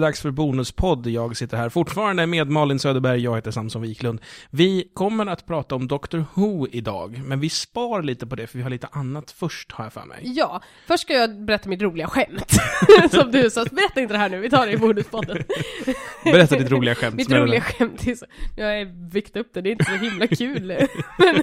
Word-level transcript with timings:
Det 0.00 0.06
dags 0.06 0.20
för 0.20 0.30
Bonuspodd. 0.30 1.06
Jag 1.06 1.36
sitter 1.36 1.56
här 1.56 1.68
fortfarande 1.68 2.26
med 2.26 2.48
Malin 2.48 2.78
Söderberg, 2.78 3.20
jag 3.20 3.34
heter 3.36 3.50
Samson 3.50 3.82
Wiklund. 3.82 4.20
Vi 4.50 4.90
kommer 4.94 5.26
att 5.26 5.46
prata 5.46 5.74
om 5.74 5.88
Doctor 5.88 6.24
Who 6.34 6.66
idag, 6.70 7.22
men 7.24 7.40
vi 7.40 7.50
spar 7.50 8.02
lite 8.02 8.26
på 8.26 8.36
det 8.36 8.46
för 8.46 8.58
vi 8.58 8.62
har 8.62 8.70
lite 8.70 8.88
annat 8.92 9.30
först, 9.30 9.72
har 9.72 9.84
jag 9.84 9.92
för 9.92 10.04
mig. 10.04 10.18
Ja, 10.22 10.62
först 10.86 11.02
ska 11.02 11.12
jag 11.12 11.44
berätta 11.44 11.68
mitt 11.68 11.82
roliga 11.82 12.06
skämt. 12.06 12.52
som 13.10 13.32
du 13.32 13.50
sa, 13.50 13.64
berätta 13.64 14.00
inte 14.00 14.14
det 14.14 14.18
här 14.18 14.28
nu, 14.28 14.40
vi 14.40 14.50
tar 14.50 14.66
det 14.66 14.72
i 14.72 14.76
Bonuspodden. 14.76 15.44
Berätta 16.24 16.56
ditt 16.56 16.70
roliga 16.70 16.94
skämt. 16.94 17.14
Mitt 17.14 17.30
roliga 17.30 17.60
skämt 17.60 18.06
är 18.06 18.14
så, 18.14 18.26
jag 18.56 18.66
har 18.66 19.10
vikt 19.10 19.36
upp 19.36 19.50
det, 19.54 19.60
det 19.60 19.70
är 19.70 19.72
inte 19.72 19.84
så 19.84 19.90
himla 19.90 20.26
kul. 20.26 20.66
Men, 21.18 21.42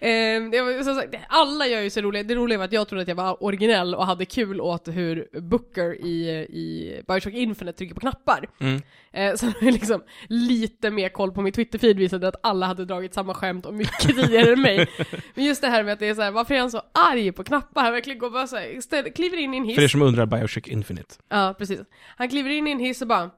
ehm, 0.54 0.84
som 0.84 0.94
sagt, 0.94 1.14
alla 1.28 1.66
gör 1.66 1.80
ju 1.80 1.90
så 1.90 2.00
roliga, 2.00 2.22
det 2.22 2.34
roliga 2.34 2.58
var 2.58 2.64
att 2.64 2.72
jag 2.72 2.88
trodde 2.88 3.02
att 3.02 3.08
jag 3.08 3.14
var 3.14 3.42
originell 3.42 3.94
och 3.94 4.06
hade 4.06 4.24
kul 4.24 4.60
åt 4.60 4.88
hur 4.88 5.40
Booker 5.40 6.06
i, 6.06 6.28
i 6.50 7.02
Bioshock 7.08 7.34
Infinite 7.34 7.51
trycker 7.54 7.94
på 7.94 8.00
knappar. 8.00 8.48
Mm. 8.60 8.82
Eh, 9.12 9.34
så 9.34 9.52
liksom 9.60 10.02
lite 10.28 10.90
mer 10.90 11.08
koll 11.08 11.32
på 11.32 11.42
min 11.42 11.52
Twitter-feed 11.52 11.96
visade 11.96 12.28
att 12.28 12.36
alla 12.42 12.66
hade 12.66 12.84
dragit 12.84 13.14
samma 13.14 13.34
skämt 13.34 13.66
och 13.66 13.74
mycket 13.74 14.00
tidigare 14.00 14.52
än 14.52 14.60
mig. 14.60 14.90
Men 15.34 15.44
just 15.44 15.62
det 15.62 15.68
här 15.68 15.84
med 15.84 15.92
att 15.92 15.98
det 15.98 16.08
är 16.08 16.14
så 16.14 16.22
här, 16.22 16.30
varför 16.30 16.54
är 16.54 16.60
han 16.60 16.70
så 16.70 16.82
arg 16.92 17.32
på 17.32 17.44
knappar? 17.44 17.82
Han 17.82 17.92
verkligen 17.92 18.18
går 18.18 18.30
bara 18.30 18.46
så 18.46 18.56
här, 18.56 18.80
ställer, 18.80 19.10
kliver 19.10 19.36
in 19.36 19.54
i 19.54 19.56
en 19.56 19.64
hiss. 19.64 19.74
För 19.74 19.82
er 19.82 19.88
som 19.88 20.02
undrar, 20.02 20.26
Bioshock 20.26 20.68
Infinite. 20.68 21.14
Ja, 21.28 21.54
precis. 21.58 21.80
Han 22.16 22.28
kliver 22.28 22.50
in 22.50 22.66
i 22.66 22.70
en 22.70 22.80
hiss 22.80 23.02
och 23.02 23.08
bara, 23.08 23.30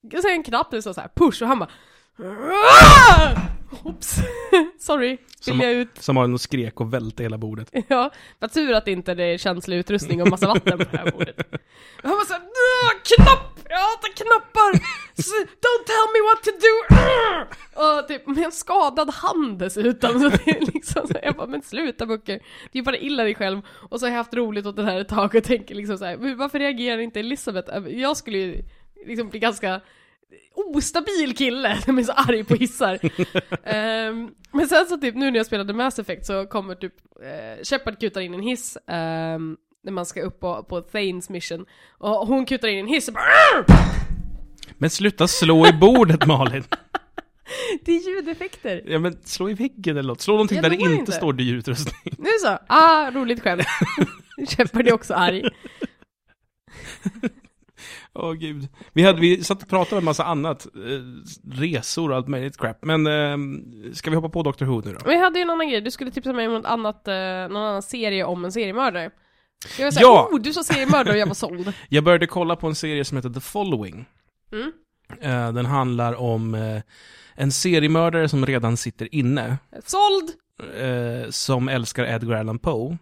jag 0.00 0.22
säger 0.22 0.36
en 0.36 0.42
knapp 0.42 0.70
det 0.70 0.82
står 0.82 0.92
så 0.92 1.00
här, 1.00 1.10
push 1.14 1.42
och 1.42 1.48
han 1.48 1.58
bara! 1.58 1.68
Oops, 3.84 4.16
sorry, 4.78 5.18
Som- 5.40 5.60
jag 5.60 5.72
ut. 5.72 5.88
Som 5.98 6.16
har 6.16 6.32
och 6.32 6.40
skrek 6.40 6.80
och 6.80 6.94
välte 6.94 7.22
hela 7.22 7.38
bordet. 7.38 7.70
Ja, 7.88 8.10
vad 8.38 8.52
tur 8.52 8.72
att 8.72 8.88
inte 8.88 9.14
det 9.14 9.24
är 9.24 9.38
känslig 9.38 9.76
utrustning 9.76 10.22
och 10.22 10.28
massa 10.30 10.46
vatten 10.46 10.78
på 10.78 10.84
det 10.84 10.98
här 10.98 11.10
bordet. 11.10 11.36
Han 12.02 12.10
var 12.12 12.24
såhär, 12.24 12.40
knapp! 13.04 13.50
Jag 13.68 13.78
hatar 13.78 14.12
knappar! 14.16 14.72
Don't 15.42 15.84
tell 15.86 16.08
me 16.12 16.20
what 16.30 16.42
to 16.44 16.50
do! 16.50 16.96
Arr!" 16.96 18.00
Och 18.00 18.08
typ 18.08 18.26
med 18.26 18.44
en 18.44 18.52
skadad 18.52 19.10
hand 19.14 19.58
dessutom, 19.58 20.10
så 20.20 20.28
det 20.28 20.50
är 20.50 20.60
liksom 20.74 21.06
så 21.08 21.14
jag 21.22 21.34
bara, 21.34 21.46
men 21.46 21.62
sluta 21.62 22.06
Booker, 22.06 22.40
det 22.72 22.78
är 22.78 22.82
bara 22.82 22.96
illa 22.96 23.22
dig 23.22 23.34
själv. 23.34 23.60
Och 23.90 24.00
så 24.00 24.06
har 24.06 24.10
jag 24.10 24.16
haft 24.16 24.34
roligt 24.34 24.66
åt 24.66 24.76
det 24.76 24.84
här 24.84 25.00
ett 25.00 25.08
tag 25.08 25.34
och 25.34 25.44
tänker 25.44 25.74
liksom 25.74 25.98
så 25.98 26.04
här, 26.04 26.16
"Men 26.16 26.36
varför 26.38 26.58
reagerar 26.58 26.98
inte 26.98 27.20
Elisabeth? 27.20 27.78
Jag 27.88 28.16
skulle 28.16 28.38
ju 28.38 28.64
liksom 29.06 29.28
bli 29.28 29.38
ganska 29.40 29.80
ostabil 30.54 31.36
kille 31.36 31.78
som 31.84 31.98
är 31.98 32.02
så 32.02 32.12
arg 32.12 32.44
på 32.44 32.54
hissar. 32.54 32.98
Ehm, 33.64 34.30
men 34.52 34.68
sen 34.68 34.86
så 34.86 34.96
typ 34.96 35.14
nu 35.14 35.30
när 35.30 35.36
jag 35.38 35.46
spelade 35.46 35.72
Mass 35.72 35.98
Effect 35.98 36.26
så 36.26 36.46
kommer 36.46 36.74
typ 36.74 36.94
uh, 37.22 37.62
Shepard 37.64 38.00
kutar 38.00 38.20
in 38.20 38.34
en 38.34 38.42
hiss 38.42 38.78
ehm, 38.86 39.56
när 39.84 39.92
man 39.92 40.06
ska 40.06 40.22
upp 40.22 40.40
på, 40.40 40.62
på 40.62 40.80
Thanes 40.80 41.28
mission. 41.28 41.66
Och 41.98 42.26
hon 42.26 42.46
kutar 42.46 42.68
in 42.68 42.78
en 42.78 42.86
hiss 42.86 43.08
och 43.08 43.14
bara! 43.14 43.78
Men 44.78 44.90
sluta 44.90 45.28
slå 45.28 45.66
i 45.66 45.72
bordet 45.72 46.26
Malin! 46.26 46.64
Det 47.84 47.92
är 47.92 48.00
ljudeffekter. 48.08 48.82
Ja 48.86 48.98
men 48.98 49.18
slå 49.24 49.50
i 49.50 49.54
väggen 49.54 49.96
eller 49.96 50.08
något. 50.08 50.20
Slå 50.20 50.34
någonting 50.34 50.56
Ja, 50.56 50.62
där 50.62 50.70
det 50.70 50.76
inte, 50.76 50.94
inte. 50.94 51.12
står 51.12 51.32
dyr 51.32 51.54
utrustning. 51.54 52.14
Nu 52.18 52.28
så, 52.40 52.58
ah 52.66 53.10
roligt 53.10 53.42
skämt. 53.42 53.62
Shepard 54.48 54.88
är 54.88 54.92
också 54.92 55.14
arg. 55.14 55.50
Åh 58.14 58.32
gud. 58.32 58.68
Vi, 58.92 59.02
hade, 59.02 59.20
vi 59.20 59.44
satt 59.44 59.62
och 59.62 59.68
pratade 59.68 59.96
om 59.96 59.98
en 59.98 60.04
massa 60.04 60.24
annat. 60.24 60.66
Eh, 60.66 61.60
resor 61.60 62.10
och 62.10 62.16
allt 62.16 62.28
möjligt 62.28 62.58
crap. 62.58 62.84
Men 62.84 63.06
eh, 63.06 63.36
ska 63.92 64.10
vi 64.10 64.16
hoppa 64.16 64.28
på 64.28 64.42
Doctor 64.42 64.66
Who 64.66 64.82
nu 64.84 64.96
då? 65.04 65.12
Jag 65.12 65.20
hade 65.20 65.38
ju 65.38 65.42
en 65.42 65.50
annan 65.50 65.68
grej, 65.68 65.80
du 65.80 65.90
skulle 65.90 66.10
tipsa 66.10 66.32
mig 66.32 66.46
om 66.46 66.54
något 66.54 66.64
annat, 66.66 67.08
eh, 67.08 67.14
någon 67.14 67.56
annan 67.56 67.82
serie 67.82 68.24
om 68.24 68.44
en 68.44 68.52
seriemördare. 68.52 69.10
Jag 69.78 69.86
var 69.86 69.90
såhär, 69.90 70.06
Ja! 70.06 70.28
oh 70.32 70.40
du 70.40 70.52
sa 70.52 70.62
seriemördare 70.62 71.12
och 71.14 71.18
jag 71.18 71.26
var 71.26 71.34
såld. 71.34 71.72
Jag 71.88 72.04
började 72.04 72.26
kolla 72.26 72.56
på 72.56 72.66
en 72.66 72.74
serie 72.74 73.04
som 73.04 73.16
heter 73.16 73.30
The 73.30 73.40
Following. 73.40 74.06
Mm. 74.52 74.72
Eh, 75.20 75.52
den 75.52 75.66
handlar 75.66 76.14
om 76.14 76.54
eh, 76.54 76.82
en 77.34 77.52
seriemördare 77.52 78.28
som 78.28 78.46
redan 78.46 78.76
sitter 78.76 79.14
inne. 79.14 79.58
Såld! 79.84 80.30
eh, 80.62 81.30
som 81.30 81.68
älskar 81.68 82.04
Edgar 82.04 82.36
Allan 82.36 82.58
Poe. 82.58 82.98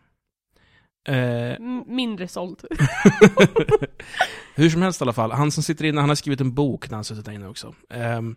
Eh, 1.09 1.59
mindre 1.87 2.29
såld. 2.29 2.65
hur 4.55 4.71
som 4.71 4.83
helst 4.83 5.01
i 5.01 5.05
alla 5.05 5.13
fall, 5.13 5.33
han 5.33 5.51
som 5.51 5.63
sitter 5.63 5.85
inne, 5.85 6.01
han 6.01 6.09
har 6.09 6.17
skrivit 6.17 6.41
en 6.41 6.55
bok 6.55 6.91
när 6.91 6.97
han 6.97 7.05
suttit 7.05 7.25
där 7.25 7.33
inne 7.33 7.49
också. 7.49 7.75
Ehm, 7.91 8.37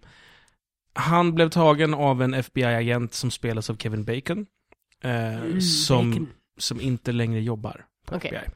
han 0.94 1.36
blev 1.36 1.50
tagen 1.50 1.94
av 1.94 2.22
en 2.22 2.34
FBI-agent 2.34 3.14
som 3.14 3.32
spelas 3.32 3.70
av 3.70 3.78
Kevin 3.78 4.04
Bacon. 4.06 4.46
eh, 5.04 5.36
Mm, 5.36 5.62
som, 5.62 6.12
bacon. 6.12 6.30
som 6.58 6.82
inte 6.82 7.12
längre 7.12 7.42
jobbar 7.42 7.86
på 8.06 8.16
Okej. 8.16 8.32
FBI. 8.36 8.52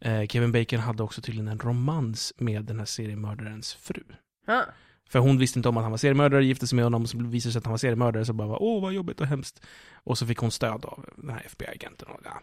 Eh, 0.00 0.26
Kevin 0.26 0.52
Bacon 0.52 0.80
hade 0.80 1.02
också 1.02 1.20
tydligen 1.20 1.48
en 1.48 1.58
romans 1.58 2.32
med 2.36 2.64
den 2.64 2.78
här 2.78 2.86
seriemördarens 2.86 3.74
fru. 3.74 4.02
Ah. 4.46 4.62
För 5.08 5.18
hon 5.18 5.38
visste 5.38 5.58
inte 5.58 5.68
om 5.68 5.76
att 5.76 5.82
han 5.82 5.90
var 5.90 5.98
seriemördare, 5.98 6.44
gifte 6.44 6.66
sig 6.66 6.76
med 6.76 6.84
honom, 6.84 7.06
så 7.06 7.18
visade 7.18 7.48
det 7.48 7.52
sig 7.52 7.58
att 7.58 7.64
han 7.64 7.72
var 7.72 7.78
seriemördare, 7.78 8.24
så 8.24 8.32
bara 8.32 8.58
åh 8.58 8.82
vad 8.82 8.92
jobbigt 8.92 9.20
och 9.20 9.26
hemskt. 9.26 9.66
Och 9.94 10.18
så 10.18 10.26
fick 10.26 10.38
hon 10.38 10.50
stöd 10.50 10.84
av 10.84 11.04
den 11.16 11.30
här 11.30 11.42
FBI-agenten. 11.46 12.08
och 12.08 12.20
Ja. 12.24 12.42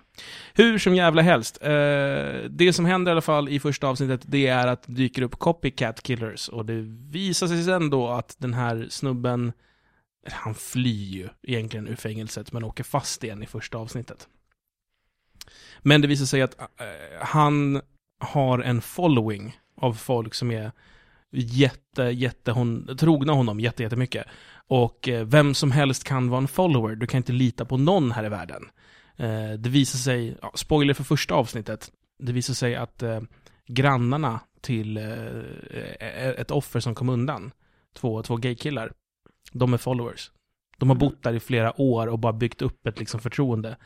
Hur 0.53 0.77
som 0.77 0.95
jävla 0.95 1.21
helst, 1.21 1.57
eh, 1.61 1.69
det 2.49 2.73
som 2.75 2.85
händer 2.85 3.11
i 3.11 3.13
alla 3.13 3.21
fall 3.21 3.49
i 3.49 3.59
första 3.59 3.87
avsnittet, 3.87 4.21
det 4.25 4.47
är 4.47 4.67
att 4.67 4.83
det 4.83 4.93
dyker 4.93 5.21
upp 5.21 5.39
copycat 5.39 6.03
killers, 6.03 6.49
och 6.49 6.65
det 6.65 6.81
visar 7.11 7.47
sig 7.47 7.63
sen 7.63 7.89
då 7.89 8.09
att 8.09 8.35
den 8.37 8.53
här 8.53 8.87
snubben, 8.89 9.53
han 10.31 10.55
flyr 10.55 11.05
ju 11.05 11.29
egentligen 11.43 11.87
ur 11.87 11.95
fängelset, 11.95 12.51
men 12.51 12.63
åker 12.63 12.83
fast 12.83 13.23
igen 13.23 13.43
i 13.43 13.45
första 13.45 13.77
avsnittet. 13.77 14.27
Men 15.79 16.01
det 16.01 16.07
visar 16.07 16.25
sig 16.25 16.41
att 16.41 16.59
eh, 16.59 16.65
han 17.21 17.81
har 18.19 18.59
en 18.59 18.81
following 18.81 19.57
av 19.75 19.93
folk 19.93 20.33
som 20.33 20.51
är 20.51 20.71
jätte, 21.33 22.03
jätte, 22.03 22.51
hon, 22.51 22.97
trogna 22.97 23.33
honom 23.33 23.59
jätte, 23.59 23.83
jättemycket. 23.83 24.25
Och 24.67 25.09
eh, 25.09 25.25
vem 25.25 25.53
som 25.53 25.71
helst 25.71 26.03
kan 26.03 26.29
vara 26.29 26.41
en 26.41 26.47
follower, 26.47 26.95
du 26.95 27.07
kan 27.07 27.17
inte 27.17 27.31
lita 27.31 27.65
på 27.65 27.77
någon 27.77 28.11
här 28.11 28.25
i 28.25 28.29
världen. 28.29 28.63
Eh, 29.17 29.51
det 29.59 29.69
visar 29.69 29.97
sig, 29.99 30.37
ja, 30.41 30.51
spoiler 30.55 30.93
för 30.93 31.03
första 31.03 31.33
avsnittet, 31.33 31.91
det 32.19 32.31
visar 32.33 32.53
sig 32.53 32.75
att 32.75 33.03
eh, 33.03 33.21
grannarna 33.67 34.39
till 34.61 34.97
eh, 34.97 36.29
ett 36.29 36.51
offer 36.51 36.79
som 36.79 36.95
kom 36.95 37.09
undan, 37.09 37.51
två, 37.93 38.23
två 38.23 38.35
gaykillar, 38.35 38.91
de 39.51 39.73
är 39.73 39.77
followers. 39.77 40.31
De 40.77 40.89
har 40.89 40.95
Mhm. 40.95 40.99
bott 40.99 41.23
där 41.23 41.33
i 41.33 41.39
flera 41.39 41.81
år 41.81 42.07
och 42.07 42.19
bara 42.19 42.33
byggt 42.33 42.61
upp 42.61 42.87
ett 42.87 42.99
liksom, 42.99 43.19
förtroende. 43.19 43.77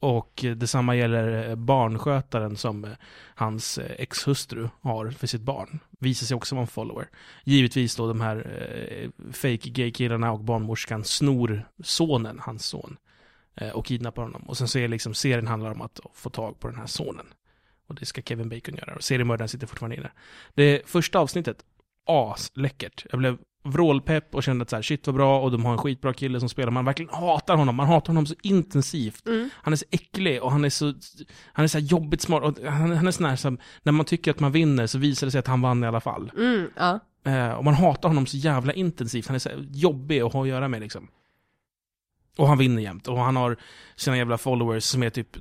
Och 0.00 0.44
detsamma 0.56 0.96
gäller 0.96 1.48
eh, 1.48 1.56
barnskötaren 1.56 2.56
som 2.56 2.84
eh, 2.84 2.90
hans 3.34 3.78
eh, 3.78 3.90
exhustru 3.98 4.68
har 4.80 5.10
för 5.10 5.26
sitt 5.26 5.42
barn. 5.42 5.78
Visar 5.98 6.26
sig 6.26 6.34
också 6.34 6.54
vara 6.54 6.62
en 6.62 6.66
follower. 6.66 7.08
Givetvis 7.44 7.96
då 7.96 8.08
de 8.08 8.20
här 8.20 8.36
eh, 8.36 9.32
fake 9.32 9.70
gay-killarna 9.70 10.32
och 10.32 10.40
barnmorskan 10.40 11.04
snor 11.04 11.68
sonen, 11.82 12.38
hans 12.38 12.66
son. 12.66 12.96
Eh, 13.54 13.70
och 13.70 13.86
kidnappar 13.86 14.22
honom. 14.22 14.42
Och 14.42 14.58
sen 14.58 14.68
så 14.68 14.78
är 14.78 14.88
liksom 14.88 15.14
serien 15.14 15.46
handlar 15.46 15.70
om 15.70 15.82
att 15.82 16.00
få 16.14 16.30
tag 16.30 16.60
på 16.60 16.68
den 16.68 16.76
här 16.76 16.86
sonen. 16.86 17.26
Och 17.86 17.94
det 17.94 18.06
ska 18.06 18.22
Kevin 18.22 18.48
Bacon 18.48 18.74
göra. 18.74 18.94
Och 18.94 19.04
seriemördaren 19.04 19.48
sitter 19.48 19.66
fortfarande 19.66 19.96
inne. 19.96 20.10
Det 20.54 20.88
första 20.88 21.18
avsnittet, 21.18 21.64
asläckert. 22.06 23.06
Jag 23.10 23.18
blev 23.18 23.38
vrålpepp 23.64 24.34
och 24.34 24.42
kände 24.42 24.62
att 24.62 24.70
så 24.70 24.76
här, 24.76 24.82
shit 24.82 25.06
vad 25.06 25.16
bra 25.16 25.40
och 25.40 25.50
de 25.50 25.64
har 25.64 25.72
en 25.72 25.78
skitbra 25.78 26.12
kille 26.12 26.40
som 26.40 26.48
spelar. 26.48 26.70
Man 26.70 26.84
verkligen 26.84 27.14
hatar 27.14 27.56
honom. 27.56 27.76
Man 27.76 27.86
hatar 27.86 28.06
honom 28.06 28.26
så 28.26 28.34
intensivt. 28.42 29.26
Mm. 29.26 29.50
Han 29.54 29.72
är 29.72 29.76
så 29.76 29.84
äcklig 29.90 30.42
och 30.42 30.52
han 30.52 30.64
är 30.64 30.70
så, 30.70 30.94
han 31.52 31.64
är 31.64 31.68
så 31.68 31.78
jobbigt 31.78 32.20
smart. 32.20 32.42
Och 32.42 32.64
han, 32.70 32.96
han 32.96 33.06
är 33.06 33.10
sån 33.10 33.26
här 33.26 33.36
som, 33.36 33.58
när 33.82 33.92
man 33.92 34.06
tycker 34.06 34.30
att 34.30 34.40
man 34.40 34.52
vinner 34.52 34.86
så 34.86 34.98
visar 34.98 35.26
det 35.26 35.30
sig 35.30 35.38
att 35.38 35.46
han 35.46 35.60
vann 35.60 35.84
i 35.84 35.86
alla 35.86 36.00
fall. 36.00 36.32
Mm, 36.36 36.70
ja. 36.76 37.00
Eh, 37.24 37.50
och 37.50 37.64
man 37.64 37.74
hatar 37.74 38.08
honom 38.08 38.26
så 38.26 38.36
jävla 38.36 38.72
intensivt. 38.72 39.26
Han 39.26 39.34
är 39.34 39.38
så 39.38 39.50
jobbig 39.70 40.20
att 40.20 40.32
ha 40.32 40.42
att 40.42 40.48
göra 40.48 40.68
med 40.68 40.80
liksom. 40.80 41.08
Och 42.36 42.48
han 42.48 42.58
vinner 42.58 42.82
jämt. 42.82 43.08
Och 43.08 43.18
han 43.18 43.36
har 43.36 43.56
sina 43.96 44.16
jävla 44.16 44.38
followers 44.38 44.84
som 44.84 45.02
är 45.02 45.10
typ, 45.10 45.36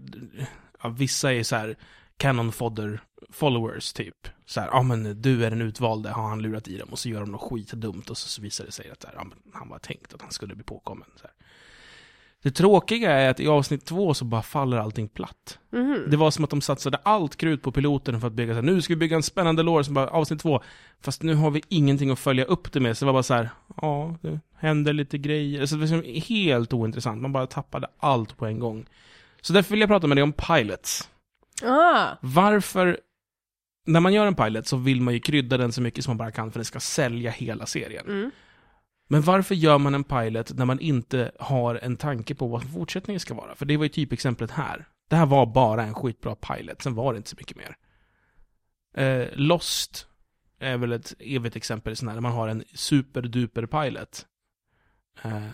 ja, 0.83 0.89
vissa 0.89 1.33
är 1.33 1.43
så 1.43 1.55
här 1.55 1.77
canon 2.17 2.51
fodder 2.51 3.01
followers 3.29 3.93
typ. 3.93 4.27
Så 4.45 4.61
här, 4.61 4.69
ja 4.71 4.81
men 4.81 5.21
du 5.21 5.45
är 5.45 5.49
den 5.49 5.61
utvalde, 5.61 6.09
har 6.09 6.29
han 6.29 6.41
lurat 6.41 6.67
i 6.67 6.77
dem 6.77 6.89
och 6.91 6.99
så 6.99 7.09
gör 7.09 7.19
de 7.19 7.31
något 7.31 7.41
skitdumt 7.41 8.09
och 8.09 8.17
så, 8.17 8.41
visar 8.41 8.65
det 8.65 8.71
sig 8.71 8.89
att 8.89 9.01
så 9.01 9.07
här, 9.07 9.15
men 9.15 9.33
han 9.53 9.69
var 9.69 9.79
tänkt 9.79 10.13
att 10.13 10.21
han 10.21 10.31
skulle 10.31 10.55
bli 10.55 10.63
påkommen. 10.63 11.07
Så 11.15 11.21
här. 11.23 11.31
Det 12.43 12.51
tråkiga 12.51 13.11
är 13.11 13.29
att 13.29 13.39
i 13.39 13.47
avsnitt 13.47 13.85
två 13.85 14.13
så 14.13 14.25
bara 14.25 14.41
faller 14.41 14.77
allting 14.77 15.07
platt. 15.07 15.59
Mhm. 15.69 16.05
Det 16.09 16.17
var 16.17 16.31
som 16.31 16.43
att 16.43 16.49
de 16.49 16.61
satsade 16.61 16.97
allt 17.03 17.35
krut 17.35 17.61
på 17.61 17.71
piloten 17.71 18.21
för 18.21 18.27
att 18.27 18.33
bygga 18.33 18.53
så 18.53 18.55
här, 18.55 18.61
nu 18.61 18.81
ska 18.81 18.93
vi 18.93 18.97
bygga 18.97 19.15
en 19.15 19.23
spännande 19.23 19.63
lore 19.63 19.83
som 19.83 19.93
bara 19.93 20.07
avsnitt 20.07 20.41
två. 20.41 20.61
Fast 21.01 21.23
nu 21.23 21.35
har 21.35 21.51
vi 21.51 21.61
ingenting 21.69 22.09
att 22.09 22.19
följa 22.19 22.45
upp 22.45 22.71
det 22.71 22.79
med, 22.79 22.97
så 22.97 23.05
det 23.05 23.07
var 23.07 23.13
bara 23.13 23.23
så 23.23 23.33
här, 23.33 23.49
ja, 23.81 24.15
det 24.21 24.39
händer 24.57 24.93
lite 24.93 25.17
grejer. 25.17 25.65
Så 25.65 25.75
det 25.75 25.85
var 25.85 25.97
liksom 25.97 26.35
helt 26.35 26.73
ointressant, 26.73 27.21
man 27.21 27.33
bara 27.33 27.47
tappade 27.47 27.87
allt 27.99 28.37
på 28.37 28.45
en 28.45 28.59
gång. 28.59 28.85
Så 29.41 29.53
därför 29.53 29.71
vill 29.71 29.79
jag 29.79 29.89
prata 29.89 30.07
med 30.07 30.17
dig 30.17 30.23
om 30.23 30.33
pilots. 30.33 31.09
Ah. 31.63 32.07
Varför, 32.21 32.99
när 33.87 33.99
man 33.99 34.13
gör 34.13 34.27
en 34.27 34.35
pilot 34.35 34.67
så 34.67 34.77
vill 34.77 35.01
man 35.01 35.13
ju 35.13 35.19
krydda 35.19 35.57
den 35.57 35.71
så 35.71 35.81
mycket 35.81 36.03
som 36.03 36.11
man 36.11 36.17
bara 36.17 36.31
kan 36.31 36.51
för 36.51 36.59
den 36.59 36.65
ska 36.65 36.79
sälja 36.79 37.31
hela 37.31 37.65
serien. 37.65 38.05
Mm. 38.07 38.31
Men 39.09 39.21
varför 39.21 39.55
gör 39.55 39.77
man 39.77 39.95
en 39.95 40.03
pilot 40.03 40.53
när 40.53 40.65
man 40.65 40.79
inte 40.79 41.31
har 41.39 41.75
en 41.75 41.97
tanke 41.97 42.35
på 42.35 42.47
vad 42.47 42.71
fortsättningen 42.71 43.19
ska 43.19 43.33
vara? 43.33 43.55
För 43.55 43.65
det 43.65 43.77
var 43.77 43.85
ju 43.85 43.89
typexemplet 43.89 44.51
här. 44.51 44.87
Det 45.09 45.15
här 45.15 45.25
var 45.25 45.45
bara 45.45 45.83
en 45.83 45.93
skitbra 45.93 46.35
pilot, 46.35 46.81
sen 46.81 46.95
var 46.95 47.13
det 47.13 47.17
inte 47.17 47.29
så 47.29 47.35
mycket 47.39 47.57
mer. 47.57 47.77
Eh, 48.93 49.27
Lost 49.33 50.07
är 50.59 50.77
väl 50.77 50.91
ett 50.91 51.13
evigt 51.19 51.55
exempel 51.55 51.95
sån 51.95 52.07
här, 52.07 52.15
där 52.15 52.21
man 52.21 52.31
har 52.31 52.47
en 52.47 52.63
superduper 52.73 53.65
pilot. 53.65 54.25
Eh, 55.21 55.47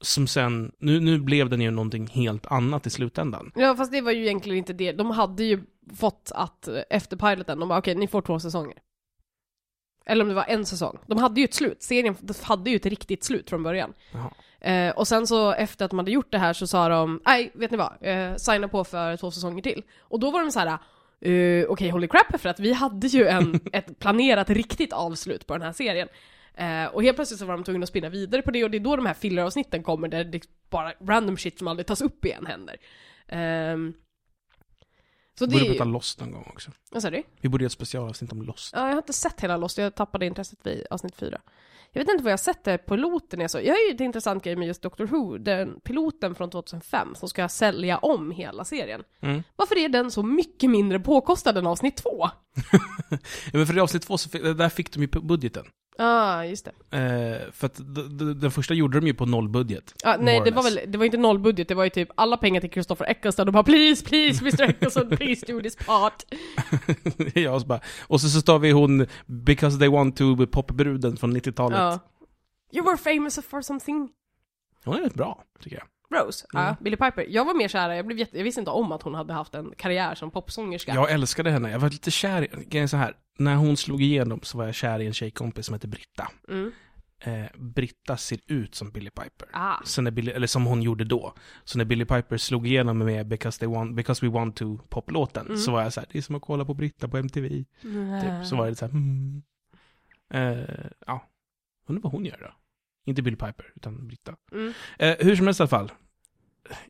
som 0.00 0.26
sen, 0.26 0.72
nu, 0.78 1.00
nu 1.00 1.18
blev 1.18 1.48
den 1.48 1.60
ju 1.60 1.70
någonting 1.70 2.06
helt 2.06 2.46
annat 2.46 2.86
i 2.86 2.90
slutändan. 2.90 3.52
Ja 3.54 3.76
fast 3.76 3.92
det 3.92 4.00
var 4.00 4.12
ju 4.12 4.24
egentligen 4.24 4.58
inte 4.58 4.72
det, 4.72 4.92
de 4.92 5.10
hade 5.10 5.44
ju 5.44 5.60
fått 5.96 6.32
att 6.34 6.68
efter 6.90 7.16
piloten, 7.16 7.60
de 7.60 7.68
bara 7.68 7.78
okej 7.78 7.94
ni 7.94 8.08
får 8.08 8.22
två 8.22 8.40
säsonger. 8.40 8.76
Eller 10.06 10.22
om 10.22 10.28
det 10.28 10.34
var 10.34 10.44
en 10.48 10.66
säsong. 10.66 10.98
De 11.06 11.18
hade 11.18 11.40
ju 11.40 11.44
ett 11.44 11.54
slut, 11.54 11.82
serien 11.82 12.16
hade 12.42 12.70
ju 12.70 12.76
ett 12.76 12.86
riktigt 12.86 13.24
slut 13.24 13.50
från 13.50 13.62
början. 13.62 13.92
Eh, 14.60 14.90
och 14.90 15.08
sen 15.08 15.26
så 15.26 15.52
efter 15.52 15.84
att 15.84 15.90
de 15.90 15.98
hade 15.98 16.10
gjort 16.10 16.32
det 16.32 16.38
här 16.38 16.52
så 16.52 16.66
sa 16.66 16.88
de, 16.88 17.20
nej 17.26 17.50
vet 17.54 17.70
ni 17.70 17.76
vad, 17.76 17.92
eh, 18.00 18.36
signa 18.36 18.68
på 18.68 18.84
för 18.84 19.16
två 19.16 19.30
säsonger 19.30 19.62
till. 19.62 19.82
Och 20.00 20.20
då 20.20 20.30
var 20.30 20.40
de 20.40 20.50
så 20.50 20.60
här. 20.60 20.78
Uh, 21.26 21.64
Okej, 21.68 21.90
holy 21.90 22.08
crap, 22.08 22.40
för 22.40 22.48
att 22.48 22.60
vi 22.60 22.72
hade 22.72 23.06
ju 23.06 23.26
en, 23.26 23.60
ett 23.72 23.98
planerat 23.98 24.50
riktigt 24.50 24.92
avslut 24.92 25.46
på 25.46 25.54
den 25.54 25.62
här 25.62 25.72
serien. 25.72 26.08
Eh, 26.58 26.86
och 26.86 27.02
helt 27.02 27.16
plötsligt 27.16 27.40
så 27.40 27.46
var 27.46 27.54
de 27.54 27.64
tvungna 27.64 27.84
att 27.84 27.88
spinna 27.88 28.08
vidare 28.08 28.42
på 28.42 28.50
det 28.50 28.64
och 28.64 28.70
det 28.70 28.78
är 28.78 28.80
då 28.80 28.96
de 28.96 29.06
här 29.06 29.14
filleravsnitten 29.14 29.82
kommer 29.82 30.08
där 30.08 30.24
det 30.24 30.42
bara 30.70 30.92
random 31.00 31.36
shit 31.36 31.58
som 31.58 31.68
aldrig 31.68 31.86
tas 31.86 32.00
upp 32.00 32.24
igen 32.24 32.46
händer. 32.46 32.76
Ehm, 33.28 33.94
så 35.38 35.46
Vi 35.46 35.52
det 35.52 35.58
borde 35.58 35.70
är 35.70 35.78
prata. 35.78 35.84
Lost 35.84 36.20
någon 36.20 36.32
gång 36.32 36.50
också. 36.52 36.70
Vad 36.90 37.02
sa 37.02 37.10
du? 37.10 37.22
Vi 37.40 37.48
borde 37.48 37.62
göra 37.62 37.66
ett 37.66 37.72
specialavsnitt 37.72 38.32
om 38.32 38.42
Lost. 38.42 38.72
Ja, 38.76 38.80
jag 38.80 38.92
har 38.92 38.96
inte 38.96 39.12
sett 39.12 39.40
hela 39.40 39.56
Lost, 39.56 39.78
jag 39.78 39.94
tappade 39.94 40.26
intresset 40.26 40.58
vid 40.62 40.86
avsnitt 40.90 41.16
fyra. 41.16 41.40
Jag 41.92 42.00
vet 42.00 42.08
inte 42.08 42.24
vad 42.24 42.32
jag 42.32 42.40
sett 42.40 42.64
det 42.64 42.78
på 42.78 42.94
piloten 42.94 43.40
jag 43.40 43.50
så. 43.50 43.58
Jag 43.58 43.74
har 43.74 43.88
ju 43.88 43.94
ett 43.94 44.00
intressant 44.00 44.44
grej 44.44 44.56
med 44.56 44.68
just 44.68 44.82
Doctor 44.82 45.06
Who, 45.06 45.38
den 45.38 45.80
piloten 45.80 46.34
från 46.34 46.50
2005 46.50 47.14
som 47.14 47.28
ska 47.28 47.48
sälja 47.48 47.98
om 47.98 48.30
hela 48.30 48.64
serien. 48.64 49.02
Mm. 49.20 49.42
Varför 49.56 49.76
är 49.76 49.88
den 49.88 50.10
så 50.10 50.22
mycket 50.22 50.70
mindre 50.70 51.00
påkostad 51.00 51.58
än 51.58 51.66
avsnitt 51.66 51.96
två? 51.96 52.28
Ja, 53.52 53.58
men 53.58 53.66
för 53.66 53.76
i 53.76 53.80
avsnitt 53.80 54.02
två, 54.02 54.18
så 54.18 54.38
där 54.38 54.68
fick 54.68 54.92
de 54.92 55.00
ju 55.00 55.06
budgeten. 55.08 55.64
Ja, 56.00 56.04
ah, 56.06 56.44
just 56.44 56.64
det. 56.64 56.96
Eh, 56.98 57.52
för 57.52 57.66
att 57.66 57.80
den 58.40 58.50
första 58.50 58.74
gjorde 58.74 59.00
de 59.00 59.06
ju 59.06 59.14
på 59.14 59.26
nollbudget. 59.26 59.94
Ja, 60.04 60.16
nej, 60.20 60.42
det 60.44 60.50
var 60.50 60.62
väl, 60.62 60.80
det 60.86 60.98
var 60.98 61.04
inte 61.04 61.16
nollbudget, 61.16 61.68
det 61.68 61.74
var 61.74 61.84
ju 61.84 61.90
typ 61.90 62.08
alla 62.14 62.36
pengar 62.36 62.60
till 62.60 62.70
Christopher 62.70 63.06
Eccleston, 63.06 63.46
de 63.46 63.52
bara 63.52 63.62
'Please, 63.62 64.04
please 64.04 64.40
Mr 64.40 64.70
Eccleston, 64.70 65.08
please 65.16 65.46
do 65.46 65.60
this 65.60 65.76
part' 65.76 66.24
ja, 67.34 67.52
och, 67.52 67.60
så 67.60 67.66
bara, 67.66 67.80
och 68.00 68.20
så, 68.20 68.28
så 68.28 68.40
står 68.40 68.58
vi 68.58 68.70
hon 68.70 69.06
'Because 69.26 69.78
they 69.78 69.88
want 69.88 70.20
to' 70.20 70.46
popbruden 70.46 71.16
från 71.16 71.36
90-talet. 71.36 71.78
Ja. 71.78 71.98
You 72.72 72.84
were 72.84 72.96
famous 72.96 73.38
for 73.46 73.62
something 73.62 74.08
Hon 74.84 74.94
är 74.96 75.00
rätt 75.00 75.14
bra, 75.14 75.42
tycker 75.60 75.76
jag. 75.76 75.86
Rose, 76.14 76.46
ja, 76.52 76.60
Mm. 76.62 76.76
Billie 76.80 76.96
Piper. 76.96 77.26
Jag 77.28 77.44
var 77.44 77.54
mer 77.54 77.68
kär, 77.68 77.90
jag, 77.90 78.06
blev 78.06 78.18
jätte, 78.18 78.36
jag 78.36 78.44
visste 78.44 78.60
inte 78.60 78.70
om 78.70 78.92
att 78.92 79.02
hon 79.02 79.14
hade 79.14 79.32
haft 79.32 79.54
en 79.54 79.74
karriär 79.76 80.14
som 80.14 80.30
popsångerska. 80.30 80.94
Jag 80.94 81.10
älskade 81.10 81.50
henne. 81.50 81.70
Jag 81.70 81.78
var 81.78 81.90
lite 81.90 82.10
kär 82.10 82.74
i... 82.74 82.88
Så 82.88 82.96
här. 82.96 83.16
När 83.38 83.54
hon 83.56 83.76
slog 83.76 84.02
igenom 84.02 84.40
så 84.42 84.58
var 84.58 84.64
jag 84.66 84.74
kär 84.74 85.00
i 85.00 85.06
en 85.06 85.12
tjejkompis 85.12 85.66
som 85.66 85.74
heter 85.74 85.88
Britta. 85.88 86.28
Mm. 86.48 86.72
Eh, 87.20 87.46
Britta 87.56 88.16
ser 88.16 88.38
ut 88.46 88.74
som 88.74 88.90
Billie 88.90 89.10
Piper. 89.10 89.48
Ah. 89.52 89.76
Så 89.84 90.02
när 90.02 90.10
Billie, 90.10 90.32
eller 90.32 90.46
som 90.46 90.66
hon 90.66 90.82
gjorde 90.82 91.04
då. 91.04 91.34
Så 91.64 91.78
när 91.78 91.84
Billie 91.84 92.04
Piper 92.04 92.36
slog 92.36 92.66
igenom 92.66 92.98
med 92.98 93.26
Because, 93.26 93.58
they 93.60 93.68
want, 93.68 93.96
Because 93.96 94.26
We 94.26 94.32
Want 94.32 94.56
To 94.56 94.78
poplåten 94.88 95.46
Mm. 95.46 95.58
så 95.58 95.72
var 95.72 95.82
jag 95.82 95.92
så 95.92 96.00
här, 96.00 96.08
det 96.12 96.18
är 96.18 96.22
som 96.22 96.34
att 96.34 96.42
kolla 96.42 96.64
på 96.64 96.74
Britta 96.74 97.08
på 97.08 97.16
MTV. 97.16 97.48
Typ. 97.48 98.46
Så 98.46 98.56
var 98.56 98.64
det 98.64 98.70
lite 98.70 98.78
så 98.78 98.86
här, 98.86 98.92
mm. 98.92 99.42
eh, 100.34 100.86
ja. 101.06 101.28
Undrar 101.86 102.02
vad 102.02 102.12
hon 102.12 102.24
gör 102.24 102.38
då? 102.40 102.52
Inte 103.08 103.22
Billie 103.22 103.36
Piper, 103.36 103.72
utan 103.76 104.06
Britta. 104.08 104.34
Mm. 104.52 104.72
Eh, 104.98 105.16
hur 105.20 105.36
som 105.36 105.46
helst 105.46 105.60
i 105.60 105.62
alla 105.62 105.68
fall. 105.68 105.92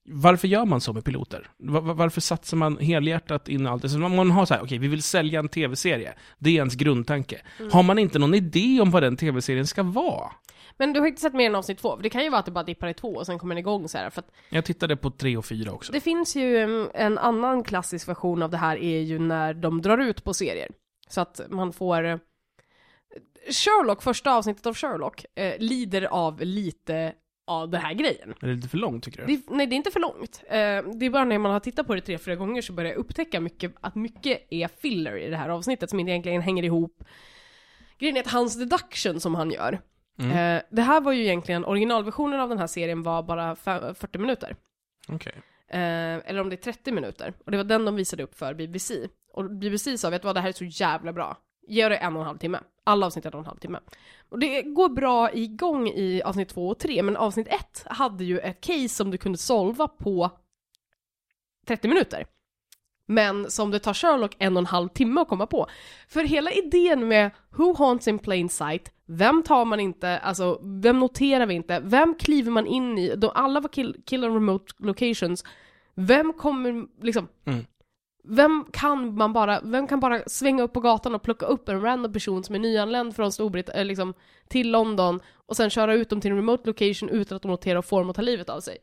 Varför 0.05 0.49
gör 0.49 0.65
man 0.65 0.81
så 0.81 0.93
med 0.93 1.05
piloter? 1.05 1.51
Va- 1.59 1.81
va- 1.81 1.93
varför 1.95 2.21
satsar 2.21 2.57
man 2.57 2.79
helhjärtat 2.79 3.49
in 3.49 3.67
allt? 3.67 3.85
Alltså 3.85 3.99
man, 3.99 4.31
har 4.31 4.47
så 4.47 4.55
här, 4.55 4.63
okej, 4.63 4.79
vi 4.79 4.89
vill 4.89 5.03
sälja 5.03 5.41
en 5.41 5.49
tv-serie. 5.49 6.15
Det 6.39 6.51
är 6.51 6.55
ens 6.55 6.75
grundtanke. 6.75 7.41
Mm. 7.59 7.73
Har 7.73 7.83
man 7.83 7.99
inte 7.99 8.19
någon 8.19 8.35
idé 8.35 8.81
om 8.81 8.91
vad 8.91 9.03
den 9.03 9.17
tv-serien 9.17 9.67
ska 9.67 9.83
vara? 9.83 10.31
Men 10.77 10.93
du 10.93 11.01
har 11.01 11.07
inte 11.07 11.21
sett 11.21 11.35
mer 11.35 11.47
än 11.47 11.55
avsnitt 11.55 11.79
två, 11.79 11.97
för 11.97 12.03
det 12.03 12.11
kan 12.11 12.25
ju 12.25 12.31
vara 12.31 12.39
att 12.39 12.47
det 12.47 12.53
bara 12.53 12.65
dippar 12.65 12.89
i 12.89 12.95
två 12.95 13.09
och 13.09 13.27
sen 13.27 13.39
kommer 13.39 13.55
den 13.55 13.59
igång 13.61 13.89
så 13.89 13.99
här. 13.99 14.11
För 14.11 14.21
att 14.21 14.31
Jag 14.51 14.65
tittade 14.65 14.97
på 14.97 15.11
tre 15.11 15.37
och 15.37 15.45
fyra 15.47 15.73
också. 15.73 15.93
det 15.93 16.01
finns 16.01 16.37
ju 16.37 16.59
en, 16.59 16.89
en 16.95 17.19
annan 17.19 17.65
klassisk 17.65 18.09
version 18.09 18.43
av 18.43 18.51
det 18.51 18.57
här 18.57 18.77
är 18.77 19.01
ju 19.01 19.19
när 19.19 19.55
de 19.55 19.83
drar 19.83 19.99
ut 19.99 20.25
på 20.25 20.35
serier. 20.35 20.69
Så 21.09 21.21
att 21.21 21.41
man 21.49 21.73
får... 21.73 22.21
Sherlock, 23.51 24.03
första 24.03 24.35
avsnittet 24.35 24.67
av 24.67 24.75
Sherlock, 24.75 25.25
eh, 25.35 25.55
lider 25.59 26.03
av 26.03 26.41
lite 26.41 27.13
av 27.47 27.69
den 27.71 27.81
här 27.81 27.95
grejen. 27.95 28.35
Är 28.43 28.47
det 28.49 28.55
lite 28.55 28.69
för 28.69 28.79
långt 28.79 29.05
tycker 29.05 29.27
du? 29.27 29.37
Det, 29.37 29.43
nej, 29.51 29.67
det 29.67 29.75
är 29.75 29.77
inte 29.77 29.91
för 29.91 30.01
långt. 30.01 30.43
Eh, 30.47 30.57
det 30.99 31.07
är 31.07 31.11
bara 31.11 31.25
när 31.25 31.39
man 31.39 31.53
har 31.53 31.61
tittat 31.61 31.87
på 31.87 31.95
det 31.95 32.01
tre, 32.01 32.19
fyra 32.19 32.35
gånger 32.37 32.63
så 32.63 32.73
börjar 32.73 32.91
jag 32.91 32.99
upptäcka 32.99 33.41
mycket, 33.41 33.75
att 33.81 33.95
mycket 33.95 34.47
är 34.51 34.69
filler 34.69 35.17
i 35.17 35.31
det 35.31 35.37
här 35.37 35.49
avsnittet 35.49 35.91
som 35.91 36.01
inte 36.01 36.11
egentligen 36.13 36.43
hänger 36.43 36.63
ihop. 36.63 37.05
Grejen 37.99 38.17
är 38.17 38.21
att 38.21 38.27
hans 38.33 38.59
deduction 38.59 39.21
som 39.21 39.35
han 39.35 39.51
gör, 39.51 39.81
Mm. 40.21 40.57
eh, 40.57 40.63
det 40.71 40.83
här 40.83 41.01
var 41.01 41.13
ju 41.13 41.23
egentligen, 41.25 41.65
originalversionen 41.65 42.41
av 42.41 42.49
den 42.49 42.59
här 42.59 42.67
serien 42.67 43.03
var 43.03 43.23
bara 43.23 43.55
fe- 43.55 43.95
40 43.95 44.19
minuter. 44.19 44.57
Okej. 45.09 45.33
Eh, 45.69 45.79
eller 46.31 46.39
om 46.41 46.49
det 46.51 46.55
är 46.55 46.73
30 46.73 46.93
minuter. 46.93 47.35
Och 47.45 47.51
det 47.51 47.57
var 47.57 47.65
den 47.65 47.85
de 47.85 47.97
visade 47.97 48.23
upp 48.23 48.39
för 48.39 48.55
BBC. 48.55 49.09
Och 49.33 49.51
BBC 49.51 49.99
sa, 49.99 50.11
vet 50.11 50.23
du 50.23 50.27
vad, 50.27 50.37
det 50.37 50.41
här 50.41 50.49
är 50.49 50.53
så 50.53 50.65
jävla 50.65 51.13
bra. 51.13 51.37
Ge 51.69 51.89
det 51.89 51.97
en 51.97 52.17
och 52.17 52.23
en 52.23 52.27
halv 52.27 52.39
timme. 52.39 52.61
Alla 52.85 53.07
avsnitt 53.07 53.27
är 53.27 53.31
en 53.31 53.35
och 53.35 53.41
en 53.41 53.47
halv 53.47 53.59
timme. 53.59 53.81
Och 54.29 54.39
det 54.39 54.63
går 54.63 54.89
bra 54.89 55.33
igång 55.33 55.89
i 55.89 56.23
avsnitt 56.23 56.49
två 56.49 56.69
och 56.69 56.79
tre, 56.79 57.03
men 57.03 57.17
avsnitt 57.17 57.49
ett 57.49 57.85
hade 57.87 58.25
ju 58.25 58.39
ett 58.39 58.61
case 58.61 58.89
som 58.89 59.11
du 59.11 59.19
kunde 59.19 59.39
solva 59.39 59.89
på 59.89 60.31
30 61.67 61.89
minuter. 61.89 62.27
Men 63.07 63.51
som 63.51 63.71
det 63.71 63.79
tar 63.79 63.95
Sherlock 63.95 64.37
en 64.39 64.57
och 64.57 64.61
en 64.61 64.67
halv 64.67 64.89
timme 64.89 65.21
att 65.21 65.29
komma 65.29 65.47
på. 65.47 65.67
För 66.09 66.25
hela 66.25 66.51
idén 66.51 67.09
med 67.09 67.31
Who 67.51 67.77
haunts 67.79 68.09
in 68.09 68.19
plain 68.19 68.49
sight, 68.49 68.93
vem 69.07 69.43
tar 69.43 69.65
man 69.65 69.81
inte, 69.81 70.19
alltså 70.19 70.61
vem 70.63 70.99
noterar 70.99 71.47
vi 71.47 71.55
inte, 71.55 71.81
vem 71.81 72.15
kliver 72.15 72.51
man 72.51 72.67
in 72.67 72.99
i, 72.99 73.15
de, 73.17 73.31
alla 73.35 73.61
var 73.61 73.69
kill, 73.69 73.97
kill 74.07 74.25
on 74.25 74.35
remote 74.35 74.75
locations, 74.79 75.45
vem 75.95 76.33
kommer 76.33 76.87
liksom, 77.03 77.29
Mm 77.45 77.65
vem 78.29 78.65
kan 78.73 79.15
man 79.15 79.33
bara, 79.33 79.61
vem 79.65 79.87
kan 79.87 80.01
bara 80.01 80.23
svänga 80.27 80.63
upp 80.63 80.73
på 80.73 80.81
gatan 80.81 81.15
och 81.15 81.23
plocka 81.23 81.47
upp 81.47 81.69
en 81.69 81.81
random 81.81 82.13
person 82.13 82.45
som 82.45 82.55
är 82.55 82.59
nyanländ 82.59 83.17
från 83.17 83.33
Storbritannien, 83.33 83.87
liksom 83.89 84.15
till 84.49 84.71
London 84.71 85.21
och 85.47 85.57
sen 85.57 85.71
köra 85.71 85.95
ut 85.95 86.11
dem 86.11 86.21
till 86.21 86.31
en 86.31 86.37
remote 86.37 86.63
location 86.67 87.09
utan 87.09 87.37
att 87.37 87.43
de 87.43 87.51
noterar 87.51 87.79
och 87.79 87.85
får 87.85 88.01
dem 88.01 88.11
att 88.11 88.17
ta 88.17 88.23
livet 88.23 88.49
av 88.51 88.61
sig. 88.61 88.77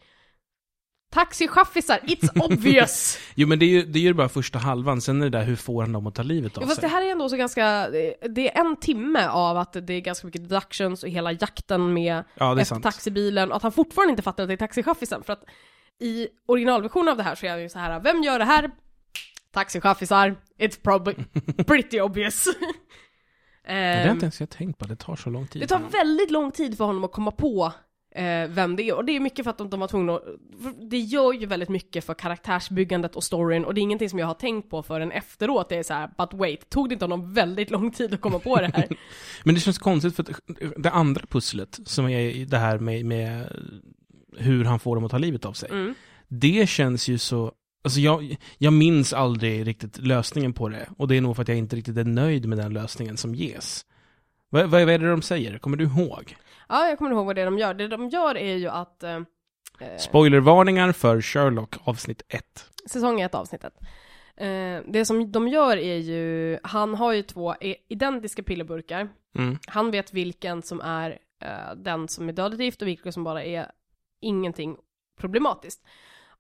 Taxichaffisar, 1.12 2.00
it's 2.04 2.46
obvious! 2.46 3.20
Jo 3.36 3.48
men 3.48 3.60
det 3.60 3.66
är 3.66 3.70
ju 3.70 3.82
det 3.86 4.00
är 4.00 4.04
ju 4.04 4.14
bara 4.14 4.30
första 4.30 4.60
halvan, 4.60 5.02
sen 5.02 5.22
är 5.22 5.30
det 5.30 5.38
där 5.38 5.44
hur 5.46 5.56
får 5.56 5.82
han 5.82 5.92
dem 5.92 6.08
att 6.08 6.16
ta 6.16 6.24
livet 6.24 6.58
av 6.58 6.64
Ja, 6.64 6.68
fast 6.68 6.82
sig? 6.82 6.90
det 6.90 6.96
här 6.96 7.02
är 7.06 7.12
ändå 7.12 7.30
så 7.30 7.36
ganska, 7.38 7.90
det 8.30 8.58
är 8.58 8.62
en 8.66 8.76
timme 8.76 9.28
av 9.28 9.58
att 9.58 9.74
det 9.74 9.94
är 9.94 10.00
ganska 10.02 10.28
mycket 10.28 10.50
deductions 10.50 11.04
och 11.04 11.10
hela 11.10 11.32
jakten 11.32 11.94
med 11.94 12.24
Ja, 12.36 12.52
efter 12.52 12.64
sant. 12.66 12.84
taxibilen 12.84 13.50
och 13.52 13.56
att 13.58 13.64
han 13.64 13.72
fortfarande 13.72 14.12
inte 14.12 14.24
fattar 14.24 14.44
att 14.44 14.50
det 14.50 14.54
är 14.54 14.58
taxichaffisen 14.58 15.24
för 15.24 15.34
att 15.34 15.44
i 16.00 16.28
originalversionen 16.48 17.10
av 17.10 17.18
det 17.18 17.24
här 17.24 17.36
så 17.36 17.46
är 17.46 17.50
han 17.50 17.62
ju 17.62 17.70
så 17.70 17.80
här, 17.80 18.00
vem 18.00 18.24
gör 18.24 18.40
det 18.40 18.46
här? 18.46 18.72
Taxichaffisar, 19.56 20.36
it's 20.60 20.80
probably 20.84 21.16
pretty 21.68 22.00
obvious. 22.02 22.46
Det 23.66 23.72
har 23.74 23.80
jag 23.80 24.06
Ehm, 24.06 24.12
inte 24.12 24.26
ens 24.26 24.40
jag 24.40 24.50
tänkt 24.50 24.80
på, 24.80 24.86
det 24.86 24.96
tar 24.96 25.16
så 25.16 25.30
lång 25.30 25.48
tid. 25.48 25.62
det 25.62 25.68
tar 25.68 25.80
väldigt 25.92 26.32
lång 26.32 26.52
tid 26.52 26.78
för 26.78 26.86
honom 26.86 27.04
att 27.04 27.12
komma 27.12 27.32
på 27.32 27.74
eh, 28.16 28.48
vem 28.50 28.76
det 28.76 28.84
är. 28.84 28.94
Och 28.96 29.06
det 29.06 29.16
är 29.16 29.20
mycket 29.20 29.44
för 29.46 29.50
att 29.50 29.58
de, 29.58 29.70
de 29.70 29.80
var 29.80 29.88
tvungna 29.88 30.16
att, 30.16 30.24
Det 30.92 30.98
gör 30.98 31.34
ju 31.34 31.46
väldigt 31.46 31.70
mycket 31.70 32.06
för 32.06 32.14
karaktärsbyggandet 32.14 33.16
och 33.16 33.24
storyn 33.24 33.66
och 33.66 33.74
det 33.74 33.80
är 33.80 33.84
ingenting 33.84 34.10
som 34.10 34.20
jag 34.20 34.28
har 34.28 34.34
tänkt 34.34 34.70
på 34.70 34.84
förrän 34.84 35.12
efteråt. 35.12 35.70
Det 35.70 35.76
är 35.76 35.84
så 35.84 35.94
här, 35.94 36.08
but 36.18 36.34
wait, 36.40 36.70
tog 36.70 36.90
det 36.90 36.94
inte 36.94 37.06
honom 37.06 37.34
väldigt 37.34 37.72
lång 37.72 37.92
tid 37.92 38.14
att 38.14 38.22
komma 38.22 38.40
på 38.40 38.56
det 38.56 38.72
här? 38.74 38.88
Men 39.44 39.56
det 39.56 39.62
känns 39.62 39.78
konstigt 39.78 40.16
för 40.16 40.24
att 40.24 40.30
det 40.78 40.92
andra 40.92 41.26
pusslet, 41.26 41.80
som 41.86 42.10
är 42.10 42.46
det 42.46 42.58
här 42.58 42.80
med, 42.80 43.06
med 43.06 43.48
hur 44.38 44.66
han 44.66 44.80
får 44.80 44.96
dem 44.96 45.06
att 45.06 45.12
ta 45.12 45.18
livet 45.18 45.46
av 45.46 45.54
sig. 45.54 45.70
Mm. 45.72 45.94
Det 46.28 46.70
känns 46.70 47.08
ju 47.08 47.18
så... 47.18 47.52
Alltså 47.86 48.00
jag, 48.00 48.38
jag 48.58 48.74
minns 48.74 49.14
aldrig 49.14 49.68
riktigt 49.68 49.98
lösningen 49.98 50.54
på 50.54 50.70
det. 50.70 50.90
Och 50.98 51.08
det 51.08 51.18
är 51.18 51.22
nog 51.22 51.36
för 51.36 51.42
att 51.42 51.48
jag 51.48 51.58
inte 51.58 51.76
riktigt 51.76 51.98
är 51.98 52.04
nöjd 52.04 52.46
med 52.46 52.58
den 52.58 52.74
lösningen 52.74 53.18
som 53.18 53.36
ges. 53.36 53.86
Vad, 54.50 54.70
vad, 54.70 54.82
vad 54.82 54.90
är 54.90 55.00
det 55.00 55.10
de 55.10 55.22
säger? 55.22 55.58
Kommer 55.58 55.78
du 55.78 55.84
ihåg? 55.84 56.36
Ja, 56.70 56.88
jag 56.90 56.98
kommer 56.98 57.12
ihåg 57.12 57.26
vad 57.26 57.36
det 57.36 57.42
är 57.42 57.46
de 57.46 57.58
gör. 57.58 57.74
Det 57.74 57.88
de 57.88 58.10
gör 58.10 58.38
är 58.38 58.56
ju 58.56 58.68
att 58.68 59.04
eh, 59.04 59.16
eh, 59.80 59.98
Spoilervarningar 60.00 60.92
för 60.92 61.22
Sherlock 61.22 61.76
avsnitt 61.84 62.22
1. 62.28 62.44
säsong 62.90 63.22
ett 63.22 63.36
avsnittet. 63.36 63.74
Eh, 64.38 64.80
det 64.88 65.06
som 65.06 65.32
de 65.32 65.48
gör 65.48 65.78
är 65.78 65.98
ju, 65.98 66.60
han 66.64 66.96
har 66.96 67.14
ju 67.14 67.22
två 67.22 67.56
identiska 67.88 68.44
pillerburkar. 68.44 69.10
Mm. 69.38 69.58
Han 69.68 69.92
vet 69.92 70.14
vilken 70.14 70.62
som 70.62 70.82
är 70.82 71.20
eh, 71.42 71.76
den 71.78 72.08
som 72.08 72.30
är 72.30 72.34
dödligt 72.34 72.62
gift 72.62 72.82
och 72.82 72.88
vilken 72.88 73.14
som 73.14 73.24
bara 73.24 73.44
är 73.44 73.72
ingenting 74.22 74.78
problematiskt. 75.18 75.86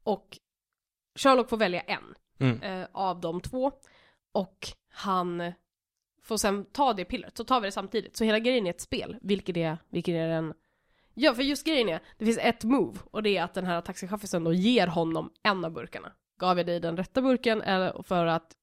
Och 0.03 0.39
Sherlock 1.15 1.49
får 1.49 1.57
välja 1.57 1.81
en 1.81 2.15
Mm. 2.39 2.61
eh, 2.61 2.87
av 2.91 3.19
de 3.19 3.41
två. 3.41 3.71
Och 4.31 4.67
han 4.89 5.51
får 6.23 6.37
sen 6.37 6.65
ta 6.65 6.93
det 6.93 7.05
pillret, 7.05 7.37
så 7.37 7.43
tar 7.43 7.61
vi 7.61 7.67
det 7.67 7.71
samtidigt. 7.71 8.17
Så 8.17 8.23
hela 8.23 8.39
grejen 8.39 8.65
är 8.65 8.69
ett 8.69 8.81
spel, 8.81 9.17
vilket 9.21 9.57
är, 9.57 9.77
vilket 9.89 10.13
är 10.15 10.27
den... 10.27 10.53
Ja, 11.13 11.33
för 11.33 11.43
just 11.43 11.65
grejen 11.65 11.89
är, 11.89 11.99
det 12.17 12.25
finns 12.25 12.37
ett 12.37 12.63
move, 12.63 12.99
och 13.11 13.23
det 13.23 13.37
är 13.37 13.43
att 13.43 13.53
den 13.53 13.65
här 13.65 13.81
taxichaffisen 13.81 14.43
då 14.43 14.53
ger 14.53 14.87
honom 14.87 15.33
en 15.43 15.65
av 15.65 15.71
burkarna. 15.71 16.11
Gav 16.39 16.57
jag 16.57 16.65
dig 16.65 16.79
den 16.79 16.97
rätta 16.97 17.21
burken 17.21 17.61
eller 17.61 18.03
för 18.03 18.25
att 18.25 18.55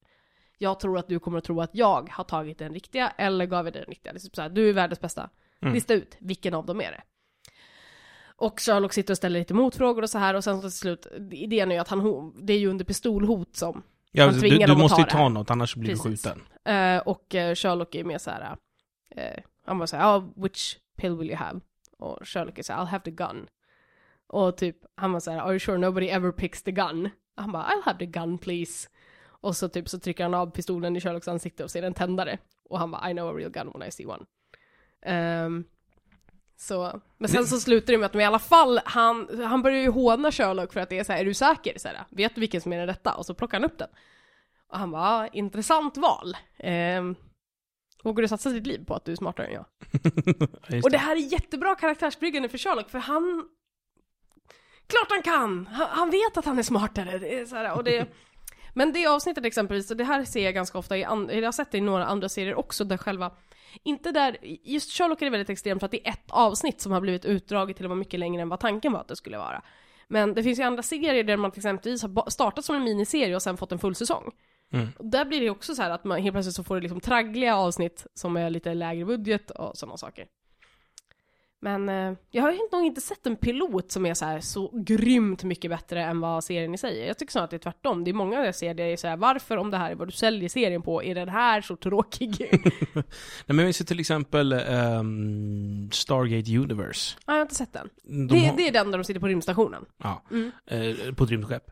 Jag 0.57 0.79
tror 0.79 0.97
att 0.97 1.07
du 1.07 1.19
kommer 1.19 1.37
att 1.37 1.43
tro 1.43 1.61
att 1.61 1.75
jag 1.75 2.09
har 2.11 2.23
tagit 2.23 2.57
den 2.59 2.73
riktiga, 2.73 3.09
eller 3.09 3.45
gav 3.45 3.65
jag 3.65 3.73
den 3.73 3.85
riktiga. 3.85 4.13
Liksom 4.13 4.29
så 4.33 4.41
här, 4.41 4.49
du 4.49 4.69
är 4.69 4.73
världens 4.73 4.99
bästa. 5.01 5.29
Mm. 5.61 5.73
Lista 5.73 5.93
ut, 5.93 6.17
vilken 6.19 6.53
av 6.53 6.65
dem 6.65 6.81
är 6.81 6.91
det? 6.91 7.01
Och 8.35 8.59
Sherlock 8.59 8.93
sitter 8.93 9.13
och 9.13 9.17
ställer 9.17 9.39
lite 9.39 9.53
motfrågor 9.53 10.01
och 10.01 10.09
så 10.09 10.17
här, 10.17 10.33
och 10.33 10.43
sen 10.43 10.55
så 10.55 10.61
till 10.61 10.71
slut, 10.71 11.07
idén 11.31 11.71
är 11.71 11.75
ju 11.75 11.81
att 11.81 11.87
han, 11.87 12.33
det 12.45 12.53
är 12.53 12.57
ju 12.59 12.67
under 12.67 12.85
pistolhot 12.85 13.55
som 13.55 13.83
Ja, 14.11 14.25
Han 14.25 14.33
du, 14.33 14.39
tvingar 14.39 14.57
du 14.59 14.65
dem 14.65 14.75
att 14.75 14.81
måste 14.81 14.95
ta 14.95 15.01
ju 15.01 15.07
ta 15.11 15.17
här. 15.17 15.29
något, 15.29 15.51
annars 15.51 15.75
blir 15.75 15.89
du 15.89 15.95
Precis. 16.01 16.23
skjuten. 16.25 16.41
Eh, 16.65 16.97
och 16.97 17.35
eh, 17.35 17.55
Sherlock 17.55 17.95
är 17.95 18.03
mer 18.03 18.17
så 18.17 18.31
här. 18.31 18.57
eh, 19.15 19.43
han 19.65 19.77
bara 19.77 19.87
såhär, 19.87 20.17
oh, 20.19 20.43
which 20.43 20.77
pill 20.97 21.17
will 21.17 21.27
you 21.29 21.37
have? 21.37 21.59
Och 21.99 22.27
Sherlock 22.27 22.59
är 22.59 22.63
såhär, 22.63 22.81
I'll 22.81 22.87
have 22.87 23.03
the 23.03 23.11
gun. 23.11 23.47
Och 24.27 24.57
typ, 24.57 24.77
han 24.95 25.11
var 25.11 25.19
såhär, 25.19 25.39
are 25.39 25.49
you 25.51 25.59
sure 25.59 25.77
nobody 25.77 26.07
ever 26.07 26.31
picks 26.31 26.63
the 26.63 26.71
gun? 26.71 27.09
Han 27.35 27.51
bara, 27.51 27.63
I'll 27.63 27.83
have 27.85 27.99
the 27.99 28.05
gun 28.05 28.37
please. 28.37 28.89
Och 29.25 29.55
så 29.55 29.69
typ 29.69 29.89
så 29.89 29.99
trycker 29.99 30.23
han 30.23 30.33
av 30.33 30.51
pistolen 30.51 30.95
i 30.95 31.01
Sherlocks 31.01 31.27
ansikte 31.27 31.63
och 31.63 31.71
ser 31.71 31.83
en 31.83 31.93
tändare. 31.93 32.37
Och 32.69 32.79
han 32.79 32.91
bara, 32.91 33.09
I 33.09 33.13
know 33.13 33.29
a 33.29 33.33
real 33.37 33.51
gun 33.51 33.71
when 33.73 33.87
I 33.87 33.91
see 33.91 34.05
one. 34.05 34.25
Ehm, 35.05 35.63
så, 36.63 37.01
men 37.17 37.29
sen 37.29 37.47
så 37.47 37.59
slutar 37.59 37.93
det 37.93 37.99
med 37.99 38.05
att 38.05 38.11
de 38.13 38.21
i 38.21 38.25
alla 38.25 38.39
fall, 38.39 38.79
han, 38.85 39.43
han 39.43 39.61
börjar 39.61 39.81
ju 39.81 39.89
håna 39.89 40.31
Sherlock 40.31 40.73
för 40.73 40.79
att 40.79 40.89
det 40.89 40.99
är 40.99 41.03
så 41.03 41.11
här, 41.11 41.19
är 41.19 41.25
du 41.25 41.33
säker? 41.33 41.79
Så 41.79 41.87
här, 41.87 42.05
Vet 42.09 42.35
du 42.35 42.41
vilken 42.41 42.61
som 42.61 42.73
är 42.73 42.77
den 42.77 42.87
rätta? 42.87 43.13
Och 43.13 43.25
så 43.25 43.33
plockar 43.33 43.59
han 43.59 43.65
upp 43.65 43.77
den. 43.77 43.87
Och 44.67 44.79
han 44.79 44.91
bara, 44.91 45.27
intressant 45.27 45.97
val. 45.97 46.37
Ehm, 46.57 47.15
vågar 48.03 48.21
du 48.21 48.27
satsa 48.27 48.49
ditt 48.49 48.67
liv 48.67 48.85
på 48.85 48.95
att 48.95 49.05
du 49.05 49.11
är 49.11 49.15
smartare 49.15 49.47
än 49.47 49.53
jag? 49.53 49.65
Och 50.83 50.91
det 50.91 50.97
här 50.97 51.15
är 51.15 51.19
jättebra 51.19 51.75
karaktärsbyggande 51.75 52.49
för 52.49 52.57
Sherlock, 52.57 52.89
för 52.89 52.99
han... 52.99 53.49
Klart 54.87 55.07
han 55.09 55.21
kan! 55.21 55.67
Han, 55.67 55.87
han 55.89 56.09
vet 56.09 56.37
att 56.37 56.45
han 56.45 56.59
är 56.59 56.63
smartare. 56.63 57.17
Det 57.17 57.39
är 57.39 57.45
så 57.45 57.55
här, 57.55 57.73
och 57.77 57.83
det... 57.83 58.07
Men 58.73 58.93
det 58.93 59.07
avsnittet 59.07 59.45
exempelvis, 59.45 59.91
och 59.91 59.97
det 59.97 60.03
här 60.03 60.25
ser 60.25 60.43
jag 60.43 60.53
ganska 60.53 60.77
ofta 60.77 60.97
i, 60.97 61.03
an- 61.03 61.29
eller 61.29 61.41
jag 61.41 61.47
har 61.47 61.51
sett 61.51 61.71
det 61.71 61.77
i 61.77 61.81
några 61.81 62.05
andra 62.05 62.29
serier 62.29 62.55
också, 62.55 62.83
där 62.83 62.97
själva, 62.97 63.31
inte 63.83 64.11
där, 64.11 64.37
just 64.63 64.91
Sherlock 64.91 65.21
är 65.21 65.25
det 65.25 65.31
väldigt 65.31 65.49
extremt 65.49 65.79
för 65.79 65.85
att 65.85 65.91
det 65.91 66.07
är 66.07 66.11
ett 66.11 66.31
avsnitt 66.31 66.81
som 66.81 66.91
har 66.91 67.01
blivit 67.01 67.25
utdraget 67.25 67.77
till 67.77 67.85
att 67.85 67.89
vara 67.89 67.99
mycket 67.99 68.19
längre 68.19 68.41
än 68.41 68.49
vad 68.49 68.59
tanken 68.59 68.93
var 68.93 68.99
att 68.99 69.07
det 69.07 69.15
skulle 69.15 69.37
vara. 69.37 69.63
Men 70.07 70.33
det 70.33 70.43
finns 70.43 70.59
ju 70.59 70.63
andra 70.63 70.83
serier 70.83 71.23
där 71.23 71.37
man 71.37 71.51
till 71.51 71.59
exempelvis 71.59 72.03
har 72.03 72.29
startat 72.29 72.65
som 72.65 72.75
en 72.75 72.83
miniserie 72.83 73.35
och 73.35 73.41
sen 73.41 73.57
fått 73.57 73.71
en 73.71 73.79
full 73.79 73.95
säsong. 73.95 74.31
Mm. 74.73 74.87
Och 74.97 75.05
där 75.05 75.25
blir 75.25 75.41
det 75.41 75.49
också 75.49 75.75
så 75.75 75.81
här 75.81 75.89
att 75.89 76.03
man 76.03 76.21
helt 76.21 76.33
plötsligt 76.33 76.55
så 76.55 76.63
får 76.63 76.75
det 76.75 76.81
liksom 76.81 76.99
traggliga 76.99 77.55
avsnitt 77.55 78.07
som 78.13 78.37
är 78.37 78.49
lite 78.49 78.73
lägre 78.73 79.05
budget 79.05 79.51
och 79.51 79.77
sådana 79.77 79.97
saker. 79.97 80.25
Men 81.63 81.89
eh, 81.89 82.13
jag 82.31 82.43
har 82.43 82.71
nog 82.77 82.85
inte 82.85 83.01
sett 83.01 83.25
en 83.27 83.35
pilot 83.35 83.91
som 83.91 84.05
är 84.05 84.13
så 84.13 84.25
här 84.25 84.39
så 84.39 84.71
grymt 84.73 85.43
mycket 85.43 85.71
bättre 85.71 86.03
än 86.03 86.19
vad 86.19 86.43
serien 86.43 86.73
i 86.73 86.77
sig 86.77 87.01
är. 87.01 87.07
Jag 87.07 87.17
tycker 87.17 87.31
snarare 87.31 87.43
att 87.45 87.49
det 87.51 87.57
är 87.57 87.59
tvärtom. 87.59 88.03
Det 88.03 88.11
är 88.11 88.13
många 88.13 88.45
jag 88.45 88.55
ser 88.55 88.73
det 88.73 88.83
är 88.83 88.97
så 88.97 89.07
här, 89.07 89.17
varför 89.17 89.57
om 89.57 89.71
det 89.71 89.77
här 89.77 89.91
är 89.91 89.95
vad 89.95 90.07
du 90.07 90.11
säljer 90.11 90.49
serien 90.49 90.81
på, 90.81 91.03
är 91.03 91.15
den 91.15 91.29
här 91.29 91.61
så 91.61 91.75
tråkig? 91.75 92.35
Nej, 92.93 93.03
men 93.45 93.55
minns 93.55 93.81
ju 93.81 93.85
till 93.85 93.99
exempel 93.99 94.53
ehm, 94.53 95.89
Stargate 95.91 96.57
Universe. 96.57 97.17
ja, 97.25 97.33
jag 97.33 97.37
har 97.37 97.41
inte 97.41 97.55
sett 97.55 97.73
den. 97.73 97.89
De 98.03 98.27
Det, 98.27 98.39
har, 98.47 98.57
det 98.57 98.67
är 98.67 98.71
den 98.71 98.91
där 98.91 98.97
de 98.97 99.03
sitter 99.03 99.19
på 99.19 99.27
rymdstationen. 99.27 99.85
Ja, 100.03 100.23
Mm. 100.31 100.51
eh, 100.65 101.13
på 101.15 101.23
ett 101.23 101.29
rymdskepp. 101.29 101.63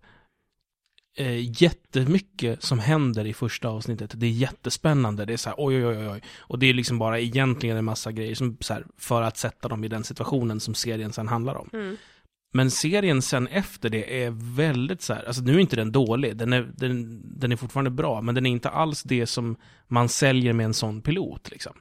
Eh, 1.17 1.61
jättemycket 1.61 2.63
som 2.63 2.79
händer 2.79 3.25
i 3.25 3.33
första 3.33 3.69
avsnittet. 3.69 4.11
Det 4.15 4.25
är 4.25 4.31
jättespännande. 4.31 5.25
Det 5.25 5.33
är 5.33 5.37
så 5.37 5.49
här, 5.49 5.55
oj, 5.57 5.85
oj, 5.85 5.97
oj, 5.97 6.09
oj. 6.09 6.21
Och 6.39 6.59
det 6.59 6.65
är 6.65 6.73
liksom 6.73 6.99
bara 6.99 7.19
egentligen 7.19 7.77
en 7.77 7.85
massa 7.85 8.11
grejer 8.11 8.35
som, 8.35 8.57
så 8.59 8.73
här, 8.73 8.85
för 8.97 9.21
att 9.21 9.37
sätta 9.37 9.67
dem 9.67 9.83
i 9.83 9.87
den 9.87 10.03
situationen 10.03 10.59
som 10.59 10.75
serien 10.75 11.13
sen 11.13 11.27
handlar 11.27 11.55
om. 11.55 11.69
Mm. 11.73 11.97
Men 12.53 12.71
serien 12.71 13.21
sen 13.21 13.47
efter 13.47 13.89
det 13.89 14.23
är 14.23 14.55
väldigt 14.55 15.01
så 15.01 15.13
här, 15.13 15.23
alltså 15.23 15.41
nu 15.41 15.55
är 15.55 15.59
inte 15.59 15.75
den 15.75 15.91
dålig, 15.91 16.37
den 16.37 16.53
är, 16.53 16.71
den, 16.75 17.21
den 17.39 17.51
är 17.51 17.55
fortfarande 17.55 17.91
bra, 17.91 18.21
men 18.21 18.35
den 18.35 18.45
är 18.45 18.51
inte 18.51 18.69
alls 18.69 19.03
det 19.03 19.25
som 19.25 19.55
man 19.87 20.09
säljer 20.09 20.53
med 20.53 20.65
en 20.65 20.73
sån 20.73 21.01
pilot 21.01 21.51
liksom. 21.51 21.73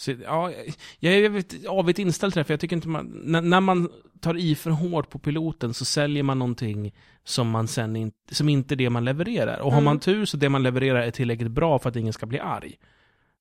Så, 0.00 0.12
ja, 0.24 0.52
jag 0.98 1.14
är 1.14 1.44
avigt 1.68 1.98
inställd 1.98 2.32
till 2.32 2.40
det, 2.40 2.44
för 2.44 2.52
jag 2.52 2.60
tycker 2.60 2.76
inte 2.76 2.88
man, 2.88 3.06
när, 3.24 3.40
när 3.40 3.60
man 3.60 3.88
tar 4.20 4.36
i 4.36 4.54
för 4.54 4.70
hårt 4.70 5.10
på 5.10 5.18
piloten 5.18 5.74
så 5.74 5.84
säljer 5.84 6.22
man 6.22 6.38
någonting 6.38 6.94
som 7.24 7.50
man 7.50 7.68
sen 7.68 7.96
inte, 7.96 8.34
som 8.34 8.48
inte 8.48 8.74
är 8.74 8.76
det 8.76 8.90
man 8.90 9.04
levererar. 9.04 9.58
Och 9.58 9.72
har 9.72 9.78
Mm. 9.78 9.84
man 9.84 10.00
tur 10.00 10.24
så 10.24 10.36
det 10.36 10.48
man 10.48 10.62
levererar 10.62 11.00
är 11.02 11.10
tillräckligt 11.10 11.50
bra 11.50 11.78
för 11.78 11.88
att 11.88 11.96
ingen 11.96 12.12
ska 12.12 12.26
bli 12.26 12.38
arg. 12.38 12.74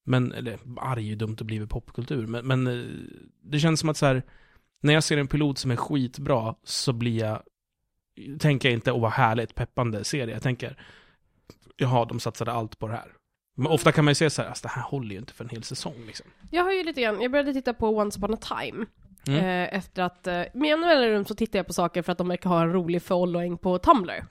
Men, 0.05 0.31
eller 0.31 0.59
arg 0.77 1.05
är 1.05 1.09
ju 1.09 1.15
dumt 1.15 1.35
att 1.39 1.45
bli 1.45 1.59
vid 1.59 1.69
popkultur, 1.69 2.27
men, 2.27 2.47
men 2.47 2.67
eh, 2.67 2.85
det 3.43 3.59
känns 3.59 3.79
som 3.79 3.89
att 3.89 3.97
så 3.97 4.05
här, 4.05 4.23
när 4.81 4.93
jag 4.93 5.03
ser 5.03 5.17
en 5.17 5.27
pilot 5.27 5.57
som 5.57 5.71
är 5.71 5.75
skitbra 5.75 6.55
så 6.63 6.93
blir 6.93 7.19
jag, 7.19 7.41
tänker 8.39 8.69
jag 8.69 8.73
inte 8.73 8.91
åh 8.91 9.01
vad 9.01 9.11
härligt, 9.11 9.55
peppande 9.55 10.03
serie. 10.03 10.33
Jag 10.33 10.43
tänker, 10.43 10.77
jaha, 11.77 12.05
de 12.05 12.19
satsade 12.19 12.51
allt 12.51 12.79
på 12.79 12.87
det 12.87 12.93
här. 12.93 13.11
Men 13.59 13.71
ofta 13.71 13.91
kan 13.91 14.05
man 14.05 14.11
ju 14.11 14.15
se 14.15 14.29
så 14.29 14.41
här, 14.41 14.49
alltså 14.49 14.63
det 14.63 14.69
här 14.69 14.81
håller 14.81 15.11
ju 15.11 15.17
inte 15.17 15.33
för 15.33 15.43
en 15.43 15.49
hel 15.49 15.63
säsong 15.63 15.95
liksom. 16.07 16.25
Jag 16.51 16.63
har 16.63 16.71
ju 16.71 16.83
lite 16.83 17.01
grann, 17.01 17.21
jag 17.21 17.31
började 17.31 17.53
titta 17.53 17.73
på 17.73 17.87
Once 17.87 18.19
upon 18.19 18.33
a 18.33 18.37
time. 18.37 18.85
Mm. 19.27 19.45
Eh, 19.45 19.77
efter 19.77 20.03
att, 20.03 20.27
eh, 20.27 20.43
med 20.53 20.69
jämna 20.69 20.87
mellanrum 20.87 21.25
så 21.25 21.35
tittar 21.35 21.59
jag 21.59 21.67
på 21.67 21.73
saker 21.73 22.01
för 22.01 22.11
att 22.11 22.17
de 22.17 22.27
verkar 22.27 22.49
ha 22.49 22.61
en 22.61 22.73
rolig 22.73 23.01
following 23.03 23.57
på 23.57 23.77
Tumblr. 23.77 24.11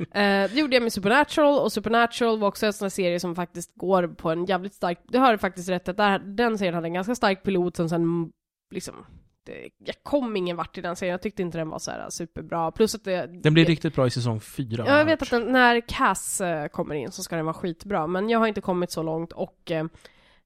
eh, 0.00 0.50
det 0.50 0.54
gjorde 0.54 0.76
jag 0.76 0.82
med 0.82 0.92
Supernatural, 0.92 1.58
och 1.58 1.72
Supernatural 1.72 2.38
var 2.38 2.48
också 2.48 2.66
en 2.66 2.72
sån 2.72 2.84
här 2.84 2.90
serie 2.90 3.20
som 3.20 3.34
faktiskt 3.34 3.74
går 3.74 4.08
på 4.08 4.30
en 4.30 4.44
jävligt 4.44 4.74
stark, 4.74 4.98
det 5.08 5.18
har 5.18 5.36
faktiskt 5.36 5.68
rätt 5.68 5.88
att 5.88 5.96
där, 5.96 6.18
den 6.18 6.58
serien 6.58 6.74
hade 6.74 6.86
en 6.86 6.94
ganska 6.94 7.14
stark 7.14 7.42
pilot 7.42 7.76
som 7.76 7.88
sen 7.88 8.32
liksom 8.74 9.06
det, 9.44 9.68
jag 9.78 9.96
kom 10.02 10.36
ingen 10.36 10.56
vart 10.56 10.78
i 10.78 10.80
den 10.80 10.96
serien, 10.96 11.12
jag 11.12 11.22
tyckte 11.22 11.42
inte 11.42 11.58
den 11.58 11.68
var 11.68 11.78
så 11.78 11.90
här 11.90 12.10
superbra, 12.10 12.70
plus 12.70 12.94
att 12.94 13.04
det... 13.04 13.26
Den 13.26 13.54
blir 13.54 13.64
det, 13.64 13.70
riktigt 13.70 13.94
bra 13.94 14.06
i 14.06 14.10
säsong 14.10 14.40
fyra. 14.40 14.84
Ja, 14.86 14.98
jag 14.98 15.04
vet 15.04 15.22
att 15.22 15.30
den, 15.30 15.52
när 15.52 15.80
Cass 15.80 16.40
eh, 16.40 16.66
kommer 16.66 16.94
in 16.94 17.12
så 17.12 17.22
ska 17.22 17.36
den 17.36 17.44
vara 17.44 17.54
skitbra, 17.54 18.06
men 18.06 18.28
jag 18.28 18.38
har 18.38 18.46
inte 18.46 18.60
kommit 18.60 18.90
så 18.90 19.02
långt 19.02 19.32
och 19.32 19.70
eh, 19.70 19.86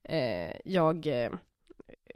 eh, 0.08 0.52
jag 0.64 1.06
eh, 1.06 1.30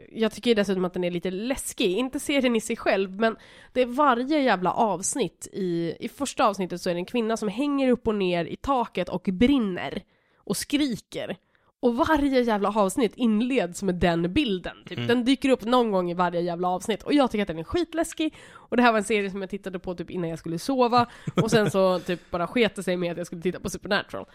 jag 0.08 0.32
tycker 0.32 0.54
dessutom 0.54 0.84
att 0.84 0.92
den 0.92 1.04
är 1.04 1.10
lite 1.10 1.30
läskig, 1.30 1.96
inte 1.96 2.20
serien 2.20 2.56
i 2.56 2.60
sig 2.60 2.76
själv, 2.76 3.20
men 3.20 3.36
det 3.72 3.80
är 3.80 3.86
varje 3.86 4.40
jävla 4.40 4.72
avsnitt 4.72 5.48
i, 5.52 5.96
i 6.00 6.08
första 6.08 6.46
avsnittet 6.46 6.80
så 6.80 6.90
är 6.90 6.94
det 6.94 7.00
en 7.00 7.06
kvinna 7.06 7.36
som 7.36 7.48
hänger 7.48 7.90
upp 7.90 8.06
och 8.06 8.14
ner 8.14 8.44
i 8.44 8.56
taket 8.56 9.08
och 9.08 9.28
brinner 9.32 10.02
och 10.36 10.56
skriker. 10.56 11.36
Och 11.82 11.96
varje 11.96 12.40
jävla 12.40 12.68
avsnitt 12.68 13.12
inleds 13.16 13.82
med 13.82 13.94
den 13.94 14.32
bilden. 14.32 14.76
Typ. 14.86 14.98
Mm. 14.98 15.08
Den 15.08 15.24
dyker 15.24 15.48
upp 15.48 15.64
någon 15.64 15.90
gång 15.90 16.10
i 16.10 16.14
varje 16.14 16.40
jävla 16.40 16.68
avsnitt. 16.68 17.02
Och 17.02 17.12
jag 17.12 17.30
tycker 17.30 17.42
att 17.42 17.48
den 17.48 17.58
är 17.58 17.64
skitläskig. 17.64 18.34
Och 18.52 18.76
det 18.76 18.82
här 18.82 18.92
var 18.92 18.98
en 18.98 19.04
serie 19.04 19.30
som 19.30 19.40
jag 19.40 19.50
tittade 19.50 19.78
på 19.78 19.94
typ 19.94 20.10
innan 20.10 20.30
jag 20.30 20.38
skulle 20.38 20.58
sova. 20.58 21.06
Och 21.42 21.50
sen 21.50 21.70
så 21.70 21.98
typ 22.06 22.30
bara 22.30 22.46
sket 22.46 22.76
det 22.76 22.82
sig 22.82 22.96
med 22.96 23.12
att 23.12 23.18
jag 23.18 23.26
skulle 23.26 23.42
titta 23.42 23.60
på 23.60 23.70
Supernatural. 23.70 24.26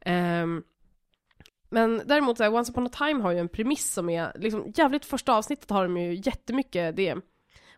Ehm, 0.00 0.62
men 1.70 2.02
däremot, 2.06 2.36
så 2.36 2.42
här, 2.42 2.54
Once 2.54 2.72
upon 2.72 2.86
a 2.86 2.90
time 2.98 3.22
har 3.22 3.32
ju 3.32 3.38
en 3.38 3.48
premiss 3.48 3.92
som 3.92 4.10
är, 4.10 4.32
liksom 4.34 4.72
jävligt 4.76 5.04
första 5.04 5.34
avsnittet 5.34 5.70
har 5.70 5.82
de 5.82 5.96
ju 5.96 6.14
jättemycket 6.14 6.96
det. 6.96 7.16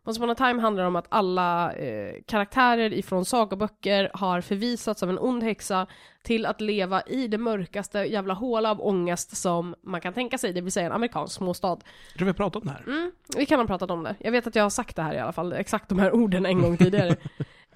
Once 0.06 0.20
upon 0.20 0.30
a 0.30 0.34
time 0.34 0.62
handlar 0.62 0.84
om 0.84 0.96
att 0.96 1.06
alla 1.08 1.72
eh, 1.72 2.14
karaktärer 2.26 2.92
ifrån 2.92 3.24
sagoböcker 3.24 4.10
har 4.14 4.40
förvisats 4.40 5.02
av 5.02 5.10
en 5.10 5.18
ond 5.18 5.42
häxa 5.42 5.86
till 6.22 6.46
att 6.46 6.60
leva 6.60 7.02
i 7.02 7.28
det 7.28 7.38
mörkaste 7.38 7.98
jävla 7.98 8.34
håla 8.34 8.70
av 8.70 8.80
ångest 8.86 9.36
som 9.36 9.74
man 9.82 10.00
kan 10.00 10.12
tänka 10.12 10.38
sig, 10.38 10.52
det 10.52 10.60
vill 10.60 10.72
säga 10.72 10.86
en 10.86 10.92
amerikansk 10.92 11.34
småstad. 11.34 11.68
Jag 11.68 12.18
tror 12.18 12.24
vi 12.24 12.30
har 12.30 12.32
pratat 12.32 12.62
om 12.62 12.68
det 12.68 12.74
här. 12.74 12.82
Mm, 12.86 13.12
vi 13.36 13.46
kan 13.46 13.60
ha 13.60 13.66
pratat 13.66 13.90
om 13.90 14.02
det. 14.02 14.16
Jag 14.18 14.32
vet 14.32 14.46
att 14.46 14.54
jag 14.54 14.62
har 14.62 14.70
sagt 14.70 14.96
det 14.96 15.02
här 15.02 15.14
i 15.14 15.18
alla 15.18 15.32
fall, 15.32 15.52
exakt 15.52 15.88
de 15.88 15.98
här 15.98 16.14
orden 16.14 16.46
en 16.46 16.62
gång 16.62 16.76
tidigare. 16.76 17.16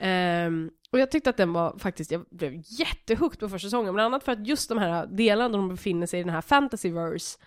Ehm, 0.02 0.70
och 0.92 0.99
jag 0.99 1.10
tyckte 1.10 1.30
att 1.30 1.37
den 1.37 1.52
var 1.52 1.78
faktiskt, 1.78 2.10
jag 2.10 2.25
blev 2.30 2.52
jättehooked 2.54 3.40
på 3.40 3.49
första 3.49 3.66
säsongen, 3.66 3.94
bland 3.94 4.06
annat 4.06 4.25
för 4.25 4.32
att 4.32 4.46
just 4.46 4.68
de 4.68 4.78
här 4.78 5.06
delarna 5.06 5.49
där 5.49 5.58
de 5.58 5.68
befinner 5.68 6.06
sig 6.06 6.20
i 6.20 6.22
den 6.22 6.32
här 6.32 6.40
fantasyverse 6.40 7.38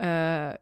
uh, 0.00 0.06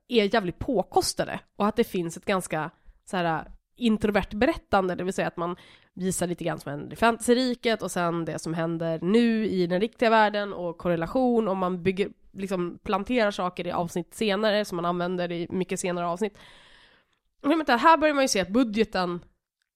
är 0.09 0.35
jävligt 0.35 0.59
påkostade. 0.59 1.41
Och 1.57 1.67
att 1.67 1.77
det 1.77 1.85
finns 1.85 2.17
ett 2.17 2.25
ganska 2.25 2.71
så 3.05 3.17
här 3.17 3.45
introvert 3.77 4.31
berättande, 4.31 4.95
det 4.95 5.05
vill 5.05 5.13
säga 5.13 5.29
att 5.29 5.37
man 5.37 5.57
visar 5.95 6.27
lite 6.27 6.45
grann 6.45 6.59
som 6.59 6.71
händer 6.71 6.93
i 6.93 6.97
fantasyriket 6.97 7.83
och 7.83 7.91
sen 7.91 8.25
det 8.25 8.39
som 8.39 8.55
händer 8.55 8.99
nu 9.03 9.47
i 9.47 9.67
den 9.67 9.81
riktiga 9.81 10.11
världen 10.11 10.53
och 10.53 10.79
korrelation 10.79 11.49
och 11.49 11.57
man 11.57 11.83
bygger, 11.83 12.09
liksom 12.33 12.79
planterar 12.83 13.31
saker 13.31 13.67
i 13.67 13.73
avsnitt 13.73 14.15
senare 14.15 14.65
som 14.65 14.77
man 14.77 14.85
använder 14.85 15.33
i 15.33 15.47
mycket 15.51 15.81
senare 15.81 16.07
avsnitt. 16.07 16.39
Menar, 17.43 17.79
här 17.79 17.97
börjar 17.97 18.15
man 18.15 18.25
ju 18.25 18.29
se 18.29 18.41
att 18.41 18.49
budgeten 18.49 19.21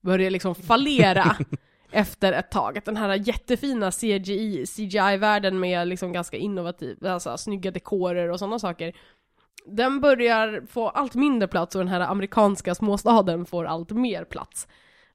börjar 0.01 0.31
liksom 0.31 0.55
fallera 0.55 1.37
efter 1.91 2.33
ett 2.33 2.51
tag. 2.51 2.79
Att 2.79 2.85
den 2.85 2.97
här 2.97 3.29
jättefina 3.29 3.91
CGI, 3.91 4.67
CGI-världen 4.67 5.61
med 5.61 5.89
liksom 5.89 6.13
ganska 6.13 6.37
innovativ, 6.37 7.07
alltså 7.07 7.37
snygga 7.37 7.71
dekorer 7.71 8.31
och 8.31 8.39
sådana 8.39 8.59
saker. 8.59 8.93
Den 9.67 10.01
börjar 10.01 10.63
få 10.71 10.89
allt 10.89 11.15
mindre 11.15 11.49
plats 11.49 11.75
och 11.75 11.81
den 11.81 11.89
här 11.89 12.01
amerikanska 12.01 12.75
småstaden 12.75 13.47
får 13.47 13.65
allt 13.65 13.91
mer 13.91 14.25
plats. 14.25 14.69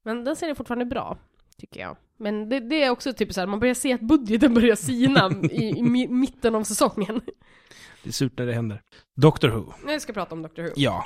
Men 0.04 0.24
den 0.24 0.36
ser 0.36 0.54
fortfarande 0.54 0.86
bra, 0.86 1.18
tycker 1.58 1.80
jag. 1.82 1.98
Men 2.18 2.50
det, 2.50 2.60
det 2.60 2.84
är 2.84 2.90
också 2.90 3.14
typ 3.14 3.34
så 3.34 3.40
här, 3.42 3.48
man 3.48 3.60
börjar 3.60 3.74
se 3.74 3.94
att 3.94 4.02
budgeten 4.02 4.54
börjar 4.54 4.76
sina 4.76 5.32
i, 5.52 5.70
i 5.70 5.82
mi- 5.82 6.10
mitten 6.10 6.56
av 6.56 6.64
säsongen. 6.64 7.22
Det 8.04 8.10
är 8.10 8.14
surt 8.14 8.34
när 8.38 8.46
det 8.46 8.54
händer. 8.54 8.82
Doctor 9.16 9.50
Who. 9.50 9.74
Nu 9.86 10.00
ska 10.00 10.10
jag 10.10 10.16
prata 10.16 10.36
om 10.36 10.42
Doctor 10.42 10.64
Who. 10.64 10.70
Ja. 10.76 11.04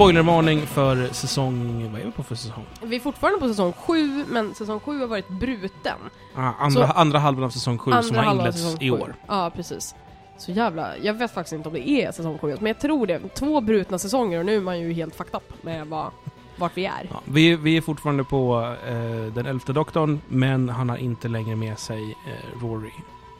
Spoilervarning 0.00 0.66
för 0.66 1.08
säsong... 1.12 1.88
Vad 1.92 2.00
är 2.00 2.04
vi 2.04 2.10
på 2.10 2.22
för 2.22 2.34
säsong? 2.34 2.66
Vi 2.82 2.96
är 2.96 3.00
fortfarande 3.00 3.40
på 3.40 3.48
säsong 3.48 3.72
7, 3.72 4.24
men 4.28 4.54
säsong 4.54 4.80
7 4.80 5.00
har 5.00 5.06
varit 5.06 5.28
bruten. 5.28 5.96
Ah, 6.36 6.52
andra, 6.58 6.86
Så- 6.86 6.92
andra 6.92 7.18
halvan 7.18 7.44
av 7.44 7.50
säsong 7.50 7.78
7 7.78 7.90
som 7.90 8.16
har 8.16 8.22
halvan 8.22 8.28
av 8.28 8.34
inletts 8.36 8.58
säsong 8.62 8.76
i 8.80 8.90
sju. 8.90 8.96
år. 8.96 9.14
Ja, 9.26 9.50
precis. 9.56 9.94
Så 10.38 10.52
jävla... 10.52 10.96
Jag 10.96 11.14
vet 11.14 11.34
faktiskt 11.34 11.52
inte 11.52 11.68
om 11.68 11.74
det 11.74 11.88
är 11.88 12.12
säsong 12.12 12.38
7, 12.38 12.56
men 12.60 12.66
jag 12.66 12.80
tror 12.80 13.06
det. 13.06 13.28
Två 13.34 13.60
brutna 13.60 13.98
säsonger 13.98 14.38
och 14.38 14.46
nu 14.46 14.56
är 14.56 14.60
man 14.60 14.80
ju 14.80 14.92
helt 14.92 15.14
fucked 15.14 15.34
up 15.34 15.64
med 15.64 15.86
vad, 15.86 16.10
vart 16.56 16.76
vi 16.76 16.84
är. 16.86 17.08
Ja, 17.10 17.20
vi, 17.24 17.56
vi 17.56 17.76
är 17.76 17.80
fortfarande 17.80 18.24
på 18.24 18.76
eh, 18.86 19.32
den 19.34 19.46
elfte 19.46 19.72
doktorn, 19.72 20.20
men 20.28 20.68
han 20.68 20.88
har 20.88 20.96
inte 20.96 21.28
längre 21.28 21.56
med 21.56 21.78
sig 21.78 22.02
eh, 22.10 22.60
Rory 22.62 22.92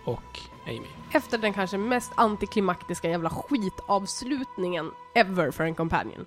och 0.05 0.39
Amy. 0.67 0.87
Efter 1.13 1.39
den 1.39 1.53
kanske 1.53 1.79
mest 1.79 2.13
antiklimaktiska 2.15 3.09
jävla 3.11 3.31
skitavslutningen 3.31 4.91
ever 5.15 5.51
för 5.51 5.65
en 5.65 5.75
companion. 5.75 6.27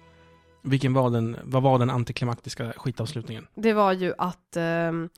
Vilken 0.64 0.94
var 0.94 1.10
den, 1.10 1.38
vad 1.44 1.64
var 1.64 1.80
den 1.80 1.90
antiklimaktiska 1.90 2.74
skitavslutningen? 2.78 3.48
Det 3.56 3.74
var 3.74 3.94
ju 3.94 4.14
att 4.18 4.58
ehm, 4.58 5.10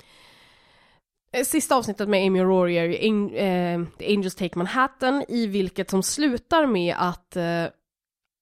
eh, 1.31 1.43
Sista 1.43 1.75
avsnittet 1.75 2.09
med 2.09 2.27
Amy 2.27 2.39
och 2.39 2.47
Rory 2.47 2.77
är 2.77 2.83
ju 2.83 2.97
In, 2.97 3.35
eh, 3.35 3.81
The 3.99 4.15
Angels 4.15 4.35
Take 4.35 4.57
Manhattan 4.57 5.25
i 5.27 5.47
vilket 5.47 5.89
som 5.89 6.03
slutar 6.03 6.65
med 6.65 6.95
att 6.97 7.35
eh, 7.35 7.65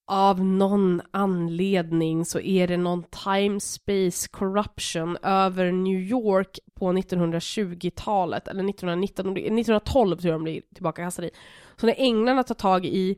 av 0.07 0.45
någon 0.45 1.01
anledning 1.11 2.25
så 2.25 2.39
är 2.39 2.67
det 2.67 2.77
någon 2.77 3.03
time 3.23 3.59
space 3.59 4.27
corruption 4.31 5.17
över 5.23 5.71
New 5.71 5.99
York 5.99 6.59
på 6.75 6.93
1920-talet 6.93 8.47
eller 8.47 8.69
1919, 8.69 9.37
1912 9.37 10.17
tror 10.17 10.31
jag 10.31 10.39
de 10.39 10.43
blir 10.43 10.61
tillbakakastade 10.75 11.27
i. 11.27 11.31
Så 11.75 11.85
när 11.85 11.95
änglarna 11.97 12.43
tar 12.43 12.55
tag 12.55 12.85
i 12.85 13.17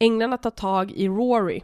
änglarna 0.00 0.38
tar 0.38 0.50
tag 0.50 0.90
i 0.90 1.08
Rory 1.08 1.60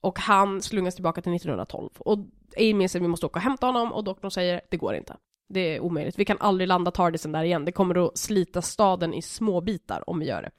och 0.00 0.18
han 0.18 0.62
slungas 0.62 0.94
tillbaka 0.94 1.22
till 1.22 1.34
1912 1.34 1.90
och 1.98 2.18
Amy 2.58 2.88
säger 2.88 3.02
vi 3.02 3.08
måste 3.08 3.26
åka 3.26 3.38
och 3.38 3.42
hämta 3.42 3.66
honom 3.66 3.92
och 3.92 4.04
doktorn 4.04 4.30
säger 4.30 4.60
det 4.70 4.76
går 4.76 4.94
inte. 4.94 5.16
Det 5.48 5.60
är 5.60 5.80
omöjligt. 5.80 6.18
Vi 6.18 6.24
kan 6.24 6.36
aldrig 6.40 6.68
landa 6.68 6.90
Tardisen 6.90 7.32
där 7.32 7.42
igen. 7.42 7.64
Det 7.64 7.72
kommer 7.72 8.06
att 8.06 8.18
slita 8.18 8.62
staden 8.62 9.14
i 9.14 9.22
små 9.22 9.60
bitar 9.60 10.10
om 10.10 10.18
vi 10.18 10.26
gör 10.26 10.42
det. 10.42 10.50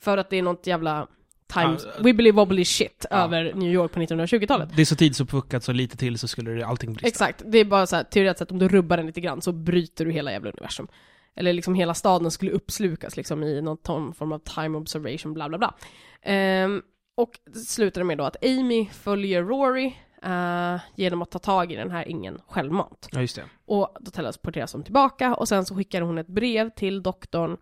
För 0.00 0.18
att 0.18 0.30
det 0.30 0.36
är 0.36 0.42
något 0.42 0.66
jävla 0.66 1.06
time, 1.52 1.78
Ja, 1.84 2.02
wibbly 2.02 2.32
wobbly 2.32 2.64
shit 2.64 3.06
ja. 3.10 3.16
över 3.16 3.52
New 3.54 3.72
York 3.72 3.92
på 3.92 4.00
1920-talet. 4.00 4.68
Det 4.76 4.82
är 4.82 4.86
så 4.86 4.96
tidsuppfuckat 4.96 5.64
så 5.64 5.72
lite 5.72 5.96
till 5.96 6.18
så 6.18 6.28
skulle 6.28 6.50
det, 6.50 6.66
allting 6.66 6.92
brista. 6.92 7.08
Exakt, 7.08 7.42
det 7.46 7.58
är 7.58 7.64
bara 7.64 7.86
så 7.86 7.96
här, 7.96 8.04
teoretiskt 8.04 8.38
sett 8.38 8.50
om 8.50 8.58
du 8.58 8.68
rubbar 8.68 8.96
den 8.96 9.06
lite 9.06 9.20
grann 9.20 9.42
så 9.42 9.52
bryter 9.52 10.04
du 10.04 10.10
hela 10.10 10.32
jävla 10.32 10.50
universum. 10.50 10.88
Eller 11.34 11.52
liksom 11.52 11.74
hela 11.74 11.94
staden 11.94 12.30
skulle 12.30 12.50
uppslukas 12.50 13.16
liksom 13.16 13.42
i 13.42 13.62
någon 13.62 14.14
form 14.14 14.32
av 14.32 14.38
time 14.38 14.78
observation, 14.78 15.34
bla 15.34 15.48
bla 15.48 15.58
bla. 15.58 15.74
Ehm, 16.22 16.82
och 17.18 17.40
slutar 17.66 18.02
med 18.02 18.18
då 18.18 18.24
att 18.24 18.44
Amy 18.44 18.86
följer 18.86 19.42
Rory 19.42 19.92
eh, 20.22 20.80
genom 20.94 21.22
att 21.22 21.30
ta 21.30 21.38
tag 21.38 21.72
i 21.72 21.76
den 21.76 21.90
här 21.90 22.08
ingen 22.08 22.40
självmant. 22.46 23.08
Ja, 23.12 23.20
just 23.20 23.36
det. 23.36 23.44
Och 23.64 23.96
då 24.00 24.10
teleporteras 24.10 24.72
de 24.72 24.82
tillbaka 24.82 25.34
och 25.34 25.48
sen 25.48 25.64
så 25.64 25.76
skickar 25.76 26.02
hon 26.02 26.18
ett 26.18 26.26
brev 26.26 26.70
till 26.70 27.02
doktorn 27.02 27.56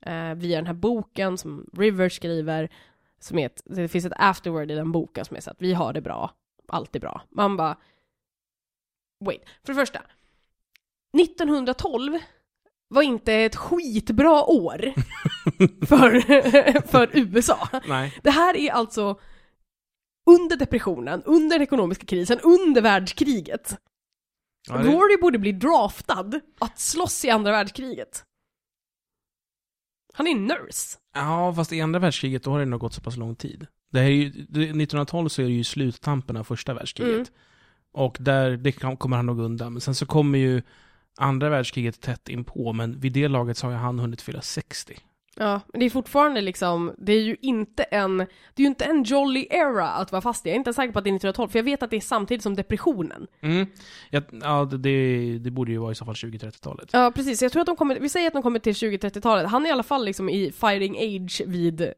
eh, 0.00 0.34
via 0.34 0.56
den 0.56 0.66
här 0.66 0.74
boken 0.74 1.38
som 1.38 1.70
River 1.72 2.08
skriver. 2.08 2.70
Som 3.20 3.38
är 3.38 3.46
ett, 3.46 3.62
det 3.64 3.88
finns 3.88 4.04
ett 4.04 4.12
afterword 4.16 4.70
i 4.70 4.74
den 4.74 4.92
boken 4.92 5.24
som 5.24 5.36
är 5.36 5.40
så 5.40 5.50
att 5.50 5.62
vi 5.62 5.74
har 5.74 5.92
det 5.92 6.00
bra, 6.00 6.30
allt 6.68 6.96
är 6.96 7.00
bra. 7.00 7.22
Man 7.28 7.56
bara... 7.56 7.76
Wait, 9.24 9.42
för 9.62 9.72
det 9.72 9.80
första. 9.80 10.02
1912 11.20 12.18
var 12.90 13.02
inte 13.02 13.34
ett 13.34 13.56
skitbra 13.56 14.44
år 14.44 14.78
för, 15.86 16.20
för 16.86 17.10
USA. 17.12 17.68
Nej. 17.88 18.18
Det 18.22 18.30
här 18.30 18.56
är 18.56 18.72
alltså 18.72 19.20
under 20.30 20.56
depressionen, 20.56 21.22
under 21.22 21.58
den 21.58 21.62
ekonomiska 21.62 22.06
krisen, 22.06 22.38
under 22.42 22.82
världskriget. 22.82 23.76
Ja, 24.68 24.76
det, 24.76 24.88
Rory 24.88 25.16
borde 25.16 25.38
bli 25.38 25.52
draftad 25.52 26.40
att 26.58 26.78
slåss 26.78 27.24
i 27.24 27.30
andra 27.30 27.50
världskriget. 27.50 28.24
Han 30.14 30.26
är 30.26 30.34
nurse. 30.34 30.98
ja, 31.14 31.54
fast 31.54 31.72
i 31.72 31.80
andra 31.80 31.98
världskriget 32.00 32.42
då 32.42 32.50
har 32.50 32.58
det 32.58 32.64
nog 32.64 32.80
gått 32.80 32.94
så 32.94 33.00
pass 33.00 33.16
lång 33.16 33.36
tid. 33.36 33.66
Det 33.92 33.98
här 33.98 34.06
är 34.06 34.10
ju, 34.10 34.30
det, 34.30 34.62
1912 34.62 35.28
så 35.28 35.42
är 35.42 35.46
det 35.46 35.52
ju 35.52 35.64
sluttampen 35.64 36.36
av 36.36 36.44
första 36.44 36.74
världskriget. 36.74 37.14
Mm. 37.14 37.26
Och 37.92 38.16
där, 38.20 38.56
det 38.56 38.72
kommer 38.72 39.16
han 39.16 39.26
nog 39.26 39.40
undan. 39.40 39.72
Men 39.72 39.80
sen 39.80 39.94
så 39.94 40.06
kommer 40.06 40.38
ju 40.38 40.62
andra 41.20 41.48
världskriget 41.48 42.00
tätt 42.00 42.28
inpå, 42.28 42.72
men 42.72 43.00
vid 43.00 43.12
det 43.12 43.28
laget 43.28 43.56
så 43.56 43.66
har 43.66 43.72
ju 43.72 43.78
han 43.78 43.98
hunnit 43.98 44.22
fylla 44.22 44.40
60. 44.40 44.96
Ja, 45.36 45.60
men 45.72 45.80
det 45.80 45.86
är 45.86 45.90
fortfarande 45.90 46.40
liksom, 46.40 46.94
det 46.98 47.12
är 47.12 47.20
ju 47.20 47.36
inte 47.40 47.82
en, 47.82 48.18
det 48.18 48.26
är 48.56 48.60
ju 48.60 48.66
inte 48.66 48.84
en 48.84 49.02
jolly 49.02 49.46
era 49.50 49.88
att 49.88 50.12
vara 50.12 50.22
fast 50.22 50.46
i. 50.46 50.48
Jag 50.48 50.54
är 50.54 50.58
inte 50.58 50.72
säker 50.72 50.92
på 50.92 50.98
att 50.98 51.04
det 51.04 51.10
är 51.10 51.16
1912, 51.16 51.48
för 51.48 51.58
jag 51.58 51.64
vet 51.64 51.82
att 51.82 51.90
det 51.90 51.96
är 51.96 52.00
samtidigt 52.00 52.42
som 52.42 52.56
depressionen. 52.56 53.26
Mm. 53.40 53.66
Ja, 54.10 54.20
ja 54.30 54.64
det, 54.64 55.38
det, 55.38 55.50
borde 55.50 55.72
ju 55.72 55.78
vara 55.78 55.92
i 55.92 55.94
så 55.94 56.04
fall 56.04 56.14
20-30-talet. 56.14 56.90
Ja, 56.92 57.12
precis. 57.14 57.42
Jag 57.42 57.52
tror 57.52 57.60
att 57.60 57.66
de 57.66 57.76
kommer, 57.76 58.00
vi 58.00 58.08
säger 58.08 58.26
att 58.26 58.32
de 58.32 58.42
kommer 58.42 58.58
till 58.58 58.72
20-30-talet. 58.72 59.50
Han 59.50 59.64
är 59.64 59.68
i 59.68 59.72
alla 59.72 59.82
fall 59.82 60.04
liksom 60.04 60.28
i 60.28 60.52
fighting 60.52 60.96
age 60.98 61.42
vid 61.46 61.80
eh, 61.80 61.88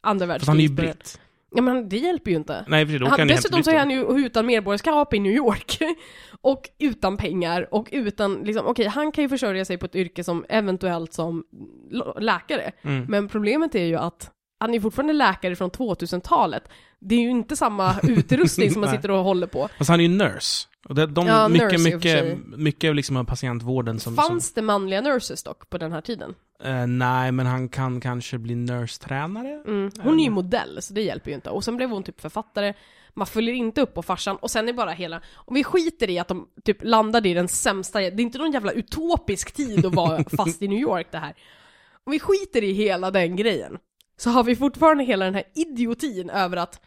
andra 0.00 0.26
världskriget. 0.26 0.48
Han 0.48 0.58
är 0.58 0.62
ju 0.62 0.68
britt. 0.68 1.20
Ja 1.50 1.62
men 1.62 1.88
det 1.88 1.96
hjälper 1.96 2.30
ju 2.30 2.36
inte. 2.36 2.64
Nej, 2.68 2.86
för 2.86 2.98
då 2.98 3.06
kan 3.06 3.18
Han, 3.18 3.28
dessutom 3.28 3.62
så 3.62 3.70
är 3.70 3.78
han 3.78 3.90
ju 3.90 4.26
utan 4.26 4.46
medborgarskap 4.46 5.14
i 5.14 5.18
New 5.18 5.32
York. 5.32 5.78
och 6.40 6.70
utan 6.78 7.16
pengar 7.16 7.74
och 7.74 7.88
utan, 7.92 8.34
liksom, 8.34 8.66
okej 8.66 8.86
han 8.86 9.12
kan 9.12 9.24
ju 9.24 9.28
försörja 9.28 9.64
sig 9.64 9.78
på 9.78 9.86
ett 9.86 9.96
yrke 9.96 10.24
som 10.24 10.44
eventuellt 10.48 11.12
som 11.12 11.44
läkare. 12.20 12.72
Mm. 12.82 13.06
Men 13.08 13.28
problemet 13.28 13.74
är 13.74 13.84
ju 13.84 13.96
att 13.96 14.30
han 14.58 14.74
är 14.74 14.80
fortfarande 14.80 15.12
läkare 15.12 15.56
från 15.56 15.70
2000-talet. 15.70 16.68
Det 16.98 17.14
är 17.14 17.20
ju 17.20 17.30
inte 17.30 17.56
samma 17.56 18.00
utrustning 18.02 18.70
som 18.70 18.80
man 18.80 18.90
sitter 18.94 19.10
och 19.10 19.24
håller 19.24 19.46
på. 19.46 19.68
Fast 19.78 19.90
han 19.90 20.00
är 20.00 20.04
ju 20.04 20.08
nurse. 20.08 20.68
Och 20.88 20.94
det, 20.94 21.06
de, 21.06 21.26
Ja, 21.26 21.48
mycket, 21.48 21.72
nurse 21.72 21.96
mycket, 21.96 22.38
mycket 22.58 22.96
liksom 22.96 23.16
av 23.16 23.24
patientvården 23.24 24.00
som... 24.00 24.16
Fanns 24.16 24.52
det 24.52 24.62
manliga 24.62 25.00
nurses 25.00 25.42
dock 25.42 25.70
på 25.70 25.78
den 25.78 25.92
här 25.92 26.00
tiden? 26.00 26.34
som 26.60 26.70
eh, 26.70 26.86
nej, 26.86 27.32
men 27.32 27.46
han 27.46 27.68
kan 27.68 28.00
kanske 28.00 28.38
bli 28.38 28.54
nurse-tränare? 28.54 29.62
Mm. 29.66 29.90
Hon 30.00 30.20
är 30.20 30.24
ju 30.24 30.30
modell, 30.30 30.82
så 30.82 30.94
det 30.94 31.02
hjälper 31.02 31.30
ju 31.30 31.34
inte. 31.34 31.50
Och 31.50 31.64
sen 31.64 31.76
blev 31.76 31.90
hon 31.90 32.02
typ 32.02 32.20
författare, 32.20 32.74
man 33.14 33.26
följer 33.26 33.54
inte 33.54 33.80
upp 33.80 33.94
på 33.94 34.02
farsan, 34.02 34.36
och 34.36 34.50
sen 34.50 34.68
är 34.68 34.72
bara 34.72 34.90
hela... 34.90 35.22
Om 35.34 35.54
vi 35.54 35.64
skiter 35.64 36.10
i 36.10 36.18
att 36.18 36.28
de 36.28 36.48
typ 36.64 36.78
landade 36.84 37.28
i 37.28 37.34
den 37.34 37.48
sämsta, 37.48 37.98
det 37.98 38.06
är 38.06 38.20
inte 38.20 38.38
någon 38.38 38.52
jävla 38.52 38.72
utopisk 38.72 39.52
tid 39.52 39.86
att 39.86 39.94
vara 39.94 40.24
fast 40.36 40.62
i 40.62 40.68
New 40.68 40.80
York 40.80 41.06
det 41.10 41.18
här. 41.18 41.34
Om 42.04 42.10
vi 42.10 42.20
skiter 42.20 42.64
i 42.64 42.72
hela 42.72 43.10
den 43.10 43.36
grejen, 43.36 43.78
så 44.18 44.30
har 44.30 44.44
vi 44.44 44.56
fortfarande 44.56 45.04
hela 45.04 45.24
den 45.24 45.34
här 45.34 45.44
idiotin 45.54 46.30
över 46.30 46.56
att 46.56 46.80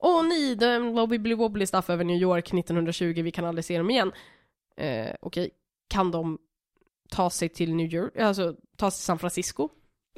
Åh 0.00 0.22
nej, 0.28 0.56
den 0.56 0.92
wobbly 0.92 1.34
wobbly 1.34 1.66
stuff 1.66 1.90
över 1.90 2.04
New 2.04 2.16
York 2.16 2.54
1920, 2.54 3.22
vi 3.22 3.30
kan 3.30 3.44
aldrig 3.44 3.64
se 3.64 3.78
dem 3.78 3.90
igen. 3.90 4.12
Eh, 4.76 5.14
Okej, 5.20 5.50
kan 5.88 6.10
de 6.10 6.38
ta 7.10 7.30
sig 7.30 7.48
till 7.48 7.74
New 7.74 7.94
York, 7.94 8.16
alltså 8.16 8.54
ta 8.76 8.90
sig 8.90 8.98
till 8.98 9.04
San 9.04 9.18
Francisco? 9.18 9.68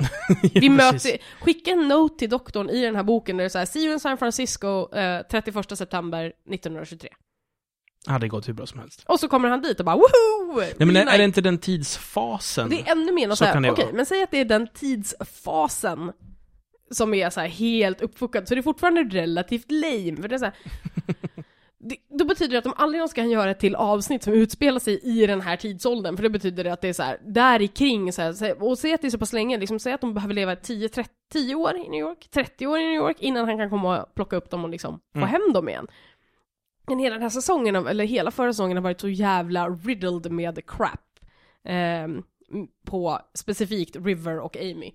Vi 0.55 0.77
Ja, 0.79 0.93
skicka 1.41 1.71
en 1.71 1.89
note 1.89 2.19
till 2.19 2.31
doktorn 2.31 2.71
i 2.71 2.83
den 2.83 2.97
här 2.97 3.03
boken 3.03 3.37
där 3.37 3.45
det 3.45 3.47
är 3.47 3.49
såhär, 3.49 3.67
See 3.67 3.81
you 3.85 3.93
in 3.93 4.01
San 4.01 4.19
Francisco 4.19 4.95
eh, 4.95 5.23
31 5.31 5.79
september 5.79 6.27
1923. 6.27 7.11
Hade 8.07 8.29
gått 8.29 8.49
hur 8.49 8.53
bra 8.53 8.67
som 8.67 8.81
helst. 8.81 9.05
Och 9.07 9.21
så 9.21 9.29
kommer 9.29 9.49
han 9.49 9.63
dit 9.63 9.81
och 9.81 9.87
bara 9.87 9.97
woho! 9.97 10.61
Nej, 10.61 10.75
men 10.87 10.97
är, 10.97 11.07
är 11.07 11.19
det 11.19 11.25
inte 11.25 11.41
den 11.41 11.59
tidsfasen? 11.59 12.71
Det 12.71 12.81
är 12.81 12.93
ännu 12.93 13.13
mer 13.13 13.35
Så 13.35 13.45
det 13.45 13.51
okej, 13.71 13.85
vara. 13.85 13.95
men 13.95 14.07
säg 14.07 14.23
att 14.23 14.31
det 14.31 14.39
är 14.39 14.45
den 14.45 14.69
tidsfasen 14.75 16.13
som 16.91 17.15
är 17.15 17.31
så 17.31 17.41
här 17.41 17.49
helt 17.49 18.01
uppfuckad, 18.01 18.49
så 18.49 18.55
det 18.55 18.61
är 18.61 18.63
fortfarande 18.63 19.03
relativt 19.03 19.71
lame, 19.71 20.17
för 20.17 20.29
det 20.29 20.35
är 20.35 20.39
så 20.39 20.45
här, 20.45 20.55
det, 21.79 21.97
Då 22.09 22.25
betyder 22.25 22.53
det 22.53 22.59
att 22.59 22.65
de 22.65 22.73
aldrig 22.77 22.99
någonsin 22.99 23.15
kan 23.15 23.31
göra 23.31 23.51
ett 23.51 23.59
till 23.61 23.75
avsnitt 23.75 24.23
som 24.23 24.33
utspelar 24.33 24.79
sig 24.79 25.01
i 25.03 25.27
den 25.27 25.41
här 25.41 25.57
tidsåldern, 25.57 26.17
för 26.17 26.23
det 26.23 26.31
betyder 26.31 26.65
det 26.65 26.73
att 26.73 26.81
det 26.81 26.89
är 26.89 26.93
så 26.93 27.03
här, 27.03 27.19
där 27.27 27.63
i 27.63 27.69
kring 27.69 28.13
så 28.13 28.23
här, 28.23 28.63
och 28.63 28.79
säg 28.79 28.93
att 28.95 29.01
det 29.01 29.09
är 29.09 29.11
så 29.11 29.19
pass 29.19 29.33
länge, 29.33 29.59
liksom 29.59 29.79
säg 29.79 29.93
att 29.93 30.01
de 30.01 30.15
behöver 30.15 30.35
leva 30.35 30.57
10, 30.57 30.89
30, 30.89 31.11
10 31.33 31.55
år 31.55 31.77
i 31.77 31.89
New 31.89 32.01
York, 32.01 32.29
30 32.31 32.67
år 32.67 32.79
i 32.79 32.83
New 32.85 32.95
York, 32.95 33.17
innan 33.21 33.49
han 33.49 33.59
kan 33.59 33.71
komma 33.71 34.03
och 34.03 34.15
plocka 34.15 34.37
upp 34.37 34.51
dem 34.51 34.65
och 34.65 34.71
liksom 34.71 35.01
få 35.13 35.19
Mm. 35.19 35.29
hem 35.29 35.53
dem 35.53 35.69
igen. 35.69 35.87
Men 36.87 36.99
hela 36.99 37.15
den 37.15 37.23
här 37.23 37.29
säsongen, 37.31 37.77
eller 37.77 38.05
hela 38.05 38.31
förra 38.31 38.53
säsongen 38.53 38.77
har 38.77 38.83
varit 38.83 39.01
så 39.01 39.09
jävla 39.09 39.69
riddled 39.69 40.33
med 40.33 40.67
crap. 40.67 41.01
Ehm, 41.65 42.23
på 42.85 43.21
specifikt 43.35 43.97
River 43.97 44.39
och 44.39 44.57
Amy. 44.57 44.93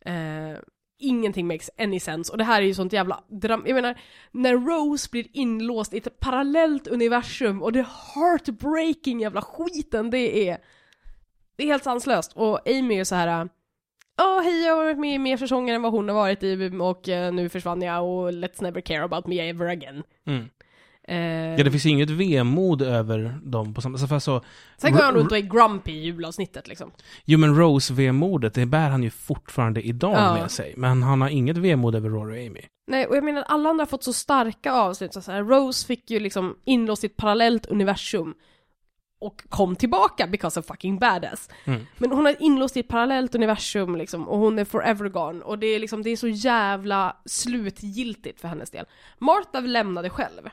Eh, 0.00 0.58
ingenting 0.98 1.46
makes 1.46 1.70
any 1.78 2.00
sense. 2.00 2.32
Och 2.32 2.38
det 2.38 2.44
här 2.44 2.62
är 2.62 2.66
ju 2.66 2.74
sånt 2.74 2.92
jävla 2.92 3.24
dram... 3.28 3.62
Jag 3.66 3.74
menar, 3.74 3.98
när 4.30 4.54
Rose 4.54 5.08
blir 5.10 5.26
inlåst 5.32 5.94
i 5.94 5.96
ett 5.96 6.20
parallellt 6.20 6.86
universum 6.86 7.62
och 7.62 7.72
det 7.72 7.86
heartbreaking 8.14 9.20
jävla 9.20 9.42
skiten 9.42 10.10
det 10.10 10.48
är. 10.48 10.58
Det 11.56 11.62
är 11.62 11.66
helt 11.66 11.84
sanslöst. 11.84 12.32
Och 12.32 12.68
Amy 12.68 12.98
är 13.00 13.04
så 13.04 13.14
här. 13.14 13.48
Ja, 14.16 14.40
hej, 14.44 14.64
jag 14.64 14.76
har 14.76 14.84
varit 14.84 14.98
med 14.98 15.14
i 15.14 15.18
mer 15.18 15.36
säsonger 15.36 15.74
än 15.74 15.82
vad 15.82 15.92
hon 15.92 16.08
har 16.08 16.14
varit 16.14 16.42
i 16.42 16.70
och 16.80 17.08
eh, 17.08 17.32
nu 17.32 17.48
försvann 17.48 17.82
jag 17.82 18.04
och 18.04 18.30
let's 18.30 18.62
never 18.62 18.80
care 18.80 19.04
about 19.04 19.26
me 19.26 19.48
ever 19.48 19.66
again. 19.66 20.02
Mm. 20.26 20.48
Eh, 21.08 21.16
Ja, 21.58 21.64
det 21.64 21.70
finns 21.70 21.86
inget 21.86 22.10
vemod 22.10 22.82
över 22.82 23.38
dem 23.42 23.74
på 23.74 23.80
samma 23.80 23.98
sätt. 23.98 24.08
För 24.08 24.18
så, 24.18 24.40
sen 24.76 24.92
går 24.92 25.02
han 25.02 25.14
runt 25.14 25.30
och 25.30 25.36
är 25.38 25.40
grumpy 25.40 25.92
i 25.92 26.04
julavsnittet 26.04 26.68
liksom. 26.68 26.90
Human 27.26 27.56
Rose-vemodet, 27.56 28.54
det 28.54 28.66
bär 28.66 28.90
han 28.90 29.02
ju 29.02 29.10
fortfarande 29.10 29.82
idag 29.86 30.14
Ja. 30.14 30.34
med 30.34 30.50
sig. 30.50 30.74
Men 30.76 31.02
han 31.02 31.20
har 31.20 31.28
inget 31.28 31.56
vemod 31.56 31.94
över 31.94 32.08
Rory 32.08 32.32
och 32.42 32.46
Amy. 32.50 32.60
Nej, 32.90 33.06
och 33.06 33.16
jag 33.16 33.24
menar 33.24 33.42
alla 33.42 33.68
andra 33.68 33.82
har 33.82 33.86
fått 33.86 34.04
så 34.04 34.12
starka 34.12 34.72
avslut. 34.72 35.12
Så 35.14 35.32
här, 35.32 35.42
Rose 35.42 35.86
fick 35.86 36.10
ju 36.10 36.20
liksom 36.20 36.56
inlåst 36.64 37.04
i 37.04 37.06
ett 37.06 37.16
parallellt 37.16 37.66
universum 37.66 38.34
och 39.20 39.42
kom 39.48 39.76
tillbaka 39.76 40.26
because 40.26 40.60
of 40.60 40.66
fucking 40.66 40.98
badass. 40.98 41.48
Mm. 41.64 41.86
Men 41.98 42.12
hon 42.12 42.26
är 42.26 42.36
inlåst 42.42 42.76
i 42.76 42.80
ett 42.80 42.88
parallellt 42.88 43.34
universum 43.34 43.96
liksom, 43.96 44.28
och 44.28 44.38
hon 44.38 44.58
är 44.58 44.64
forever 44.64 45.08
gone. 45.08 45.44
Och 45.44 45.58
det 45.58 45.66
är 45.66 45.78
liksom, 45.78 46.02
det 46.02 46.10
är 46.10 46.16
så 46.16 46.28
jävla 46.28 47.16
slutgiltigt 47.24 48.40
för 48.40 48.48
hennes 48.48 48.70
del. 48.70 48.84
Martha 49.18 49.60
lämnade 49.60 50.10
själv. 50.10 50.48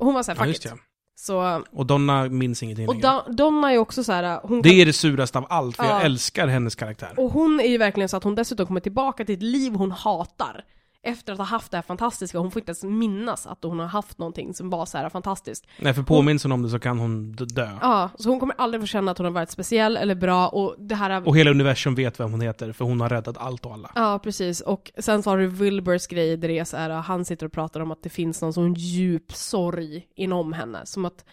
Och 0.00 0.06
hon 0.06 0.14
var 0.14 0.22
såhär, 0.22 0.36
Ja, 0.36 0.40
fuck 0.44 0.48
just 0.48 0.64
it. 0.64 0.70
ja. 0.74 0.78
Så, 1.14 1.62
Och 1.72 1.86
Donna 1.86 2.28
minns 2.28 2.62
ingenting 2.62 2.88
och 2.88 2.94
längre. 2.94 3.06
da, 3.08 3.26
Donna 3.32 3.72
är 3.72 3.78
också 3.78 4.04
så 4.04 4.12
här, 4.12 4.40
hon 4.42 4.62
kan, 4.62 4.72
Det 4.72 4.80
är 4.82 4.86
det 4.86 4.92
suraste 4.92 5.38
av 5.38 5.46
allt, 5.48 5.76
för 5.76 5.84
Ja. 5.84 5.90
jag 5.90 6.04
älskar 6.04 6.46
hennes 6.48 6.74
karaktär. 6.74 7.12
och 7.16 7.30
hon 7.32 7.60
är 7.60 7.68
ju 7.68 7.78
verkligen 7.78 8.08
så 8.08 8.16
att 8.16 8.24
hon 8.24 8.34
dessutom 8.34 8.66
kommer 8.66 8.80
tillbaka 8.80 9.24
till 9.24 9.34
ett 9.34 9.42
liv 9.42 9.72
hon 9.74 9.90
hatar. 9.92 10.64
Efter 11.02 11.32
att 11.32 11.38
ha 11.38 11.46
haft 11.46 11.70
det 11.70 11.76
här 11.76 11.82
fantastiska, 11.82 12.38
hon 12.38 12.50
får 12.50 12.60
inte 12.60 12.70
ens 12.70 12.84
minnas 12.84 13.46
att 13.46 13.64
hon 13.64 13.78
har 13.78 13.86
haft 13.86 14.18
någonting 14.18 14.54
som 14.54 14.70
var 14.70 14.86
så 14.86 14.98
här 14.98 15.08
fantastiskt. 15.08 15.66
Nej, 15.78 15.94
för 15.94 16.02
påminns 16.02 16.42
hon 16.42 16.52
om 16.52 16.62
det 16.62 16.68
så 16.68 16.78
kan 16.78 16.98
hon 16.98 17.32
dö. 17.32 17.70
Ja, 17.80 18.10
så 18.18 18.28
hon 18.28 18.40
kommer 18.40 18.54
aldrig 18.58 18.82
få 18.82 18.86
känna 18.86 19.10
att 19.10 19.18
hon 19.18 19.24
har 19.24 19.32
varit 19.32 19.50
speciell 19.50 19.96
eller 19.96 20.14
bra 20.14 20.48
och 20.48 20.74
det 20.78 20.94
här... 20.94 21.28
Och 21.28 21.36
hela 21.36 21.50
universum 21.50 21.94
vet 21.94 22.20
vem 22.20 22.30
hon 22.30 22.40
heter, 22.40 22.72
för 22.72 22.84
hon 22.84 23.00
har 23.00 23.08
räddat 23.08 23.38
allt 23.38 23.66
och 23.66 23.72
alla. 23.72 23.90
Ja, 23.94 24.18
precis. 24.22 24.60
Och 24.60 24.90
sen 24.98 25.22
så 25.22 25.30
har 25.30 25.38
du 25.38 25.46
Wilburs 25.46 26.06
grej 26.06 26.36
där 26.36 26.48
det 26.48 26.58
är 26.58 26.64
så 26.64 26.76
här, 26.76 26.90
han 26.90 27.24
sitter 27.24 27.46
och 27.46 27.52
pratar 27.52 27.80
om 27.80 27.90
att 27.90 28.02
det 28.02 28.10
finns 28.10 28.42
någon 28.42 28.52
sån 28.52 28.74
djup 28.74 29.32
sorg 29.32 30.06
inom 30.14 30.52
henne. 30.52 30.86
Som 30.86 31.04
att 31.04 31.24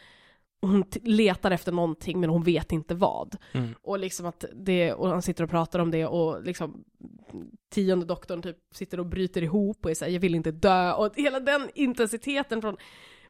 hon 0.61 0.83
letar 1.03 1.51
efter 1.51 1.71
någonting 1.71 2.19
men 2.19 2.29
hon 2.29 2.43
vet 2.43 2.71
inte 2.71 2.95
vad. 2.95 3.35
Mm. 3.51 3.75
Och 3.81 3.99
liksom 3.99 4.25
att 4.25 4.45
det, 4.53 4.93
och 4.93 5.09
han 5.09 5.21
sitter 5.21 5.43
och 5.43 5.49
pratar 5.49 5.79
om 5.79 5.91
det 5.91 6.05
och 6.05 6.43
liksom 6.43 6.83
tionde 7.69 8.05
doktorn 8.05 8.41
typ 8.41 8.57
sitter 8.71 8.99
och 8.99 9.05
bryter 9.05 9.43
ihop 9.43 9.85
och 9.85 9.91
är 9.91 9.95
såhär, 9.95 10.11
jag 10.11 10.19
vill 10.19 10.35
inte 10.35 10.51
dö. 10.51 10.93
Och 10.93 11.13
hela 11.15 11.39
den 11.39 11.69
intensiteten 11.73 12.61
från 12.61 12.77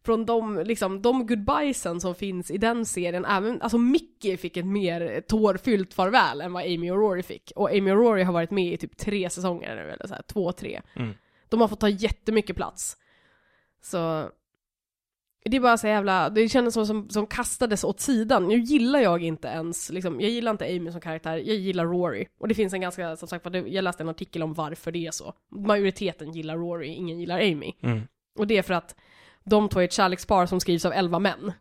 från 0.07 0.25
de, 0.25 0.63
liksom, 0.65 1.01
de 1.01 1.27
goodbyesen 1.27 2.01
som 2.01 2.15
finns 2.15 2.51
i 2.51 2.57
den 2.57 2.85
serien, 2.85 3.25
även, 3.25 3.61
alltså 3.61 3.77
Mickey 3.77 4.37
fick 4.37 4.57
ett 4.57 4.65
mer 4.65 5.21
tårfyllt 5.21 5.93
farväl 5.93 6.41
än 6.41 6.53
vad 6.53 6.63
Amy 6.63 6.91
och 6.91 6.97
Rory 6.97 7.23
fick. 7.23 7.51
Och 7.55 7.69
Amy 7.69 7.91
och 7.91 7.97
Rory 7.97 8.23
har 8.23 8.33
varit 8.33 8.51
med 8.51 8.73
i 8.73 8.77
typ 8.77 8.97
tre 8.97 9.29
säsonger 9.29 9.75
nu, 9.75 9.81
eller 9.81 10.07
så 10.07 10.13
här, 10.13 10.21
två, 10.21 10.51
tre. 10.51 10.81
Mm. 10.95 11.13
De 11.49 11.61
har 11.61 11.67
fått 11.67 11.79
ta 11.79 11.89
jättemycket 11.89 12.55
plats. 12.55 12.97
Så 13.81 14.29
det 15.49 15.57
är 15.57 15.61
bara 15.61 15.77
så 15.77 15.87
jävla, 15.87 16.29
det 16.29 16.49
kändes 16.49 16.73
som, 16.73 16.85
som, 16.85 17.09
som 17.09 17.27
kastades 17.27 17.83
åt 17.83 17.99
sidan. 17.99 18.47
Nu 18.47 18.59
gillar 18.59 18.99
jag 18.99 19.23
inte 19.23 19.47
ens, 19.47 19.89
liksom, 19.89 20.21
jag 20.21 20.29
gillar 20.29 20.51
inte 20.51 20.65
Amy 20.65 20.91
som 20.91 21.01
karaktär, 21.01 21.37
jag 21.37 21.55
gillar 21.55 21.85
Rory. 21.85 22.25
Och 22.39 22.47
det 22.47 22.55
finns 22.55 22.73
en 22.73 22.81
ganska, 22.81 23.15
som 23.15 23.27
sagt 23.27 23.45
jag 23.53 23.83
läste 23.83 24.03
en 24.03 24.09
artikel 24.09 24.43
om 24.43 24.53
varför 24.53 24.91
det 24.91 25.07
är 25.07 25.11
så. 25.11 25.33
Majoriteten 25.51 26.31
gillar 26.31 26.57
Rory, 26.57 26.87
ingen 26.87 27.19
gillar 27.19 27.39
Amy. 27.39 27.73
Mm. 27.81 28.01
Och 28.39 28.47
det 28.47 28.57
är 28.57 28.63
för 28.63 28.73
att 28.73 28.95
de 29.43 29.69
två 29.69 29.79
är 29.79 29.85
ett 29.85 29.93
kärlekspar 29.93 30.45
som 30.45 30.59
skrivs 30.59 30.85
av 30.85 30.93
elva 30.93 31.19
män. 31.19 31.51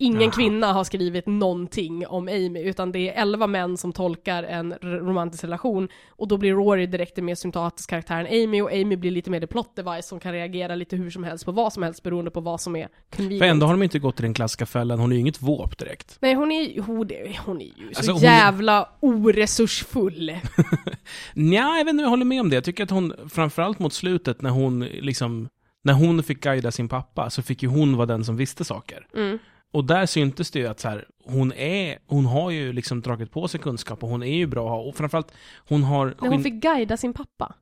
Ingen 0.00 0.20
Jaha. 0.20 0.30
kvinna 0.30 0.72
har 0.72 0.84
skrivit 0.84 1.26
någonting 1.26 2.06
om 2.06 2.28
Amy, 2.28 2.62
utan 2.62 2.92
det 2.92 2.98
är 3.08 3.22
elva 3.22 3.46
män 3.46 3.76
som 3.76 3.92
tolkar 3.92 4.42
en 4.42 4.74
romantisk 4.82 5.44
relation. 5.44 5.88
Och 6.10 6.28
då 6.28 6.36
blir 6.36 6.52
Rory 6.54 6.86
direkt 6.86 7.18
en 7.18 7.24
mer 7.24 7.34
sympatisk 7.34 7.90
karaktär 7.90 8.24
än 8.24 8.44
Amy, 8.44 8.62
och 8.62 8.72
Amy 8.72 8.96
blir 8.96 9.10
lite 9.10 9.30
mer 9.30 9.40
the 9.40 9.46
plot 9.46 9.76
device 9.76 10.06
som 10.06 10.20
kan 10.20 10.32
reagera 10.32 10.74
lite 10.74 10.96
hur 10.96 11.10
som 11.10 11.24
helst 11.24 11.44
på 11.44 11.52
vad 11.52 11.72
som 11.72 11.82
helst 11.82 12.02
beroende 12.02 12.30
på 12.30 12.40
vad 12.40 12.60
som 12.60 12.76
är 12.76 12.88
convenient. 13.16 13.42
För 13.42 13.48
ändå 13.48 13.66
har 13.66 13.72
de 13.74 13.82
inte 13.82 13.98
gått 13.98 14.16
till 14.16 14.22
den 14.22 14.34
klassiska 14.34 14.66
fällan, 14.66 14.98
hon 14.98 15.12
är 15.12 15.16
ju 15.16 15.20
inget 15.20 15.42
våp 15.42 15.78
direkt. 15.78 16.16
Nej, 16.20 16.34
hon 16.34 16.52
är, 16.52 16.80
hon 16.80 17.10
är, 17.10 17.38
hon 17.46 17.60
är 17.60 17.64
ju 17.64 17.92
så 17.92 17.98
Alltså, 17.98 18.12
hon- 18.12 18.22
jävla 18.22 18.88
oresursfull. 19.00 20.30
Nja, 21.34 21.76
jag 21.78 21.84
vet 21.84 21.90
inte 21.92 22.02
jag 22.02 22.10
håller 22.10 22.24
med 22.24 22.40
om 22.40 22.50
det. 22.50 22.56
Jag 22.56 22.64
tycker 22.64 22.84
att 22.84 22.90
hon, 22.90 23.12
framförallt 23.30 23.78
mot 23.78 23.92
slutet, 23.92 24.42
när 24.42 24.50
hon 24.50 24.80
liksom, 24.80 25.48
när 25.84 25.92
hon 25.92 26.22
fick 26.22 26.40
guida 26.42 26.70
sin 26.70 26.88
pappa, 26.88 27.30
så 27.30 27.42
fick 27.42 27.62
ju 27.62 27.68
hon 27.68 27.96
vara 27.96 28.06
den 28.06 28.24
som 28.24 28.36
visste 28.36 28.64
saker. 28.64 29.06
Mm. 29.16 29.38
Och 29.70 29.84
där 29.84 30.06
syntes 30.06 30.50
det 30.50 30.58
ju 30.58 30.66
att 30.66 30.80
så 30.80 30.88
här, 30.88 31.06
hon 31.24 31.52
är, 31.52 31.98
hon 32.06 32.26
har 32.26 32.50
ju 32.50 32.72
liksom 32.72 33.00
dragit 33.00 33.30
på 33.32 33.48
sig 33.48 33.60
kunskap 33.60 34.02
och 34.02 34.08
hon 34.08 34.22
är 34.22 34.36
ju 34.36 34.46
bra 34.46 34.64
att 34.64 34.70
ha. 34.70 34.80
Och 34.80 34.96
framförallt, 34.96 35.32
hon 35.68 35.82
har... 35.82 36.14
När 36.20 36.28
hon 36.28 36.42
fick 36.42 36.54
guida 36.54 36.96
sin 36.96 37.12
pappa. 37.14 37.54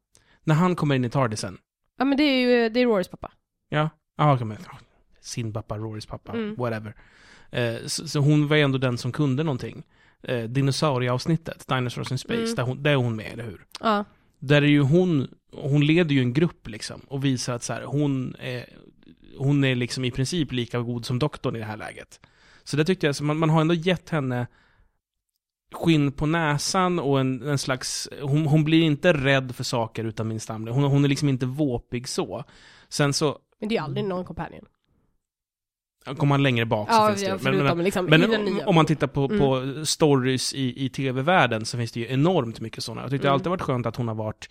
när 0.44 0.54
han 0.54 0.76
kommer 0.76 0.94
in 0.94 1.04
i 1.04 1.10
Tardisen. 1.10 1.58
Ja 1.98 2.04
men 2.04 2.18
det 2.18 2.22
är 2.24 2.40
ju, 2.40 2.68
det 2.68 2.80
är 2.80 2.86
Rorys 2.86 3.08
pappa. 3.08 3.32
Ja, 3.68 3.90
ja, 4.18 4.34
okej, 4.34 4.46
men, 4.46 4.56
sin 5.20 5.52
pappa, 5.52 5.78
Rorys 5.78 6.06
pappa, 6.06 6.32
Mm. 6.32 6.54
whatever. 6.54 6.94
Eh, 7.50 7.76
så, 7.86 8.08
så 8.08 8.20
hon 8.20 8.48
var 8.48 8.56
ju 8.56 8.62
ändå 8.62 8.78
den 8.78 8.98
som 8.98 9.12
kunde 9.12 9.42
någonting. 9.42 9.82
Eh, 10.22 10.42
dinosaurieavsnittet, 10.44 11.68
Dinosaurs 11.68 12.12
in 12.12 12.18
Space, 12.18 12.42
Mm. 12.42 12.54
där, 12.54 12.62
hon, 12.62 12.82
där 12.82 12.90
är 12.90 12.96
hon 12.96 13.16
med, 13.16 13.26
eller 13.32 13.44
hur? 13.44 13.64
Ja. 13.80 14.04
Där 14.38 14.62
är 14.62 14.66
ju 14.66 14.80
hon, 14.80 15.28
hon 15.52 15.86
leder 15.86 16.14
ju 16.14 16.20
en 16.20 16.32
grupp 16.32 16.68
liksom 16.68 17.00
och 17.08 17.24
visar 17.24 17.54
att 17.54 17.62
så 17.62 17.72
här, 17.72 17.82
hon 17.82 18.36
är, 18.38 18.64
hon 19.38 19.64
är 19.64 19.74
liksom 19.74 20.04
i 20.04 20.10
princip 20.10 20.52
lika 20.52 20.80
god 20.80 21.04
som 21.04 21.18
doktorn 21.18 21.56
i 21.56 21.58
det 21.58 21.64
här 21.64 21.76
läget. 21.76 22.20
Så 22.64 22.76
det 22.76 22.84
tyckte 22.84 23.06
jag, 23.06 23.16
så 23.16 23.24
man, 23.24 23.36
man 23.38 23.50
har 23.50 23.60
ändå 23.60 23.74
gett 23.74 24.10
henne 24.10 24.46
skinn 25.74 26.12
på 26.12 26.26
näsan 26.26 26.98
och 26.98 27.20
en, 27.20 27.42
en 27.42 27.58
slags, 27.58 28.08
hon, 28.22 28.46
hon 28.46 28.64
blir 28.64 28.82
inte 28.82 29.12
rädd 29.12 29.54
för 29.54 29.64
saker 29.64 30.04
utan 30.04 30.28
minsta 30.28 30.54
anledning. 30.54 30.82
Hon, 30.82 30.92
hon 30.92 31.04
är 31.04 31.08
liksom 31.08 31.28
inte 31.28 31.46
våpig 31.46 32.08
så. 32.08 32.44
Sen 32.88 33.12
så, 33.12 33.38
Men 33.60 33.68
det 33.68 33.76
är 33.76 33.82
aldrig 33.82 34.04
någon 34.04 34.24
companion. 34.24 34.64
kommer 36.04 36.26
man 36.26 36.42
längre 36.42 36.66
bak 36.66 36.88
så 36.88 36.94
Ja, 36.94 37.08
finns 37.08 37.20
det 37.20 37.30
ju. 37.32 37.38
förutom 37.38 37.80
liksom 37.80 38.04
Men 38.06 38.60
om, 38.66 38.74
man 38.74 38.86
tittar 38.86 39.06
på, 39.06 39.24
Mm. 39.24 39.38
på 39.38 39.84
stories 39.86 40.54
i, 40.54 40.84
i 40.84 40.88
tv-världen 40.88 41.64
så 41.66 41.78
finns 41.78 41.92
det 41.92 42.00
ju 42.00 42.06
enormt 42.12 42.60
mycket 42.60 42.84
sådana. 42.84 43.00
Jag 43.02 43.10
tyckte 43.10 43.24
det 43.26 43.28
Mm. 43.28 43.34
alltid 43.34 43.50
varit 43.50 43.62
skönt 43.62 43.86
att 43.86 43.96
hon 43.96 44.08
har 44.08 44.14
varit 44.14 44.48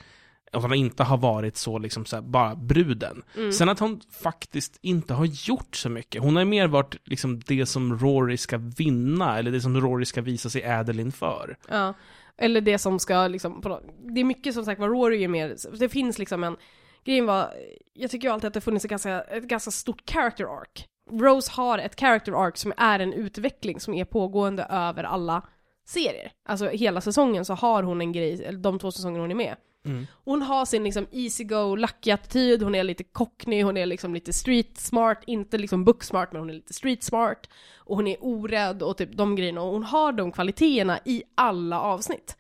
att 0.56 0.62
hon 0.62 0.74
inte 0.74 1.04
har 1.04 1.18
varit 1.18 1.58
så 1.58 1.78
liksom 1.78 2.06
så 2.06 2.15
här, 2.15 2.24
bara 2.24 2.56
bruden. 2.56 3.24
Mm. 3.38 3.52
Sen 3.52 3.70
att 3.70 3.80
hon 3.80 4.02
faktiskt 4.22 4.80
inte 4.82 5.13
har 5.13 5.26
gjort 5.26 5.76
så 5.76 5.89
mycket. 5.89 6.22
Hon 6.22 6.36
har 6.36 6.46
mer 6.46 6.68
varit 6.68 6.96
liksom 7.06 7.39
det 7.39 7.65
som 7.65 8.00
Rory 8.00 8.38
ska 8.38 8.58
vinna, 8.58 9.39
eller 9.39 9.52
det 9.52 9.62
som 9.62 9.82
Rory 9.82 10.06
ska 10.06 10.22
visa 10.22 10.50
sig 10.50 10.62
ädel 10.62 11.00
inför. 11.00 11.58
Ja. 11.70 11.94
Eller 12.38 12.62
det 12.62 12.78
som 12.78 13.00
ska 13.00 13.28
liksom, 13.28 13.80
det 14.13 14.20
är 14.22 14.24
mycket 14.24 14.54
som 14.54 14.65
sagt 14.65 14.80
vad 14.80 14.89
Rory 14.89 15.24
är 15.24 15.28
mer, 15.28 15.56
det 15.80 15.89
finns 15.89 16.20
liksom 16.20 16.44
en, 16.44 16.58
grejen 17.04 17.26
var, 17.26 17.54
jag 17.94 18.12
tycker 18.12 18.28
ju 18.28 18.34
alltid 18.34 18.48
att 18.48 18.54
det 18.54 18.62
funnits 18.62 18.86
ett 18.86 18.91
ganska, 18.91 19.22
ett 19.22 19.44
ganska 19.44 19.72
stort 19.72 20.10
character 20.10 20.44
arc. 20.44 20.86
Rose 21.12 21.52
har 21.52 21.78
ett 21.78 22.00
character 22.00 22.46
arc 22.46 22.58
som 22.58 22.74
är 22.78 23.00
en 23.00 23.13
utveckling 23.13 23.80
som 23.80 23.94
är 23.94 24.06
pågående 24.06 24.63
över 24.63 25.04
alla 25.04 25.41
serier. 25.86 26.32
Alltså 26.46 26.68
hela 26.68 27.02
säsongen 27.02 27.46
så 27.46 27.54
har 27.54 27.84
hon 27.84 28.02
en 28.02 28.12
grej, 28.12 28.46
eller 28.46 28.60
de 28.60 28.80
två 28.80 28.91
säsongerna 28.91 29.24
hon 29.24 29.32
är 29.32 29.36
med. 29.36 29.56
Mm. 29.86 30.08
Hon 30.24 30.41
har 30.41 30.65
sin 30.65 30.84
liksom 30.84 31.08
easy 31.12 31.43
go, 31.43 31.76
lucky 31.76 32.12
attityd, 32.12 32.63
hon 32.63 32.76
är 32.76 32.84
lite 32.84 33.04
cockney, 33.04 33.62
hon 33.62 33.78
är 33.78 33.86
liksom 33.86 34.13
lite 34.13 34.34
street 34.34 34.78
smart, 34.78 35.24
inte 35.28 35.58
liksom 35.58 35.84
book 35.84 36.04
smart 36.04 36.30
men 36.32 36.41
hon 36.41 36.50
är 36.50 36.54
lite 36.54 36.74
street 36.74 37.04
smart. 37.04 37.50
Och 37.78 37.95
hon 37.95 38.08
är 38.08 38.17
orädd 38.19 38.84
och 38.84 38.98
typ 38.98 39.17
de 39.17 39.36
grejerna, 39.36 39.62
och 39.62 39.71
hon 39.71 39.84
har 39.84 40.12
de 40.12 40.32
kvaliteterna 40.32 41.00
i 41.06 41.24
alla 41.36 41.80
avsnitt. 41.80 42.38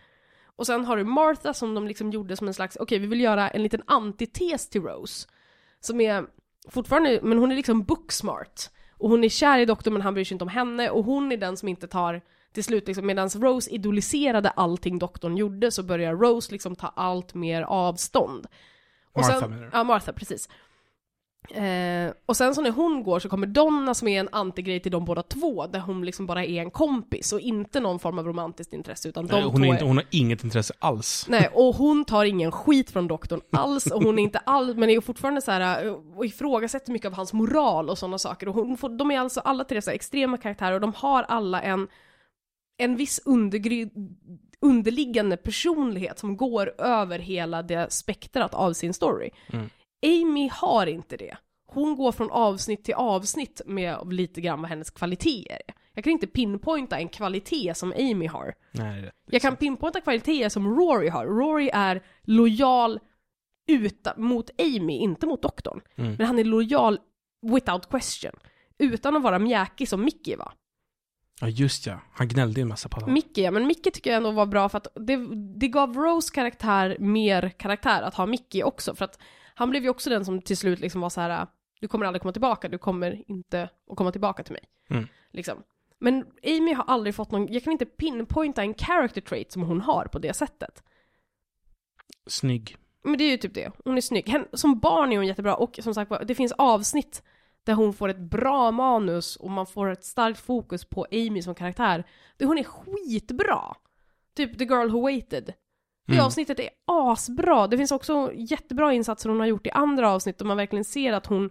Och 0.55 0.65
sen 0.65 0.85
har 0.85 0.97
du 0.97 1.03
Martha 1.03 1.53
som 1.53 1.75
de 1.75 1.87
liksom 1.87 2.11
gjorde 2.11 2.35
som 2.35 2.47
en 2.47 2.53
slags, 2.53 2.77
okej 2.79 2.99
vi 2.99 3.07
vill 3.07 3.21
göra 3.21 3.49
en 3.49 3.63
liten 3.63 3.81
antites 3.87 4.69
till 4.69 4.81
Rose. 4.81 5.27
Som 5.79 6.01
är 6.01 6.25
fortfarande, 6.69 7.19
men 7.23 7.37
hon 7.37 7.51
är 7.51 7.55
liksom 7.55 7.83
book 7.83 8.11
smart. 8.11 8.71
Och 8.97 9.09
hon 9.09 9.23
är 9.23 9.29
kär 9.29 9.59
i 9.59 9.65
doktorn 9.65 9.93
men 9.93 10.01
han 10.01 10.13
bryr 10.13 10.23
sig 10.23 10.35
inte 10.35 10.43
om 10.43 10.49
henne 10.49 10.89
och 10.89 11.05
hon 11.05 11.31
är 11.31 11.37
den 11.37 11.57
som 11.57 11.67
inte 11.67 11.87
tar 11.87 12.21
till 12.55 12.63
slut 12.63 12.87
liksom, 12.87 13.05
medan 13.05 13.29
Rose 13.29 13.71
idoliserade 13.71 14.49
allting 14.49 14.99
doktorn 14.99 15.37
gjorde 15.37 15.71
så 15.71 15.83
börjar 15.83 16.15
Rose 16.15 16.51
liksom 16.51 16.75
ta 16.75 16.87
allt 16.95 17.33
mer 17.33 17.61
avstånd. 17.61 18.47
Och 19.13 19.21
Martha 19.21 19.39
sen, 19.39 19.49
menar 19.49 19.63
du? 19.63 19.69
Ja, 19.73 19.83
Martha, 19.83 20.13
precis. 20.13 20.49
Eh, 21.49 22.13
och 22.25 22.37
sen 22.37 22.55
så 22.55 22.61
när 22.61 22.71
hon 22.71 23.03
går 23.03 23.19
så 23.19 23.29
kommer 23.29 23.47
Donna 23.47 23.93
som 23.93 24.07
är 24.07 24.19
en 24.19 24.29
antigrej 24.31 24.79
till 24.79 24.91
de 24.91 25.05
båda 25.05 25.23
två, 25.23 25.67
där 25.67 25.79
hon 25.79 26.05
liksom 26.05 26.25
bara 26.25 26.45
är 26.45 26.61
en 26.61 26.71
kompis 26.71 27.33
och 27.33 27.39
inte 27.39 27.79
någon 27.79 27.99
form 27.99 28.19
av 28.19 28.25
romantiskt 28.25 28.73
intresse 28.73 29.09
utan 29.09 29.27
de 29.27 29.35
Eh, 29.35 29.43
hon, 29.43 29.61
två 29.61 29.65
är 29.65 29.67
inte, 29.67 29.85
hon 29.85 29.97
har 29.97 30.05
inget 30.09 30.43
intresse 30.43 30.73
alls. 30.79 31.25
Nej, 31.29 31.49
och 31.53 31.75
hon 31.75 32.05
tar 32.05 32.25
ingen 32.25 32.51
skit 32.51 32.91
från 32.91 33.07
doktorn 33.07 33.41
alls, 33.51 33.85
och 33.85 34.03
hon 34.03 34.19
är 34.19 34.23
inte 34.23 34.39
all, 34.39 34.75
men 34.75 34.89
är 34.89 35.01
fortfarande 35.01 35.41
så 35.41 35.51
här 35.51 35.85
eh, 35.85 35.93
och 36.15 36.25
ifrågasätter 36.25 36.91
mycket 36.91 37.07
av 37.07 37.13
hans 37.13 37.33
moral 37.33 37.89
och 37.89 37.97
sådana 37.97 38.17
saker. 38.17 38.47
Och 38.47 38.55
hon 38.55 38.77
får, 38.77 38.89
de 38.89 39.11
är 39.11 39.19
alltså 39.19 39.39
alla 39.39 39.63
tre 39.63 39.81
så 39.81 39.91
extrema 39.91 40.37
karaktärer 40.37 40.73
och 40.73 40.81
de 40.81 40.93
har 40.95 41.23
alla 41.23 41.61
en, 41.61 41.87
en 42.77 42.95
viss 42.95 43.21
underliggande 44.61 45.37
personlighet 45.37 46.19
som 46.19 46.37
går 46.37 46.81
över 46.81 47.19
hela 47.19 47.63
det 47.63 47.91
spektrat 47.91 48.53
av 48.53 48.73
sin 48.73 48.93
story. 48.93 49.29
Mm. 49.53 49.69
Amy 50.05 50.49
har 50.53 50.87
inte 50.87 51.17
det. 51.17 51.37
Hon 51.67 51.95
går 51.95 52.11
från 52.11 52.31
avsnitt 52.31 52.83
till 52.83 52.93
avsnitt 52.93 53.61
med 53.65 54.13
lite 54.13 54.41
grann 54.41 54.61
vad 54.61 54.69
hennes 54.69 54.89
kvaliteter 54.89 55.53
är. 55.53 55.73
Jag 55.93 56.03
kan 56.03 56.13
inte 56.13 56.27
pinpointa 56.27 56.97
en 56.97 57.09
kvalitet 57.09 57.73
som 57.73 57.91
Amy 57.91 58.27
har. 58.27 58.53
Nej, 58.71 59.01
det, 59.01 59.11
Jag 59.25 59.41
kan 59.41 59.55
pinpointa 59.55 60.01
kvaliteter 60.01 60.49
som 60.49 60.75
Rory 60.75 61.09
har. 61.09 61.25
Rory 61.25 61.69
är 61.73 62.03
lojal 62.23 62.99
uta, 63.67 64.13
mot 64.17 64.49
Amy, 64.59 64.97
inte 64.97 65.27
mot 65.27 65.41
doktorn. 65.41 65.81
Mm. 65.95 66.15
Men 66.15 66.27
han 66.27 66.39
är 66.39 66.43
lojal 66.43 66.99
without 67.41 67.89
question. 67.89 68.31
Utan 68.77 69.15
att 69.15 69.23
vara 69.23 69.39
mjäkig 69.39 69.89
som 69.89 70.05
Mickey 70.05 70.35
var. 70.35 70.53
Ja, 71.41 71.47
just 71.47 71.85
ja. 71.85 71.99
Han 72.13 72.27
gnällde 72.27 72.61
en 72.61 72.67
massa 72.67 72.89
på 72.89 72.95
honom. 72.95 73.13
Mickey, 73.13 73.41
ja, 73.41 73.51
men 73.51 73.67
Mickey 73.67 73.91
tycker 73.91 74.09
jag 74.09 74.17
ändå 74.17 74.31
var 74.31 74.45
bra 74.45 74.69
för 74.69 74.77
att 74.77 74.87
det, 74.95 75.17
det 75.59 75.67
gav 75.67 75.93
Rose 75.93 76.33
karaktär 76.33 76.97
mer 76.99 77.49
karaktär 77.49 78.01
att 78.01 78.15
ha 78.15 78.25
Mickey 78.25 78.63
också. 78.63 78.95
För 78.95 79.05
att 79.05 79.19
han 79.55 79.69
blev 79.69 79.83
ju 79.83 79.89
också 79.89 80.09
den 80.09 80.25
som 80.25 80.41
till 80.41 80.57
slut 80.57 80.79
liksom 80.79 81.01
var 81.01 81.09
så 81.09 81.21
här: 81.21 81.47
du 81.79 81.87
kommer 81.87 82.05
aldrig 82.05 82.21
komma 82.21 82.31
tillbaka, 82.31 82.67
du 82.69 82.77
kommer 82.77 83.23
inte 83.27 83.69
att 83.91 83.97
komma 83.97 84.11
tillbaka 84.11 84.43
till 84.43 84.53
mig. 84.53 84.63
Mm. 84.89 85.07
Liksom. 85.31 85.63
Men 85.99 86.25
Amy 86.43 86.73
har 86.73 86.83
aldrig 86.83 87.15
fått 87.15 87.31
någon, 87.31 87.53
jag 87.53 87.63
kan 87.63 87.73
inte 87.73 87.85
pinpointa 87.85 88.61
en 88.61 88.73
character 88.73 89.21
trait 89.21 89.51
som 89.51 89.61
hon 89.61 89.81
har 89.81 90.05
på 90.05 90.19
det 90.19 90.33
sättet. 90.33 90.83
Snygg. 92.27 92.77
Men 93.03 93.17
det 93.17 93.23
är 93.23 93.31
ju 93.31 93.37
typ 93.37 93.53
det, 93.53 93.71
hon 93.85 93.97
är 93.97 94.01
snygg. 94.01 94.29
Hen, 94.29 94.47
som 94.53 94.79
barn 94.79 95.11
är 95.11 95.17
hon 95.17 95.27
jättebra 95.27 95.55
och 95.55 95.79
som 95.81 95.93
sagt 95.93 96.11
det 96.27 96.35
finns 96.35 96.51
avsnitt 96.51 97.23
där 97.65 97.73
hon 97.73 97.93
får 97.93 98.09
ett 98.09 98.19
bra 98.19 98.71
manus 98.71 99.35
och 99.35 99.49
man 99.51 99.65
får 99.65 99.89
ett 99.89 100.03
starkt 100.03 100.39
fokus 100.39 100.85
på 100.85 101.05
Amy 101.11 101.41
som 101.41 101.55
karaktär. 101.55 102.03
Där 102.37 102.45
hon 102.45 102.57
är 102.57 102.63
skitbra! 102.63 103.75
Typ 104.35 104.57
The 104.57 104.63
Girl 104.65 104.89
Who 104.89 105.01
Waited. 105.01 105.53
Det 106.07 106.13
Mm. 106.13 106.25
avsnittet 106.25 106.59
är 106.59 106.69
asbra. 106.85 107.67
Det 107.67 107.77
finns 107.77 107.91
också 107.91 108.31
jättebra 108.35 108.93
insatser 108.93 109.29
hon 109.29 109.39
har 109.39 109.47
gjort 109.47 109.67
i 109.67 109.71
andra 109.71 110.11
avsnitt 110.11 110.41
och 110.41 110.47
man 110.47 110.57
verkligen 110.57 110.85
ser 110.85 111.13
att 111.13 111.25
hon 111.25 111.49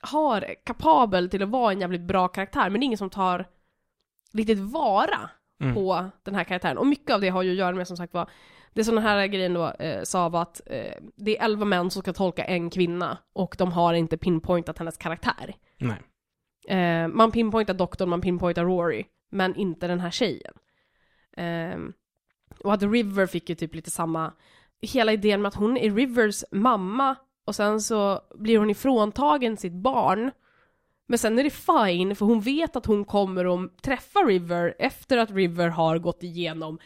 har 0.00 0.54
kapabel 0.64 1.30
till 1.30 1.42
att 1.42 1.48
vara 1.48 1.72
en 1.72 1.80
jävligt 1.80 2.00
bra 2.00 2.28
karaktär, 2.28 2.70
men 2.70 2.80
det 2.80 2.84
är 2.84 2.86
ingen 2.86 2.98
som 2.98 3.10
tar 3.10 3.44
riktigt 4.32 4.58
vara 4.58 5.30
Mm. 5.60 5.74
på 5.74 6.04
den 6.22 6.34
här 6.34 6.44
karaktären. 6.44 6.78
Och 6.78 6.86
mycket 6.86 7.14
av 7.14 7.20
det 7.20 7.28
har 7.28 7.42
ju 7.42 7.50
att 7.50 7.56
göra 7.56 7.74
med 7.76 7.88
som 7.88 7.96
sagt 7.96 8.14
var, 8.14 8.30
det 8.76 8.84
som 8.84 8.94
den 8.94 9.04
här 9.04 9.26
grejen 9.26 9.54
då 9.54 9.70
eh, 9.70 10.02
sa 10.02 10.28
var 10.28 10.42
att 10.42 10.60
eh, 10.66 10.94
det 11.16 11.38
är 11.38 11.44
elva 11.44 11.64
män 11.64 11.90
som 11.90 12.02
ska 12.02 12.12
tolka 12.12 12.44
en 12.44 12.70
kvinna 12.70 13.18
och 13.32 13.54
de 13.58 13.72
har 13.72 13.94
inte 13.94 14.16
pinpointat 14.16 14.78
hennes 14.78 14.96
karaktär. 14.96 15.54
Nej. 15.78 15.98
Eh, 16.78 17.08
man 17.08 17.32
pinpointar 17.32 17.74
doktorn, 17.74 18.08
man 18.08 18.20
pinpointar 18.20 18.64
Rory, 18.64 19.04
men 19.30 19.54
inte 19.54 19.86
den 19.86 20.00
här 20.00 20.10
tjejen. 20.10 20.54
Eh, 21.36 21.78
och 22.64 22.74
att 22.74 22.82
River 22.82 23.26
fick 23.26 23.48
ju 23.48 23.54
typ 23.54 23.74
lite 23.74 23.90
samma, 23.90 24.32
hela 24.80 25.12
idén 25.12 25.42
med 25.42 25.48
att 25.48 25.54
hon 25.54 25.76
är 25.76 25.90
Rivers 25.90 26.44
mamma 26.50 27.16
och 27.44 27.54
sen 27.54 27.80
så 27.80 28.20
blir 28.34 28.58
hon 28.58 28.70
ifråntagen 28.70 29.56
sitt 29.56 29.72
barn. 29.72 30.30
Men 31.08 31.18
sen 31.18 31.38
är 31.38 31.44
det 31.44 31.50
fine, 31.50 32.16
för 32.16 32.26
hon 32.26 32.40
vet 32.40 32.76
att 32.76 32.86
hon 32.86 33.04
kommer 33.04 33.64
att 33.64 33.82
träffa 33.82 34.18
River 34.20 34.74
efter 34.78 35.18
att 35.18 35.30
River 35.30 35.68
har 35.68 35.98
gått 35.98 36.22
igenom 36.22 36.78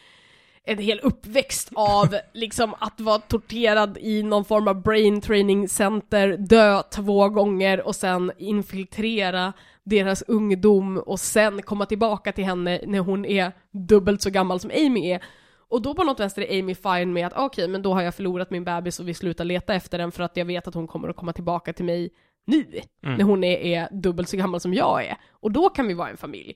en 0.65 0.77
hel 0.77 0.99
uppväxt 0.99 1.69
av 1.75 2.15
liksom 2.33 2.73
att 2.79 2.99
vara 2.99 3.19
torterad 3.19 3.97
i 4.01 4.23
någon 4.23 4.45
form 4.45 4.67
av 4.67 4.81
brain 4.81 5.21
training 5.21 5.69
center, 5.69 6.37
dö 6.37 6.81
två 6.83 7.29
gånger 7.29 7.87
och 7.87 7.95
sen 7.95 8.31
infiltrera 8.37 9.53
deras 9.83 10.21
ungdom 10.21 10.97
och 10.97 11.19
sen 11.19 11.61
komma 11.61 11.85
tillbaka 11.85 12.31
till 12.31 12.43
henne 12.45 12.81
när 12.87 12.99
hon 12.99 13.25
är 13.25 13.51
dubbelt 13.71 14.21
så 14.21 14.29
gammal 14.29 14.59
som 14.59 14.71
Amy 14.71 15.11
är. 15.11 15.23
Och 15.69 15.81
då 15.81 15.93
på 15.95 16.03
något 16.03 16.19
vänster 16.19 16.41
är 16.41 16.59
Amy 16.59 16.75
fine 16.75 17.13
med 17.13 17.27
att 17.27 17.33
okej, 17.35 17.67
men 17.67 17.81
då 17.81 17.93
har 17.93 18.01
jag 18.01 18.15
förlorat 18.15 18.51
min 18.51 18.63
bebis 18.63 18.99
och 18.99 19.07
vi 19.07 19.13
slutar 19.13 19.45
leta 19.45 19.73
efter 19.73 19.97
den 19.97 20.11
för 20.11 20.23
att 20.23 20.37
jag 20.37 20.45
vet 20.45 20.67
att 20.67 20.73
hon 20.73 20.87
kommer 20.87 21.09
att 21.09 21.15
komma 21.15 21.33
tillbaka 21.33 21.73
till 21.73 21.85
mig 21.85 22.09
nu, 22.47 22.65
Mm. 23.05 23.17
när 23.17 23.23
hon 23.23 23.43
är, 23.43 23.57
är 23.57 23.87
dubbelt 23.91 24.29
så 24.29 24.37
gammal 24.37 24.59
som 24.59 24.73
jag 24.73 25.05
är. 25.05 25.17
Och 25.31 25.51
då 25.51 25.69
kan 25.69 25.87
vi 25.87 25.93
vara 25.93 26.09
en 26.09 26.17
familj. 26.17 26.53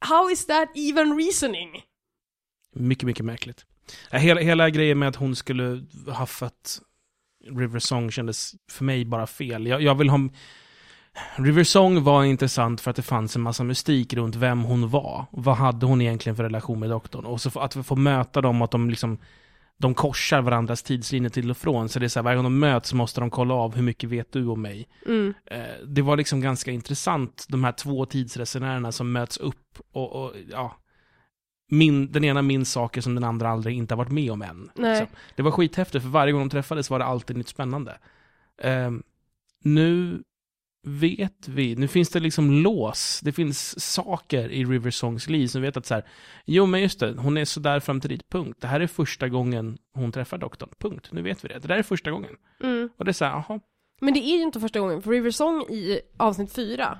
How 0.00 0.30
is 0.30 0.46
that 0.46 0.68
even 0.76 1.18
reasoning? 1.18 1.68
Mycket, 2.72 3.06
mycket 3.06 3.24
märkligt. 3.24 3.66
Ja, 4.10 4.18
Hela, 4.18 4.40
hela 4.40 4.70
grejen 4.70 4.98
med 4.98 5.08
att 5.08 5.16
hon 5.16 5.36
skulle 5.36 5.84
ha 6.06 6.26
fött 6.26 6.80
River 7.44 7.78
Song 7.78 8.10
kändes 8.10 8.54
för 8.70 8.84
mig 8.84 9.04
bara 9.04 9.26
fel. 9.26 9.66
Jag, 9.66 9.82
jag 9.82 9.94
vill 9.94 10.08
ha... 10.08 10.18
River 11.36 11.64
Song 11.64 12.02
var 12.02 12.24
intressant 12.24 12.80
för 12.80 12.90
att 12.90 12.96
det 12.96 13.02
fanns 13.02 13.36
en 13.36 13.42
massa 13.42 13.64
mystik 13.64 14.14
runt 14.14 14.36
vem 14.36 14.62
hon 14.62 14.88
var. 14.88 15.26
Vad 15.30 15.56
hade 15.56 15.86
hon 15.86 16.00
egentligen 16.00 16.36
för 16.36 16.42
relation 16.42 16.80
med 16.80 16.90
doktorn? 16.90 17.24
Och 17.24 17.40
så 17.40 17.60
att 17.60 17.86
få 17.86 17.96
möta 17.96 18.40
dem, 18.40 18.62
att 18.62 18.70
de 18.70 18.90
liksom 18.90 19.18
de 19.78 19.94
korsar 19.94 20.42
varandras 20.42 20.82
tidslinjer 20.82 21.30
till 21.30 21.50
och 21.50 21.56
från. 21.56 21.88
Så 21.88 21.98
det 21.98 22.06
är 22.06 22.08
så 22.08 22.18
här, 22.18 22.24
varje 22.24 22.36
gång 22.36 22.44
de 22.44 22.58
möts 22.58 22.88
så 22.88 22.96
måste 22.96 23.20
de 23.20 23.30
kolla 23.30 23.54
av 23.54 23.74
hur 23.74 23.82
mycket 23.82 24.10
vet 24.10 24.32
du 24.32 24.46
om 24.46 24.62
mig. 24.62 24.88
Mm. 25.06 25.34
Eh, 25.46 25.86
det 25.86 26.02
var 26.02 26.16
liksom 26.16 26.40
ganska 26.40 26.70
intressant, 26.70 27.46
de 27.48 27.64
här 27.64 27.72
två 27.72 28.06
tidsresenärerna 28.06 28.92
som 28.92 29.12
möts 29.12 29.36
upp 29.36 29.78
och, 29.92 30.12
och 30.12 30.32
ja, 30.50 30.76
min, 31.72 32.12
den 32.12 32.24
ena 32.24 32.42
minns 32.42 32.72
saker 32.72 33.00
som 33.00 33.14
den 33.14 33.24
andra 33.24 33.48
aldrig 33.48 33.76
inte 33.76 33.94
har 33.94 33.96
varit 33.96 34.12
med 34.12 34.30
om 34.30 34.42
än. 34.42 34.70
Nej. 34.74 35.00
liksom. 35.00 35.16
Det 35.36 35.42
var 35.42 35.50
skithäftigt, 35.50 36.02
för 36.04 36.10
varje 36.10 36.32
gång 36.32 36.42
de 36.42 36.50
träffades 36.50 36.90
var 36.90 36.98
det 36.98 37.04
alltid 37.04 37.36
nytt 37.36 37.48
spännande. 37.48 37.98
Ehm, 38.62 39.02
nu 39.64 40.22
vet 40.86 41.48
vi, 41.48 41.76
nu 41.76 41.88
finns 41.88 42.08
det 42.08 42.20
liksom 42.20 42.50
lås, 42.50 43.20
det 43.24 43.32
finns 43.32 43.80
saker 43.94 44.48
i 44.48 44.64
River 44.64 44.90
Songs 44.90 45.28
liv 45.28 45.46
som 45.46 45.62
vet 45.62 45.76
att 45.76 45.86
så 45.86 45.94
här, 45.94 46.04
jo 46.44 46.66
men 46.66 46.80
just 46.80 47.00
det, 47.00 47.14
hon 47.18 47.36
är 47.36 47.44
sådär 47.44 47.80
fram 47.80 48.00
till 48.00 48.10
dit, 48.10 48.28
punkt. 48.28 48.58
Det 48.60 48.66
här 48.66 48.80
är 48.80 48.86
första 48.86 49.28
gången 49.28 49.78
hon 49.94 50.12
träffar 50.12 50.38
doktorn, 50.38 50.70
punkt. 50.78 51.08
Nu 51.12 51.22
vet 51.22 51.44
vi 51.44 51.48
det. 51.48 51.58
Det 51.58 51.68
där 51.68 51.76
är 51.76 51.82
första 51.82 52.10
gången. 52.10 52.36
Mm. 52.62 52.88
Och 52.96 53.04
det 53.04 53.10
är 53.10 53.12
så 53.12 53.24
här, 53.24 53.32
jaha, 53.32 53.60
Men 54.00 54.14
det 54.14 54.20
är 54.20 54.36
ju 54.36 54.42
inte 54.42 54.60
första 54.60 54.80
gången, 54.80 55.02
för 55.02 55.10
River 55.10 55.30
Song 55.30 55.62
i 55.62 56.00
avsnitt 56.16 56.52
fyra 56.52 56.98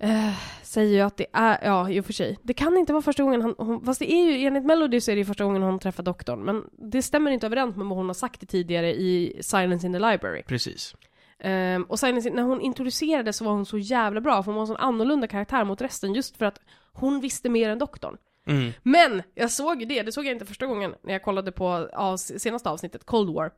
eh, 0.00 0.32
säger 0.62 0.94
ju 0.94 1.00
att 1.00 1.16
det 1.16 1.26
är, 1.32 1.58
ja 1.62 1.90
i 1.90 2.00
och 2.00 2.06
för 2.06 2.12
sig, 2.12 2.38
det 2.42 2.54
kan 2.54 2.76
inte 2.76 2.92
vara 2.92 3.02
första 3.02 3.22
gången 3.22 3.42
han, 3.42 3.54
hon, 3.58 3.84
fast 3.84 3.98
det 3.98 4.12
är 4.12 4.24
ju, 4.24 4.46
enligt 4.46 4.64
Melody 4.64 5.00
så 5.00 5.10
är 5.10 5.14
det 5.14 5.20
ju 5.20 5.24
första 5.24 5.44
gången 5.44 5.62
hon 5.62 5.78
träffar 5.78 6.02
doktorn, 6.02 6.44
men 6.44 6.64
det 6.72 7.02
stämmer 7.02 7.30
inte 7.30 7.46
överens 7.46 7.76
med 7.76 7.86
vad 7.86 7.98
hon 7.98 8.06
har 8.06 8.14
sagt 8.14 8.48
tidigare 8.48 8.94
i 8.94 9.38
Silence 9.40 9.86
in 9.86 9.92
the 9.92 9.98
Library. 9.98 10.42
precis. 10.42 10.94
Ehm, 11.38 11.82
och 11.82 11.98
Silence 11.98 12.28
in, 12.28 12.34
när 12.34 12.42
hon 12.42 12.60
introducerades 12.60 13.36
så 13.36 13.44
var 13.44 13.52
hon 13.52 13.66
så 13.66 13.78
jävla 13.78 14.20
bra, 14.20 14.42
för 14.42 14.52
hon 14.52 14.54
var 14.54 14.62
en 14.62 14.66
sån 14.66 14.76
annorlunda 14.76 15.26
karaktär 15.26 15.64
mot 15.64 15.80
resten, 15.80 16.14
just 16.14 16.36
för 16.36 16.46
att 16.46 16.60
hon 16.92 17.20
visste 17.20 17.48
mer 17.48 17.70
än 17.70 17.78
doktorn. 17.78 18.16
Mm. 18.46 18.72
Men 18.82 19.22
jag 19.34 19.50
såg 19.50 19.80
ju 19.80 19.86
det, 19.86 20.02
det 20.02 20.12
såg 20.12 20.26
jag 20.26 20.32
inte 20.32 20.46
första 20.46 20.66
gången 20.66 20.94
när 21.02 21.12
jag 21.12 21.22
kollade 21.22 21.52
på 21.52 21.88
av, 21.92 22.16
senaste 22.16 22.70
avsnittet, 22.70 23.04
Cold 23.04 23.34
War. 23.34 23.50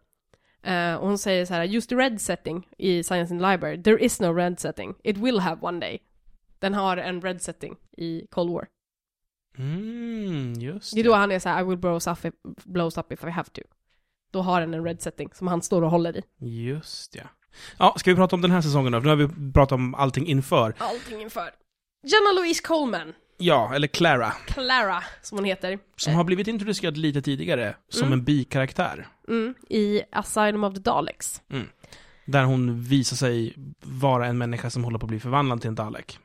Eh, 0.62 0.94
och 0.94 1.08
hon 1.08 1.18
säger 1.18 1.46
så 1.46 1.54
här, 1.54 1.76
use 1.76 1.88
the 1.88 1.94
red 1.94 2.20
setting 2.20 2.68
i 2.78 3.02
Science 3.02 3.34
in 3.34 3.40
the 3.40 3.50
Library. 3.50 3.82
There 3.82 4.04
is 4.04 4.20
no 4.20 4.32
red 4.32 4.60
setting. 4.60 4.94
It 5.04 5.16
will 5.16 5.38
have 5.38 5.60
one 5.60 5.80
day. 5.80 6.00
Den 6.62 6.74
har 6.74 6.96
en 6.96 7.20
red 7.22 7.42
setting 7.42 7.76
i 7.96 8.26
Cold 8.30 8.50
War. 8.52 8.66
Mm, 9.58 10.52
just 10.52 10.94
Det 10.94 11.00
är 11.00 11.04
då 11.04 11.14
han 11.14 11.30
är 11.32 11.38
så 11.38 11.48
här, 11.48 11.60
I 11.60 11.64
will 11.64 11.78
blows 11.78 12.06
up, 12.06 12.24
if, 12.24 12.34
blows 12.64 12.98
up 12.98 13.12
if 13.12 13.24
I 13.24 13.30
have 13.30 13.48
to. 13.50 13.60
Då 14.32 14.40
har 14.42 14.60
den 14.60 14.74
en 14.74 14.84
red 14.84 15.02
setting 15.02 15.28
som 15.34 15.46
han 15.46 15.62
står 15.62 15.82
och 15.82 15.90
håller 15.90 16.16
i. 16.16 16.22
Just 16.66 17.14
ja. 17.14 17.22
Ja, 17.78 17.94
ska 17.98 18.10
vi 18.10 18.16
prata 18.16 18.36
om 18.36 18.42
den 18.42 18.50
här 18.50 18.60
säsongen 18.60 18.92
då? 18.92 19.00
För 19.00 19.04
nu 19.04 19.08
har 19.10 19.16
vi 19.28 19.52
pratat 19.52 19.72
om 19.72 19.94
allting 19.94 20.26
inför. 20.26 20.74
Allting 20.78 21.20
inför. 21.22 21.50
Jenna 22.02 22.40
Louise 22.40 22.62
Coleman, 22.62 23.12
Ja, 23.38 23.74
eller 23.74 23.86
Clara, 23.88 24.30
Clara 24.30 25.02
som 25.22 25.38
hon 25.38 25.44
heter, 25.44 25.78
som 25.96 26.14
har 26.14 26.24
blivit 26.24 26.46
introducerad 26.48 26.96
lite 26.96 27.22
tidigare 27.22 27.76
som 27.88 28.02
Mm. 28.06 28.18
en 28.18 28.24
bikaraktär. 28.24 29.08
mm, 29.28 29.54
i 29.68 30.02
Asylum 30.12 30.64
of 30.64 30.74
the 30.74 30.80
Daleks. 30.80 31.42
Där 32.24 32.44
hon 32.44 32.80
visar 32.82 33.16
sig 33.16 33.54
vara 33.80 34.26
en 34.26 34.38
människa 34.38 34.70
som 34.70 34.84
håller 34.84 34.98
på 34.98 35.04
att 35.06 35.08
bli 35.08 35.20
förvandlad 35.20 35.60
till 35.60 35.68
en 35.68 35.74
Dalek. 35.74 36.18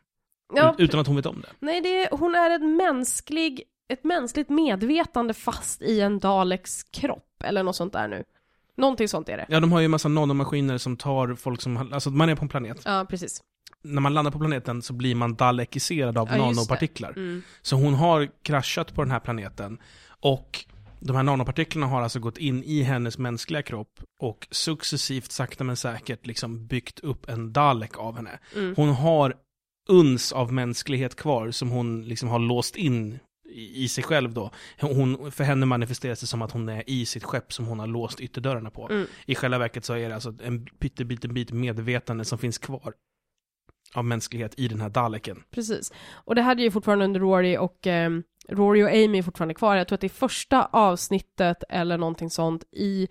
Ja, 0.55 0.69
Ut- 0.73 0.79
Utan 0.79 0.99
att 0.99 1.07
hon 1.07 1.15
vet 1.15 1.25
om 1.25 1.41
det. 1.41 1.49
Nej, 1.60 1.81
det 1.81 2.03
är, 2.03 2.17
hon 2.17 2.36
är 2.36 2.49
en 2.49 2.75
mänsklig, 2.77 3.63
ett 3.89 4.03
mänskligt 4.03 4.49
medvetande 4.49 5.33
fast 5.33 5.81
i 5.81 6.01
en 6.01 6.19
Daleks 6.19 6.83
kropp, 6.83 7.43
eller 7.43 7.63
något 7.63 7.75
sånt 7.75 7.93
där 7.93 8.07
nu. 8.07 8.23
Någonting 8.77 9.07
sånt 9.07 9.29
är 9.29 9.38
det. 9.38 9.45
Ja, 9.49 9.60
de 9.60 9.71
har 9.71 9.79
ju 9.79 9.86
en 9.86 9.91
massa 9.91 10.10
nanomaskiner 10.10 10.77
som 10.77 10.97
tar 10.97 11.36
folk 11.36 11.62
som... 11.62 11.93
Alltså, 11.93 12.10
man 12.10 12.29
är 12.29 12.36
på 12.36 12.45
en 12.45 12.49
planet. 12.49 12.81
Ja, 12.86 13.05
precis. 13.10 13.41
När 13.83 14.01
man 14.01 14.13
landar 14.13 14.31
på 14.31 14.39
planeten 14.39 14.81
så 14.81 14.93
blir 14.93 15.15
man 15.15 15.36
dalekiserad 15.36 16.17
av 16.17 16.29
Ja, 16.31 16.38
nanopartiklar. 16.38 17.10
Mm. 17.12 17.43
Så 17.62 17.75
hon 17.75 17.93
har 17.93 18.29
kraschat 18.41 18.95
på 18.95 19.03
den 19.03 19.12
här 19.12 19.19
planeten. 19.19 19.77
Och 20.19 20.65
de 20.99 21.15
här 21.15 21.23
nanopartiklarna 21.23 21.88
har 21.88 22.01
alltså 22.01 22.19
gått 22.19 22.38
in 22.38 22.63
i 22.63 22.81
hennes 22.81 23.17
mänskliga 23.17 23.62
kropp 23.62 23.99
och 24.19 24.47
successivt, 24.51 25.31
sakta 25.31 25.63
men 25.63 25.75
säkert, 25.77 26.25
liksom 26.25 26.67
byggt 26.67 26.99
upp 26.99 27.29
en 27.29 27.53
Dalek 27.53 27.97
av 27.97 28.15
henne. 28.15 28.39
Mm. 28.55 28.73
Hon 28.77 28.89
har 28.89 29.33
uns 29.88 30.32
av 30.32 30.54
mänsklighet 30.54 31.15
kvar 31.15 31.52
som 31.52 31.69
hon 31.69 32.04
liksom 32.04 32.30
har 32.30 32.39
låst 32.39 32.76
in 32.76 33.19
i 33.58 33.88
sig 33.88 34.04
själv 34.04 34.34
då. 34.34 34.52
Hon, 34.82 35.32
för 35.32 35.43
henne 35.43 35.65
manifesteras 35.65 36.19
det 36.19 36.28
som 36.28 36.41
att 36.41 36.52
hon 36.52 36.69
är 36.69 36.89
i 36.89 37.06
sitt 37.06 37.23
skepp 37.23 37.54
som 37.54 37.65
hon 37.65 37.80
har 37.80 37.88
låst 37.88 38.19
ytterdörrarna 38.19 38.69
på. 38.69 38.89
Mm. 38.89 39.08
I 39.26 39.36
själva 39.36 39.58
verket 39.58 39.86
så 39.86 39.93
är 39.93 40.10
det 40.10 40.15
alltså 40.15 40.34
en 40.43 40.65
pytteliten 40.80 41.34
bit 41.34 41.52
medvetande 41.52 42.26
som 42.26 42.38
finns 42.38 42.58
kvar 42.58 42.93
av 43.93 44.06
mänsklighet 44.06 44.54
i 44.60 44.67
den 44.67 44.82
här 44.82 44.89
Daleken. 44.89 45.43
Precis. 45.52 45.93
Och 46.12 46.36
det 46.36 46.41
hade 46.41 46.62
ju 46.62 46.71
fortfarande 46.71 47.06
under 47.06 47.19
Rory 47.19 47.58
och 47.58 47.88
ehm, 47.88 48.23
Rory 48.50 48.84
och 48.84 48.89
Amy 48.89 49.17
är 49.17 49.23
fortfarande 49.23 49.54
kvar. 49.54 49.76
Jag 49.76 49.88
tror 49.88 49.95
att 49.95 50.02
det 50.02 50.08
är 50.08 50.10
första 50.10 50.65
avsnittet 50.65 51.63
eller 51.69 51.97
någonting 51.97 52.30
sånt 52.30 52.63
i 52.71 53.08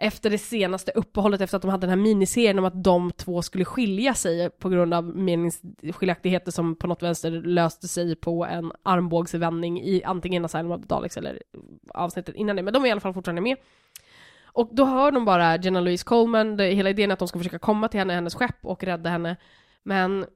efter 0.00 0.30
det 0.30 0.38
senaste 0.38 0.92
uppehållet 0.94 1.40
efter 1.40 1.56
att 1.56 1.62
de 1.62 1.70
hade 1.70 1.86
den 1.86 1.98
här 1.98 2.04
miniserien 2.04 2.58
om 2.58 2.64
att 2.64 2.84
de 2.84 3.10
två 3.12 3.42
skulle 3.42 3.64
skilja 3.64 4.14
sig 4.14 4.50
på 4.50 4.68
grund 4.68 4.94
av 4.94 5.04
meningsskiljaktigheter 5.16 6.52
som 6.52 6.76
på 6.76 6.86
något 6.86 7.02
vänster 7.02 7.30
löste 7.30 7.88
sig 7.88 8.16
på 8.16 8.44
en 8.46 8.72
armbågsvändning 8.82 9.80
i 9.82 10.02
antingen 10.04 10.44
Asylum 10.44 10.72
of 10.72 10.80
the 10.80 10.86
Daleks 10.86 11.16
eller 11.16 11.42
avsnittet 11.94 12.34
innan 12.34 12.56
det, 12.56 12.62
men 12.62 12.74
de 12.74 12.84
är 12.84 12.88
i 12.88 12.90
alla 12.90 13.00
fall 13.00 13.14
fortfarande 13.14 13.42
med. 13.42 13.56
Och 14.44 14.68
då 14.72 14.84
hör 14.84 15.12
de 15.12 15.24
bara 15.24 15.56
Jenna 15.56 15.80
Louise 15.80 16.04
Coleman, 16.04 16.56
det, 16.56 16.64
hela 16.64 16.90
idén 16.90 17.10
är 17.10 17.12
att 17.12 17.18
de 17.18 17.28
ska 17.28 17.38
försöka 17.38 17.58
komma 17.58 17.88
till 17.88 18.00
henne, 18.00 18.14
hennes 18.14 18.34
skepp 18.34 18.56
och 18.62 18.84
rädda 18.84 19.10
henne. 19.10 19.36
Men 19.82 20.26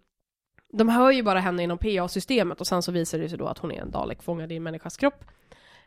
de 0.72 0.88
hör 0.88 1.10
ju 1.10 1.22
bara 1.22 1.40
henne 1.40 1.62
inom 1.62 1.78
PA-systemet 1.78 2.60
och 2.60 2.66
sen 2.66 2.82
så 2.82 2.92
visar 2.92 3.18
det 3.18 3.28
sig 3.28 3.38
då 3.38 3.46
att 3.46 3.58
hon 3.58 3.72
är 3.72 3.80
en 3.80 3.90
Dalek 3.90 4.22
fångad 4.22 4.52
i 4.52 4.56
en 4.56 4.62
människas 4.62 4.96
kropp. 4.96 5.24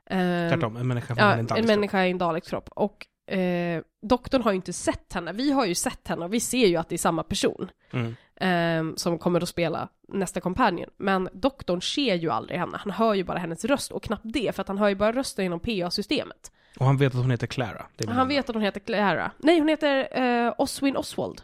Ehm, 0.06 0.50
Tvärtom, 0.50 0.78
en 0.78 0.88
människa 0.88 1.14
Ja, 1.18 1.24
fångar 1.24 1.34
en 1.34 1.40
alls 1.40 1.50
kropp. 1.54 1.66
människa 1.68 2.06
i 2.06 2.12
en 2.12 2.18
Daleks 2.18 2.50
kropp. 2.50 2.70
Och 2.76 3.08
eh, 3.28 3.84
doktorn 4.02 4.42
har 4.42 4.52
ju 4.52 4.56
inte 4.56 4.74
sett 4.74 5.14
henne. 5.14 5.34
Vi 5.34 5.52
har 5.52 5.66
ju 5.66 5.76
sett 5.76 6.08
henne 6.08 6.26
och 6.26 6.34
vi 6.34 6.40
ser 6.40 6.68
ju 6.68 6.76
att 6.78 6.90
det 6.90 6.96
är 6.96 6.98
samma 6.98 7.24
person 7.24 7.72
Mm. 7.92 8.16
eh, 8.36 8.96
som 8.96 9.18
kommer 9.20 9.42
att 9.42 9.50
spela 9.50 9.90
nästa 10.08 10.42
companion. 10.42 10.90
Men 10.98 11.30
doktorn 11.34 11.82
ser 11.82 12.16
ju 12.16 12.30
aldrig 12.32 12.60
henne. 12.60 12.78
Han 12.78 12.92
hör 12.92 13.14
ju 13.14 13.24
bara 13.24 13.38
hennes 13.38 13.66
röst 13.66 13.92
och 13.92 14.04
knappt 14.04 14.24
det 14.34 14.56
för 14.56 14.62
att 14.62 14.68
han 14.68 14.78
hör 14.78 14.90
ju 14.90 14.96
bara 14.96 15.12
rösten 15.12 15.46
genom 15.46 15.60
PA-systemet. 15.60 16.52
Och 16.80 16.86
han 16.86 16.98
vet 16.98 17.16
att 17.16 17.22
hon 17.22 17.32
heter 17.32 17.48
Clara. 17.48 17.86
Han 18.08 18.28
vet 18.28 18.50
att 18.50 18.56
hon 18.56 18.64
heter 18.64 18.80
Clara. 18.80 19.32
Nej, 19.38 19.60
hon 19.60 19.68
heter 19.68 20.20
eh, 20.22 20.54
Oswin 20.58 20.98
Oswald. 20.98 21.42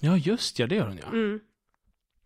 Ja, 0.00 0.16
just 0.16 0.58
ja, 0.58 0.66
det 0.66 0.74
gör 0.74 0.86
hon 0.86 0.98
ja. 1.02 1.08
Mm. 1.08 1.40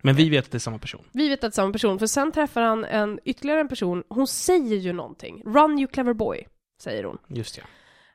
Men 0.03 0.15
vi 0.15 0.29
vet 0.29 0.45
att 0.45 0.51
det 0.51 0.57
är 0.57 0.61
samma 0.61 0.79
person. 0.79 1.05
Vi 1.13 1.29
vet 1.29 1.37
att 1.37 1.41
det 1.41 1.47
är 1.47 1.51
samma 1.51 1.73
person, 1.73 1.99
för 1.99 2.07
sen 2.07 2.33
träffar 2.33 2.63
han 2.63 2.85
en, 2.85 3.19
ytterligare 3.25 3.61
en 3.61 3.69
person. 3.69 4.03
Hon 4.09 4.27
säger 4.27 4.77
ju 4.77 4.93
någonting. 4.93 5.43
Run 5.47 5.79
you 5.79 5.87
clever 5.89 6.13
boy, 6.13 6.47
säger 6.83 7.05
hon. 7.05 7.19
Just 7.29 7.59
ja. 7.59 7.65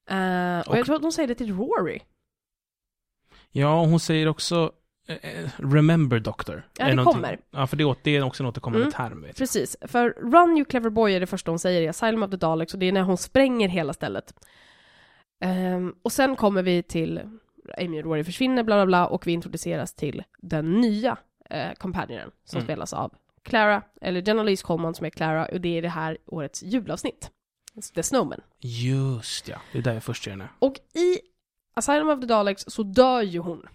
Eh, 0.10 0.60
och, 0.60 0.68
Och- 0.68 0.78
jag 0.78 0.86
tror 0.86 0.96
att 0.96 1.02
hon 1.02 1.12
säger 1.12 1.28
det 1.28 1.36
till 1.36 1.56
Rory. 1.58 2.00
Ja, 3.52 3.82
och 3.82 3.88
hon 3.88 4.00
säger 4.00 4.28
också 4.28 4.72
eh, 5.08 5.16
eh, 5.44 5.50
Remember 5.58 6.20
Doctor. 6.20 6.68
Ja, 6.78 6.86
det 6.96 7.04
kommer. 7.04 7.40
Ja, 7.52 7.68
för 7.68 7.78
det, 8.04 8.12
är 8.16 8.24
också 8.24 8.44
en 8.44 8.50
återkommande 8.50 8.82
Mm. 8.86 8.92
term. 8.94 9.22
Vet 9.22 9.28
jag. 9.30 9.36
Precis, 9.36 9.78
för 9.82 10.10
Run 10.10 10.58
You 10.58 10.66
Clever 10.66 10.90
Boy 10.90 11.14
är 11.14 11.20
det 11.20 11.28
första 11.28 11.52
hon 11.52 11.60
säger 11.60 11.82
i 11.82 11.88
Asylum 11.88 12.24
of 12.24 12.30
the 12.32 12.38
Daleks 12.38 12.74
och 12.74 12.80
det 12.80 12.86
är 12.86 12.92
när 12.92 13.02
hon 13.02 13.18
spränger 13.18 13.68
hela 13.68 13.94
stället. 13.94 14.34
Ehm, 15.44 15.96
och 16.04 16.12
sen 16.12 16.36
kommer 16.36 16.64
vi 16.64 16.84
till 16.84 17.22
Amy 17.78 18.00
och 18.00 18.06
Rory 18.06 18.24
försvinner, 18.24 18.64
bla 18.64 18.76
bla 18.76 18.86
bla, 18.86 19.08
och 19.08 19.28
vi 19.28 19.32
introduceras 19.32 19.94
till 19.94 20.24
den 20.38 20.72
nya 20.82 21.18
eh, 21.50 21.74
companionen 21.74 22.32
som 22.44 22.58
Mm. 22.58 22.66
spelas 22.66 22.94
av 22.94 23.14
Clara, 23.44 23.82
eller 24.02 24.22
Jenna 24.28 24.44
Louise 24.44 24.64
Coleman 24.66 24.96
som 24.96 25.06
är 25.06 25.10
Clara, 25.10 25.46
och 25.46 25.62
det 25.62 25.78
är 25.78 25.82
det 25.82 25.90
här 25.90 26.18
årets 26.26 26.64
julavsnitt. 26.64 27.32
The 27.82 28.04
Snowman. 28.04 28.42
Just 28.60 29.48
ja, 29.48 29.58
det 29.72 29.78
är 29.78 29.82
där 29.82 29.94
jag 29.94 30.04
först 30.04 30.24
ser 30.24 30.32
henne. 30.32 30.50
Och 30.60 30.74
i 30.94 31.20
Asylum 31.74 32.10
of 32.10 32.20
the 32.20 32.26
Daleks 32.26 32.64
så 32.68 32.84
dör 32.84 33.22
ju 33.22 33.40
hon. 33.40 33.66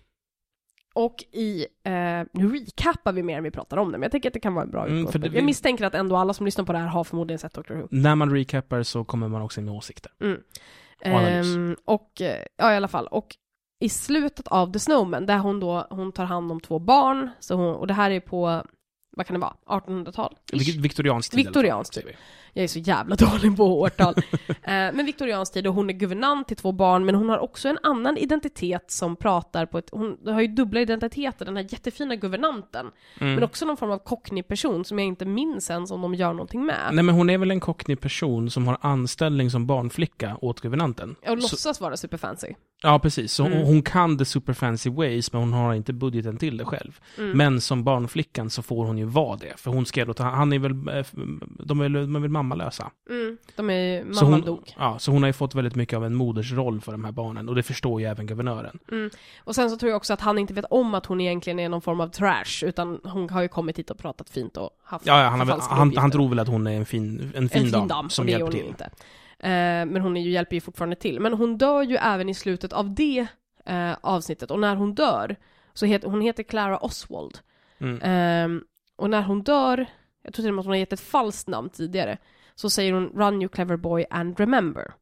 Och 0.95 1.25
i, 1.33 1.67
eh, 1.85 1.93
nu 2.33 2.49
recapar 2.53 3.13
vi 3.13 3.23
mer 3.23 3.37
än 3.39 3.45
vi 3.45 3.51
pratar 3.51 3.77
om 3.77 3.93
det, 3.93 3.99
men 3.99 4.03
jag 4.03 4.13
tänker 4.13 4.29
att 4.31 4.35
det 4.35 4.41
kan 4.41 4.55
vara 4.55 4.65
en 4.65 4.71
bra 4.71 4.87
Mm, 4.87 5.07
det- 5.13 5.27
Jag 5.27 5.45
misstänker 5.45 5.85
att 5.85 5.95
ändå 5.95 6.17
alla 6.17 6.35
som 6.35 6.47
lyssnar 6.47 6.65
på 6.65 6.73
det 6.73 6.79
här 6.79 6.87
har 6.87 7.05
förmodligen 7.05 7.39
sett 7.39 7.55
Doctor 7.55 7.75
Who. 7.75 7.89
När 7.91 8.15
man 8.15 8.31
recapar 8.31 8.83
så 8.83 9.05
kommer 9.05 9.29
man 9.29 9.43
också 9.43 9.61
in 9.61 9.65
med 9.65 9.75
åsikter. 9.75 10.13
Och 10.21 11.07
analys. 11.07 11.47
Ehm, 11.57 11.77
och, 11.85 12.21
eh, 12.21 12.45
ja 12.57 12.73
i 12.73 12.77
alla 12.77 12.89
fall, 12.89 13.07
och 13.07 13.37
i 13.81 13.89
slutet 13.89 14.49
av 14.49 14.73
The 14.73 14.79
Snowman, 14.79 15.27
där 15.27 15.39
hon 15.39 15.61
då, 15.61 15.87
hon 15.91 16.13
tar 16.13 16.25
hand 16.25 16.53
om 16.53 16.61
två 16.61 16.79
barn, 16.79 17.31
så 17.41 17.55
hon, 17.55 17.75
och 17.75 17.87
det 17.87 17.95
här 17.95 18.11
är 18.11 18.21
på, 18.21 18.65
vad 19.17 19.27
kan 19.27 19.35
det 19.35 19.41
vara, 19.41 19.81
1800-tal? 19.81 20.35
Vilket 20.53 20.75
Viktoriansk 20.77 21.31
tid. 21.31 21.45
Viktoriansk 21.45 21.97
vi. 21.97 22.13
Jag 22.57 22.65
är 22.65 22.69
så 22.69 22.79
jävla 22.79 23.17
dålig 23.19 23.57
på 23.57 23.81
årtal. 23.81 24.15
eh, 24.49 24.55
men 24.67 25.07
viktoriansk 25.07 25.53
tid 25.53 25.67
och 25.67 25.75
hon 25.75 25.91
är 25.91 25.95
guvernant 25.95 26.49
till 26.49 26.57
två 26.57 26.73
barn, 26.73 27.05
men 27.05 27.15
hon 27.15 27.29
har 27.29 27.39
också 27.39 27.69
en 27.69 27.79
annan 27.83 28.17
identitet 28.17 28.91
som 28.91 29.17
pratar 29.17 29.67
på 29.67 29.79
ett, 29.79 29.89
hon 29.93 30.19
har 30.27 30.41
ju 30.41 30.47
dubbla 30.47 30.81
identiteter, 30.81 31.45
den 31.45 31.57
här 31.57 31.67
jättefina 31.71 32.17
guvernanten, 32.17 32.87
Mm. 33.21 33.35
men 33.35 33.45
också 33.45 33.65
någon 33.67 33.77
form 33.77 33.91
av 33.91 33.99
cockney-person 33.99 34.85
som 34.85 34.99
jag 34.99 35.09
inte 35.09 35.25
minns 35.25 35.71
ens 35.71 35.91
om 35.91 36.03
de 36.03 36.15
gör 36.15 36.33
någonting 36.33 36.65
med. 36.67 36.91
Nej 36.93 37.05
men 37.05 37.15
hon 37.15 37.31
är 37.31 37.39
väl 37.39 37.51
en 37.51 37.61
cockney 37.61 37.97
person 37.97 38.51
som 38.51 38.67
har 38.67 38.79
anställning 38.81 39.51
som 39.51 39.67
barnflicka 39.67 40.39
åt 40.41 40.61
guvernanten. 40.61 41.17
Och 41.29 41.37
låtsas 41.37 41.81
vara 41.81 41.97
superfancy. 41.97 42.55
Ja, 42.83 42.99
precis. 42.99 43.33
Så 43.33 43.47
Mm. 43.47 43.59
hon, 43.67 43.83
kan 43.83 44.19
the 44.19 44.25
super 44.25 44.53
fancy 44.53 44.91
ways, 44.91 45.33
men 45.33 45.41
hon 45.43 45.53
har 45.53 45.75
inte 45.75 45.93
budgeten 45.93 46.37
till 46.37 46.57
det 46.57 46.65
själv. 46.65 47.01
Mm. 47.19 47.39
Men 47.39 47.61
som 47.61 47.85
barnflickan 47.85 48.51
så 48.51 48.63
får 48.63 48.85
hon 48.87 48.99
ju 48.99 49.04
vara 49.05 49.37
det. 49.37 49.61
För 49.61 49.71
hon 49.71 49.87
ska 49.87 50.05
då 50.05 50.15
ta, 50.15 50.25
han 50.25 50.53
är 50.53 50.59
väl, 50.59 50.71
eh, 50.71 51.07
de 51.59 51.81
är, 51.81 51.89
de 51.89 52.17
är 52.17 52.21
väl 52.21 52.31
mammalösa. 52.31 52.91
Mm, 53.11 53.39
de 53.57 53.71
är, 53.71 54.01
Så 54.13 54.25
mamman 54.25 54.33
hon, 54.33 54.41
dog. 54.41 54.75
Ja, 54.79 54.99
så 54.99 55.11
hon 55.13 55.23
har 55.23 55.29
ju 55.29 55.33
fått 55.33 55.55
väldigt 55.55 55.75
mycket 55.75 55.97
av 55.97 56.05
en 56.05 56.15
modersroll 56.15 56.81
för 56.81 56.93
de 56.93 57.05
här 57.05 57.13
barnen. 57.13 57.49
Och 57.49 57.55
det 57.55 57.63
förstår 57.63 58.01
ju 58.01 58.07
även 58.07 58.27
guvernören. 58.27 58.79
Mm. 58.91 59.11
Och 59.39 59.55
sen 59.55 59.71
så 59.71 59.77
tror 59.77 59.91
jag 59.91 59.97
också 59.97 60.13
att 60.13 60.21
han 60.21 60.39
inte 60.39 60.55
vet 60.55 60.65
om 60.71 60.95
att 60.95 61.07
hon 61.07 61.21
egentligen 61.21 61.59
är 61.59 61.69
någon 61.69 61.83
form 61.83 62.01
av 62.01 62.09
trash, 62.09 62.65
utan 62.69 63.01
hon 63.05 63.31
har 63.31 63.43
ju 63.43 63.49
kommit 63.49 63.79
hit 63.79 63.91
och 63.91 63.99
pratat 63.99 64.31
fint 64.31 64.57
och 64.57 64.71
haft 64.85 65.07
Ja, 65.07 65.23
ja 65.23 65.29
han, 65.29 65.49
har 65.49 65.61
han, 65.61 65.97
han 65.97 66.11
tror 66.11 66.29
väl 66.29 66.39
att 66.39 66.49
hon 66.49 66.67
är 66.67 66.77
en 66.77 66.87
fin, 66.87 67.33
en 67.35 67.49
fin, 67.49 67.65
en 67.65 67.73
fin 67.73 67.89
dam, 67.89 68.11
som 68.11 68.23
och 68.23 68.27
det 68.27 68.33
är 68.33 68.39
hjälper 68.39 68.47
hon 68.47 68.57
ju 68.57 68.61
till. 68.61 68.69
inte. 68.71 68.85
Eh, 69.39 69.87
men 69.93 69.97
hon 69.97 70.17
är 70.17 70.21
ju, 70.21 70.31
hjälper 70.31 70.55
ju 70.55 70.61
fortfarande 70.61 70.97
till. 70.97 71.21
Men 71.21 71.35
hon 71.35 71.59
dör 71.59 71.83
ju 71.83 71.97
även 71.97 72.29
i 72.29 72.35
slutet 72.35 72.73
av 72.73 72.95
det 72.95 73.27
eh, 73.67 73.93
avsnittet, 74.01 74.51
och 74.51 74.59
när 74.61 74.77
hon 74.77 74.95
dör, 74.95 75.37
så 75.75 75.87
heter 75.87 76.09
hon 76.09 76.21
heter 76.21 76.43
Clara 76.43 76.79
Oswald. 76.79 77.39
Mm. 77.79 78.01
Ehm, 78.03 78.63
och 78.97 79.11
när 79.11 79.23
hon 79.23 79.43
dör, 79.43 79.87
jag 80.23 80.35
tror 80.35 80.43
till 80.43 80.49
och 80.51 80.55
med 80.55 80.61
att 80.61 80.67
hon 80.67 80.73
har 80.73 80.79
gett 80.79 80.93
ett 80.93 81.01
falskt 81.01 81.49
namn 81.49 81.71
tidigare, 81.71 82.19
så 82.55 82.71
säger 82.71 82.93
hon 82.93 83.11
'Run 83.15 83.43
you 83.43 83.49
clever 83.49 83.77
boy 83.77 84.05
and 84.11 84.37
remember' 84.37 84.93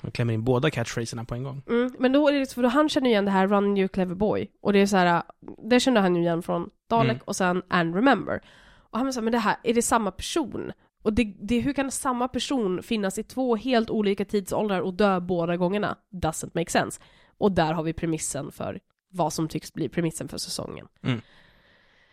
Hon 0.00 0.10
klämmer 0.10 0.34
in 0.34 0.44
båda 0.44 0.70
catchphraserna 0.70 1.24
på 1.24 1.34
en 1.34 1.42
gång. 1.42 1.62
Mm, 1.68 1.94
men 1.98 2.12
då 2.12 2.28
är 2.28 2.32
det 2.32 2.54
för 2.54 2.62
då 2.62 2.68
han 2.68 2.88
känner 2.88 3.10
igen 3.10 3.24
det 3.24 3.30
här 3.30 3.46
Run 3.48 3.76
You 3.78 3.88
Clever 3.88 4.14
Boy 4.14 4.50
och 4.60 4.72
det 4.72 4.78
är 4.78 4.86
så 4.86 4.96
här, 4.96 5.22
det 5.70 5.80
kände 5.80 6.00
han 6.00 6.16
ju 6.16 6.22
igen 6.22 6.42
från 6.42 6.70
Dalek 6.88 7.10
Mm. 7.12 7.22
och 7.24 7.36
sen 7.36 7.62
And 7.68 7.94
Remember. 7.94 8.40
Och 8.76 8.98
han 8.98 9.06
var 9.06 9.12
så 9.12 9.20
här, 9.20 9.24
men 9.24 9.32
det 9.32 9.38
här, 9.38 9.56
är 9.62 9.74
det 9.74 9.82
samma 9.82 10.10
person? 10.10 10.72
Och 11.02 11.12
det, 11.12 11.34
det, 11.40 11.60
hur 11.60 11.72
kan 11.72 11.90
samma 11.90 12.28
person 12.28 12.82
finnas 12.82 13.18
i 13.18 13.22
två 13.22 13.56
helt 13.56 13.90
olika 13.90 14.24
tidsåldrar 14.24 14.80
och 14.80 14.94
dö 14.94 15.20
båda 15.20 15.56
gångerna? 15.56 15.96
Doesn't 16.10 16.50
make 16.54 16.70
sense. 16.70 17.00
Och 17.38 17.52
där 17.52 17.72
har 17.72 17.82
vi 17.82 17.92
premissen 17.92 18.52
för 18.52 18.80
vad 19.10 19.32
som 19.32 19.48
tycks 19.48 19.72
bli 19.72 19.88
premissen 19.88 20.28
för 20.28 20.38
säsongen. 20.38 20.86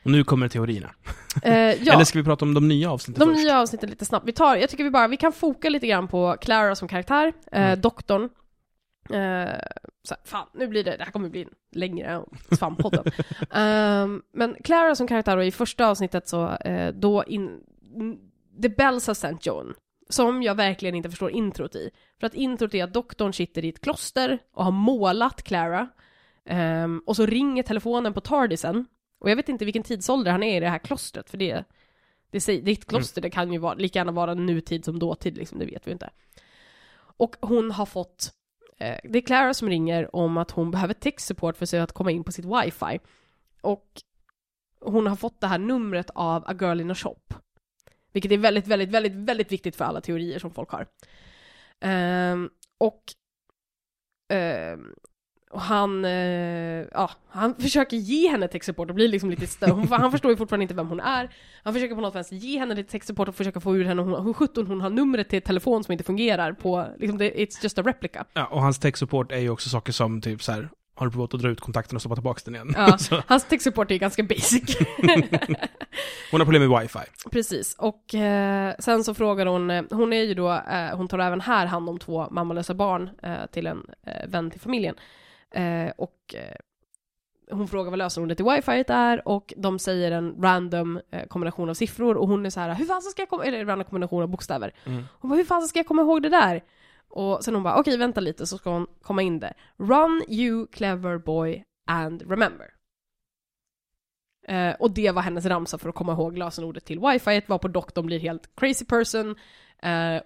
Och 0.04 0.12
nu 0.12 0.24
kommer 0.24 0.48
teorierna. 0.48 0.90
Eh, 1.44 1.54
ja. 1.54 1.94
Eller 1.94 2.04
ska 2.04 2.20
vi 2.20 2.26
prata 2.26 2.46
om 2.46 2.54
de 2.54 2.68
nya 2.68 2.92
avsnitten 2.92 3.20
De 3.28 3.34
först? 3.34 3.44
nya 3.46 3.60
avsnitten 3.62 3.90
lite 3.90 4.06
snabbt. 4.06 4.28
Vi 4.28 4.32
tar, 4.32 4.56
jag 4.56 4.70
tycker 4.70 4.84
vi 4.84 4.90
bara, 4.90 5.08
vi 5.08 5.18
kan 5.18 5.34
foka 5.34 5.70
lite 5.70 5.88
grann 5.88 6.08
på 6.08 6.38
Clara 6.42 6.76
som 6.76 6.88
karaktär, 6.88 7.34
eh, 7.52 7.62
Mm. 7.68 7.82
doktorn. 7.82 8.24
Eh, 9.10 9.56
så 10.04 10.14
här, 10.14 10.22
fan, 10.26 10.48
nu 10.54 10.68
blir 10.68 10.84
det, 10.84 10.98
det 10.98 11.04
här 11.04 11.12
kommer 11.12 11.30
bli 11.30 11.48
längre 11.72 12.08
än 12.08 12.24
svamppodden. 12.58 13.04
Ehm, 13.52 14.22
men 14.34 14.56
Clara 14.64 14.96
som 14.96 15.08
karaktär 15.08 15.38
då, 15.38 15.44
i 15.44 15.52
första 15.52 15.88
avsnittet 15.88 16.28
så, 16.28 16.50
eh, 16.56 16.94
då 16.94 17.24
in, 17.24 17.60
The 18.62 18.70
Bells 18.70 19.08
have 19.08 19.16
sent 19.16 19.46
Joan. 19.46 19.74
Som 20.10 20.44
jag 20.44 20.56
verkligen 20.56 20.96
inte 20.96 21.10
förstår 21.10 21.32
introt 21.32 21.76
i. 21.76 21.90
För 22.20 22.28
att 22.28 22.34
introt 22.34 22.74
är 22.74 22.84
att 22.84 22.94
doktorn 22.94 23.34
sitter 23.34 23.66
i 23.66 23.70
ett 23.70 23.82
kloster 23.82 24.40
och 24.54 24.64
har 24.66 24.72
målat 24.72 25.44
Clara. 25.44 25.88
Ehm, 26.46 27.02
och 27.06 27.16
så 27.16 27.26
ringer 27.26 27.64
telefonen 27.64 28.14
på 28.14 28.22
Tardisen. 28.22 28.86
Och 29.22 29.30
jag 29.30 29.36
vet 29.36 29.50
inte 29.50 29.66
vilken 29.66 29.84
tidsålder 29.84 30.32
han 30.32 30.44
är 30.44 30.58
i 30.58 30.60
det 30.60 30.70
här 30.70 30.78
klostret, 30.78 31.30
för 31.30 31.38
det, 31.38 31.64
det, 32.30 32.42
säger, 32.42 32.62
det 32.62 32.72
är 32.72 32.74
ett 32.74 32.86
kloster, 32.86 33.22
det 33.22 33.30
kan 33.30 33.54
ju 33.54 33.60
vara, 33.60 33.74
lika 33.74 34.00
gärna 34.00 34.12
vara 34.12 34.34
nutid 34.34 34.86
som 34.86 35.00
dåtid, 35.00 35.38
liksom, 35.38 35.60
det 35.60 35.66
vet 35.66 35.88
vi 35.88 35.92
inte. 35.92 36.10
Och 36.98 37.36
hon 37.42 37.72
har 37.72 37.86
fått, 37.86 38.32
eh, 38.78 38.98
det 39.04 39.20
är 39.20 39.22
Clara 39.22 39.54
som 39.54 39.70
ringer 39.70 40.16
om 40.16 40.38
att 40.38 40.52
hon 40.52 40.72
behöver 40.72 40.94
tech 40.94 41.20
support 41.20 41.58
för 41.58 41.66
sig 41.66 41.80
att 41.80 41.92
komma 41.92 42.12
in 42.12 42.24
på 42.24 42.32
sitt 42.32 42.46
wifi. 42.46 43.00
Och 43.62 44.02
hon 44.80 45.08
har 45.08 45.16
fått 45.16 45.42
det 45.42 45.48
här 45.48 45.58
numret 45.58 46.10
av 46.10 46.44
A 46.48 46.54
Girl 46.62 46.82
in 46.82 46.92
a 46.92 46.96
Shop. 46.96 47.22
Vilket 48.14 48.32
är 48.32 48.38
väldigt, 48.38 48.68
väldigt, 48.68 48.90
väldigt, 48.90 49.14
väldigt 49.14 49.52
viktigt 49.52 49.76
för 49.76 49.86
alla 49.86 50.02
teorier 50.02 50.40
som 50.40 50.52
folk 50.52 50.70
har. 50.70 50.88
Eh, 51.80 52.36
och 52.78 53.04
eh, 54.36 54.78
och 55.52 55.62
han, 55.62 56.06
eh, 56.06 56.12
ja, 56.92 57.12
han 57.30 57.56
försöker 57.56 57.98
ge 57.98 58.30
henne 58.30 58.48
tech-support 58.48 58.90
och 58.90 58.96
blir 58.96 59.08
liksom 59.08 59.30
lite 59.30 59.46
stö- 59.46 59.70
hon, 59.70 59.88
Han 59.88 60.12
förstår 60.12 60.32
ju 60.32 60.38
fortfarande 60.38 60.64
inte 60.64 60.74
vem 60.74 60.88
hon 60.88 61.00
är. 61.00 61.30
Han 61.64 61.74
försöker 61.74 61.96
på 61.96 62.02
något 62.02 62.16
vänster 62.16 62.36
ge 62.36 62.60
henne 62.60 62.76
lite 62.76 62.92
tech-support 62.92 63.28
och 63.28 63.36
försöka 63.36 63.60
få 63.60 63.76
ur 63.76 63.86
henne 63.86 64.02
hon, 64.02 64.26
hur 64.26 64.34
sjutton 64.34 64.68
hon 64.68 64.82
har 64.82 64.90
numret 64.90 65.30
till 65.30 65.38
ett 65.38 65.46
telefon 65.46 65.84
som 65.84 65.92
inte 65.92 66.04
fungerar 66.04 66.54
på, 66.54 66.88
liksom 66.98 67.18
det, 67.18 67.32
it's 67.34 67.64
just 67.64 67.80
a 67.80 67.82
replica. 67.82 68.26
Ja, 68.34 68.46
och 68.46 68.62
hans 68.62 68.80
tech 68.80 68.98
support 68.98 69.32
är 69.32 69.38
ju 69.40 69.50
också 69.50 69.70
saker 69.70 69.92
som 69.94 70.22
typ 70.22 70.44
så 70.44 70.52
här. 70.52 70.70
Har 70.96 71.06
du 71.06 71.12
provat 71.12 71.34
att 71.34 71.42
dra 71.42 71.50
ut 71.50 71.62
kontakten 71.62 71.96
och 71.96 72.02
stoppa 72.02 72.16
tillbaka 72.16 72.42
den 72.46 72.56
igen? 72.56 72.74
Ja, 72.78 72.98
hans 73.28 73.46
tech-support 73.46 73.92
är 73.92 73.98
ganska 73.98 74.24
basic. 74.24 74.78
hon 76.32 76.40
har 76.40 76.46
problem 76.46 76.70
med 76.70 76.82
wifi. 76.82 77.00
Precis, 77.32 77.76
och 77.80 78.16
eh, 78.16 78.74
sen 78.80 79.04
så 79.04 79.14
frågar 79.14 79.46
hon, 79.46 79.72
eh, 79.72 79.84
hon 79.92 80.14
är 80.14 80.24
ju 80.24 80.34
då, 80.34 80.52
eh, 80.52 80.98
hon 80.98 81.08
tar 81.08 81.20
även 81.20 81.42
här 81.42 81.66
hand 81.66 81.90
om 81.90 82.00
två 82.00 82.28
mammalösa 82.32 82.74
barn 82.74 83.10
eh, 83.24 83.46
till 83.52 83.68
en 83.68 83.82
eh, 84.08 84.30
vän 84.30 84.52
till 84.52 84.60
familjen. 84.62 84.96
Eh, 85.52 85.92
och 85.98 86.36
eh, 86.36 86.56
hon 87.52 87.68
frågar 87.68 87.90
vad 87.90 87.98
lösenordet 87.98 88.38
till 88.38 88.46
wifi 88.46 88.84
är 88.88 89.28
och 89.28 89.54
de 89.58 89.80
säger 89.80 90.12
en 90.12 90.36
random 90.42 91.02
eh, 91.12 91.28
kombination 91.28 91.70
av 91.70 91.74
siffror 91.74 92.18
och 92.18 92.28
hon 92.28 92.46
är 92.46 92.50
så 92.50 92.60
här, 92.60 92.76
hur 92.76 92.86
fan 92.86 93.02
ska 93.02 93.22
jag 93.22 93.30
komma, 93.30 93.46
eller 93.46 93.66
random 93.66 93.86
kombination 93.86 94.24
av 94.24 94.30
bokstäver. 94.30 94.74
Mm. 94.86 95.04
Hon 95.20 95.30
bara, 95.30 95.36
hur 95.36 95.44
fan 95.44 95.68
ska 95.68 95.80
jag 95.80 95.88
komma 95.88 96.02
ihåg 96.02 96.22
det 96.22 96.30
där? 96.30 96.64
Och 97.10 97.44
sen 97.44 97.54
hon 97.54 97.64
bara, 97.64 97.80
okej 97.80 97.98
vänta 97.98 98.22
lite 98.22 98.48
så 98.48 98.58
ska 98.58 98.70
hon 98.70 98.88
komma 99.02 99.22
in 99.22 99.40
det. 99.40 99.54
Run 99.78 100.24
you 100.28 100.68
clever 100.68 101.18
boy 101.18 101.64
and 101.88 102.22
remember. 102.22 102.68
Eh, 104.48 104.76
och 104.80 104.92
det 104.92 105.12
var 105.12 105.22
hennes 105.22 105.46
ramsa 105.46 105.78
för 105.78 105.90
att 105.90 105.96
komma 105.96 106.14
ihåg 106.14 106.38
lösenordet 106.38 106.86
till 106.86 107.00
wifi, 107.00 107.42
var 107.48 107.58
på 107.58 107.68
doktorn 107.68 108.06
blir 108.06 108.20
helt 108.20 108.56
crazy 108.56 108.86
person. 108.86 109.36
Eh, 109.84 110.22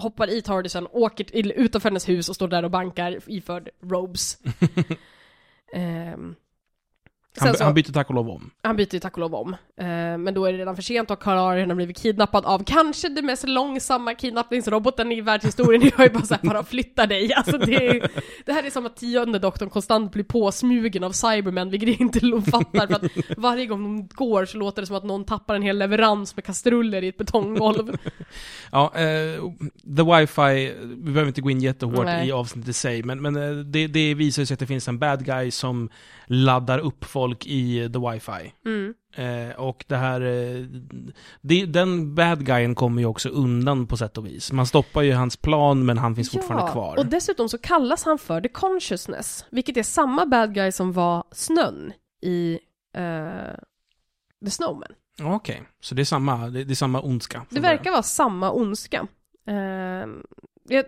hoppar 0.00 0.30
i 0.30 0.42
Tardisen, 0.42 0.86
åker 0.92 1.24
till, 1.24 1.52
utanför 1.52 1.88
hennes 1.88 2.08
hus 2.08 2.28
och 2.28 2.34
står 2.34 2.48
där 2.48 2.62
och 2.62 2.70
bankar 2.70 3.18
iförd 3.26 3.68
robes. 3.82 4.38
Sen 5.72 6.36
Han, 7.40 7.54
så- 7.56 7.64
han 7.64 7.74
byter 7.74 7.92
tack 7.92 8.08
och 8.08 8.14
lov 8.14 8.30
om. 8.30 8.50
han 8.62 8.76
byter 8.76 8.94
ju 8.94 9.00
tack 9.00 9.12
och 9.12 9.20
lov 9.20 9.34
om. 9.34 9.52
Eh, 9.52 9.86
men 10.18 10.34
då 10.34 10.44
är 10.46 10.52
det 10.52 10.58
redan 10.58 10.76
för 10.76 10.82
sent 10.82 11.10
och 11.10 11.20
Carl 11.20 11.68
har 11.68 11.74
blivit 11.74 11.98
kidnappad 11.98 12.44
av 12.44 12.64
kanske 12.64 13.08
den 13.08 13.26
mest 13.26 13.48
långsamma 13.48 14.14
kidnappningsroboten 14.14 15.12
i 15.12 15.20
världshistorien. 15.20 15.82
Jag 15.96 16.06
är 16.06 16.10
bara 16.10 16.22
såhär, 16.22 16.40
bara 16.42 16.64
flytta 16.64 17.06
dig. 17.06 17.32
Alltså 17.38 17.58
det, 17.58 17.86
är, 17.86 18.10
det 18.46 18.52
här 18.52 18.64
är 18.64 18.70
som 18.70 18.86
att 18.86 18.96
tionde 18.96 19.38
doktorn 19.38 19.70
konstant 19.70 20.12
blir 20.12 20.24
påsmugen 20.24 21.04
av 21.04 21.12
Cybermen, 21.12 21.70
vilket 21.70 21.88
jag 21.88 22.00
inte 22.00 22.50
fattar. 22.50 22.86
För 22.86 22.94
att 22.94 23.38
varje 23.38 23.66
gång 23.66 23.82
de 23.82 24.08
går 24.14 24.44
så 24.44 24.58
låter 24.58 24.82
det 24.82 24.86
som 24.86 24.96
att 24.96 25.04
någon 25.04 25.24
tappar 25.24 25.54
en 25.54 25.62
hel 25.62 25.78
leverans 25.78 26.36
med 26.36 26.44
kastruller 26.44 27.04
i 27.04 27.08
ett 27.08 27.16
betonggolv. 27.16 27.96
Ja, 28.72 28.92
eh, 28.94 29.42
the 29.96 30.02
wifi, 30.02 30.74
vi 30.82 31.12
behöver 31.12 31.26
inte 31.28 31.40
gå 31.40 31.50
in 31.50 31.60
jättehårt 31.60 32.04
Nej. 32.04 32.28
i 32.28 32.32
avsnittet 32.32 32.68
i 32.68 32.72
sig, 32.72 33.02
men, 33.02 33.22
men 33.22 33.36
eh, 33.36 33.50
det, 33.64 33.86
det 33.86 34.14
visar 34.14 34.44
sig 34.44 34.54
att 34.54 34.60
det 34.60 34.66
finns 34.66 34.88
en 34.88 34.98
bad 34.98 35.24
guy 35.24 35.50
som 35.50 35.88
laddar 36.26 36.78
upp 36.78 37.04
folk 37.04 37.27
i 37.46 37.90
the 37.92 37.98
wifi. 37.98 38.52
Mm. 38.64 38.94
Eh, 39.16 39.56
och 39.56 39.84
det 39.88 39.96
här, 39.96 40.20
eh, 40.20 40.64
det, 41.40 41.66
den 41.66 42.14
bad 42.14 42.46
guyen 42.46 42.74
kommer 42.74 43.02
ju 43.02 43.06
också 43.06 43.28
undan 43.28 43.86
på 43.86 43.96
sätt 43.96 44.18
och 44.18 44.26
vis. 44.26 44.52
Man 44.52 44.66
stoppar 44.66 45.02
ju 45.02 45.12
hans 45.12 45.36
plan, 45.36 45.86
men 45.86 45.98
han 45.98 46.16
finns 46.16 46.30
fortfarande 46.30 46.72
kvar. 46.72 46.96
och 46.96 47.06
dessutom 47.06 47.48
så 47.48 47.58
kallas 47.58 48.04
han 48.04 48.18
för 48.18 48.40
The 48.40 48.48
Consciousness, 48.48 49.44
vilket 49.50 49.76
är 49.76 49.82
samma 49.82 50.26
bad 50.26 50.54
guy 50.54 50.72
som 50.72 50.92
var 50.92 51.24
snön 51.32 51.92
i 52.22 52.58
eh, 52.94 53.54
The 54.44 54.50
Snowman. 54.50 54.92
Ja, 55.18 55.34
Okej, 55.34 55.62
så 55.80 55.94
det 55.94 56.02
är 56.02 56.04
samma, 56.04 56.48
det, 56.48 56.64
det 56.64 56.72
är 56.72 56.74
samma 56.74 57.00
ondska. 57.00 57.46
Det 57.50 57.60
verkar 57.60 57.90
vara 57.90 58.02
samma 58.02 58.50
ondska. 58.52 59.06
Ehm, 59.46 60.22
jag 60.68 60.84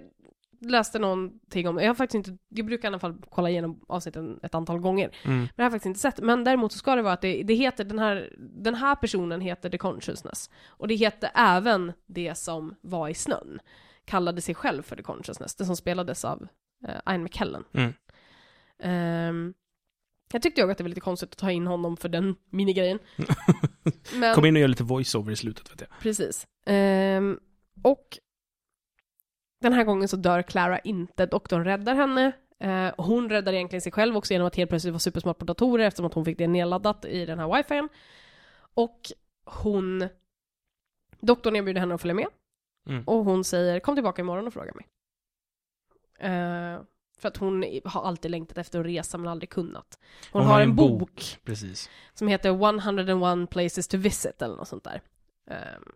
läste 0.61 0.98
någonting 0.98 1.68
om, 1.68 1.78
jag 1.78 1.86
har 1.86 1.94
faktiskt 1.94 2.28
inte, 2.28 2.42
jag 2.48 2.66
brukar 2.66 2.88
i 2.88 2.90
alla 2.90 2.98
fall 2.98 3.16
kolla 3.30 3.50
igenom 3.50 3.80
avsnitten 3.88 4.40
ett 4.42 4.54
antal 4.54 4.78
gånger. 4.78 5.11
Mm. 5.24 5.38
men 5.38 5.50
jag 5.56 5.64
har 5.64 5.70
faktiskt 5.70 5.86
inte 5.86 6.00
sett. 6.00 6.20
Men 6.20 6.44
däremot 6.44 6.72
så 6.72 6.78
ska 6.78 6.94
det 6.94 7.02
vara 7.02 7.12
att 7.12 7.20
det, 7.20 7.42
det 7.42 7.54
heter, 7.54 7.84
den 7.84 7.98
här, 7.98 8.32
den 8.38 8.74
här 8.74 8.96
personen 8.96 9.40
heter 9.40 9.70
The 9.70 9.78
Consciousness. 9.78 10.50
Och 10.66 10.88
det 10.88 10.94
heter 10.94 11.30
även 11.34 11.92
det 12.06 12.34
som 12.34 12.74
var 12.80 13.08
i 13.08 13.14
snön. 13.14 13.61
Kallade 14.04 14.40
sig 14.40 14.54
själv 14.54 14.82
för 14.82 14.96
The 14.96 15.02
Consciousness, 15.02 15.54
det 15.54 15.64
som 15.64 15.76
spelades 15.76 16.24
av 16.24 16.42
uh, 16.88 17.12
Ian 17.12 17.22
McKellen. 17.22 17.64
Mm. 17.72 17.92
Ehm, 18.82 19.54
jag 20.32 20.42
tyckte 20.42 20.61
jag 20.61 20.70
att 20.70 20.78
det 20.78 20.84
var 20.84 20.88
lite 20.88 21.00
konstigt 21.00 21.30
att 21.30 21.38
ta 21.38 21.50
in 21.50 21.66
honom 21.66 21.96
för 21.96 22.08
den 22.08 22.36
minigrejen. 22.50 22.98
Men, 24.14 24.34
Kom 24.34 24.44
in 24.44 24.56
och 24.56 24.61
gör 24.61 24.68
lite 24.68 24.84
voice-over 24.84 25.32
i 25.32 25.36
slutet, 25.36 25.72
vet 25.72 25.80
jag. 25.80 26.00
Precis. 26.00 26.46
Ehm, 26.66 27.38
och 27.82 28.18
den 29.61 29.72
här 29.72 29.84
gången 29.84 30.08
så 30.08 30.16
dör 30.16 30.42
Clara 30.42 30.78
inte, 30.78 31.26
doktorn 31.26 31.64
räddar 31.64 31.94
henne. 31.94 32.32
Eh, 32.58 32.92
hon 32.96 33.30
räddar 33.30 33.52
egentligen 33.52 33.80
sig 33.80 33.92
själv 33.92 34.16
också 34.16 34.32
genom 34.32 34.46
att 34.46 34.56
helt 34.56 34.70
plötsligt 34.70 34.92
vara 34.92 34.98
supersmart 34.98 35.38
på 35.38 35.44
datorer 35.44 35.86
eftersom 35.86 36.06
att 36.06 36.14
hon 36.14 36.24
fick 36.24 36.38
det 36.38 36.46
nedladdat 36.46 37.04
i 37.04 37.26
den 37.26 37.38
här 37.38 37.56
wifien. 37.56 37.88
Och 38.74 39.00
hon... 39.44 40.08
Doktorn 41.20 41.56
erbjuder 41.56 41.80
henne 41.80 41.94
att 41.94 42.00
följa 42.00 42.14
med. 42.14 42.26
Mm. 42.86 43.04
Och 43.04 43.24
hon 43.24 43.44
säger 43.44 43.80
kom 43.80 43.94
tillbaka 43.94 44.22
imorgon 44.22 44.46
och 44.46 44.52
fråga 44.52 44.72
mig. 44.74 44.86
Eh, 46.18 46.80
för 47.18 47.28
att 47.28 47.36
hon 47.36 47.80
har 47.84 48.02
alltid 48.02 48.30
längtat 48.30 48.58
efter 48.58 48.80
att 48.80 48.86
resa 48.86 49.18
men 49.18 49.28
aldrig 49.28 49.50
kunnat. 49.50 49.98
Hon, 50.32 50.46
har, 50.46 50.61
en 50.61 50.76
bok 50.76 51.38
Precis. 51.44 51.90
som 52.14 52.28
heter 52.28 52.50
101 52.50 53.50
places 53.50 53.88
to 53.88 53.96
visit 53.96 54.42
eller 54.42 54.56
något 54.56 54.68
sånt 54.68 54.84
där. 54.84 55.02
Ehm, 55.46 55.92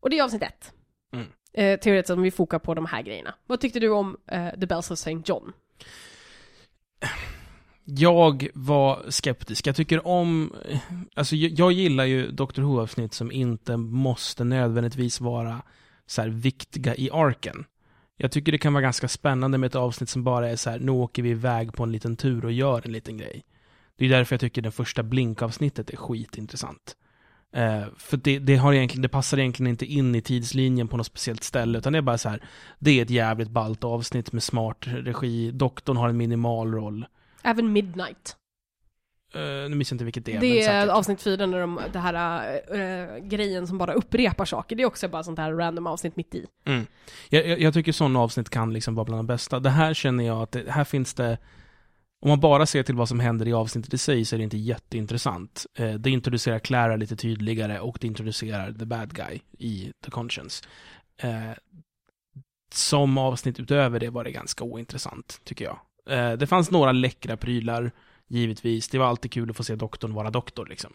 och 0.00 0.10
det 0.10 0.18
är 0.18 0.24
avsnitt 0.24 0.42
ett. 0.42 0.74
Mm. 1.12 1.26
Eh, 1.54 1.80
teoretiskt 1.80 2.10
om 2.10 2.22
vi 2.22 2.30
fokar 2.30 2.58
på 2.58 2.74
de 2.74 2.86
här 2.86 3.02
grejerna. 3.02 3.34
Vad 3.46 3.60
tyckte 3.60 3.80
du 3.80 3.88
om 3.88 4.16
eh, 4.26 4.48
The 4.60 4.66
Bells 4.66 4.90
of 4.90 4.98
St. 4.98 5.22
John? 5.24 5.52
Jag 7.84 8.48
var 8.54 9.10
skeptisk. 9.10 9.66
Jag 9.66 9.76
tycker 9.76 10.06
om... 10.06 10.52
Alltså, 11.14 11.36
jag, 11.36 11.72
gillar 11.72 12.04
ju 12.04 12.30
Doctor 12.30 12.62
Who-avsnitt 12.62 13.14
som 13.14 13.32
inte 13.32 13.76
måste 13.76 14.44
nödvändigtvis 14.44 15.20
vara 15.20 15.62
så 16.06 16.22
här 16.22 16.28
viktiga 16.28 16.96
i 16.96 17.10
arken. 17.10 17.64
Jag 18.16 18.32
tycker 18.32 18.52
det 18.52 18.58
kan 18.58 18.72
vara 18.72 18.82
ganska 18.82 19.08
spännande 19.08 19.58
med 19.58 19.66
ett 19.66 19.74
avsnitt 19.74 20.08
som 20.08 20.24
bara 20.24 20.50
är 20.50 20.56
så 20.56 20.70
här, 20.70 20.78
nu 20.78 20.92
åker 20.92 21.22
vi 21.22 21.30
iväg 21.30 21.72
på 21.72 21.82
en 21.82 21.92
liten 21.92 22.16
tur 22.16 22.44
och 22.44 22.52
gör 22.52 22.82
en 22.86 22.92
liten 22.92 23.18
grej. 23.18 23.44
Det 23.96 24.04
är 24.04 24.08
därför 24.08 24.34
jag 24.34 24.40
tycker 24.40 24.62
det 24.62 24.70
första 24.70 25.02
Blink-avsnittet 25.02 25.90
är 25.90 25.96
skitintressant. 25.96 26.96
Eh, 27.52 27.84
för 27.96 28.16
det, 28.16 28.38
det, 28.38 28.56
har 28.56 28.72
egentligen, 28.72 29.02
det 29.02 29.08
passar 29.08 29.38
egentligen 29.38 29.70
inte 29.70 29.86
in 29.86 30.14
i 30.14 30.20
tidslinjen 30.20 30.88
på 30.88 30.96
något 30.96 31.06
speciellt 31.06 31.42
ställe, 31.42 31.78
utan 31.78 31.92
det 31.92 31.98
är 31.98 32.02
bara 32.02 32.18
så 32.18 32.28
här, 32.28 32.42
det 32.78 32.98
är 32.98 33.02
ett 33.02 33.10
jävligt 33.10 33.50
ballt 33.50 33.84
avsnitt 33.84 34.32
med 34.32 34.42
smart 34.42 34.76
regi, 34.86 35.50
doktorn 35.50 35.96
har 35.96 36.08
en 36.08 36.16
minimal 36.16 36.74
roll. 36.74 37.06
Även 37.42 37.72
Midnight. 37.72 38.36
Uh, 39.36 39.40
nu 39.42 39.68
minns 39.68 39.90
jag 39.90 39.94
inte 39.94 40.04
vilket 40.04 40.24
det 40.24 40.36
är, 40.36 40.40
Det 40.40 40.62
är 40.62 40.88
avsnitt 40.88 41.22
fyra 41.22 41.46
när 41.46 41.60
de, 41.60 41.80
det 41.92 41.98
här 41.98 42.44
eh, 42.74 43.18
grejen 43.18 43.66
som 43.66 43.78
bara 43.78 43.92
upprepar 43.92 44.44
saker. 44.44 44.76
Det 44.76 44.82
är 44.82 44.86
också 44.86 45.08
bara 45.08 45.22
sånt 45.22 45.38
här 45.38 45.52
random 45.52 45.86
avsnitt 45.86 46.16
mitt 46.16 46.34
i. 46.34 46.46
Mm. 46.64 46.86
Jag, 47.28 47.46
jag, 47.46 47.60
jag 47.60 47.74
tycker 47.74 47.92
sådana 47.92 48.20
avsnitt 48.20 48.50
kan 48.50 48.72
liksom 48.72 48.94
vara 48.94 49.04
bland 49.04 49.18
de 49.18 49.26
bästa. 49.26 49.60
Det 49.60 49.70
här 49.70 49.94
känner 49.94 50.24
jag 50.24 50.42
att 50.42 50.52
det, 50.52 50.70
här 50.70 50.84
finns 50.84 51.14
det 51.14 51.38
om 52.22 52.28
man 52.28 52.40
bara 52.40 52.66
ser 52.66 52.82
till 52.82 52.94
vad 52.94 53.08
som 53.08 53.20
händer 53.20 53.48
i 53.48 53.52
avsnittet 53.52 53.94
i 53.94 53.98
sig 53.98 54.24
så 54.24 54.36
är 54.36 54.38
det 54.38 54.44
inte 54.44 54.58
jätteintressant. 54.58 55.66
Eh, 55.74 55.94
det 55.94 56.10
introducerar 56.10 56.58
Clara 56.58 56.96
lite 56.96 57.16
tydligare 57.16 57.80
och 57.80 57.98
det 58.00 58.06
introducerar 58.06 58.72
the 58.72 58.84
bad 58.84 59.14
guy 59.14 59.40
i 59.58 59.92
The 60.04 60.10
Conscience. 60.10 60.64
Eh, 61.16 61.50
som 62.74 63.18
avsnitt 63.18 63.60
utöver 63.60 64.00
det 64.00 64.10
var 64.10 64.24
det 64.24 64.30
ganska 64.30 64.64
ointressant, 64.64 65.40
tycker 65.44 65.64
jag. 65.64 65.78
Eh, 66.08 66.32
det 66.32 66.46
fanns 66.46 66.70
några 66.70 66.92
läckra 66.92 67.36
prylar, 67.36 67.92
givetvis. 68.28 68.88
Det 68.88 68.98
var 68.98 69.06
alltid 69.06 69.32
kul 69.32 69.50
att 69.50 69.56
få 69.56 69.64
se 69.64 69.76
doktorn 69.76 70.14
vara 70.14 70.30
doktor, 70.30 70.66
liksom. 70.66 70.92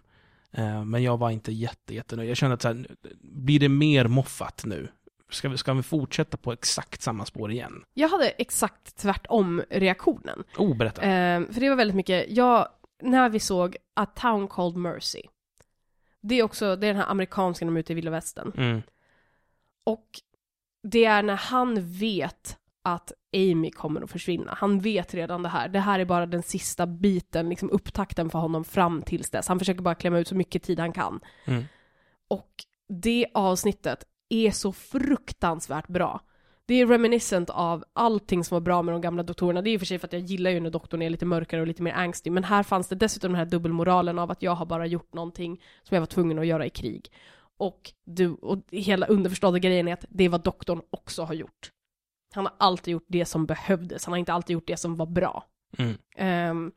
Eh, 0.51 0.85
men 0.85 1.03
jag 1.03 1.17
var 1.17 1.29
inte 1.29 1.51
jätte, 1.51 1.95
jättenöjd. 1.95 2.29
Jag 2.29 2.37
kände 2.37 2.53
att 2.53 2.61
så 2.61 2.67
här, 2.67 2.87
blir 3.21 3.59
det 3.59 3.69
mer 3.69 4.07
moffat 4.07 4.63
nu? 4.65 4.87
Ska 5.29 5.49
vi, 5.49 5.57
ska 5.57 5.73
vi 5.73 5.83
fortsätta 5.83 6.37
på 6.37 6.51
exakt 6.51 7.01
samma 7.01 7.25
spår 7.25 7.51
igen? 7.51 7.83
Jag 7.93 8.09
hade 8.09 8.29
exakt 8.29 8.97
tvärtom 8.97 9.63
reaktionen. 9.69 10.43
Oh, 10.57 10.77
berätta. 10.77 11.01
Ehm, 11.01 11.53
för 11.53 11.61
det 11.61 11.69
var 11.69 11.75
väldigt 11.75 11.95
mycket, 11.95 12.25
jag, 12.29 12.67
när 13.01 13.29
vi 13.29 13.39
såg 13.39 13.77
A 13.93 14.05
Town 14.05 14.47
Called 14.47 14.77
Mercy. 14.77 15.21
Det 16.21 16.35
är 16.35 16.43
också, 16.43 16.75
det 16.75 16.87
är 16.87 16.93
den 16.93 17.01
här 17.01 17.11
amerikanska 17.11 17.65
de 17.65 17.75
är 17.75 17.79
ute 17.79 17.93
i 17.93 17.95
vilda 17.95 18.11
västern. 18.11 18.51
Mm. 18.57 18.81
Och 19.83 20.07
det 20.83 21.05
är 21.05 21.23
när 21.23 21.35
han 21.35 21.91
vet 21.91 22.57
att 22.81 23.11
Amy 23.35 23.71
kommer 23.71 24.01
att 24.01 24.11
försvinna. 24.11 24.53
Han 24.57 24.79
vet 24.79 25.13
redan 25.13 25.43
det 25.43 25.49
här. 25.49 25.69
Det 25.69 25.79
här 25.79 25.99
är 25.99 26.05
bara 26.05 26.25
den 26.25 26.43
sista 26.43 26.85
biten, 26.85 27.49
liksom 27.49 27.69
upptakten 27.69 28.29
för 28.29 28.39
honom 28.39 28.63
fram 28.63 29.01
tills 29.01 29.29
dess. 29.29 29.47
Han 29.47 29.59
försöker 29.59 29.81
bara 29.81 29.95
klämma 29.95 30.19
ut 30.19 30.27
så 30.27 30.35
mycket 30.35 30.63
tid 30.63 30.79
han 30.79 30.93
kan. 30.93 31.19
Mm. 31.45 31.63
Och 32.27 32.51
det 32.89 33.27
avsnittet 33.33 34.03
är 34.29 34.51
så 34.51 34.71
fruktansvärt 34.71 35.87
bra. 35.87 36.21
Det 36.65 36.73
är 36.73 36.87
reminiscent 36.87 37.49
av 37.49 37.83
allting 37.93 38.43
som 38.43 38.55
var 38.55 38.61
bra 38.61 38.81
med 38.81 38.93
de 38.93 39.01
gamla 39.01 39.23
doktorerna. 39.23 39.61
Det 39.61 39.69
är 39.69 39.71
i 39.71 39.77
och 39.77 39.81
för 39.81 39.85
sig 39.85 39.99
för 39.99 40.07
att 40.07 40.13
jag 40.13 40.21
gillar 40.21 40.51
ju 40.51 40.59
när 40.59 40.69
doktorn 40.69 41.01
är 41.01 41.09
lite 41.09 41.25
mörkare 41.25 41.61
och 41.61 41.67
lite 41.67 41.83
mer 41.83 41.93
angstig, 41.93 42.31
men 42.31 42.43
här 42.43 42.63
fanns 42.63 42.87
det 42.87 42.95
dessutom 42.95 43.31
den 43.31 43.39
här 43.39 43.45
dubbelmoralen 43.45 44.19
av 44.19 44.31
att 44.31 44.41
jag 44.41 44.55
har 44.55 44.65
bara 44.65 44.85
gjort 44.85 45.13
någonting 45.13 45.61
som 45.83 45.95
jag 45.95 46.01
var 46.01 46.05
tvungen 46.05 46.39
att 46.39 46.45
göra 46.47 46.65
i 46.65 46.69
krig. 46.69 47.11
Och, 47.57 47.91
du, 48.05 48.29
och 48.29 48.59
hela 48.71 49.05
underförstådda 49.05 49.59
grejen 49.59 49.87
är 49.87 49.93
att 49.93 50.05
det 50.09 50.23
är 50.23 50.29
vad 50.29 50.43
doktorn 50.43 50.81
också 50.89 51.23
har 51.23 51.33
gjort. 51.33 51.71
Han 52.33 52.45
har 52.45 52.53
alltid 52.57 52.91
gjort 52.91 53.05
det 53.07 53.25
som 53.25 53.45
behövdes, 53.45 54.05
han 54.05 54.13
har 54.13 54.19
inte 54.19 54.33
alltid 54.33 54.53
gjort 54.53 54.67
det 54.67 54.77
som 54.77 54.95
var 54.95 55.05
bra. 55.05 55.45
Mm. 55.77 56.51
Um, 56.51 56.71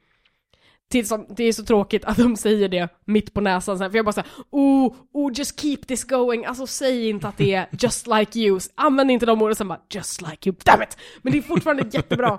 som, 1.04 1.26
det 1.28 1.44
är 1.44 1.52
så 1.52 1.64
tråkigt 1.64 2.04
att 2.04 2.16
de 2.16 2.36
säger 2.36 2.68
det 2.68 2.88
mitt 3.04 3.34
på 3.34 3.40
näsan 3.40 3.78
sen, 3.78 3.90
för 3.90 3.98
jag 3.98 4.04
bara 4.04 4.12
såhär 4.12 4.30
oh, 4.50 4.94
oh, 5.12 5.32
just 5.34 5.60
keep 5.60 5.76
this 5.76 6.04
going, 6.04 6.44
alltså 6.44 6.66
säg 6.66 7.08
inte 7.08 7.28
att 7.28 7.38
det 7.38 7.54
är 7.54 7.68
just 7.72 8.06
like 8.06 8.38
you, 8.38 8.60
använd 8.74 9.10
inte 9.10 9.26
de 9.26 9.42
orden 9.42 9.56
sen 9.56 9.68
bara 9.68 9.80
just 9.90 10.22
like 10.22 10.48
you, 10.48 10.56
damn 10.64 10.82
it! 10.82 10.96
Men 11.22 11.32
det 11.32 11.38
är 11.38 11.42
fortfarande 11.42 11.86
jättebra. 11.92 12.38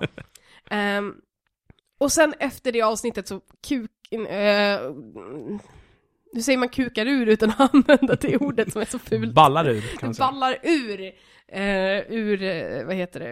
Ehm, 0.69 1.13
och 1.99 2.11
sen 2.11 2.33
efter 2.39 2.71
det 2.71 2.81
avsnittet 2.81 3.27
så 3.27 3.41
kuk... 3.67 3.91
Uh, 4.13 4.91
hur 6.33 6.41
säger 6.41 6.57
man 6.57 6.69
kukar 6.69 7.05
ur 7.05 7.27
utan 7.27 7.49
att 7.49 7.59
använda 7.73 8.15
det 8.15 8.37
ordet 8.37 8.71
som 8.71 8.81
är 8.81 8.85
så 8.85 8.99
fult? 8.99 9.33
Ballar 9.33 9.69
ur, 9.69 9.81
kan 9.81 10.07
man 10.07 10.15
säga. 10.15 10.31
ballar 10.31 10.57
ur, 10.63 11.01
eh, 11.47 11.99
ur, 12.09 12.43
eh, 12.43 12.85
vad 12.85 12.95
heter 12.95 13.19
det, 13.19 13.31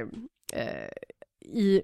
eh, 0.59 0.89
i 1.41 1.81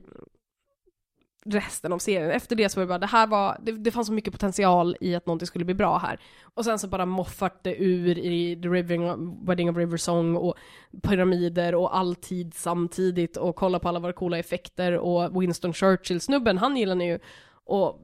resten 1.45 1.93
av 1.93 1.99
serien. 1.99 2.31
Efter 2.31 2.55
det 2.55 2.69
så 2.69 2.79
var 2.79 2.81
det 2.81 2.87
bara, 2.87 2.99
det 2.99 3.05
här 3.05 3.27
var, 3.27 3.57
det, 3.61 3.71
det 3.71 3.91
fanns 3.91 4.07
så 4.07 4.13
mycket 4.13 4.33
potential 4.33 4.97
i 4.99 5.15
att 5.15 5.25
någonting 5.25 5.47
skulle 5.47 5.65
bli 5.65 5.73
bra 5.73 5.97
här. 5.97 6.19
Och 6.43 6.65
sen 6.65 6.79
så 6.79 6.87
bara 6.87 7.05
moffat 7.05 7.63
det 7.63 7.75
ur 7.83 8.17
i 8.17 8.59
The 8.61 8.67
Rivering, 8.67 9.45
Wedding 9.45 9.69
of 9.69 9.77
River 9.77 9.97
Song 9.97 10.35
och 10.35 10.55
pyramider 11.01 11.75
och 11.75 11.97
alltid 11.97 12.53
samtidigt 12.53 13.37
och 13.37 13.55
kolla 13.55 13.79
på 13.79 13.89
alla 13.89 13.99
våra 13.99 14.13
coola 14.13 14.37
effekter 14.37 14.97
och 14.97 15.41
Winston 15.41 15.73
Churchill-snubben, 15.73 16.57
han 16.57 16.77
gillar 16.77 16.95
ni 16.95 17.07
ju. 17.07 17.19
Och 17.65 18.01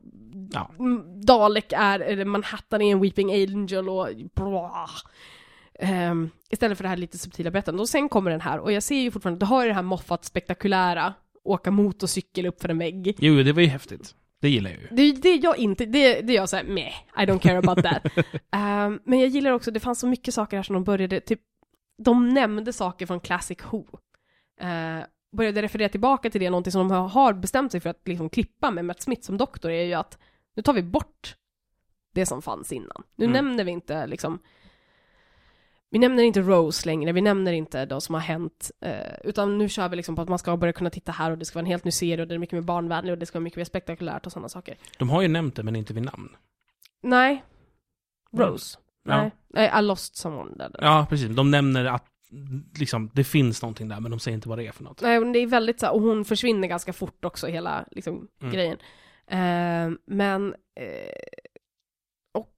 Ja. 0.52 0.72
Dalek 1.26 1.74
är, 1.78 2.00
eller 2.00 2.26
Manhattan 2.26 2.82
är 2.82 2.92
en 2.92 3.02
Weeping 3.02 3.32
Angel 3.32 3.89
och 3.89 4.08
bra. 4.36 4.89
Ehm, 5.80 6.30
istället 6.50 6.78
för 6.78 6.84
det 6.84 6.89
här 6.89 6.98
lite 6.98 7.18
subtila 7.18 7.52
berättandet. 7.52 7.82
Och 7.82 7.89
sen 7.89 8.10
kommer 8.10 8.32
den 8.32 8.42
här, 8.42 8.60
och 8.60 8.72
jag 8.72 8.84
ser 8.84 8.96
ju 8.96 9.12
fortfarande, 9.12 9.39
du 9.39 9.46
har 9.46 9.62
ju 9.62 9.68
det 9.68 9.74
här 9.74 9.82
Moffat 9.82 10.26
spektakulära, 10.26 11.14
åka 11.44 11.72
motorcykel 11.72 12.46
upp 12.46 12.62
för 12.62 12.70
en 12.70 12.78
vägg. 12.78 13.16
Jo, 13.20 13.44
det 13.44 13.54
var 13.54 13.62
ju 13.62 13.68
häftigt. 13.68 14.16
Det 14.39 14.50
gillar 14.50 14.72
jag 14.72 14.80
ju. 14.82 14.88
Det, 14.92 15.12
det 15.22 15.36
jag 15.36 15.58
inte, 15.58 15.86
det, 15.86 16.22
det 16.22 16.34
är 16.34 16.36
jag 16.38 16.50
såhär, 16.50 16.64
meh, 16.64 16.94
I 17.18 17.26
don't 17.26 17.39
care 17.39 17.58
about 17.58 17.84
that. 17.84 18.06
Ehm, 18.52 19.00
men 19.06 19.20
jag 19.20 19.30
gillar 19.30 19.52
också, 19.52 19.72
det 19.72 19.80
fanns 19.80 20.00
så 20.00 20.08
mycket 20.08 20.34
saker 20.34 20.58
här 20.58 20.64
som 20.64 20.74
de 20.74 20.84
började, 20.84 21.20
typ, 21.20 21.39
de 21.98 22.30
nämnde 22.30 22.74
saker 22.74 23.06
från 23.06 23.20
Classic 23.20 23.58
Who. 23.72 23.78
Uh, 24.64 25.04
började 25.38 25.62
referera 25.62 25.89
tillbaka 25.89 26.30
till 26.30 26.42
det, 26.42 26.50
någonting 26.50 26.72
som 26.72 26.88
de 26.88 26.92
har- 26.98 27.08
har 27.08 27.34
bestämt 27.34 27.72
sig 27.72 27.82
för 27.82 27.89
att 27.89 28.02
liksom 28.08 28.30
klippa 28.30 28.72
med 28.72 28.86
Matt 28.86 29.02
Smith 29.02 29.22
som 29.22 29.38
doktor, 29.38 29.72
är 29.72 29.84
ju 29.84 29.94
att 29.94 30.18
nu 30.56 30.64
tar 30.64 30.74
vi 30.74 30.84
bort 30.84 31.36
det 32.14 32.26
som 32.26 32.42
fanns 32.42 32.72
innan. 32.72 33.04
Nu 33.16 33.26
Mm. 33.26 33.34
nämner 33.46 33.64
vi 33.64 33.72
inte 33.72 34.08
liksom 34.08 34.39
vi 35.92 36.00
nämner 36.00 36.24
inte 36.24 36.42
Rose 36.42 36.86
längre, 36.86 37.12
vi 37.12 37.22
nämner 37.22 37.54
inte 37.54 37.86
det 37.86 38.02
som 38.02 38.16
har 38.16 38.22
hänt, 38.22 38.72
eh, 38.82 39.16
utan 39.24 39.58
nu 39.58 39.70
kör 39.70 39.89
vi 39.89 39.96
liksom 39.96 40.16
på 40.16 40.22
att 40.22 40.30
man 40.30 40.39
ska 40.39 40.58
börja 40.58 40.74
kunna 40.74 40.89
titta 40.89 41.12
här 41.12 41.32
och 41.32 41.38
det 41.38 41.46
ska 41.46 41.56
vara 41.56 41.66
en 41.66 41.72
helt 41.72 41.84
ny 41.86 41.92
serie 41.92 42.22
och 42.22 42.28
det 42.28 42.36
är 42.36 42.39
mycket 42.39 42.54
mer 42.54 42.62
barnvänlig 42.62 43.12
och 43.14 43.18
det 43.18 43.26
ska 43.26 43.38
vara 43.39 43.44
mycket 43.44 43.58
mer 43.58 43.66
spektakulärt 43.66 44.26
och 44.26 44.32
sådana 44.32 44.50
saker. 44.50 44.78
De 44.98 45.10
har 45.10 45.22
ju 45.22 45.28
nämnt 45.28 45.56
det, 45.56 45.64
men 45.64 45.76
inte 45.76 45.94
vid 45.94 46.04
namn. 46.04 46.36
Nej. 47.04 47.44
Rose. 48.38 48.78
Ja. 49.04 49.18
Nej. 49.22 49.32
Nej, 49.48 49.72
I 49.80 49.82
lost 49.82 50.16
someone 50.16 50.56
där. 50.58 50.76
Ja, 50.82 51.06
precis. 51.10 51.30
De 51.36 51.52
nämner 51.52 51.86
att 51.86 52.08
liksom, 52.80 53.10
det 53.14 53.24
finns 53.24 53.62
någonting 53.62 53.88
där, 53.88 54.00
men 54.00 54.12
de 54.12 54.20
säger 54.20 54.36
inte 54.36 54.50
vad 54.50 54.58
det 54.58 54.68
är 54.68 54.72
för 54.72 54.84
något. 54.84 55.02
Nej, 55.02 55.20
men 55.20 55.32
det 55.34 55.39
är 55.39 55.48
väldigt 55.48 55.80
så 55.80 55.92
och 55.92 56.02
hon 56.02 56.26
försvinner 56.26 56.68
ganska 56.68 56.94
fort 56.94 57.26
också, 57.26 57.48
hela 57.48 57.86
liksom, 57.92 58.28
Mm. 58.42 58.54
grejen. 58.54 58.78
Eh, 59.28 59.98
men, 60.06 60.56
eh, 60.80 61.42
och 62.34 62.54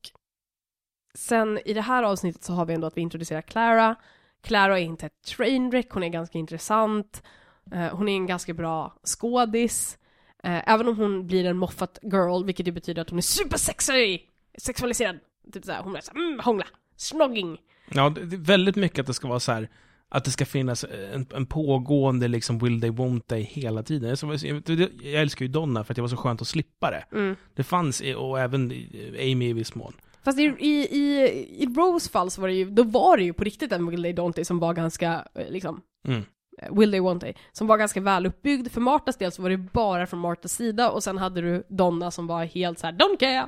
sen 1.13 1.59
i 1.65 1.73
det 1.73 1.81
här 1.81 2.03
avsnittet 2.03 2.43
så 2.43 2.53
har 2.53 2.65
vi 2.65 2.73
ändå 2.73 2.87
att 2.87 2.97
vi 2.97 3.01
introducerar 3.01 3.41
Clara. 3.41 3.95
Clara 4.41 4.79
är 4.79 4.83
inte 4.83 5.05
ett 5.05 5.21
trainwreck, 5.21 5.89
hon 5.89 6.03
är 6.03 6.09
ganska 6.09 6.37
intressant. 6.37 7.23
Eh, 7.71 7.95
hon 7.97 8.09
är 8.09 8.13
en 8.13 8.25
ganska 8.25 8.53
bra 8.53 8.95
skådis. 9.03 9.97
Eh, 10.43 10.69
även 10.69 10.87
om 10.87 10.97
hon 10.97 11.27
blir 11.27 11.45
en 11.45 11.57
moffat 11.57 11.99
girl, 12.01 12.45
vilket 12.45 12.67
ju 12.67 12.71
betyder 12.71 13.01
att 13.01 13.09
hon 13.09 13.19
är 13.19 13.23
supersexy! 13.23 14.19
Sexualiserad. 14.57 15.19
Typ 15.53 15.65
såhär, 15.65 15.83
hon 15.83 15.95
är 15.95 16.01
såhär, 16.01 16.19
mm, 16.19 16.39
hångla, 16.39 16.65
snogging. 16.95 17.57
Ja, 17.89 18.09
det 18.09 18.35
är 18.35 18.39
väldigt 18.39 18.75
mycket 18.75 18.99
att 18.99 19.07
det 19.07 19.13
ska 19.13 19.27
vara 19.27 19.39
så 19.39 19.51
här 19.51 19.69
att 20.09 20.23
det 20.23 20.31
ska 20.31 20.45
finnas 20.45 20.85
en, 21.13 21.25
en 21.35 21.45
pågående 21.45 22.27
liksom 22.27 22.59
will 22.59 22.81
they 22.81 22.89
won't 22.89 23.21
they 23.27 23.41
hela 23.41 23.83
tiden. 23.83 24.15
Jag, 24.21 24.89
jag, 25.01 25.21
älskar 25.21 25.45
ju 25.45 25.51
Donna 25.51 25.83
för 25.83 25.93
att 25.93 25.95
det 25.95 26.01
var 26.01 26.09
så 26.09 26.17
skönt 26.17 26.41
att 26.41 26.47
slippa 26.47 26.91
det. 26.91 27.05
Mm. 27.11 27.35
Det 27.53 27.63
fanns, 27.63 28.01
och 28.17 28.39
även 28.39 28.71
Amy 29.19 29.49
i 29.49 29.53
viss 29.53 29.75
mån. 29.75 29.93
Fast 30.23 30.39
i, 30.39 30.43
i, 30.43 30.69
i, 30.69 31.63
i 31.63 31.65
Rose 31.65 32.09
fall 32.09 32.31
så 32.31 32.41
var 32.41 32.47
det 32.47 32.53
ju, 32.53 32.69
då 32.69 32.83
var 32.83 33.17
det 33.17 33.23
ju 33.23 33.33
på 33.33 33.43
riktigt 33.43 33.71
en 33.71 33.87
Will 33.89 34.03
They 34.03 34.13
Don't 34.13 34.33
They 34.33 34.45
som 34.45 34.59
var 34.59 34.73
ganska, 34.73 35.27
eh, 35.35 35.49
liksom, 35.49 35.81
Mm. 36.07 36.23
eh, 36.61 36.73
Will 36.77 36.91
They 36.91 36.99
Want 36.99 37.21
They, 37.21 37.33
som 37.51 37.67
var 37.67 37.77
ganska 37.77 38.01
väl 38.01 38.25
uppbyggd. 38.25 38.71
För 38.71 38.81
Martas 38.81 39.17
del 39.17 39.31
så 39.31 39.41
var 39.41 39.49
det 39.49 39.57
bara 39.57 40.07
från 40.07 40.19
Martas 40.19 40.51
sida 40.53 40.89
och 40.91 41.03
sen 41.03 41.17
hade 41.17 41.41
du 41.41 41.63
Donna 41.69 42.11
som 42.11 42.27
var 42.27 42.45
helt 42.45 42.79
så 42.79 42.87
här: 42.87 42.93
Don't 42.93 43.19
care! 43.19 43.47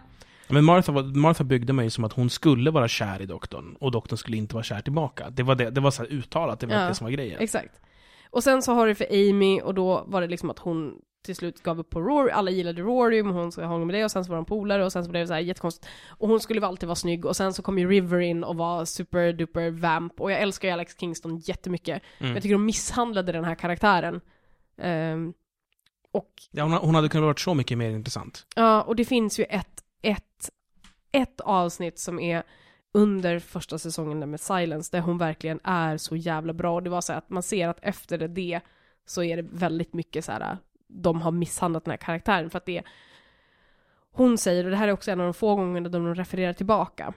Men 0.49 0.65
Martha, 0.65 0.91
Martha 1.01 1.43
byggde 1.43 1.73
mig 1.73 1.89
som 1.89 2.03
att 2.03 2.13
hon 2.13 2.29
skulle 2.29 2.71
vara 2.71 2.87
kär 2.87 3.21
i 3.21 3.25
doktorn, 3.25 3.75
och 3.79 3.91
doktorn 3.91 4.17
skulle 4.17 4.37
inte 4.37 4.55
vara 4.55 4.63
kär 4.63 4.81
tillbaka. 4.81 5.29
Det 5.29 5.43
var, 5.43 5.55
det, 5.55 5.69
det 5.69 5.81
var 5.81 5.91
så 5.91 6.03
uttalat, 6.03 6.59
det 6.59 6.67
var 6.67 6.75
Ja. 6.75 6.87
det 6.87 6.95
som 6.95 7.05
var 7.05 7.11
grejen. 7.11 7.39
Exakt. 7.41 7.81
Och 8.29 8.43
sen 8.43 8.61
så 8.61 8.73
har 8.73 8.87
du 8.87 8.95
för 8.95 9.07
Amy 9.11 9.61
och 9.61 9.73
då 9.73 10.03
var 10.07 10.21
det 10.21 10.27
liksom 10.27 10.49
att 10.49 10.59
hon 10.59 10.93
till 11.25 11.35
slut 11.35 11.63
gav 11.63 11.79
upp 11.79 11.89
på 11.89 12.01
Rory, 12.01 12.31
alla 12.31 12.51
gillade 12.51 12.81
Rory, 12.81 13.23
men 13.23 13.33
hon 13.33 13.51
hångla 13.51 13.85
med 13.85 13.95
det 13.95 14.03
och 14.03 14.11
sen 14.11 14.25
så 14.25 14.29
var 14.29 14.35
de 14.35 14.45
polare 14.45 14.85
och 14.85 14.91
sen 14.91 15.03
så 15.03 15.09
blev 15.11 15.23
det 15.23 15.27
så 15.27 15.33
här 15.33 15.41
jättekonstigt. 15.41 15.87
Och 16.09 16.27
hon 16.27 16.39
skulle 16.39 16.67
alltid 16.67 16.87
vara 16.87 16.95
snygg 16.95 17.25
och 17.25 17.35
sen 17.35 17.53
så 17.53 17.61
kom 17.61 17.79
ju 17.79 17.89
River 17.89 18.19
in 18.19 18.43
och 18.43 18.55
var 18.55 18.85
super 18.85 19.33
duper 19.33 19.69
vamp 19.69 20.21
och 20.21 20.31
jag 20.31 20.41
älskar 20.41 20.67
ju 20.67 20.73
Alex 20.73 20.97
Kingston 20.99 21.37
jättemycket. 21.37 22.01
Mm. 22.17 22.33
Jag 22.33 22.41
tycker 22.43 22.55
de 22.55 22.65
misshandlade 22.65 23.31
den 23.31 23.45
här 23.45 23.55
karaktären. 23.55 24.21
Ehm, 24.77 25.33
och 26.11 26.31
Ja, 26.51 26.63
hon, 26.63 26.73
hon 26.73 26.95
hade 26.95 27.09
kunnat 27.09 27.25
varit 27.25 27.39
så 27.39 27.53
mycket 27.53 27.77
mer 27.77 27.89
intressant. 27.89 28.45
Ja, 28.55 28.81
och 28.81 28.95
det 28.95 29.05
finns 29.05 29.39
ju 29.39 29.43
ett, 29.43 29.83
ett, 30.01 30.49
ett 31.11 31.41
avsnitt 31.41 31.99
som 31.99 32.19
är 32.19 32.43
under 32.93 33.39
första 33.39 33.79
säsongen 33.79 34.19
där 34.19 34.27
med 34.27 34.39
Silence, 34.39 34.89
där 34.91 35.01
hon 35.01 35.17
verkligen 35.17 35.59
är 35.63 35.97
så 35.97 36.15
jävla 36.15 36.53
bra. 36.53 36.75
Och 36.75 36.83
det 36.83 36.89
var 36.89 37.01
så 37.01 37.13
att 37.13 37.29
man 37.29 37.43
ser 37.43 37.67
att 37.67 37.79
efter 37.81 38.17
det 38.17 38.61
så 39.05 39.23
är 39.23 39.37
det 39.37 39.45
väldigt 39.51 39.93
mycket 39.93 40.25
så 40.25 40.31
här, 40.31 40.57
de 40.87 41.21
har 41.21 41.31
misshandlat 41.31 41.85
den 41.85 41.91
här 41.91 41.97
karaktären 41.97 42.49
för 42.49 42.57
att 42.57 42.65
det 42.65 42.83
hon 44.11 44.37
säger, 44.37 44.63
och 44.63 44.71
det 44.71 44.77
här 44.77 44.87
är 44.87 44.91
också 44.91 45.11
en 45.11 45.19
av 45.19 45.25
de 45.25 45.33
få 45.33 45.55
gångerna 45.55 45.89
de 45.89 46.15
refererar 46.15 46.53
tillbaka. 46.53 47.13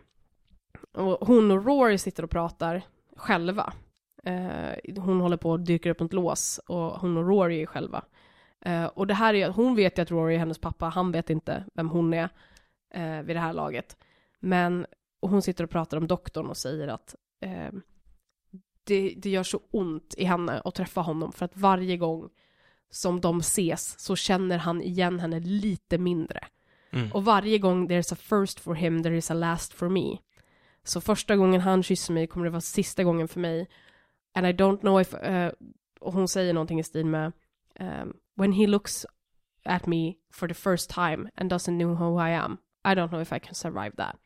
Och 0.93 1.27
hon 1.27 1.51
och 1.51 1.66
Rory 1.66 1.99
sitter 1.99 2.23
och 2.23 2.31
pratar 2.31 2.83
själva. 3.16 3.73
Eh, 4.25 5.01
hon 5.03 5.21
håller 5.21 5.37
på 5.37 5.51
och 5.51 5.61
dyker 5.61 5.91
upp 5.91 6.01
ett 6.01 6.12
lås 6.12 6.61
och 6.66 7.01
hon 7.01 7.16
och 7.16 7.29
Rory 7.29 7.62
är 7.62 7.66
själva. 7.66 8.05
Eh, 8.61 8.85
och 8.85 9.07
det 9.07 9.14
här 9.14 9.35
är, 9.35 9.49
hon 9.49 9.77
vet 9.77 9.99
ju 9.99 10.03
att 10.03 10.11
Rory 10.11 10.35
är 10.35 10.39
hennes 10.39 10.59
pappa, 10.59 10.87
han 10.87 11.12
vet 11.12 11.31
inte 11.31 11.64
vem 11.75 11.89
hon 11.89 12.14
är 12.14 12.29
eh, 12.95 13.23
vid 13.23 13.37
det 13.37 13.41
här 13.41 13.53
laget. 13.53 13.97
Men 14.41 14.87
och 15.21 15.31
hon 15.31 15.43
sitter 15.43 15.64
och 15.64 15.71
pratar 15.71 15.97
om 15.97 16.07
doktorn 16.07 16.47
och 16.47 16.57
säger 16.57 16.89
att 16.89 17.14
eh, 17.41 17.73
det, 18.85 19.14
det 19.16 19.31
gör 19.31 19.43
så 19.43 19.61
ont 19.71 20.14
i 20.16 20.25
henne 20.25 20.61
att 20.64 20.75
träffa 20.75 21.01
honom 21.01 21.33
för 21.33 21.45
att 21.45 21.57
varje 21.57 21.97
gång 21.97 22.29
som 22.91 23.20
de 23.20 23.41
ses 23.41 24.01
så 24.01 24.16
känner 24.16 24.59
han 24.59 24.82
igen 24.82 25.20
henne 25.20 25.41
lite 25.41 25.99
mindre. 25.99 26.41
Mm. 26.91 27.12
Och 27.12 27.24
varje 27.24 27.59
gång 27.59 27.89
there's 27.89 28.12
a 28.12 28.16
first 28.16 28.61
for 28.61 28.74
him, 28.74 29.03
there 29.03 29.16
is 29.16 29.30
a 29.30 29.34
last 29.34 29.74
for 29.74 29.89
me. 29.89 30.18
Så 30.84 31.01
första 31.01 31.36
gången 31.36 31.61
han 31.61 31.82
kysser 31.82 32.12
mig 32.14 32.26
kommer 32.26 32.45
det 32.45 32.51
vara 32.51 32.61
sista 32.61 33.05
gången 33.05 33.28
för 33.28 33.41
mig. 33.41 33.68
And 34.34 34.47
I 34.47 34.53
don't 34.53 34.80
know 34.80 35.01
if, 35.01 35.14
eh, 35.14 35.53
och 36.01 36.12
hon 36.12 36.28
säger 36.28 36.53
någonting 36.55 36.80
i 36.80 36.84
stil 36.84 37.07
med 37.07 37.32
um, 37.80 38.16
When 38.34 38.53
he 38.53 38.66
looks 38.66 39.07
at 39.64 39.86
me 39.86 40.14
for 40.32 40.49
the 40.49 40.55
first 40.55 40.91
time 40.91 41.30
and 41.34 41.53
doesn't 41.53 41.78
know 41.78 41.95
who 41.95 42.28
I 42.28 42.34
am, 42.34 42.59
I 42.84 42.89
don't 42.89 43.09
know 43.09 43.22
if 43.22 43.32
I 43.32 43.41
can 43.41 43.55
survive 43.55 43.91
that. 43.97 44.16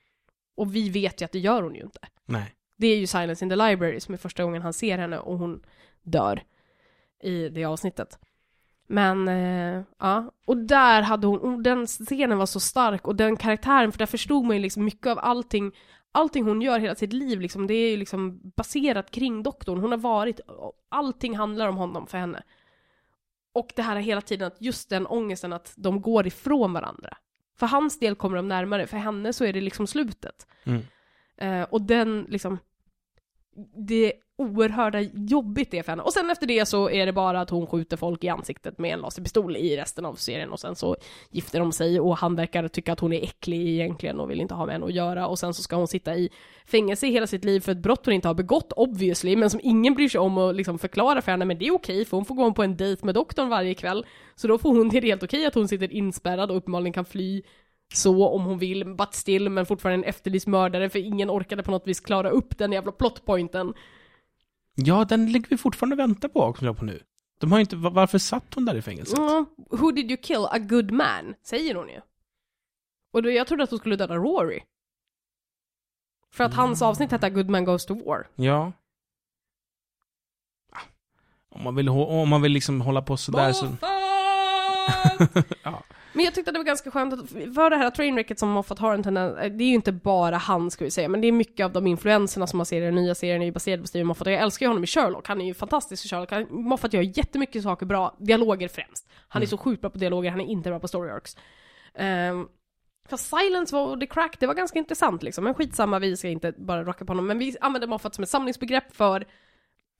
Och 0.56 0.74
vi 0.74 0.90
vet 0.90 1.20
ju 1.20 1.24
att 1.24 1.32
det 1.32 1.38
gör 1.38 1.62
hon 1.62 1.74
ju 1.74 1.80
inte. 1.80 2.00
Nej. 2.24 2.54
Det 2.76 2.86
är 2.86 2.96
ju 2.96 3.06
Silence 3.06 3.44
in 3.44 3.48
the 3.48 3.56
Library 3.56 4.00
som 4.00 4.14
är 4.14 4.18
första 4.18 4.44
gången 4.44 4.62
han 4.62 4.72
ser 4.72 4.98
henne 4.98 5.18
och 5.18 5.38
hon 5.38 5.62
dör 6.02 6.42
i 7.22 7.48
det 7.48 7.64
avsnittet. 7.64 8.18
Men, 8.92 9.28
eh, 9.28 9.82
ja. 9.98 10.32
Och 10.46 10.56
där 10.56 11.02
hade 11.02 11.26
hon, 11.26 11.40
och 11.40 11.62
den 11.62 11.86
scenen 11.86 12.38
var 12.38 12.46
så 12.46 12.60
stark 12.60 13.08
och 13.08 13.16
den 13.16 13.36
karaktären, 13.36 13.92
för 13.92 13.98
där 13.98 14.06
förstod 14.06 14.44
man 14.44 14.56
ju 14.56 14.62
liksom 14.62 14.84
mycket 14.84 15.06
av 15.06 15.18
allting, 15.18 15.72
allting 16.12 16.44
hon 16.44 16.62
gör 16.62 16.78
hela 16.78 16.94
sitt 16.94 17.12
liv 17.12 17.40
liksom, 17.40 17.66
det 17.66 17.74
är 17.74 17.90
ju 17.90 17.96
liksom 17.96 18.40
baserat 18.56 19.10
kring 19.10 19.42
doktorn. 19.42 19.80
Hon 19.80 19.90
har 19.90 19.98
varit, 19.98 20.40
allting 20.88 21.36
handlar 21.36 21.68
om 21.68 21.76
honom 21.76 22.06
för 22.06 22.18
henne. 22.18 22.42
Och 23.52 23.72
det 23.76 23.82
här 23.82 23.96
är 23.96 24.00
hela 24.00 24.20
tiden 24.20 24.46
att 24.46 24.62
just 24.62 24.90
den 24.90 25.06
ångesten 25.06 25.52
att 25.52 25.72
de 25.76 26.00
går 26.00 26.26
ifrån 26.26 26.72
varandra. 26.72 27.16
För 27.58 27.66
hans 27.66 27.98
del 27.98 28.14
kommer 28.14 28.36
de 28.36 28.48
närmare, 28.48 28.86
för 28.86 28.96
henne 28.96 29.32
så 29.32 29.44
är 29.44 29.52
det 29.52 29.60
liksom 29.60 29.86
slutet. 29.86 30.46
Mm. 30.64 30.82
Eh, 31.36 31.66
och 31.70 31.82
den 31.82 32.26
liksom, 32.28 32.58
det 33.88 34.12
oerhörda 34.38 35.00
jobbigt 35.00 35.70
det 35.70 35.78
är 35.78 35.82
för 35.82 35.92
henne. 35.92 36.02
Och 36.02 36.12
sen 36.12 36.30
efter 36.30 36.46
det 36.46 36.66
så 36.66 36.90
är 36.90 37.06
det 37.06 37.12
bara 37.12 37.40
att 37.40 37.50
hon 37.50 37.66
skjuter 37.66 37.96
folk 37.96 38.24
i 38.24 38.28
ansiktet 38.28 38.78
med 38.78 38.92
en 38.92 39.00
laserpistol 39.00 39.56
i 39.56 39.76
resten 39.76 40.04
av 40.04 40.14
serien 40.14 40.50
och 40.50 40.60
sen 40.60 40.76
så 40.76 40.96
gifter 41.30 41.58
de 41.58 41.72
sig 41.72 42.00
och 42.00 42.16
han 42.16 42.36
verkar 42.36 42.68
tycka 42.68 42.92
att 42.92 43.00
hon 43.00 43.12
är 43.12 43.22
äcklig 43.22 43.68
egentligen 43.68 44.20
och 44.20 44.30
vill 44.30 44.40
inte 44.40 44.54
ha 44.54 44.66
med 44.66 44.72
henne 44.72 44.86
att 44.86 44.92
göra. 44.92 45.26
Och 45.26 45.38
sen 45.38 45.54
så 45.54 45.62
ska 45.62 45.76
hon 45.76 45.88
sitta 45.88 46.16
i 46.16 46.30
fängelse 46.66 47.06
i 47.06 47.10
hela 47.10 47.26
sitt 47.26 47.44
liv 47.44 47.60
för 47.60 47.72
ett 47.72 47.78
brott 47.78 48.06
hon 48.06 48.14
inte 48.14 48.28
har 48.28 48.34
begått 48.34 48.72
obviously 48.72 49.36
men 49.36 49.50
som 49.50 49.60
ingen 49.62 49.94
bryr 49.94 50.08
sig 50.08 50.20
om 50.20 50.38
och 50.38 50.54
liksom 50.54 50.78
förklara 50.78 51.22
för 51.22 51.30
henne. 51.30 51.44
Men 51.44 51.58
det 51.58 51.66
är 51.66 51.74
okej 51.74 52.04
för 52.04 52.16
hon 52.16 52.26
får 52.26 52.34
gå 52.34 52.52
på 52.52 52.62
en 52.62 52.76
dejt 52.76 53.06
med 53.06 53.14
doktorn 53.14 53.48
varje 53.48 53.74
kväll. 53.74 54.06
Så 54.34 54.48
då 54.48 54.58
får 54.58 54.76
hon 54.76 54.88
det 54.88 55.00
helt 55.00 55.22
okej 55.22 55.46
att 55.46 55.54
hon 55.54 55.68
sitter 55.68 55.92
inspärrad 55.92 56.50
och 56.50 56.56
uppenbarligen 56.56 56.92
kan 56.92 57.04
fly 57.04 57.42
så 57.94 58.28
om 58.28 58.44
hon 58.44 58.58
vill, 58.58 58.94
but 58.94 59.14
still, 59.14 59.48
men 59.48 59.66
fortfarande 59.66 59.94
en 60.06 60.08
efterlyst 60.08 60.46
mördare 60.46 60.90
för 60.90 60.98
ingen 60.98 61.30
orkade 61.30 61.62
på 61.62 61.70
något 61.70 61.86
vis 61.86 62.00
klara 62.00 62.30
upp 62.30 62.58
den 62.58 62.72
jävla 62.72 62.92
plotpointen. 62.92 63.74
Ja, 64.74 65.04
den 65.04 65.32
ligger 65.32 65.48
vi 65.48 65.56
fortfarande 65.58 65.94
och 65.94 66.00
väntar 66.00 66.28
på 66.28 66.40
också, 66.42 66.64
jag 66.64 66.76
på 66.78 66.84
nu. 66.84 67.02
De 67.40 67.52
har 67.52 67.58
inte, 67.60 67.76
va- 67.76 67.90
varför 67.90 68.18
satt 68.18 68.54
hon 68.54 68.64
där 68.64 68.74
i 68.74 68.82
fängelset? 68.82 69.18
Mm, 69.18 69.46
who 69.70 69.90
did 69.90 70.10
you 70.10 70.16
kill? 70.22 70.44
A 70.50 70.58
good 70.58 70.90
man, 70.90 71.34
säger 71.42 71.74
hon 71.74 71.88
ju. 71.88 72.00
Och 73.12 73.22
då, 73.22 73.30
jag 73.30 73.46
trodde 73.46 73.64
att 73.64 73.70
hon 73.70 73.78
skulle 73.78 73.96
döda 73.96 74.16
Rory. 74.16 74.60
För 76.32 76.44
att 76.44 76.54
hans 76.54 76.82
avsnitt 76.82 77.10
hette 77.10 77.26
A 77.26 77.30
good 77.30 77.50
man 77.50 77.64
goes 77.64 77.86
to 77.86 78.04
war. 78.04 78.26
Ja. 78.34 78.72
Ah. 80.72 80.78
Om 81.48 81.62
man 81.64 81.74
vill, 81.74 81.88
om 81.88 82.28
man 82.28 82.42
vill 82.42 82.52
liksom 82.52 82.80
hålla 82.80 83.02
på 83.02 83.16
sådär 83.16 83.52
så... 83.52 83.66
ja. 85.62 85.82
Men 86.12 86.24
jag 86.24 86.34
tyckte 86.34 86.50
att 86.50 86.54
det 86.54 86.58
var 86.58 86.64
ganska 86.64 86.90
skönt 86.90 87.14
att, 87.14 87.28
för 87.30 87.70
det 87.70 87.76
här 87.76 87.90
trainwrecket 87.90 88.38
som 88.38 88.48
Moffat 88.48 88.78
har 88.78 88.94
en 88.94 89.02
tendens, 89.02 89.36
det 89.36 89.64
är 89.64 89.68
ju 89.68 89.74
inte 89.74 89.92
bara 89.92 90.36
han 90.36 90.70
ska 90.70 90.84
vi 90.84 90.90
säga, 90.90 91.08
men 91.08 91.20
det 91.20 91.28
är 91.28 91.32
mycket 91.32 91.64
av 91.64 91.72
de 91.72 91.86
influenserna 91.86 92.46
som 92.46 92.56
man 92.56 92.66
ser 92.66 92.82
i 92.82 92.84
den 92.84 92.94
nya 92.94 93.14
serien 93.14 93.42
är 93.42 93.46
ju 93.46 93.52
baserade 93.52 93.82
på 93.82 93.88
Steven 93.88 94.06
Moffat 94.06 94.26
och 94.26 94.32
jag 94.32 94.40
älskar 94.42 94.66
ju 94.66 94.68
honom 94.70 94.84
i 94.84 94.86
Sherlock, 94.86 95.28
han 95.28 95.40
är 95.40 95.44
ju 95.44 95.54
fantastisk 95.54 96.04
i 96.04 96.08
Sherlock, 96.08 96.30
han, 96.30 96.46
Moffat 96.50 96.92
gör 96.92 97.18
jättemycket 97.18 97.62
saker 97.62 97.86
bra, 97.86 98.16
dialoger 98.18 98.68
främst. 98.68 99.08
Han 99.28 99.42
är 99.42 99.46
Mm. 99.46 99.50
så 99.50 99.58
sjukt 99.58 99.80
bra 99.80 99.90
på 99.90 99.98
dialoger, 99.98 100.30
han 100.30 100.40
är 100.40 100.44
inte 100.44 100.68
bra 100.70 100.80
på 100.80 100.88
story 100.88 101.10
arcs. 101.10 101.36
Ehm, 101.94 102.46
Fast 103.08 103.28
Silence 103.30 103.76
och 103.76 104.00
The 104.00 104.06
Crack, 104.06 104.36
det 104.40 104.46
var 104.46 104.54
ganska 104.54 104.78
intressant 104.78 105.22
liksom. 105.22 105.44
Men 105.44 105.54
skitsamma, 105.54 105.98
vi 105.98 106.16
ska 106.16 106.28
inte 106.28 106.52
bara 106.56 106.84
rocka 106.84 107.04
på 107.04 107.10
honom. 107.10 107.26
Men 107.26 107.38
vi 107.38 107.56
använder 107.60 107.88
Moffat 107.88 108.14
som 108.14 108.22
ett 108.24 108.30
samlingsbegrepp 108.30 108.96
för 108.96 109.24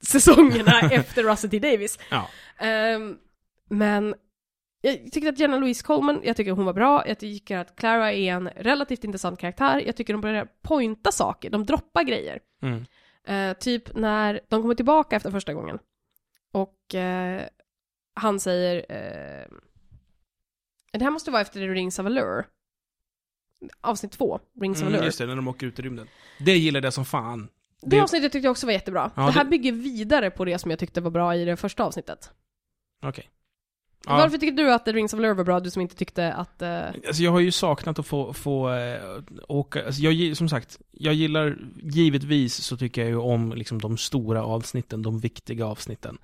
säsongerna 0.06 0.80
efter 0.90 1.22
Russell 1.22 1.50
T 1.50 1.58
Davis. 1.58 1.98
Ja. 2.10 2.28
Ehm, 2.58 3.16
men 3.68 4.14
jag 4.82 5.12
tyckte 5.12 5.28
att 5.28 5.38
Jenna 5.38 5.58
Louise 5.58 5.84
Coleman, 5.84 6.20
jag 6.24 6.36
tycker 6.36 6.52
hon 6.52 6.64
var 6.64 6.72
bra. 6.72 7.08
Jag 7.08 7.18
tycker 7.18 7.58
att 7.58 7.76
Clara 7.76 8.12
är 8.12 8.32
en 8.32 8.48
relativt 8.48 9.04
intressant 9.04 9.38
karaktär. 9.40 9.82
Jag 9.86 9.96
tycker 9.96 10.12
de 10.14 10.20
börjar 10.20 10.48
pointa 10.62 11.12
saker, 11.12 11.50
de 11.50 11.66
droppar 11.66 12.02
grejer. 12.02 12.40
Mm. 12.62 12.84
Eh, 13.24 13.56
typ 13.58 13.94
när 13.96 14.40
de 14.48 14.62
kommer 14.62 14.74
tillbaka 14.74 15.16
efter 15.16 15.30
första 15.30 15.54
gången. 15.54 15.78
Och 16.52 16.94
eh, 16.94 17.42
han 18.14 18.40
säger... 18.40 18.76
Eh, 18.88 19.46
det 20.92 21.04
här 21.04 21.10
måste 21.10 21.30
vara 21.30 21.42
efter 21.42 21.60
Rings 21.68 21.98
of 21.98 22.06
Allure. 22.06 22.44
Avsnitt 23.80 24.12
två, 24.12 24.40
Rings 24.60 24.78
of 24.78 24.82
Mm, 24.82 24.92
Allure. 24.94 25.06
just 25.06 25.18
det, 25.18 25.26
när 25.26 25.36
de 25.36 25.48
åker 25.48 25.66
ut 25.66 25.78
i 25.78 25.82
rymden. 25.82 26.08
Det 26.38 26.56
gillade 26.56 26.86
jag 26.86 26.94
som 26.94 27.04
fan. 27.04 27.48
Det, 27.80 27.96
Det- 27.96 28.02
avsnittet 28.02 28.32
tyckte 28.32 28.46
jag 28.46 28.50
också 28.50 28.66
var 28.66 28.72
jättebra. 28.72 29.10
Ja, 29.16 29.22
det 29.26 29.32
här 29.32 29.44
det- 29.44 29.50
bygger 29.50 29.72
vidare 29.72 30.30
på 30.30 30.44
det 30.44 30.58
som 30.58 30.70
jag 30.70 30.80
tyckte 30.80 31.00
var 31.00 31.10
bra 31.10 31.34
i 31.36 31.44
det 31.44 31.56
första 31.56 31.84
avsnittet. 31.84 32.30
Okej. 33.02 33.30
Ja. 34.06 34.16
Varför 34.16 34.38
tycker 34.38 34.56
du 34.64 34.72
att 34.72 34.84
The 34.84 34.92
Rings 34.92 35.12
of 35.14 35.18
Allure 35.18 35.34
var 35.34 35.44
bra, 35.44 35.60
du 35.60 35.70
som 35.70 35.82
inte 35.82 35.96
tyckte 35.96 36.32
att... 36.32 36.62
eh, 36.62 36.86
Alltså 37.06 37.22
jag 37.22 37.30
har 37.30 37.40
ju 37.40 37.50
saknat 37.52 37.98
att 37.98 38.06
få, 38.06 38.32
få 38.32 38.72
äh, 38.72 39.00
åka, 39.48 39.86
alltså 39.86 40.02
jag, 40.02 40.36
som 40.36 40.48
sagt, 40.48 40.78
jag 40.92 41.14
gillar, 41.14 41.58
givetvis 41.82 42.54
så 42.54 42.76
tycker 42.76 43.00
jag 43.00 43.10
ju 43.10 43.16
om 43.16 43.52
liksom 43.52 43.80
de 43.80 43.96
stora 43.98 44.44
avsnitten, 44.44 45.02
de 45.02 45.18
viktiga 45.18 45.66
avsnitten. 45.66 46.18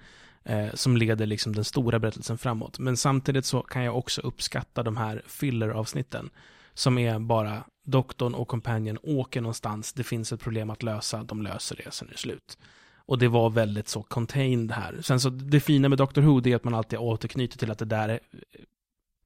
Eh, 0.44 0.74
som 0.74 0.96
leder 0.96 1.26
liksom 1.26 1.54
den 1.54 1.64
stora 1.64 1.98
berättelsen 1.98 2.38
framåt. 2.38 2.78
Men 2.78 2.96
samtidigt 2.96 3.44
så 3.44 3.60
kan 3.62 3.82
jag 3.82 3.98
också 3.98 4.20
uppskatta 4.20 4.82
de 4.82 4.96
här 4.96 5.22
filler-avsnitten. 5.26 6.30
Som 6.74 6.98
är 6.98 7.18
bara 7.18 7.64
doktorn 7.84 8.34
och 8.34 8.48
companion 8.48 8.98
åker 9.02 9.40
någonstans, 9.40 9.92
det 9.92 10.04
finns 10.04 10.32
ett 10.32 10.40
problem 10.40 10.70
att 10.70 10.82
lösa, 10.82 11.22
de 11.22 11.42
löser 11.42 11.76
det, 11.84 11.90
sen 11.94 12.08
är 12.08 12.12
det 12.12 12.18
slut. 12.18 12.58
Och 13.08 13.18
det 13.18 13.28
var 13.28 13.50
väldigt 13.50 13.88
så 13.88 14.02
contained 14.02 14.72
här. 14.72 14.98
Sen 15.02 15.20
så, 15.20 15.30
det 15.30 15.60
fina 15.60 15.88
med 15.88 15.98
Doctor 15.98 16.22
Who 16.22 16.40
det 16.40 16.52
är 16.52 16.56
att 16.56 16.64
man 16.64 16.74
alltid 16.74 16.98
återknyter 16.98 17.58
till 17.58 17.70
att 17.70 17.78
det 17.78 17.84
där 17.84 18.08
är 18.08 18.20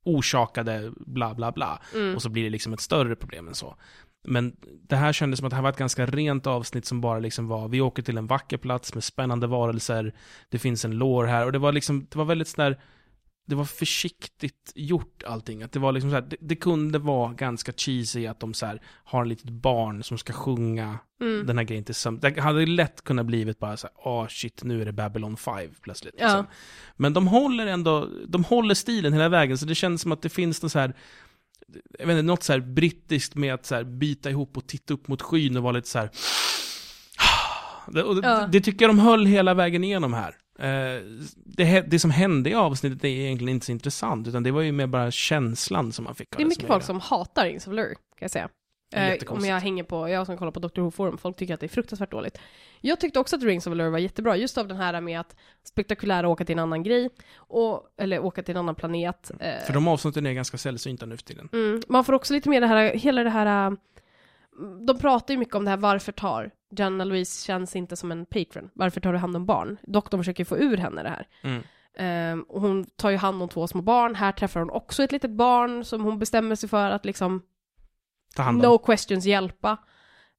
orsakade 0.04 0.92
bla 0.96 1.34
bla 1.34 1.52
bla. 1.52 1.82
mm. 1.94 2.14
Och 2.14 2.22
så 2.22 2.28
blir 2.28 2.44
det 2.44 2.50
liksom 2.50 2.72
ett 2.72 2.80
större 2.80 3.16
problem 3.16 3.48
än 3.48 3.54
så. 3.54 3.76
Men 4.24 4.56
det 4.88 4.96
här 4.96 5.12
kändes 5.12 5.38
som 5.38 5.46
att 5.46 5.50
det 5.50 5.56
här 5.56 5.62
var 5.62 5.70
ett 5.70 5.76
ganska 5.76 6.06
rent 6.06 6.46
avsnitt 6.46 6.84
som 6.84 7.00
bara 7.00 7.18
liksom 7.18 7.48
var, 7.48 7.68
vi 7.68 7.80
åker 7.80 8.02
till 8.02 8.18
en 8.18 8.26
vacker 8.26 8.56
plats 8.56 8.94
med 8.94 9.04
spännande 9.04 9.46
varelser, 9.46 10.14
det 10.48 10.58
finns 10.58 10.84
en 10.84 10.98
lår 10.98 11.24
här, 11.24 11.46
och 11.46 11.52
det 11.52 11.58
var 11.58 11.72
liksom, 11.72 12.06
det 12.10 12.18
var 12.18 12.24
väldigt 12.24 12.48
sådär, 12.48 12.80
det 13.47 13.55
var 13.55 13.64
försiktigt 13.64 14.72
gjort 14.74 15.22
allting. 15.26 15.62
Att 15.62 15.72
det 15.72 15.78
var 15.78 15.93
liksom 15.93 16.11
så 16.11 16.14
här, 16.14 16.22
det, 16.22 16.36
det 16.40 16.57
kunde 16.57 16.99
vara 16.99 17.32
ganska 17.32 17.72
cheesy 17.72 18.26
att 18.26 18.40
de 18.40 18.55
så 18.55 18.66
här 18.66 18.82
har 19.05 19.22
ett 19.22 19.28
litet 19.28 19.51
barn 19.51 20.03
som 20.03 20.18
ska 20.18 20.32
sjunga 20.32 20.99
Mm. 21.20 21.47
den 21.47 21.59
här 21.59 21.64
grejen 21.64 21.84
till 21.84 21.95
sömn. 21.95 22.18
Det 22.20 22.40
hade 22.40 22.66
lätt 22.66 23.05
kunnat 23.05 23.26
blivit 23.26 23.59
bara 23.59 23.76
så 23.76 23.86
här, 23.86 23.95
åh 24.07 24.26
shit, 24.28 24.64
nu 24.64 24.80
är 24.80 24.84
det 24.84 24.93
Babylon 24.93 25.36
5 25.36 25.70
plötsligt. 25.82 26.14
Ja. 26.18 26.24
Liksom. 26.26 26.47
Men 26.97 27.12
de 27.12 27.26
håller 27.28 27.66
ändå, 27.66 28.09
de 28.28 28.45
håller 28.45 28.74
stilen 28.74 29.12
hela 29.12 29.28
vägen, 29.28 29.59
så 29.59 29.66
det 29.66 29.74
känns 29.74 30.03
som 30.03 30.12
att 30.12 30.22
det 30.22 30.28
finns 30.28 30.62
något 30.62 30.72
så 30.72 30.78
här, 30.78 30.95
jag 31.99 32.07
vet 32.07 32.14
inte, 32.14 32.22
något 32.22 32.43
så 32.43 32.53
här 32.53 32.61
brittiskt 32.61 33.34
med 33.34 33.55
att 33.55 33.66
så 33.66 33.74
här 33.74 33.84
byta 33.84 34.30
ihop 34.30 34.57
och 34.57 34.66
titta 34.66 34.95
upp 34.95 35.09
mot 35.09 35.22
skyn 35.22 35.57
och 35.57 35.62
vara 35.62 35.72
lite 35.72 35.88
så 35.88 35.99
här. 35.99 36.11
Det, 37.93 38.03
det, 38.20 38.28
Ja. 38.28 38.49
det 38.53 38.61
tycker 38.61 38.84
jag 38.84 38.90
de 38.90 38.99
höll 38.99 39.26
hela 39.26 39.55
vägen 39.55 39.84
igenom 39.84 40.12
här. 40.12 40.34
Eh, 40.59 41.03
det, 41.36 41.80
det 41.80 41.98
som 41.98 42.11
hände 42.11 42.50
i 42.50 42.55
avsnittet 42.55 43.05
är 43.05 43.09
egentligen 43.09 43.55
inte 43.55 43.66
så 43.66 43.72
intressant, 43.72 44.28
utan 44.28 44.42
det 44.42 44.50
var 44.50 44.61
ju 44.62 44.72
mer 44.72 44.86
bara 44.86 45.11
känslan 45.11 45.92
som 45.92 46.05
man 46.05 46.14
fick 46.14 46.34
av 46.34 46.36
Det 46.38 46.42
är 46.42 46.48
mycket 46.48 46.66
folk 46.66 46.84
som 46.84 47.00
hatar 47.00 47.44
Rings 47.44 47.66
of 47.66 47.70
Allure, 47.70 47.94
kan 47.94 48.18
jag 48.18 48.30
säga. 48.30 48.48
Eh, 48.94 49.18
om 49.28 49.44
jag 49.44 49.61
hänger 49.61 49.84
på, 49.84 50.09
jag 50.09 50.26
som 50.26 50.36
kollar 50.36 50.53
på 50.53 50.61
Dr. 50.61 50.80
Who-forum, 50.80 51.16
folk 51.16 51.36
tycker 51.36 51.55
att 51.55 51.61
det 51.61 51.66
är 51.66 51.68
fruktansvärt 51.68 52.11
dåligt. 52.11 52.38
Jag 52.80 53.00
tyckte 53.00 53.20
också 53.20 53.36
att 53.36 53.42
Rings 53.42 53.66
of 53.66 53.70
Allure 53.70 53.90
var 53.90 53.98
jättebra, 53.98 54.36
just 54.36 54.59
av 54.59 54.68
den 54.68 54.76
här 54.76 55.00
med 55.00 55.20
att 55.20 55.36
spektakulära 55.64 56.28
åka 56.28 56.44
till 56.44 56.53
en 56.53 56.59
annan 56.59 56.82
grej, 56.82 57.11
och, 57.34 57.86
eller 57.96 58.24
åka 58.24 58.42
till 58.42 58.53
en 58.55 58.59
annan 58.59 58.74
planet. 58.74 59.30
eh, 59.40 59.64
För 59.66 59.72
de 59.72 59.88
avsnitten 59.88 60.26
är 60.26 60.32
ganska 60.32 60.59
sällsynta 60.59 61.07
nu 61.07 61.16
för 61.16 61.24
tiden. 61.24 61.48
Mm, 61.53 61.82
man 61.88 62.05
får 62.05 62.12
också 62.12 62.34
lite 62.34 62.48
mer 62.48 62.61
det 62.61 62.66
här, 62.66 62.94
hela 62.94 63.24
det 63.24 63.30
här, 63.30 63.66
äh, 63.66 63.76
de 64.86 64.98
pratar 64.98 65.34
ju 65.34 65.38
mycket 65.38 65.55
om 65.55 65.64
det 65.64 65.70
här, 65.70 65.76
varför 65.76 66.12
tar 66.12 66.50
Janna 66.76 67.04
Louise 67.04 67.46
känns 67.46 67.76
inte 67.76 67.96
som 67.96 68.12
en 68.12 68.26
patron? 68.26 68.70
Varför 68.74 69.00
tar 69.00 69.12
du 69.12 69.18
hand 69.18 69.36
om 69.36 69.46
barn? 69.46 69.78
Doktorn 69.82 70.20
försöker 70.20 70.44
få 70.44 70.56
ur 70.56 70.76
henne 70.76 71.02
det 71.02 71.08
här. 71.08 71.26
Mm. 71.42 71.62
Ehm, 71.94 72.42
och 72.42 72.60
hon 72.60 72.84
tar 72.84 73.10
ju 73.10 73.16
hand 73.16 73.42
om 73.42 73.48
två 73.48 73.66
små 73.66 73.82
barn, 73.82 74.14
här 74.14 74.32
träffar 74.32 74.60
hon 74.60 74.70
också 74.70 75.02
ett 75.02 75.12
litet 75.12 75.30
barn 75.30 75.84
som 75.84 76.04
hon 76.04 76.18
bestämmer 76.18 76.54
sig 76.54 76.68
för 76.68 76.90
att 76.90 77.04
liksom, 77.04 77.42
Ta 78.36 78.42
hand 78.42 78.64
om. 78.64 78.72
no 78.72 78.78
questions 78.78 79.24
hjälpa. 79.24 79.76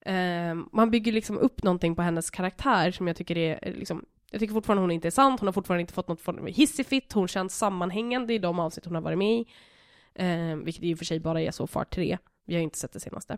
Ehm, 0.05 0.69
man 0.71 0.91
bygger 0.91 1.11
liksom 1.11 1.38
upp 1.38 1.63
någonting 1.63 1.95
på 1.95 2.01
hennes 2.01 2.29
karaktär 2.29 2.91
som 2.91 3.07
jag 3.07 3.15
tycker 3.15 3.38
är 3.38 3.59
eh, 3.61 3.73
liksom, 3.73 4.05
jag 4.31 4.39
tycker 4.39 4.53
fortfarande 4.53 4.81
hon 4.81 4.91
är 4.91 4.95
intressant, 4.95 5.39
hon 5.39 5.47
har 5.47 5.53
fortfarande 5.53 5.81
inte 5.81 5.93
fått 5.93 6.07
något 6.07 6.21
form 6.21 6.39
av 6.39 6.47
hissifit, 6.47 7.13
hon 7.13 7.27
känns 7.27 7.57
sammanhängande 7.57 8.34
i 8.34 8.38
de 8.38 8.59
avsnitt 8.59 8.86
hon 8.86 8.95
har 8.95 9.01
varit 9.01 9.17
med 9.17 9.39
i. 9.39 9.45
Ehm, 10.15 10.63
vilket 10.65 10.84
i 10.84 10.93
och 10.93 10.97
för 10.97 11.05
sig 11.05 11.19
bara 11.19 11.41
är 11.41 11.51
så 11.51 11.67
far 11.67 11.84
tre, 11.84 12.17
vi 12.45 12.53
har 12.53 12.59
ju 12.59 12.63
inte 12.63 12.77
sett 12.79 12.93
det 12.93 12.99
senaste. 12.99 13.38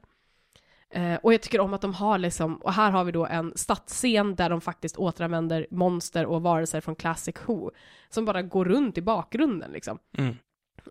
Eh, 0.95 1.15
och 1.23 1.33
jag 1.33 1.41
tycker 1.41 1.59
om 1.59 1.73
att 1.73 1.81
de 1.81 1.93
har 1.93 2.17
liksom, 2.17 2.55
och 2.55 2.73
här 2.73 2.91
har 2.91 3.03
vi 3.03 3.11
då 3.11 3.25
en 3.25 3.53
stadsscen 3.55 4.35
där 4.35 4.49
de 4.49 4.61
faktiskt 4.61 4.97
återanvänder 4.97 5.67
monster 5.71 6.25
och 6.25 6.41
varelser 6.41 6.81
från 6.81 6.95
Classic 6.95 7.35
Who, 7.45 7.71
som 8.09 8.25
bara 8.25 8.41
går 8.41 8.65
runt 8.65 8.97
i 8.97 9.01
bakgrunden 9.01 9.71
liksom. 9.71 9.99
Mm. 10.17 10.35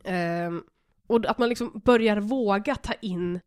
Ehm, 0.04 0.62
och 1.06 1.26
att 1.26 1.38
man 1.38 1.48
liksom 1.48 1.82
börjar 1.84 2.16
våga 2.16 2.74
ta 2.74 2.92
in 2.92 3.40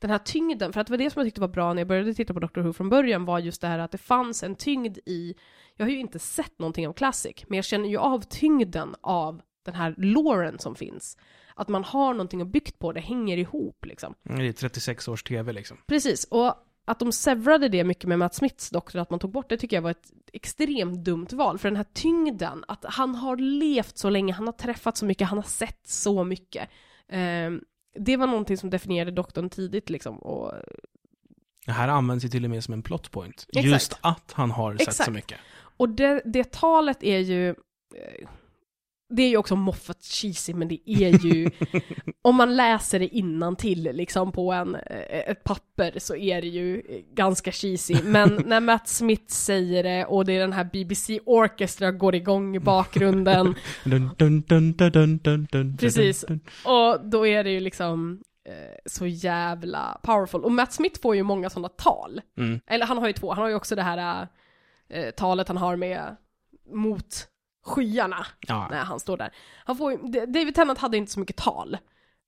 den 0.00 0.10
här 0.10 0.18
tyngden, 0.18 0.72
för 0.72 0.80
att 0.80 0.86
det 0.86 0.90
var 0.90 0.98
det 0.98 1.10
som 1.10 1.20
jag 1.20 1.26
tyckte 1.26 1.40
var 1.40 1.48
bra 1.48 1.72
när 1.72 1.80
jag 1.80 1.88
började 1.88 2.14
titta 2.14 2.34
på 2.34 2.40
Doctor 2.40 2.60
Who 2.60 2.72
från 2.72 2.88
början, 2.88 3.24
var 3.24 3.38
just 3.38 3.60
det 3.60 3.68
här 3.68 3.78
att 3.78 3.90
det 3.90 3.98
fanns 3.98 4.42
en 4.42 4.54
tyngd 4.54 4.98
i, 5.06 5.34
jag 5.76 5.86
har 5.86 5.90
ju 5.90 5.98
inte 5.98 6.18
sett 6.18 6.58
någonting 6.58 6.88
av 6.88 6.92
Classic, 6.92 7.44
men 7.48 7.56
jag 7.56 7.64
känner 7.64 7.88
ju 7.88 7.98
av 7.98 8.20
tyngden 8.20 8.94
av 9.00 9.42
den 9.64 9.74
här 9.74 9.94
låren 9.98 10.58
som 10.58 10.74
finns. 10.74 11.16
Att 11.58 11.68
man 11.68 11.84
har 11.84 12.12
någonting 12.12 12.40
att 12.40 12.48
byggt 12.48 12.78
på, 12.78 12.92
det 12.92 13.00
hänger 13.00 13.36
ihop 13.36 13.84
liksom. 13.84 14.14
Det 14.22 14.46
är 14.48 14.52
36 14.52 15.08
års 15.08 15.22
tv 15.22 15.52
liksom. 15.52 15.76
Precis, 15.86 16.24
och 16.24 16.54
att 16.84 16.98
de 16.98 17.12
severade 17.12 17.68
det 17.68 17.84
mycket 17.84 18.04
med 18.08 18.18
Matt 18.18 18.34
Smiths 18.34 18.70
doktor, 18.70 18.98
att 18.98 19.10
man 19.10 19.18
tog 19.18 19.30
bort 19.30 19.48
det 19.48 19.56
tycker 19.56 19.76
jag 19.76 19.82
var 19.82 19.90
ett 19.90 20.12
extremt 20.32 21.04
dumt 21.04 21.26
val. 21.32 21.58
För 21.58 21.68
den 21.68 21.76
här 21.76 21.86
tyngden, 21.92 22.64
att 22.68 22.84
han 22.88 23.14
har 23.14 23.36
levt 23.36 23.98
så 23.98 24.10
länge, 24.10 24.32
han 24.32 24.46
har 24.46 24.52
träffat 24.52 24.96
så 24.96 25.04
mycket, 25.04 25.28
han 25.28 25.38
har 25.38 25.42
sett 25.42 25.86
så 25.86 26.24
mycket. 26.24 26.68
Ehm, 27.08 27.60
det 27.98 28.16
var 28.16 28.26
någonting 28.26 28.56
som 28.56 28.70
definierade 28.70 29.10
doktorn 29.10 29.50
tidigt 29.50 29.90
liksom. 29.90 30.18
Och, 30.18 30.52
Det 31.66 31.72
här 31.72 31.88
används 31.88 32.24
ju 32.24 32.28
till 32.28 32.44
och 32.44 32.50
med 32.50 32.64
som 32.64 32.74
en 32.74 32.82
plot 32.82 33.10
point. 33.10 33.46
Exakt. 33.48 33.66
Just 33.66 33.98
att 34.00 34.32
han 34.32 34.50
har 34.50 34.72
sett 34.72 34.88
Exakt. 34.88 35.04
så 35.04 35.10
mycket. 35.10 35.38
och 35.60 35.88
det, 35.88 36.22
det 36.24 36.52
talet 36.52 37.02
är 37.02 37.18
ju... 37.18 37.54
Det 39.10 39.22
är 39.22 39.28
ju 39.28 39.36
också 39.36 39.56
moffat 39.56 40.02
cheesy, 40.02 40.54
men 40.54 40.68
det 40.68 40.80
är 40.86 41.26
ju... 41.26 41.50
om 42.22 42.36
man 42.36 42.56
läser 42.56 42.98
det 42.98 43.08
innan 43.08 43.56
till 43.56 43.82
liksom 43.82 44.32
på 44.32 44.52
en, 44.52 44.74
eh, 44.74 45.30
ett 45.30 45.44
papper 45.44 45.92
så 45.98 46.16
är 46.16 46.40
det 46.40 46.48
ju 46.48 46.76
eh, 46.76 47.00
ganska 47.14 47.52
cheesy. 47.52 48.02
Men 48.02 48.42
när 48.46 48.60
Matt 48.60 48.88
Smith 48.88 49.32
säger 49.32 49.82
det 49.82 50.04
och 50.04 50.24
det 50.24 50.32
är 50.32 50.40
den 50.40 50.52
här 50.52 50.64
BBC 50.72 51.20
Orchestra 51.26 51.92
går 51.92 52.14
igång 52.14 52.56
i 52.56 52.60
bakgrunden 52.60 53.54
Precis. 55.76 56.24
och 56.64 57.00
då 57.04 57.26
är 57.26 57.44
det 57.44 57.50
ju 57.50 57.60
liksom 57.60 58.22
eh, 58.44 58.52
så 58.86 59.06
jävla 59.06 60.00
powerful. 60.02 60.44
Och 60.44 60.52
Matt 60.52 60.72
Smith 60.72 61.00
får 61.00 61.16
ju 61.16 61.22
många 61.22 61.50
sådana 61.50 61.68
tal. 61.68 62.20
Mm. 62.38 62.60
Eller 62.66 62.86
han 62.86 62.98
har 62.98 63.06
ju 63.06 63.12
två, 63.12 63.32
han 63.32 63.42
har 63.42 63.48
ju 63.48 63.54
också 63.54 63.76
det 63.76 63.82
här 63.82 64.28
eh, 64.88 65.10
talet 65.10 65.48
han 65.48 65.56
har 65.56 65.76
med 65.76 66.16
mot 66.72 67.28
skyarna 67.68 68.26
Ja. 68.40 68.68
när 68.70 68.84
han 68.84 69.00
står 69.00 69.16
där. 69.16 69.32
Han 69.64 69.76
får 69.76 70.10
David 70.26 70.54
Tennant 70.54 70.78
hade 70.78 70.96
inte 70.96 71.12
så 71.12 71.20
mycket 71.20 71.36
tal. 71.36 71.78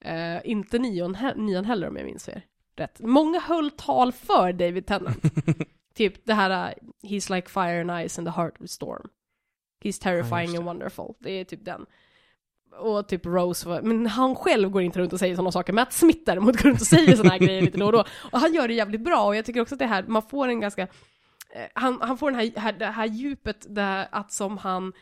Eh, 0.05 0.39
inte 0.51 0.79
nion, 0.79 1.17
he- 1.17 1.37
nion 1.37 1.65
heller 1.65 1.89
om 1.89 1.97
jag 1.97 2.05
minns 2.07 2.29
er 2.29 2.43
rätt. 2.77 3.01
Många 3.01 3.41
höll 3.41 3.71
tal 3.71 4.13
för 4.13 4.53
David 4.53 4.87
Tennant. 4.87 5.23
typ 5.95 6.27
det 6.27 6.35
här 6.35 6.69
uh, 6.71 6.75
He's 7.03 7.35
like 7.35 7.49
fire 7.49 7.81
and 7.81 8.07
ice 8.07 8.19
in 8.19 8.25
the 8.25 8.31
heart 8.31 8.61
of 8.61 8.71
storm. 8.71 9.09
He's 9.85 9.99
Ja, 10.01 10.11
terrifying 10.11 10.53
det. 10.53 10.57
and 10.59 10.67
wonderful. 10.67 11.15
Det 11.19 11.31
är 11.31 11.45
typ 11.45 11.65
den. 11.65 11.87
Och 12.79 13.09
typ 13.09 13.27
Rose, 13.27 13.69
var, 13.69 13.83
men 13.83 14.07
han 14.07 14.35
själv 14.37 14.71
går 14.71 14.83
inte 14.83 14.99
runt 14.99 15.13
och 15.13 15.19
säger 15.19 15.37
sådana 15.37 15.53
saker. 15.53 15.73
Matt 15.73 15.93
Smith 15.93 16.21
däremot 16.27 16.57
går 16.63 16.69
runt 16.69 16.81
och 16.81 16.87
säger 16.87 17.17
sådana 17.17 17.31
här 17.31 17.39
grejer 17.47 17.63
lite 17.63 17.79
då 17.79 17.87
och 17.87 17.93
då. 17.93 18.05
Och 18.33 18.39
han 18.41 18.55
gör 18.55 18.69
det 18.69 18.75
jävligt 18.75 19.01
bra 19.05 19.25
och 19.27 19.37
jag 19.37 19.45
tycker 19.45 19.61
också 19.61 19.75
att 19.75 19.79
det 19.79 19.87
här, 19.87 20.03
man 20.03 20.23
får 20.23 20.49
en 20.49 20.61
ganska, 20.61 20.83
eh, 21.53 21.67
han, 21.75 21.99
han 22.03 22.19
får 22.19 22.31
den 22.31 22.41
här, 22.41 22.61
här, 22.61 22.73
det 22.73 22.87
här 22.87 23.07
djupet, 23.07 23.67
där, 23.69 24.09
att 24.13 24.33
som 24.33 24.59
han 24.59 24.93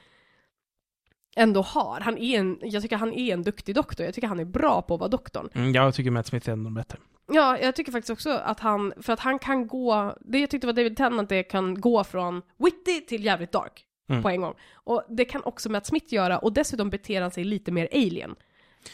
ändå 1.38 1.62
har. 1.62 2.00
Han 2.00 2.18
är 2.18 2.38
en, 2.38 2.58
jag 2.62 2.82
tycker 2.82 2.96
han 2.96 3.12
är 3.12 3.32
en 3.32 3.42
duktig 3.42 3.74
doktor, 3.74 4.06
jag 4.06 4.14
tycker 4.14 4.28
han 4.28 4.40
är 4.40 4.44
bra 4.44 4.82
på 4.82 4.94
att 4.94 5.00
vara 5.00 5.08
doktorn. 5.10 5.48
Mm, 5.54 5.72
jag 5.72 5.94
tycker 5.94 6.10
Matt 6.10 6.26
Smith 6.26 6.48
är 6.48 6.52
ändå 6.52 6.70
bättre. 6.70 6.98
Ja, 7.32 7.58
jag 7.58 7.74
tycker 7.76 7.92
faktiskt 7.92 8.10
också 8.10 8.30
att 8.30 8.60
han, 8.60 8.92
för 9.00 9.12
att 9.12 9.20
han 9.20 9.38
kan 9.38 9.66
gå, 9.66 10.16
det 10.20 10.38
jag 10.38 10.50
tyckte 10.50 10.66
var 10.66 10.74
David 10.74 10.96
Tennant, 10.96 11.28
det 11.28 11.42
kan 11.42 11.80
gå 11.80 12.04
från 12.04 12.42
witty 12.58 13.00
till 13.08 13.24
jävligt 13.24 13.52
dark 13.52 13.84
Mm. 14.10 14.22
på 14.22 14.28
en 14.28 14.40
gång. 14.40 14.54
Och 14.74 15.04
det 15.08 15.24
kan 15.24 15.42
också 15.44 15.70
Matt 15.70 15.86
Smith 15.86 16.14
göra, 16.14 16.38
och 16.38 16.52
dessutom 16.52 16.90
beter 16.90 17.22
han 17.22 17.30
sig 17.30 17.44
lite 17.44 17.72
mer 17.72 17.88
alien. 17.92 18.34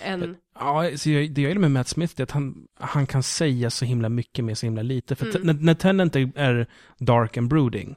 än... 0.03 0.37
Ja, 0.59 0.91
så 0.97 1.11
jag, 1.11 1.31
det 1.31 1.41
jag 1.43 1.49
gillar 1.49 1.61
med 1.61 1.71
Matt 1.71 1.89
Smith 1.89 2.15
är 2.19 2.23
att 2.23 2.31
han, 2.31 2.67
han 2.79 3.07
kan 3.07 3.23
säga 3.23 3.71
så 3.71 3.85
himla 3.85 4.09
mycket 4.09 4.45
med 4.45 4.59
så 4.59 4.67
himla 4.67 4.83
lite. 4.83 5.17
För 5.17 5.27
Mm. 5.37 5.43
när, 5.43 5.55
när 5.55 5.75
Tennant 5.75 6.17
är, 6.17 6.33
är 6.37 6.67
dark 6.99 7.37
and 7.37 7.49
brooding, 7.49 7.97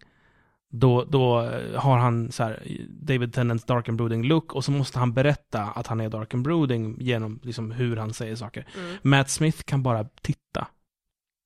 då, 0.69 1.03
då 1.03 1.41
eh, 1.41 1.79
har 1.79 1.97
han 1.97 2.31
så 2.31 2.43
här, 2.43 2.63
David 2.89 3.33
Tennants 3.33 3.65
dark 3.65 3.89
and 3.89 3.97
brooding 3.97 4.23
look 4.23 4.55
och 4.55 4.65
så 4.65 4.71
måste 4.71 4.99
han 4.99 5.13
berätta 5.13 5.61
att 5.63 5.87
han 5.87 6.01
är 6.01 6.09
dark 6.09 6.33
and 6.33 6.43
brooding 6.43 7.01
genom 7.01 7.39
liksom 7.43 7.71
hur 7.71 7.97
han 7.97 8.13
säger 8.13 8.35
saker. 8.35 8.67
Mm. 8.77 8.97
Matt 9.01 9.29
Smith 9.29 9.63
kan 9.63 9.83
bara 9.83 10.03
titta. 10.21 10.67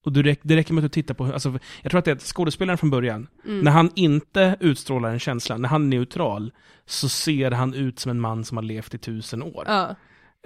Och 0.06 0.12
det 0.14 0.22
räcker, 0.22 0.48
det 0.48 0.56
räcker 0.56 0.74
med 0.74 0.86
att 0.86 0.92
du 0.92 1.02
tittar 1.02 1.14
på, 1.14 1.26
alltså, 1.26 1.60
jag 1.82 1.92
tror 1.92 2.00
att 2.00 2.06
det 2.06 2.12
är 2.12 2.16
att 2.16 2.22
skådespelaren 2.22 2.78
från 2.78 2.90
början, 2.90 3.28
Mm. 3.46 3.60
när 3.60 3.72
han 3.72 3.92
inte 3.96 4.58
utstrålar 4.60 5.10
en 5.10 5.20
känsla, 5.20 5.58
när 5.58 5.70
han 5.70 5.84
är 5.84 5.98
neutral, 5.98 6.52
så 6.86 7.10
ser 7.10 7.52
han 7.52 7.74
ut 7.74 8.00
som 8.00 8.12
en 8.12 8.20
man 8.20 8.46
som 8.46 8.58
har 8.58 8.64
levt 8.64 8.94
i 8.94 8.98
tusen 8.98 9.44
år. 9.44 9.64
Ja. 9.68 9.96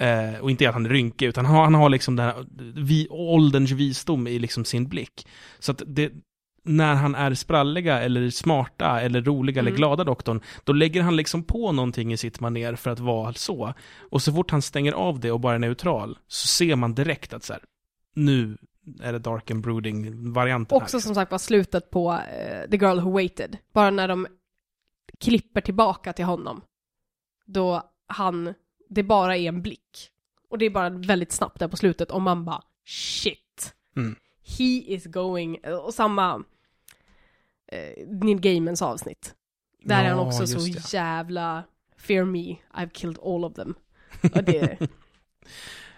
Eh, 0.06 0.40
och 0.40 0.52
inte 0.52 0.70
att 0.70 0.74
han 0.74 0.86
är 0.86 0.90
rynkig, 0.90 1.26
utan 1.26 1.46
han 1.46 1.56
har, 1.56 1.64
han 1.64 1.76
har 1.76 1.90
liksom 1.90 2.16
den 2.16 2.26
här 2.26 2.46
vi, 2.76 3.08
ålderns 3.10 3.72
visdom 3.72 4.28
i 4.28 4.40
liksom 4.40 4.66
sin 4.66 4.88
blick. 4.88 5.28
Så 5.60 5.72
att 5.72 5.82
det, 5.88 6.12
när 6.68 6.96
han 6.96 7.16
är 7.16 7.34
spralliga, 7.34 8.02
eller 8.02 8.30
smarta, 8.30 9.02
eller 9.02 9.22
roliga, 9.22 9.60
Mm. 9.62 9.68
eller 9.68 9.78
glada 9.78 10.04
doktorn, 10.04 10.42
då 10.64 10.74
lägger 10.74 11.02
han 11.02 11.16
liksom 11.16 11.44
på 11.44 11.72
någonting 11.72 12.14
i 12.14 12.18
sitt 12.18 12.40
maner 12.40 12.76
för 12.76 12.92
att 12.92 13.00
vara 13.00 13.34
så. 13.34 13.74
Och 14.00 14.22
så 14.22 14.34
fort 14.34 14.52
han 14.52 14.62
stänger 14.62 14.92
av 14.92 15.20
det 15.20 15.32
och 15.32 15.40
bara 15.40 15.56
är 15.56 15.60
neutral, 15.60 16.18
så 16.28 16.48
ser 16.48 16.76
man 16.76 16.96
direkt 16.96 17.34
att 17.34 17.44
så 17.44 17.54
här, 17.54 17.62
nu 18.14 18.58
är 19.02 19.14
det 19.14 19.20
dark 19.20 19.52
and 19.52 19.64
brooding-varianten 19.64 20.78
Också 20.78 21.00
som 21.02 21.16
sagt 21.16 21.32
var 21.32 21.38
slutet 21.38 21.90
på 21.90 22.14
eh, 22.14 22.70
The 22.70 22.78
Girl 22.78 23.00
Who 23.00 23.12
Waited. 23.12 23.58
Bara 23.74 23.90
när 23.90 24.08
de 24.08 24.28
klipper 25.20 25.62
tillbaka 25.62 26.14
till 26.14 26.26
honom. 26.26 26.62
Då 27.46 27.84
han, 28.08 28.54
det 28.90 29.04
bara 29.04 29.38
är 29.38 29.48
en 29.48 29.62
blick. 29.62 30.10
Och 30.50 30.58
det 30.58 30.66
är 30.66 30.70
bara 30.70 30.90
väldigt 30.90 31.32
snabbt 31.32 31.60
där 31.60 31.68
på 31.68 31.78
slutet 31.78 32.12
och 32.12 32.22
man 32.22 32.46
bara 32.46 32.62
shit. 32.86 33.74
Mm. 33.96 34.16
He 34.58 34.64
is 34.64 35.06
going, 35.06 35.60
och 35.86 35.94
samma 35.94 36.44
eh, 37.68 38.08
Neil 38.08 38.40
Gaimans 38.40 38.82
avsnitt. 38.82 39.36
Där 39.84 40.04
är 40.04 40.10
han 40.10 40.18
Ja, 40.18 40.28
också 40.28 40.48
så 40.48 40.68
just 40.68 40.94
jävla 40.94 41.64
fear 41.98 42.26
me, 42.26 42.56
I've 42.74 42.90
killed 42.90 43.20
all 43.20 43.46
of 43.46 43.54
them. 43.54 43.76
Och 44.36 44.44
det, 44.44 44.78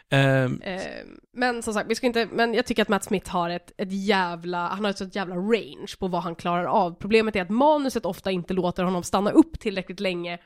Eh, 0.10 0.50
men 1.34 1.64
som 1.64 1.74
sagt, 1.74 1.90
vi 1.90 1.96
ska 1.96 2.08
inte, 2.08 2.28
men 2.32 2.54
jag 2.54 2.66
tycker 2.66 2.82
att 2.82 2.90
Matt 2.90 3.04
Smith 3.04 3.32
har 3.32 3.50
ett, 3.50 3.72
ett 3.78 3.92
jävla, 3.92 4.68
han 4.68 4.84
har 4.84 4.92
ett 4.92 4.98
sånt 4.98 5.16
jävla 5.16 5.36
range 5.36 5.94
på 6.00 6.08
vad 6.08 6.24
han 6.24 6.36
klarar 6.36 6.66
av. 6.66 6.92
Problemet 7.00 7.36
är 7.36 7.42
att 7.42 7.50
manuset 7.50 8.06
ofta 8.06 8.32
inte 8.32 8.54
låter 8.54 8.84
honom 8.84 9.04
stanna 9.04 9.32
upp 9.32 9.60
tillräckligt 9.60 10.00
länge 10.00 10.40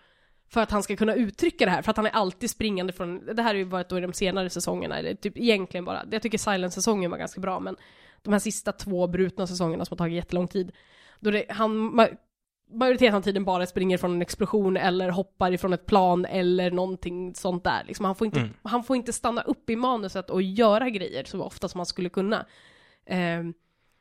för 0.49 0.61
att 0.61 0.71
han 0.71 0.83
ska 0.83 0.95
kunna 0.95 1.15
uttrycka 1.15 1.65
det 1.65 1.71
här, 1.71 1.81
för 1.81 1.91
att 1.91 1.97
han 1.97 2.05
är 2.05 2.11
alltid 2.11 2.49
springande 2.49 2.93
från, 2.93 3.25
det 3.25 3.41
här 3.41 3.49
har 3.49 3.55
ju 3.55 3.63
varit 3.63 3.89
då 3.89 3.97
i 3.97 4.01
de 4.01 4.13
senare 4.13 4.49
säsongerna, 4.49 4.99
eller 4.99 5.15
typ 5.15 5.37
egentligen 5.37 5.85
bara, 5.85 6.05
jag 6.11 6.21
tycker 6.21 6.37
Silence-säsongen 6.37 7.11
var 7.11 7.17
ganska 7.17 7.41
bra, 7.41 7.59
men 7.59 7.75
de 8.21 8.33
här 8.33 8.39
sista 8.39 8.71
två 8.71 9.07
brutna 9.07 9.47
säsongerna 9.47 9.85
som 9.85 9.93
har 9.93 9.97
tagit 9.97 10.15
jättelång 10.15 10.47
tid, 10.47 10.71
då 11.21 11.31
det, 11.31 11.45
han, 11.49 11.71
ma- 11.99 12.17
majoriteten 12.73 13.15
av 13.15 13.21
tiden 13.21 13.45
bara 13.45 13.65
springer 13.65 13.97
från 13.97 14.11
en 14.13 14.21
explosion 14.21 14.77
eller 14.77 15.09
hoppar 15.09 15.51
ifrån 15.51 15.73
ett 15.73 15.85
plan 15.85 16.25
eller 16.25 16.71
någonting 16.71 17.35
sånt 17.35 17.63
där. 17.63 17.83
Liksom, 17.87 18.05
han, 18.05 18.15
får 18.15 18.25
inte, 18.25 18.39
Mm. 18.39 18.53
han 18.63 18.83
får 18.83 18.95
inte 18.95 19.13
stanna 19.13 19.41
upp 19.41 19.69
i 19.69 19.75
manuset 19.75 20.29
och 20.29 20.41
göra 20.41 20.89
grejer 20.89 21.23
så 21.23 21.43
ofta 21.43 21.67
som 21.67 21.79
han 21.79 21.85
skulle 21.85 22.09
kunna. 22.09 22.45
Ehm, 23.05 23.53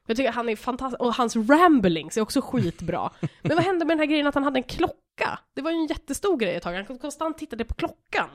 jag 0.06 0.16
tycker 0.16 0.32
han 0.32 0.48
är 0.48 0.56
fantastisk, 0.56 1.00
och 1.02 1.14
hans 1.14 1.36
ramblings 1.36 2.16
är 2.16 2.20
också 2.20 2.40
skitbra. 2.40 3.10
Men 3.42 3.56
vad 3.56 3.64
hände 3.64 3.84
med 3.84 3.92
den 3.92 3.98
här 3.98 4.06
grejen 4.06 4.26
att 4.26 4.34
han 4.34 4.44
hade 4.44 4.58
en 4.58 4.62
klocka? 4.62 5.38
Det 5.54 5.62
var 5.62 5.70
ju 5.70 5.76
en 5.76 5.86
jättestor 5.86 6.36
grej 6.36 6.54
ett 6.54 6.62
tag, 6.62 6.72
han 6.74 6.98
konstant 6.98 7.38
tittade 7.38 7.64
på 7.64 7.74
klockan. 7.74 8.28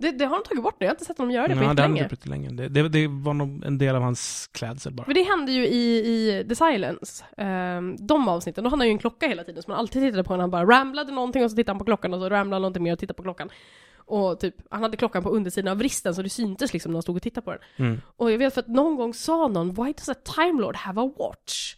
Det, 0.00 0.10
det 0.10 0.24
har 0.24 0.36
de 0.36 0.44
tagit 0.48 0.62
bort 0.62 0.76
nu, 0.80 0.86
jag 0.86 0.90
har 0.90 0.94
inte 0.94 1.04
sett 1.04 1.18
honom 1.18 1.30
göra 1.30 1.48
det 1.48 1.56
på 1.56 1.62
ja, 1.62 1.74
det 1.74 1.82
han 1.82 1.96
inte 1.96 2.28
länge. 2.28 2.50
Det, 2.50 2.68
det, 2.68 2.88
det 2.88 3.06
var 3.06 3.34
nog 3.34 3.64
en 3.64 3.78
del 3.78 3.96
av 3.96 4.02
hans 4.02 4.50
klädsel 4.52 4.92
bara. 4.92 5.04
Men 5.06 5.14
det 5.14 5.22
hände 5.22 5.52
ju 5.52 5.66
i, 5.66 5.98
i 5.98 6.44
The 6.48 6.54
Silence, 6.54 7.24
um, 7.36 8.06
de 8.06 8.28
avsnitten, 8.28 8.64
då 8.64 8.70
hade 8.70 8.80
han 8.80 8.86
ju 8.86 8.92
en 8.92 8.98
klocka 8.98 9.28
hela 9.28 9.44
tiden 9.44 9.62
som 9.62 9.70
man 9.70 9.78
alltid 9.78 10.02
tittade 10.02 10.24
på 10.24 10.32
när 10.32 10.40
han 10.40 10.50
bara 10.50 10.64
ramblade 10.64 11.12
någonting 11.12 11.44
och 11.44 11.50
så 11.50 11.56
tittade 11.56 11.74
han 11.74 11.78
på 11.78 11.84
klockan 11.84 12.14
och 12.14 12.20
så 12.20 12.28
ramblade 12.28 12.54
han 12.54 12.62
någonting 12.62 12.82
mer 12.82 12.92
och 12.92 12.98
tittade 12.98 13.16
på 13.16 13.22
klockan. 13.22 13.50
Och 13.96 14.40
typ, 14.40 14.54
han 14.70 14.82
hade 14.82 14.96
klockan 14.96 15.22
på 15.22 15.30
undersidan 15.30 15.72
av 15.72 15.78
vristen 15.78 16.14
så 16.14 16.22
det 16.22 16.28
syntes 16.28 16.72
liksom 16.72 16.92
när 16.92 16.96
han 16.96 17.02
stod 17.02 17.16
och 17.16 17.22
tittade 17.22 17.44
på 17.44 17.50
den. 17.50 17.60
Mm. 17.76 18.00
Och 18.16 18.32
jag 18.32 18.38
vet 18.38 18.54
för 18.54 18.60
att 18.60 18.68
någon 18.68 18.96
gång 18.96 19.14
sa 19.14 19.48
någon, 19.48 19.74
why 19.74 19.92
does 19.92 20.08
a 20.08 20.14
Time 20.34 20.60
Lord 20.62 20.76
have 20.76 21.00
a 21.00 21.12
watch? 21.18 21.74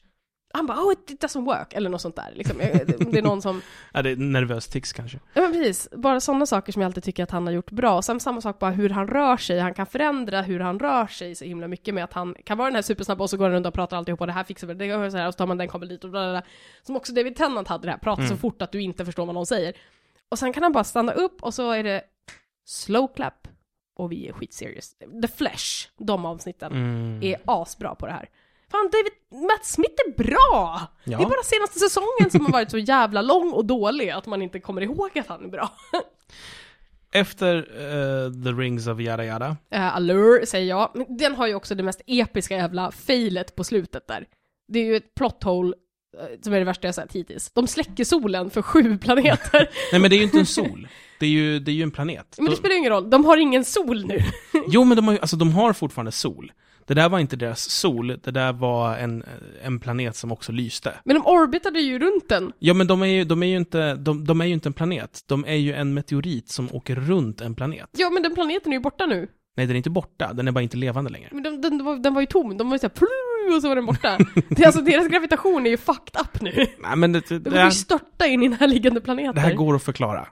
Han 0.55 0.67
bara, 0.67 0.79
oh 0.79 0.93
it 0.93 1.23
doesn't 1.23 1.45
work, 1.45 1.73
eller 1.73 1.91
något 1.91 2.01
sånt 2.01 2.17
där. 2.17 2.33
Liksom. 2.35 2.59
Det 2.59 3.19
är 3.19 3.23
någon 3.23 3.43
som 3.43 3.63
Ja, 3.93 4.03
det 4.03 4.11
är 4.11 4.17
nervös 4.17 4.69
tics 4.69 4.93
kanske. 4.93 5.19
Ja 5.35 5.43
men 5.43 5.53
precis, 5.53 5.89
bara 5.97 6.21
sådana 6.21 6.47
saker 6.47 6.73
som 6.73 6.83
jag 6.83 6.89
alltid 6.89 7.03
tycker 7.05 7.23
att 7.23 7.31
han 7.31 7.47
har 7.47 7.53
gjort 7.55 7.71
bra. 7.71 7.97
Och 7.97 8.05
sen 8.05 8.21
samma 8.21 8.41
sak 8.41 8.59
bara 8.59 8.71
hur 8.71 8.91
han 8.91 9.09
rör 9.09 9.37
sig, 9.37 9.59
han 9.61 9.75
kan 9.75 9.87
förändra 9.87 10.43
hur 10.43 10.61
han 10.61 10.79
rör 10.79 11.07
sig 11.07 11.35
så 11.35 11.45
himla 11.45 11.69
mycket 11.69 11.95
med 11.95 12.05
att 12.05 12.13
han 12.13 12.35
kan 12.45 12.59
vara 12.59 12.69
den 12.69 12.75
här 12.75 12.83
supersnabba 12.83 13.25
och 13.25 13.31
så 13.31 13.37
går 13.37 13.45
han 13.45 13.53
runt 13.53 13.67
och 13.67 13.75
pratar 13.75 13.97
alltihop 13.97 14.21
och 14.21 14.27
det 14.27 14.33
här 14.33 14.45
fixar 14.45 14.67
vi, 14.67 14.75
det 14.75 14.87
gör 14.87 15.11
så 15.11 15.17
här 15.17 15.27
och 15.27 15.35
så 15.35 15.39
tar 15.39 15.47
man 15.47 15.59
den 15.59 15.69
kommer 15.69 15.87
dit 15.87 16.05
och 16.05 16.11
bla, 16.11 16.21
bla, 16.21 16.31
bla. 16.41 16.43
Som 16.83 16.97
också 16.97 17.13
David 17.13 17.37
Tennant 17.37 17.69
hade 17.69 17.87
det 17.87 17.91
här, 17.91 17.99
prata 17.99 18.23
så 18.23 18.27
Mm. 18.27 18.39
fort 18.39 18.63
att 18.63 18.73
du 18.73 18.83
inte 18.83 19.05
förstår 19.05 19.27
vad 19.27 19.35
någon 19.35 19.47
säger. 19.47 19.75
Och 20.29 20.39
sen 20.39 20.53
kan 20.53 20.63
han 20.63 20.73
bara 20.73 20.85
stanna 20.85 21.13
upp 21.13 21.43
och 21.43 21.55
så 21.55 21.71
är 21.71 21.83
det 21.85 22.03
slow 22.65 23.09
clap 23.15 23.49
och 23.97 24.13
vi 24.13 24.29
är 24.29 24.33
skitserious. 24.33 24.95
The 25.23 25.29
Flesh, 25.29 25.89
de 25.99 26.25
avsnitten, 26.27 26.73
Mm. 26.73 27.23
är 27.23 27.37
asbra 27.45 27.95
på 27.95 28.07
det 28.07 28.13
här. 28.13 28.29
Fan, 28.73 28.91
David, 28.93 29.43
Matt 29.49 29.65
Smith 29.67 29.95
är 30.07 30.23
bra! 30.23 30.81
Ja. 31.05 31.19
Det 31.19 31.25
är 31.25 31.29
bara 31.29 31.43
senaste 31.45 31.79
säsongen 31.79 32.31
som 32.31 32.45
har 32.47 32.53
varit 32.53 32.71
så 32.71 32.79
jävla 32.79 33.23
lång 33.23 33.53
och 33.53 33.65
dålig 33.65 34.11
att 34.11 34.27
man 34.27 34.43
inte 34.43 34.61
kommer 34.61 34.81
ihåg 34.83 35.19
att 35.19 35.27
han 35.27 35.45
är 35.45 35.49
bra. 35.49 35.71
Efter 37.15 37.57
eh, 37.57 38.33
The 38.45 38.51
Rings 38.63 38.87
of 38.87 39.01
Yada 39.01 39.25
Yada. 39.25 39.49
Uh, 39.75 39.97
Allure, 39.97 40.47
säger 40.47 40.69
jag. 40.69 40.91
Men 40.95 41.17
den 41.17 41.35
har 41.35 41.47
ju 41.47 41.55
också 41.55 41.75
det 41.75 41.83
mest 41.83 42.01
episka 42.07 42.57
jävla 42.57 42.91
failet 42.93 43.57
på 43.57 43.65
slutet 43.65 44.07
där. 44.09 44.27
Det 44.69 44.79
är 44.79 44.85
ju 44.85 44.97
ett 44.97 45.15
plot 45.15 45.43
hole 45.45 45.75
eh, 46.21 46.41
som 46.43 46.53
är 46.53 46.59
det 46.59 46.65
värsta 46.65 46.89
jag 46.89 46.95
sett 46.95 47.13
hittills. 47.13 47.53
De 47.53 47.67
släcker 47.67 48.05
solen 48.05 48.51
för 48.51 48.63
sju 48.63 48.99
planeter. 49.03 49.69
Nej 49.93 50.01
men 50.01 50.11
det 50.11 50.17
är 50.17 50.19
ju 50.19 50.25
inte 50.25 50.39
en 50.39 50.47
sol. 50.47 50.89
Det 51.21 51.27
är 51.27 51.31
ju, 51.31 51.59
det 51.59 51.71
är 51.71 51.75
ju 51.75 51.83
en 51.83 51.91
planet. 51.91 52.35
Men 52.37 52.45
det 52.45 52.51
De- 52.53 52.57
spelar 52.57 52.73
ju 52.73 52.79
ingen 52.79 52.93
roll, 52.93 53.11
de 53.11 53.25
har 53.25 53.37
ingen 53.37 53.65
sol 53.65 54.07
nu. 54.07 54.19
Jo 54.69 54.85
men 54.85 54.97
de 54.97 55.07
har, 55.07 55.15
ju- 55.15 55.21
alltså, 55.21 55.37
de 55.37 55.53
har 55.53 55.73
fortfarande 55.73 56.13
sol. 56.13 56.53
Det 56.95 57.01
där 57.01 57.09
var 57.09 57.19
inte 57.19 57.37
deras 57.37 57.71
sol, 57.71 58.07
det 58.23 58.31
där 58.31 58.53
var 58.53 58.97
en, 58.97 59.25
en 59.63 59.81
planet 59.81 60.17
som 60.17 60.33
också 60.33 60.53
lyste. 60.53 60.95
Men 61.05 61.17
de 61.17 61.27
orbitade 61.27 61.81
ju 61.81 61.99
runt 61.99 62.29
den. 62.29 62.53
Ja 62.59 62.75
men 62.75 62.87
de 62.87 63.03
är 63.03 63.07
ju, 63.07 63.25
de 63.25 63.43
är 63.43 63.47
ju, 63.47 63.57
inte, 63.57 63.95
de, 63.95 64.25
de 64.25 64.41
är 64.41 64.45
ju 64.45 64.53
inte 64.53 64.69
en 64.69 64.73
planet. 64.73 65.21
De 65.27 65.45
är 65.45 65.55
ju 65.55 65.73
en 65.73 65.95
meteorit 65.95 66.49
som 66.49 66.69
åker 66.73 66.95
runt 66.97 67.41
en 67.41 67.55
planet. 67.55 67.89
Ja, 67.93 68.11
men 68.11 68.23
den 68.23 68.35
planeten 68.35 68.73
är 68.73 68.77
ju 68.77 68.83
borta 68.83 69.07
nu. 69.07 69.29
Nej, 69.57 69.67
den 69.67 69.71
är 69.71 69.77
inte 69.77 69.91
borta, 69.91 70.33
den 70.33 70.49
är 70.49 70.53
bara 70.53 70.63
inte 70.63 70.77
levande 70.77 71.11
längre. 71.11 71.29
Men 71.33 71.43
den, 71.43 71.61
den, 71.61 71.85
var, 71.85 71.97
den 71.97 72.15
var 72.15 72.21
ju 72.21 72.27
tom, 72.27 72.59
de 72.59 72.69
var 72.69 72.75
ju 72.75 72.79
såhär 72.79 72.93
och 73.57 73.63
så 73.63 73.69
var 73.69 73.77
den 73.77 73.87
borta. 73.87 74.19
det, 74.49 74.65
alltså, 74.65 74.81
deras 74.81 75.09
gravitation 75.09 75.67
är 75.67 75.71
ju 75.71 75.77
fucked 75.77 76.21
up 76.21 76.41
nu. 76.41 76.53
Nej 76.79 76.97
men 76.97 77.13
det, 77.13 77.29
det, 77.29 77.39
De 77.39 77.45
kommer 77.45 77.57
ju 77.57 77.63
här, 77.63 77.71
störta 77.71 78.27
in 78.27 78.43
i 78.43 78.49
närliggande 78.49 79.01
planeter. 79.01 79.33
det 79.33 79.41
här 79.41 79.55
går 79.55 79.75
att 79.75 79.83
förklara. 79.83 80.29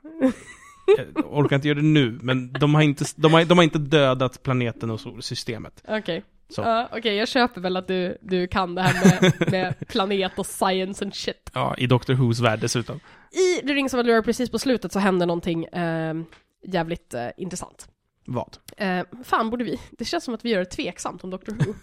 Jag 0.97 1.39
orkar 1.39 1.57
inte 1.57 1.69
göra 1.69 1.79
det 1.79 1.85
nu, 1.85 2.19
men 2.23 2.53
de 2.53 2.75
har 2.75 2.83
inte, 2.83 3.05
de 3.17 3.33
har, 3.33 3.45
de 3.45 3.59
har 3.59 3.63
inte 3.65 3.79
dödat 3.79 4.43
planeten 4.43 4.91
och 4.91 5.01
solsystemet. 5.01 5.85
Okej. 5.89 6.25
Så. 6.51 6.63
Ja, 6.63 6.89
Okej, 6.93 7.15
jag 7.15 7.29
köper 7.29 7.61
väl 7.61 7.77
att 7.77 7.89
du, 7.89 8.19
du 8.21 8.47
kan 8.47 8.75
det 8.75 8.83
här 8.83 9.21
med, 9.21 9.51
med 9.51 9.89
planet 9.89 10.39
och 10.39 10.47
science 10.47 11.05
and 11.05 11.15
shit. 11.15 11.51
Ja, 11.55 11.75
i 11.79 11.87
Doctor 11.87 12.15
Who's 12.15 12.43
värld 12.43 12.61
dessutom. 12.61 13.01
I 13.31 13.67
The 13.67 13.75
Rings 13.75 13.95
of 13.95 13.99
Allure, 13.99 14.23
precis 14.23 14.51
på 14.51 14.59
slutet, 14.59 14.93
så 14.93 14.99
händer 14.99 15.27
någonting 15.27 15.65
eh, 15.65 16.15
jävligt 16.63 17.15
eh, 17.15 17.29
intressant. 17.37 17.89
Vad? 18.27 18.57
Eh, 18.77 19.05
fan 19.25 19.51
borde 19.51 19.65
vi? 19.65 19.81
Det 19.91 20.05
känns 20.05 20.25
som 20.25 20.35
att 20.35 20.45
vi 20.45 20.51
gör 20.51 20.59
det 20.59 20.65
tveksamt 20.65 21.25
om 21.25 21.31
Doctor 21.31 21.53
Who. 21.53 21.75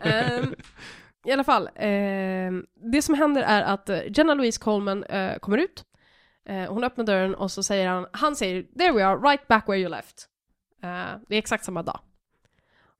Ehm, 0.08 0.54
I 1.26 1.32
alla 1.32 1.44
fall, 1.44 1.68
ehm, 1.74 2.66
det 2.92 3.02
som 3.02 3.14
händer 3.14 3.42
är 3.42 3.62
att 3.62 3.88
eh, 3.88 4.00
Jenna 4.08 4.34
Louise 4.34 4.60
Coleman 4.60 5.04
eh, 5.04 5.38
kommer 5.38 5.58
ut. 5.58 5.84
Eh, 6.48 6.72
hon 6.72 6.84
öppnar 6.84 7.04
dörren 7.04 7.34
och 7.34 7.50
så 7.50 7.62
säger 7.62 7.88
han, 7.88 8.06
han 8.12 8.36
säger 8.36 8.62
“There 8.62 8.92
we 8.92 9.06
are, 9.06 9.16
right 9.18 9.48
back 9.48 9.68
where 9.68 9.78
you 9.80 9.88
left”. 9.90 10.26
Eh, 10.82 11.20
det 11.28 11.34
är 11.34 11.38
exakt 11.38 11.64
samma 11.64 11.82
dag. 11.82 12.00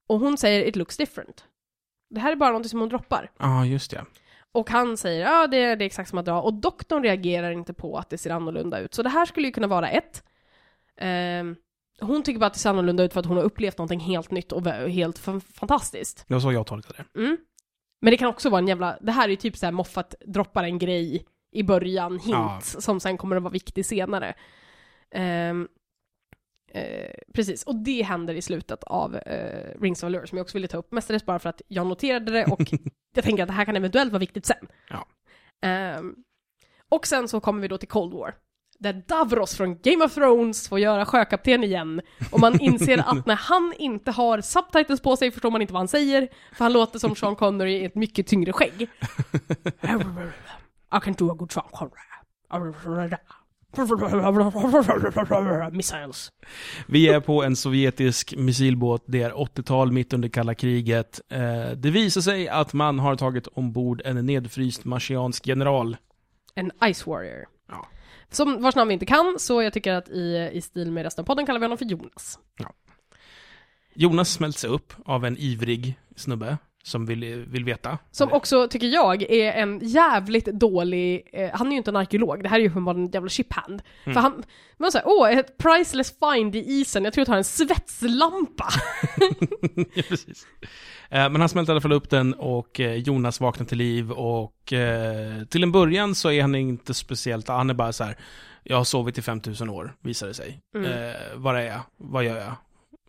Och 0.06 0.18
hon 0.20 0.36
säger 0.38 0.64
“It 0.68 0.76
looks 0.76 0.96
different”. 0.96 1.44
Det 2.10 2.20
här 2.20 2.32
är 2.32 2.36
bara 2.36 2.52
något 2.52 2.70
som 2.70 2.80
hon 2.80 2.88
droppar. 2.88 3.30
Ja, 3.38 3.64
just 3.66 3.90
det. 3.90 4.04
Och 4.52 4.70
han 4.70 4.96
säger 4.96 5.20
ja 5.24 5.46
det, 5.46 5.56
är- 5.56 5.76
det 5.76 5.84
är 5.84 5.86
exakt 5.86 6.10
samma 6.10 6.22
dag 6.22 6.44
och 6.44 6.54
doktorn 6.54 7.02
reagerar 7.02 7.50
inte 7.50 7.74
på 7.74 7.98
att 7.98 8.10
det 8.10 8.18
ser 8.18 8.30
annorlunda 8.30 8.78
ut. 8.78 8.94
Så 8.94 9.02
det 9.02 9.08
här 9.08 9.26
skulle 9.26 9.46
ju 9.46 9.52
kunna 9.52 9.66
vara 9.66 9.88
ett. 9.88 10.22
Ehm, 10.96 11.56
hon 12.00 12.22
tycker 12.22 12.40
bara 12.40 12.46
att 12.46 12.52
det 12.52 12.58
ser 12.58 12.70
annorlunda 12.70 13.02
ut 13.04 13.12
för 13.12 13.20
att 13.20 13.26
hon 13.26 13.36
har 13.36 13.44
upplevt 13.44 13.78
någonting 13.78 14.00
helt 14.00 14.30
nytt 14.30 14.52
och 14.52 14.66
helt 14.66 15.18
fan- 15.18 15.40
fantastiskt. 15.40 16.24
Det 16.28 16.34
var 16.34 16.40
så 16.40 16.52
jag 16.52 16.66
tolkade 16.66 17.04
det. 17.14 17.20
Mm. 17.20 17.36
Men 18.00 18.10
det 18.10 18.16
kan 18.16 18.28
också 18.28 18.50
vara 18.50 18.58
en 18.58 18.68
jävla, 18.68 18.98
det 19.00 19.12
här 19.12 19.24
är 19.24 19.28
ju 19.30 19.36
typ 19.36 19.56
såhär 19.56 19.72
Moffat 19.72 20.14
droppar 20.26 20.64
en 20.64 20.78
grej 20.78 21.26
i 21.52 21.62
början, 21.62 22.12
hint, 22.12 22.26
Ja. 22.28 22.60
som 22.62 23.00
sen 23.00 23.16
kommer 23.18 23.36
att 23.36 23.42
vara 23.42 23.52
viktig 23.52 23.86
senare. 23.86 24.34
Ehm, 25.10 25.68
eh, 26.76 27.10
precis, 27.34 27.62
och 27.62 27.76
det 27.76 28.02
händer 28.02 28.34
i 28.34 28.42
slutet 28.42 28.84
av 28.84 29.16
eh, 29.16 29.80
Rings 29.80 30.02
of 30.02 30.06
Allure 30.06 30.26
som 30.26 30.38
jag 30.38 30.44
också 30.44 30.56
ville 30.56 30.68
ta 30.68 30.76
upp, 30.76 30.92
mestadels 30.92 31.26
bara 31.26 31.38
för 31.38 31.48
att 31.48 31.62
jag 31.68 31.86
noterade 31.86 32.32
det 32.32 32.44
och 32.44 32.60
jag 33.14 33.24
tänker 33.24 33.42
att 33.42 33.48
det 33.48 33.52
här 33.52 33.64
kan 33.64 33.76
eventuellt 33.76 34.12
vara 34.12 34.20
viktigt 34.20 34.46
sen. 34.46 34.68
Ja. 34.90 35.06
Ehm, 35.68 36.14
och 36.88 37.06
sen 37.06 37.28
så 37.28 37.40
kommer 37.40 37.62
vi 37.62 37.68
då 37.68 37.78
till 37.78 37.88
Cold 37.88 38.14
War. 38.14 38.34
där 38.78 39.02
Davros 39.08 39.56
från 39.56 39.78
Game 39.82 40.04
of 40.04 40.14
Thrones 40.14 40.68
får 40.68 40.78
göra 40.78 41.06
sjökapten 41.06 41.64
igen. 41.64 42.00
Och 42.32 42.40
man 42.40 42.60
inser 42.60 42.98
att 42.98 43.26
när 43.26 43.36
han 43.36 43.72
inte 43.78 44.10
har 44.10 44.40
subtitles 44.40 45.00
på 45.00 45.16
sig 45.16 45.30
förstår 45.30 45.50
man 45.50 45.62
inte 45.62 45.72
vad 45.72 45.80
han 45.80 45.88
säger, 45.88 46.28
för 46.52 46.64
han 46.64 46.72
låter 46.72 46.98
som 46.98 47.16
Sean 47.16 47.36
Connery 47.36 47.72
i 47.72 47.84
ett 47.84 47.94
mycket 47.94 48.26
tyngre 48.26 48.52
skägg. 48.52 48.82
I 50.96 51.00
can 51.02 51.14
do 51.14 51.30
a 51.30 51.34
good 51.34 51.52
Sean 51.52 51.68
Connery. 51.72 52.00
Missiles. 55.70 56.32
Vi 56.86 57.08
är 57.08 57.20
på 57.20 57.42
en 57.42 57.56
sovjetisk 57.56 58.34
missilbåt, 58.36 59.04
det 59.06 59.22
är 59.22 59.30
80-tal, 59.30 59.92
mitt 59.92 60.12
under 60.12 60.28
kalla 60.28 60.54
kriget. 60.54 61.20
Eh, 61.28 61.70
det 61.76 61.90
visar 61.90 62.20
sig 62.20 62.48
att 62.48 62.72
man 62.72 62.98
har 62.98 63.16
tagit 63.16 63.46
ombord 63.46 64.02
en 64.04 64.26
nedfryst 64.26 64.84
marsiansk 64.84 65.46
general. 65.46 65.96
En 66.54 66.70
Ice 66.94 67.06
Warrior. 67.06 67.44
Ja. 67.68 67.88
Som 68.30 68.62
vars 68.62 68.74
namn 68.74 68.88
vi 68.88 68.94
inte 68.94 69.06
kan, 69.06 69.36
så 69.38 69.62
jag 69.62 69.72
tycker 69.72 69.92
att 69.92 70.08
i, 70.08 70.50
i 70.52 70.60
stil 70.60 70.92
med 70.92 71.04
resten 71.04 71.22
av 71.22 71.26
podden 71.26 71.46
kallar 71.46 71.60
vi 71.60 71.64
honom 71.64 71.78
för 71.78 71.84
Jonas. 71.84 72.38
Jonas 73.94 74.32
smälts 74.32 74.64
upp 74.64 74.92
av 75.04 75.24
en 75.24 75.36
ivrig 75.38 75.98
snubbe 76.16 76.58
som 76.86 77.06
vill, 77.06 77.44
vill 77.48 77.64
veta. 77.64 77.98
Som 78.10 78.32
också, 78.32 78.68
tycker 78.68 78.86
jag, 78.86 79.22
är 79.22 79.52
en 79.52 79.80
jävligt 79.82 80.44
dålig, 80.44 81.28
eh, 81.32 81.50
han 81.54 81.66
är 81.66 81.70
ju 81.70 81.76
inte 81.76 81.90
en 81.90 81.96
arkeolog, 81.96 82.42
det 82.42 82.48
här 82.48 82.56
är 82.56 82.62
ju 82.62 82.68
uppenbarligen 82.68 83.06
en 83.06 83.10
jävla 83.10 83.28
shiphand. 83.28 83.82
Mm. 84.04 84.14
För 84.14 84.20
han, 84.20 84.42
man 84.76 84.92
säger 84.92 85.06
åh, 85.08 85.30
ett 85.30 85.58
priceless 85.58 86.14
find 86.18 86.56
i 86.56 86.58
isen, 86.58 87.04
jag 87.04 87.12
tror 87.12 87.22
att 87.22 87.28
han 87.28 87.34
har 87.34 87.38
en 87.38 87.44
svetslampa. 87.44 88.68
ja, 89.94 90.02
precis. 90.08 90.46
Eh, 91.10 91.30
Men 91.30 91.36
han 91.36 91.48
smälter 91.48 91.72
i 91.72 91.74
alla 91.74 91.80
fall 91.80 91.92
upp 91.92 92.10
den 92.10 92.34
och 92.34 92.80
eh, 92.80 92.94
Jonas 92.94 93.40
vaknar 93.40 93.66
till 93.66 93.78
liv 93.78 94.12
och 94.12 94.72
eh, 94.72 95.44
till 95.44 95.62
en 95.62 95.72
början 95.72 96.14
så 96.14 96.30
är 96.30 96.42
han 96.42 96.54
inte 96.54 96.94
speciellt, 96.94 97.48
han 97.48 97.70
är 97.70 97.74
bara 97.74 97.92
så 97.92 98.04
här. 98.04 98.16
Jag 98.62 98.76
har 98.76 98.84
sovit 98.84 99.18
i 99.18 99.22
5000 99.22 99.70
år, 99.70 99.94
visar 100.00 100.26
det 100.26 100.34
sig. 100.34 100.60
Mm. 100.76 100.92
Eh, 100.92 101.14
var 101.34 101.54
är 101.54 101.66
jag? 101.66 101.80
Vad 101.96 102.24
gör 102.24 102.36
jag? 102.36 102.52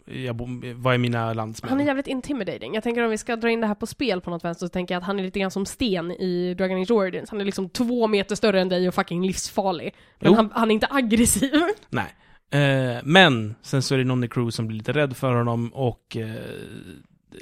Jag 0.08 0.34
vad 0.76 0.94
är 0.94 0.98
mina 0.98 1.34
landsmän? 1.34 1.70
Han 1.70 1.80
är 1.80 1.86
jävligt 1.86 2.08
intimidating. 2.08 2.74
Jag 2.74 2.84
tänker 2.84 3.04
om 3.04 3.10
vi 3.10 3.18
ska 3.18 3.36
dra 3.36 3.50
in 3.50 3.62
det 3.62 3.68
här 3.68 3.76
på 3.76 3.88
spel 3.88 4.22
på 4.22 4.30
något 4.30 4.44
vänster 4.44 4.66
så 4.66 4.70
tänker 4.70 4.96
jag 4.96 5.00
att 5.02 5.08
han 5.08 5.20
är 5.20 5.24
lite 5.24 5.40
grann 5.40 5.52
som 5.52 5.66
Sten 5.66 6.12
i 6.12 6.54
Dragon 6.54 6.82
Age 6.82 6.92
Origins. 6.92 7.30
Han 7.30 7.42
är 7.42 7.46
liksom 7.46 7.70
två 7.70 8.08
meter 8.08 8.36
större 8.36 8.62
än 8.62 8.70
dig 8.70 8.88
och 8.88 8.96
fucking 8.96 9.28
livsfarlig. 9.28 9.96
Men 10.20 10.34
han, 10.34 10.52
han 10.54 10.72
är 10.72 10.74
inte 10.74 10.88
aggressiv. 10.90 11.64
Nej. 11.90 12.16
Eh, 12.52 12.98
men 13.04 13.56
sen 13.62 13.82
så 13.82 13.94
är 13.94 13.98
det 13.98 14.04
någon 14.04 14.24
i 14.24 14.28
crew 14.28 14.52
som 14.52 14.68
blir 14.68 14.78
lite 14.78 14.92
rädd 14.92 15.18
för 15.18 15.36
honom 15.36 15.74
och 15.74 16.18
eh, 16.18 16.36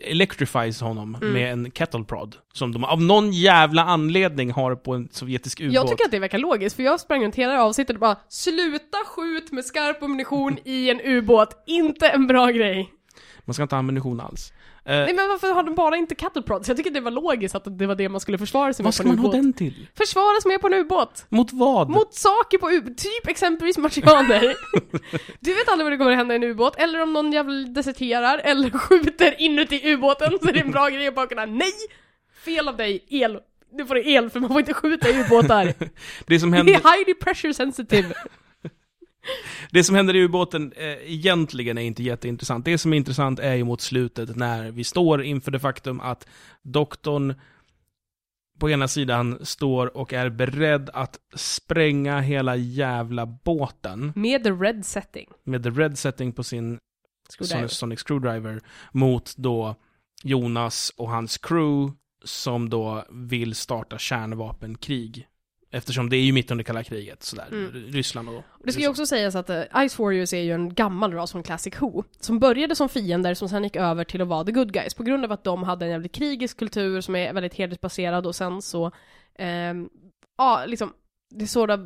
electrifies 0.01 0.81
honom 0.81 1.15
Mm. 1.21 1.33
med 1.33 1.51
en 1.51 1.71
kettle 1.71 2.03
prod. 2.03 2.35
Som 2.53 2.71
de 2.71 2.83
av 2.83 3.01
någon 3.01 3.31
jävla 3.31 3.83
anledning 3.83 4.51
har 4.51 4.75
på 4.75 4.93
en 4.93 5.09
sovjetisk 5.11 5.61
ubåt. 5.61 5.73
Jag 5.73 5.87
tycker 5.87 6.05
att 6.05 6.11
det 6.11 6.19
verkar 6.19 6.37
logiskt, 6.37 6.75
för 6.75 6.83
jag 6.83 6.99
sprang 6.99 7.23
runt 7.23 7.35
hela 7.35 7.63
avsnittet 7.63 7.93
och 7.95 7.99
bara 7.99 8.17
Sluta 8.29 8.97
skjut 9.05 9.51
med 9.51 9.65
skarp 9.65 10.03
ammunition 10.03 10.57
i 10.65 10.89
en 10.89 11.01
ubåt, 11.01 11.63
inte 11.67 12.07
en 12.07 12.27
bra 12.27 12.47
grej. 12.51 12.91
Man 13.45 13.53
ska 13.53 13.63
inte 13.63 13.75
ha 13.75 13.79
ammunition 13.79 14.19
alls. 14.19 14.53
Eh, 14.85 14.95
Nej 14.95 15.13
men 15.13 15.27
varför 15.29 15.53
har 15.53 15.63
de 15.63 15.75
bara 15.75 15.97
inte 15.97 16.15
cattle 16.15 16.41
prods? 16.41 16.67
Jag 16.67 16.77
tycker 16.77 16.91
det 16.91 16.99
var 16.99 17.11
logiskt 17.11 17.55
att 17.55 17.77
det 17.79 17.87
var 17.87 17.95
det 17.95 18.09
man 18.09 18.19
skulle 18.21 18.37
försvara 18.37 18.73
sig 18.73 18.83
med 18.83 18.85
vad 18.85 18.91
på 18.91 18.95
ska 18.95 19.03
en 19.03 19.07
man 19.09 19.17
ha 19.17 19.23
ubåt. 19.25 19.33
den 19.33 19.53
till? 19.53 19.87
Försvara 19.97 20.41
sig 20.41 20.51
med 20.51 20.61
på 20.61 20.67
en 20.67 20.73
ubåt! 20.73 21.25
Mot 21.29 21.53
vad? 21.53 21.89
Mot 21.89 22.13
saker 22.13 22.57
på 22.57 22.69
ubåt, 22.71 22.97
typ 22.97 23.27
exempelvis 23.27 23.77
marsianer. 23.77 24.41
du 25.39 25.53
vet 25.53 25.69
aldrig 25.69 25.85
vad 25.85 25.91
det 25.93 25.97
kommer 25.97 26.11
att 26.11 26.17
hända 26.17 26.33
i 26.33 26.37
en 26.37 26.43
ubåt, 26.43 26.75
eller 26.77 27.01
om 27.03 27.13
någon 27.13 27.31
jävel 27.31 27.73
deserterar, 27.73 28.37
eller 28.37 28.69
skjuter 28.79 29.41
inuti 29.41 29.93
ubåten, 29.93 30.31
så 30.41 30.45
det 30.51 30.59
är 30.59 30.63
en 30.63 30.71
bra 30.71 30.89
grej 30.89 31.07
att 31.07 31.15
bara 31.15 31.27
kunna 31.27 31.45
Nej! 31.45 31.73
Fel 32.45 32.67
av 32.67 32.77
dig, 32.77 33.05
el. 33.09 33.39
Nu 33.73 33.85
får 33.85 33.95
du 33.95 34.09
el, 34.11 34.29
för 34.29 34.39
man 34.39 34.49
får 34.49 34.59
inte 34.59 34.73
skjuta 34.73 35.09
i 35.09 35.21
ubåtar. 35.21 35.73
det, 36.27 36.39
som 36.39 36.51
Det 36.51 36.57
händer, 36.57 36.73
är 36.73 36.97
highly 36.97 37.13
pressure 37.13 37.53
sensitive. 37.53 38.13
det 39.71 39.84
som 39.84 39.95
händer 39.95 40.15
i 40.15 40.23
ubåten 40.23 40.73
eh, 40.76 41.13
egentligen 41.13 41.78
är 41.78 41.82
inte 41.82 42.03
jätteintressant. 42.03 42.65
Det 42.65 42.78
som 42.78 42.93
är 42.93 42.97
intressant 42.97 43.39
är 43.39 43.53
ju 43.53 43.63
mot 43.63 43.82
slutet 43.82 44.36
när 44.36 44.71
vi 44.71 44.84
står 44.84 45.23
inför 45.23 45.51
det 45.51 45.59
faktum 45.59 46.01
att 46.01 46.28
doktorn 46.61 47.36
på 48.59 48.69
ena 48.69 48.88
sidan 48.88 49.45
står 49.45 49.97
och 49.97 50.13
är 50.13 50.30
beredd 50.30 50.89
att 50.93 51.19
spränga 51.36 52.19
hela 52.19 52.55
jävla 52.55 53.26
båten 53.26 54.13
Med 54.15 54.43
the 54.43 54.51
red 54.51 54.86
setting. 54.86 55.30
med 55.43 55.63
the 55.63 55.69
red 55.69 55.97
setting 55.97 56.32
på 56.32 56.43
sin 56.43 56.80
Screwdriver. 57.30 57.67
Sonic, 57.67 57.71
Sonic 57.71 57.99
Screwdriver 57.99 58.61
mot 58.91 59.38
då 59.38 59.76
Jonas 60.23 60.93
och 60.97 61.09
hans 61.09 61.38
crew 61.38 61.93
som 62.23 62.69
då 62.69 63.05
vill 63.09 63.55
starta 63.55 63.97
kärnvapenkrig. 63.97 65.28
Eftersom 65.76 66.09
det 66.09 66.17
är 66.17 66.21
ju 66.21 66.32
mitt 66.32 66.51
under 66.51 66.63
kalla 66.63 66.84
kriget, 66.84 67.23
sådär. 67.23 67.47
Mm. 67.51 67.71
Ryssland 67.71 68.30
och... 68.30 68.43
Det 68.63 68.71
ska 68.71 68.82
ju 68.82 68.88
också 68.88 69.05
sägas 69.05 69.36
att 69.36 69.49
uh, 69.49 69.88
Ice 69.89 69.99
Warriors 69.99 70.34
är 70.34 70.41
ju 70.41 70.51
en 70.51 70.73
gammal 70.73 71.13
ras 71.13 71.32
från 71.32 71.43
Classic 71.43 71.82
Who, 71.82 72.03
som 72.19 72.39
började 72.39 72.76
som 72.76 72.89
fiender 72.89 73.34
som 73.34 73.49
sen 73.49 73.63
gick 73.63 73.76
över 73.76 74.03
till 74.03 74.21
att 74.21 74.28
vara 74.28 74.43
the 74.43 74.51
good 74.51 74.73
guys, 74.73 74.93
på 74.93 75.03
grund 75.03 75.26
av 75.26 75.32
att 75.32 75.43
de 75.43 75.63
hade 75.63 75.86
en 75.86 75.91
jävligt 75.91 76.11
krigisk 76.15 76.57
kultur 76.57 77.01
som 77.01 77.15
är 77.15 77.34
väldigt 77.34 77.53
hedersbaserad 77.53 78.28
och 78.28 78.36
sen 78.36 78.61
så, 78.61 78.91
ehm, 79.39 79.89
ja 80.38 80.63
liksom, 80.65 80.93
det 81.30 81.47
sort 81.47 81.69
of 81.69 81.80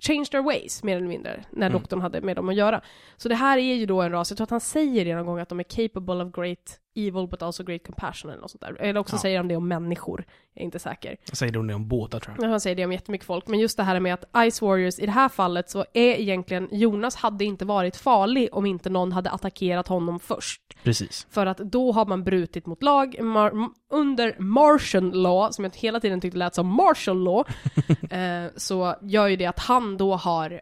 changed 0.00 0.30
their 0.30 0.42
ways, 0.42 0.82
mer 0.82 0.96
eller 0.96 1.08
mindre, 1.08 1.44
när 1.50 1.66
Mm. 1.66 1.78
doktorn 1.80 2.00
hade 2.00 2.20
med 2.20 2.36
dem 2.36 2.48
att 2.48 2.54
göra. 2.54 2.80
Så 3.16 3.28
det 3.28 3.34
här 3.34 3.58
är 3.58 3.74
ju 3.74 3.86
då 3.86 4.02
en 4.02 4.10
ras, 4.10 4.30
jag 4.30 4.36
tror 4.36 4.44
att 4.44 4.50
han 4.50 4.60
säger 4.60 5.04
det 5.04 5.14
någon 5.14 5.26
gång, 5.26 5.38
att 5.38 5.48
de 5.48 5.60
är 5.60 5.64
capable 5.64 6.24
of 6.24 6.32
great 6.32 6.80
evil 7.06 7.28
but 7.28 7.42
also 7.42 7.64
great 7.64 7.86
compassion 7.86 8.30
eller 8.30 8.40
något 8.40 8.50
sånt 8.50 8.60
där. 8.60 8.76
Eller 8.80 9.00
också 9.00 9.16
Ja. 9.16 9.20
säger 9.20 9.36
han 9.36 9.48
det 9.48 9.56
om 9.56 9.68
människor, 9.68 10.24
jag 10.54 10.60
är 10.60 10.64
inte 10.64 10.78
säker. 10.78 11.16
Jag 11.28 11.36
säger 11.36 11.52
det 11.52 11.74
om 11.74 11.88
båtar 11.88 12.20
tror 12.20 12.36
jag. 12.38 12.44
Ja, 12.46 12.50
han 12.50 12.60
säger 12.60 12.76
det 12.76 12.84
om 12.84 12.92
jättemycket 12.92 13.26
folk, 13.26 13.46
men 13.46 13.58
just 13.60 13.76
det 13.76 13.82
här 13.82 14.00
med 14.00 14.14
att 14.14 14.50
Ice 14.52 14.62
Warriors, 14.62 14.98
i 14.98 15.06
det 15.06 15.12
här 15.12 15.28
fallet 15.28 15.70
så 15.70 15.80
är 15.92 16.14
egentligen, 16.20 16.68
Jonas 16.72 17.16
hade 17.16 17.44
inte 17.44 17.64
varit 17.64 17.96
farlig 17.96 18.48
om 18.52 18.66
inte 18.66 18.90
någon 18.90 19.12
hade 19.12 19.30
attackerat 19.30 19.88
honom 19.88 20.20
först. 20.20 20.62
Precis. 20.82 21.26
För 21.30 21.46
att 21.46 21.58
då 21.58 21.92
har 21.92 22.06
man 22.06 22.24
brutit 22.24 22.66
mot 22.66 22.82
lag, 22.82 23.16
mar- 23.20 23.68
under 23.90 24.34
Martian 24.38 25.10
law, 25.10 25.50
som 25.50 25.64
jag 25.64 25.72
hela 25.76 26.00
tiden 26.00 26.20
tyckte 26.20 26.38
lät 26.38 26.54
som 26.54 26.66
martial 26.66 27.24
law, 27.24 27.44
eh, 28.10 28.50
så 28.56 28.94
gör 29.02 29.26
ju 29.26 29.36
det 29.36 29.46
att 29.46 29.58
han 29.58 29.96
då 29.96 30.14
har 30.14 30.60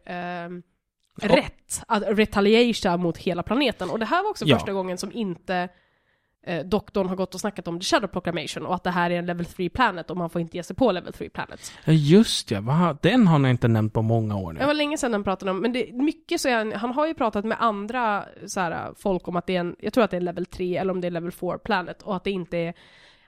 Ja. 1.22 1.36
rätt 1.36 1.82
att 1.88 2.02
retaliata 2.06 2.96
mot 2.96 3.18
hela 3.18 3.42
planeten. 3.42 3.90
Och 3.90 3.98
det 3.98 4.04
här 4.04 4.22
var 4.22 4.30
också 4.30 4.44
Ja. 4.44 4.56
första 4.58 4.72
gången 4.72 4.98
som 4.98 5.12
inte 5.12 5.68
eh, 6.46 6.64
doktorn 6.64 7.08
har 7.08 7.16
gått 7.16 7.34
och 7.34 7.40
snackat 7.40 7.68
om 7.68 7.80
The 7.80 7.84
Shadow 7.84 8.08
Proclamation 8.08 8.66
och 8.66 8.74
att 8.74 8.84
det 8.84 8.90
här 8.90 9.10
är 9.10 9.18
en 9.18 9.26
level 9.26 9.46
3 9.46 9.68
planet 9.68 10.10
och 10.10 10.16
man 10.16 10.30
får 10.30 10.40
inte 10.40 10.56
ge 10.56 10.62
sig 10.62 10.76
på 10.76 10.92
level 10.92 11.12
3 11.12 11.28
planets. 11.28 11.72
Ja, 11.84 11.92
just 11.92 12.50
ja. 12.50 12.60
Va? 12.60 12.98
Den 13.02 13.26
har 13.26 13.38
ni 13.38 13.50
inte 13.50 13.68
nämnt 13.68 13.92
på 13.92 14.02
många 14.02 14.36
år 14.36 14.52
nu. 14.52 14.58
Det 14.58 14.66
var 14.66 14.74
länge 14.74 14.98
sedan 14.98 15.12
han 15.12 15.24
pratade 15.24 15.50
om, 15.50 15.58
men 15.58 15.72
det, 15.72 15.92
mycket 15.92 16.40
så 16.40 16.48
är 16.48 16.56
han, 16.56 16.72
han 16.72 16.92
har 16.92 17.06
ju 17.06 17.14
pratat 17.14 17.44
med 17.44 17.56
andra 17.60 18.24
så 18.46 18.60
här, 18.60 18.92
folk 18.96 19.28
om 19.28 19.36
att 19.36 19.46
det 19.46 19.56
är 19.56 19.60
en, 19.60 19.76
jag 19.78 19.92
tror 19.92 20.04
att 20.04 20.10
det 20.10 20.16
är 20.16 20.20
en 20.20 20.24
level 20.24 20.46
3 20.46 20.76
eller 20.76 20.92
om 20.92 21.00
det 21.00 21.06
är 21.06 21.10
level 21.10 21.32
4 21.32 21.58
planet 21.58 22.02
och 22.02 22.16
att 22.16 22.24
det 22.24 22.30
inte 22.30 22.58
är 22.58 22.74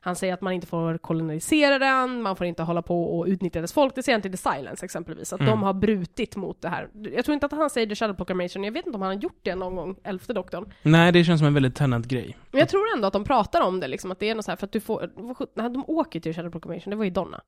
han 0.00 0.16
säger 0.16 0.34
att 0.34 0.40
man 0.40 0.52
inte 0.52 0.66
får 0.66 0.98
kolonisera 0.98 1.78
den, 1.78 2.22
man 2.22 2.36
får 2.36 2.46
inte 2.46 2.62
hålla 2.62 2.82
på 2.82 3.18
och 3.18 3.26
utnyttja 3.26 3.60
dess 3.60 3.72
folk. 3.72 3.94
Det 3.94 4.02
säger 4.02 4.14
han 4.16 4.22
till 4.22 4.30
The 4.30 4.36
Silence 4.36 4.84
exempelvis, 4.84 5.32
att 5.32 5.40
Mm. 5.40 5.50
de 5.50 5.62
har 5.62 5.72
brutit 5.74 6.36
mot 6.36 6.62
det 6.62 6.68
här. 6.68 6.88
Jag 6.94 7.24
tror 7.24 7.34
inte 7.34 7.46
att 7.46 7.52
han 7.52 7.70
säger 7.70 7.86
The 7.86 7.94
Shadow 7.94 8.14
Proclamation, 8.16 8.64
jag 8.64 8.72
vet 8.72 8.86
inte 8.86 8.96
om 8.96 9.02
han 9.02 9.14
har 9.16 9.22
gjort 9.22 9.38
det 9.42 9.54
någon 9.54 9.76
gång, 9.76 9.96
elfte 10.04 10.32
doktorn. 10.32 10.72
Nej, 10.82 11.12
det 11.12 11.24
känns 11.24 11.40
som 11.40 11.46
en 11.46 11.54
väldigt 11.54 11.74
tennant 11.76 12.06
grej. 12.06 12.36
Men 12.50 12.58
jag 12.58 12.68
tror 12.68 12.82
ändå 12.94 13.06
att 13.06 13.12
de 13.12 13.24
pratar 13.24 13.60
om 13.60 13.80
det, 13.80 13.88
liksom, 13.88 14.10
att 14.10 14.18
det 14.20 14.28
är 14.30 14.34
något 14.34 14.44
så 14.44 14.50
här, 14.50 14.56
för 14.56 14.66
att 14.66 14.72
du 14.72 14.80
får, 14.80 15.10
nej, 15.54 15.70
de 15.70 15.84
åker 15.86 16.20
till 16.20 16.34
Shadow 16.34 16.50
Proclamation, 16.50 16.90
det 16.90 16.96
var 16.96 17.04
ju 17.04 17.10
Donna. 17.10 17.40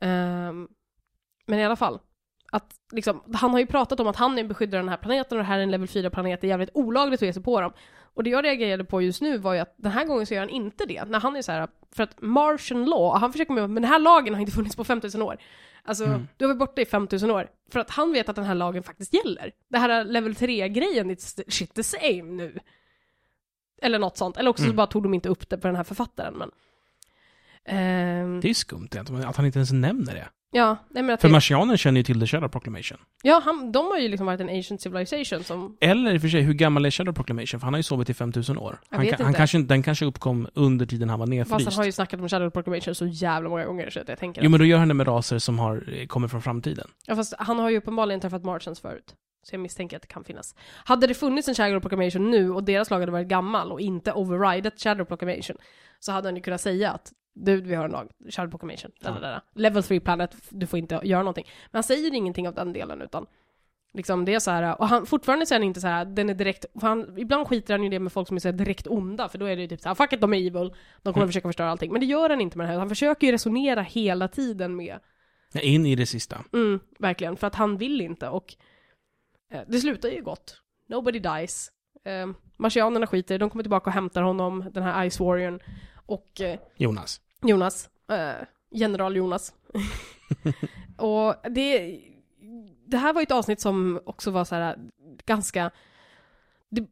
Ehm, 0.00 0.68
men 1.46 1.58
i 1.58 1.64
alla 1.64 1.76
fall, 1.76 1.98
att 2.52 2.74
liksom, 2.92 3.22
han 3.34 3.50
har 3.50 3.58
ju 3.58 3.66
pratat 3.66 4.00
om 4.00 4.06
att 4.06 4.16
han 4.16 4.38
är 4.38 4.44
beskyddare 4.44 4.78
av 4.80 4.84
den 4.84 4.90
här 4.90 4.96
planeten 4.96 5.38
och 5.38 5.44
det 5.44 5.48
här 5.48 5.58
är 5.58 5.62
en 5.62 5.70
level 5.70 5.86
4-planet, 5.88 6.40
det 6.40 6.46
är 6.46 6.48
jävligt 6.48 6.70
olagligt 6.74 7.22
att 7.22 7.26
ge 7.26 7.32
sig 7.32 7.42
på 7.42 7.60
dem. 7.60 7.72
Och 8.14 8.24
det 8.24 8.30
jag 8.30 8.44
reagerade 8.44 8.84
på 8.84 9.02
just 9.02 9.22
nu 9.22 9.38
var 9.38 9.54
ju 9.54 9.60
att 9.60 9.74
den 9.76 9.92
här 9.92 10.04
gången 10.04 10.26
så 10.26 10.34
gör 10.34 10.40
han 10.40 10.50
inte 10.50 10.84
det. 10.86 11.04
När 11.04 11.20
han 11.20 11.36
är 11.36 11.42
så 11.42 11.52
här, 11.52 11.68
för 11.92 12.02
att 12.02 12.20
Martian 12.22 12.84
law, 12.84 13.18
han 13.18 13.32
försöker 13.32 13.52
med 13.52 13.70
men 13.70 13.82
den 13.82 13.90
här 13.92 13.98
lagen 13.98 14.34
har 14.34 14.40
inte 14.40 14.52
funnits 14.52 14.76
på 14.76 14.84
5000 14.84 15.22
år. 15.22 15.36
Alltså, 15.86 16.04
Mm. 16.04 16.28
du 16.36 16.44
har 16.44 16.54
varit 16.54 16.58
borta 16.58 16.80
i 16.82 16.84
5000 16.86 17.30
år. 17.30 17.48
För 17.70 17.80
att 17.80 17.90
han 17.90 18.12
vet 18.12 18.28
att 18.28 18.36
den 18.36 18.44
här 18.44 18.54
lagen 18.54 18.82
faktiskt 18.82 19.14
gäller. 19.14 19.52
Det 19.68 19.78
här 19.78 20.04
level 20.04 20.34
3-grejen, 20.34 21.10
it's 21.10 21.42
shit 21.48 21.74
the 21.74 21.82
same 21.82 22.22
nu. 22.22 22.58
Eller 23.82 23.98
något 23.98 24.16
sånt. 24.16 24.36
Eller 24.36 24.50
också 24.50 24.62
så 24.62 24.66
Mm. 24.66 24.76
bara 24.76 24.86
tog 24.86 25.02
de 25.02 25.14
inte 25.14 25.28
upp 25.28 25.48
det 25.48 25.58
för 25.60 25.68
den 25.68 25.76
här 25.76 25.84
författaren, 25.84 26.34
men... 26.34 26.50
Ehm, 27.64 28.40
Det 28.40 28.50
är 28.50 28.54
skumt 28.54 28.88
egentligen, 28.92 29.24
att 29.24 29.36
han 29.36 29.46
inte 29.46 29.58
ens 29.58 29.72
nämner 29.72 30.14
det. 30.14 30.28
Ja, 30.54 30.76
nej 30.90 31.02
men 31.02 31.14
att 31.14 31.20
För 31.20 31.28
det, 31.28 31.32
marsianen 31.32 31.78
känner 31.78 32.00
ju 32.00 32.04
till 32.04 32.20
The 32.20 32.26
Shadow 32.26 32.48
Proclamation. 32.48 32.98
ja 33.22 33.42
han, 33.44 33.72
de 33.72 33.86
har 33.86 33.98
ju 33.98 34.08
liksom 34.08 34.26
varit 34.26 34.40
en 34.40 34.48
ancient 34.48 34.80
civilization 34.80 35.44
som... 35.44 35.76
Eller 35.80 36.14
i 36.14 36.18
och 36.18 36.20
för 36.20 36.28
sig, 36.28 36.40
hur 36.42 36.52
gammal 36.54 36.84
är 36.84 36.90
Shadow 36.90 37.12
Proclamation? 37.14 37.60
För 37.60 37.64
han 37.66 37.74
har 37.74 37.78
ju 37.78 37.82
sovit 37.82 38.10
i 38.10 38.14
5000 38.14 38.58
år. 38.58 38.78
Jag 38.90 38.96
Han, 38.96 39.06
vet 39.06 39.16
kan- 39.16 39.24
han 39.24 39.30
inte. 39.30 39.38
kanske, 39.38 39.58
den 39.58 39.82
kanske 39.82 40.04
uppkom 40.04 40.48
under 40.54 40.86
tiden 40.86 41.08
han 41.10 41.18
var 41.18 41.26
Fast 41.26 41.30
nedfryst. 41.50 41.66
han 41.70 41.76
har 41.76 41.84
ju 41.84 41.92
snackat 41.92 42.20
om 42.20 42.28
Shadow 42.28 42.50
Proclamation 42.50 42.94
så 42.94 43.06
jävla 43.06 43.48
många 43.48 43.64
gånger 43.64 43.90
så 43.90 44.00
att 44.00 44.08
jag 44.08 44.18
tänker 44.18 44.42
Jo 44.42 44.50
men 44.50 44.60
då 44.60 44.66
gör 44.66 44.78
han 44.78 44.88
det 44.88 44.94
med 44.94 45.08
raser 45.08 45.38
som 45.38 45.58
har, 45.58 45.84
eh, 46.00 46.06
kommer 46.06 46.28
från 46.28 46.42
framtiden. 46.42 46.88
Ja 47.06 47.16
fast 47.16 47.34
han 47.38 47.58
har 47.58 47.70
ju 47.70 47.76
uppenbarligen 47.78 48.20
träffat 48.20 48.44
Martians 48.44 48.80
förut. 48.80 49.14
Så 49.46 49.54
jag 49.54 49.60
misstänker 49.60 49.96
att 49.96 50.02
det 50.02 50.08
kan 50.08 50.24
finnas. 50.24 50.54
Hade 50.84 51.06
det 51.06 51.14
funnits 51.14 51.48
en 51.48 51.54
Shadow 51.54 51.80
Proclamation 51.80 52.30
nu 52.30 52.50
och 52.50 52.64
deras 52.64 52.90
lag 52.90 53.00
hade 53.00 53.12
varit 53.12 53.28
gammal 53.28 53.72
och 53.72 53.80
inte 53.80 54.12
overridet 54.12 54.80
Shadow 54.82 55.04
Proclamation 55.04 55.56
så 56.00 56.12
hade 56.12 56.28
han 56.28 56.36
ju 56.36 56.42
kunnat 56.42 56.60
säga 56.60 56.90
att 56.90 57.12
du, 57.34 57.60
vi 57.60 57.74
har 57.74 57.84
en 57.84 57.90
lag, 57.90 58.10
child 58.28 58.50
proclamation, 58.50 58.90
Ja. 59.00 59.40
level 59.54 59.82
3 59.82 60.00
planet, 60.00 60.36
du 60.50 60.66
får 60.66 60.78
inte 60.78 61.00
göra 61.04 61.22
någonting. 61.22 61.46
Men 61.70 61.76
han 61.76 61.82
säger 61.82 62.14
ingenting 62.14 62.48
av 62.48 62.54
den 62.54 62.72
delen 62.72 63.02
utan 63.02 63.26
Liksom 63.96 64.24
det 64.24 64.34
är 64.34 64.38
så 64.38 64.50
här, 64.50 64.80
och 64.80 64.88
han, 64.88 65.06
fortfarande 65.06 65.46
säger 65.46 65.60
han 65.60 65.66
inte 65.68 65.80
så 65.80 65.86
här, 65.86 66.04
den 66.04 66.30
är 66.30 66.34
direkt, 66.34 66.64
för 66.80 66.86
han, 66.86 67.18
ibland 67.18 67.48
skiter 67.48 67.74
han 67.74 67.82
ju 67.82 67.88
det 67.88 67.98
med 67.98 68.12
folk 68.12 68.28
som 68.28 68.36
är 68.36 68.40
så 68.40 68.50
direkt 68.52 68.86
onda, 68.86 69.28
för 69.28 69.38
då 69.38 69.46
är 69.46 69.56
det 69.56 69.62
ju 69.62 69.68
typ 69.68 69.80
så 69.80 69.88
här, 69.88 69.94
fuck 69.94 70.12
it, 70.12 70.20
de 70.20 70.34
är 70.34 70.36
evil, 70.36 70.52
de 71.02 71.12
kommer 71.12 71.16
Mm. 71.16 71.28
försöka 71.28 71.48
förstöra 71.48 71.70
allting. 71.70 71.92
Men 71.92 72.00
det 72.00 72.06
gör 72.06 72.30
han 72.30 72.40
inte 72.40 72.58
med 72.58 72.66
det 72.66 72.72
här, 72.72 72.78
han 72.78 72.88
försöker 72.88 73.26
ju 73.26 73.32
resonera 73.32 73.82
hela 73.82 74.28
tiden 74.28 74.76
med 74.76 74.98
In 75.62 75.86
i 75.86 75.94
det 75.94 76.06
sista. 76.06 76.44
Mm, 76.52 76.80
verkligen, 76.98 77.36
för 77.36 77.46
att 77.46 77.54
han 77.54 77.76
vill 77.76 78.00
inte 78.00 78.28
och 78.28 78.54
eh, 79.50 79.60
det 79.66 79.78
slutar 79.78 80.08
ju 80.08 80.22
gott. 80.22 80.60
Nobody 80.88 81.18
dies. 81.18 81.70
Eh, 82.04 82.26
Marsianerna 82.56 83.06
skiter, 83.06 83.38
de 83.38 83.50
kommer 83.50 83.62
tillbaka 83.62 83.90
och 83.90 83.94
hämtar 83.94 84.22
honom, 84.22 84.64
den 84.72 84.82
här 84.82 85.10
Ice 85.10 85.20
Warriorn 85.20 85.60
och 86.06 86.40
eh, 86.40 86.58
Jonas. 86.76 87.20
Jonas, 87.42 87.90
eh, 88.10 88.46
general 88.70 89.16
Jonas. 89.16 89.54
och 90.98 91.34
det, 91.50 92.00
det 92.86 92.96
här 92.96 93.12
var 93.12 93.20
ju 93.20 93.22
ett 93.22 93.30
avsnitt 93.30 93.60
som 93.60 94.00
också 94.04 94.30
var 94.30 94.44
så 94.44 94.54
här 94.54 94.78
ganska 95.26 95.70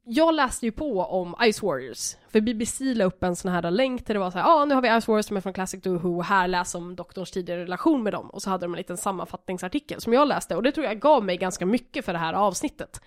jag 0.05 0.35
läste 0.35 0.67
ju 0.67 0.73
på 0.73 1.01
om 1.01 1.35
Ice 1.53 1.63
Warriors, 1.63 2.17
för 2.29 2.41
BBC 2.41 2.95
la 2.95 3.05
upp 3.05 3.23
en 3.23 3.37
sån 3.37 3.53
här 3.53 3.71
länk 3.71 4.07
där 4.07 4.15
det 4.15 4.21
var 4.21 4.31
så 4.31 4.39
här, 4.39 4.45
ja 4.45 4.55
ah, 4.55 4.65
nu 4.65 4.75
har 4.75 4.83
vi 4.83 5.01
Ice 5.01 5.09
Warriors 5.09 5.27
som 5.27 5.37
är 5.37 5.41
från 5.41 5.53
Classic 5.53 5.83
to 5.83 5.99
Who, 5.99 6.23
här 6.23 6.49
läs 6.49 6.75
om 6.75 6.97
doktorns 6.97 7.31
tidigare 7.31 7.63
relation 7.63 8.03
med 8.03 8.13
dem, 8.13 8.31
och 8.31 8.43
så 8.43 8.51
hade 8.51 8.65
de 8.65 8.73
en 8.75 8.79
liten 8.79 8.97
sammanfattningsartikel 8.97 10.01
som 10.01 10.13
jag 10.13 10.29
läste, 10.29 10.57
och 10.57 10.63
det 10.63 10.73
tror 10.73 10.87
jag 10.87 11.01
gav 11.01 11.25
mig 11.25 11.37
ganska 11.37 11.67
mycket 11.67 12.05
för 12.05 12.13
det 12.13 12.19
här 12.19 12.35
avsnittet. 12.35 13.01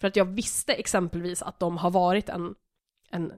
För 0.00 0.08
att 0.08 0.16
jag 0.16 0.24
visste 0.24 0.72
exempelvis 0.72 1.42
att 1.42 1.60
de 1.60 1.78
har 1.78 1.90
varit 1.90 2.28
en, 2.28 2.54
en 3.10 3.32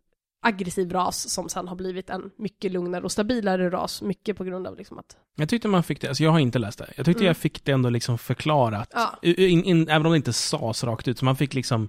aggressiv 0.45 0.93
ras 0.93 1.31
som 1.31 1.49
sen 1.49 1.69
har 1.69 1.77
blivit 1.77 2.11
en 2.11 2.31
mycket 2.39 2.73
lugnare 2.73 3.03
och 3.03 3.13
stabilare 3.13 3.71
ras, 3.71 4.03
mycket 4.03 4.37
på 4.37 4.45
grund 4.45 4.67
av 4.67 4.77
liksom 4.77 4.99
att... 4.99 5.17
Jag 5.37 5.49
tyckte 5.49 5.69
man 5.69 5.83
fick 5.83 6.01
det, 6.01 6.09
alltså 6.09 6.23
jag 6.25 6.31
har 6.31 6.39
inte 6.39 6.59
läst 6.59 6.79
det. 6.79 6.93
Jag 6.97 7.07
tyckte 7.07 7.21
Mm. 7.21 7.27
jag 7.27 7.37
fick 7.37 7.65
det 7.65 7.73
ändå 7.73 7.89
liksom 7.91 8.19
förklarat. 8.19 8.91
Ja. 8.95 9.19
In, 9.23 9.65
in, 9.65 9.89
även 9.89 10.07
om 10.07 10.13
det 10.13 10.17
inte 10.17 10.33
sades 10.33 10.85
rakt 10.85 11.09
ut, 11.09 11.19
så 11.19 11.25
man 11.25 11.37
fick 11.37 11.55
liksom, 11.55 11.89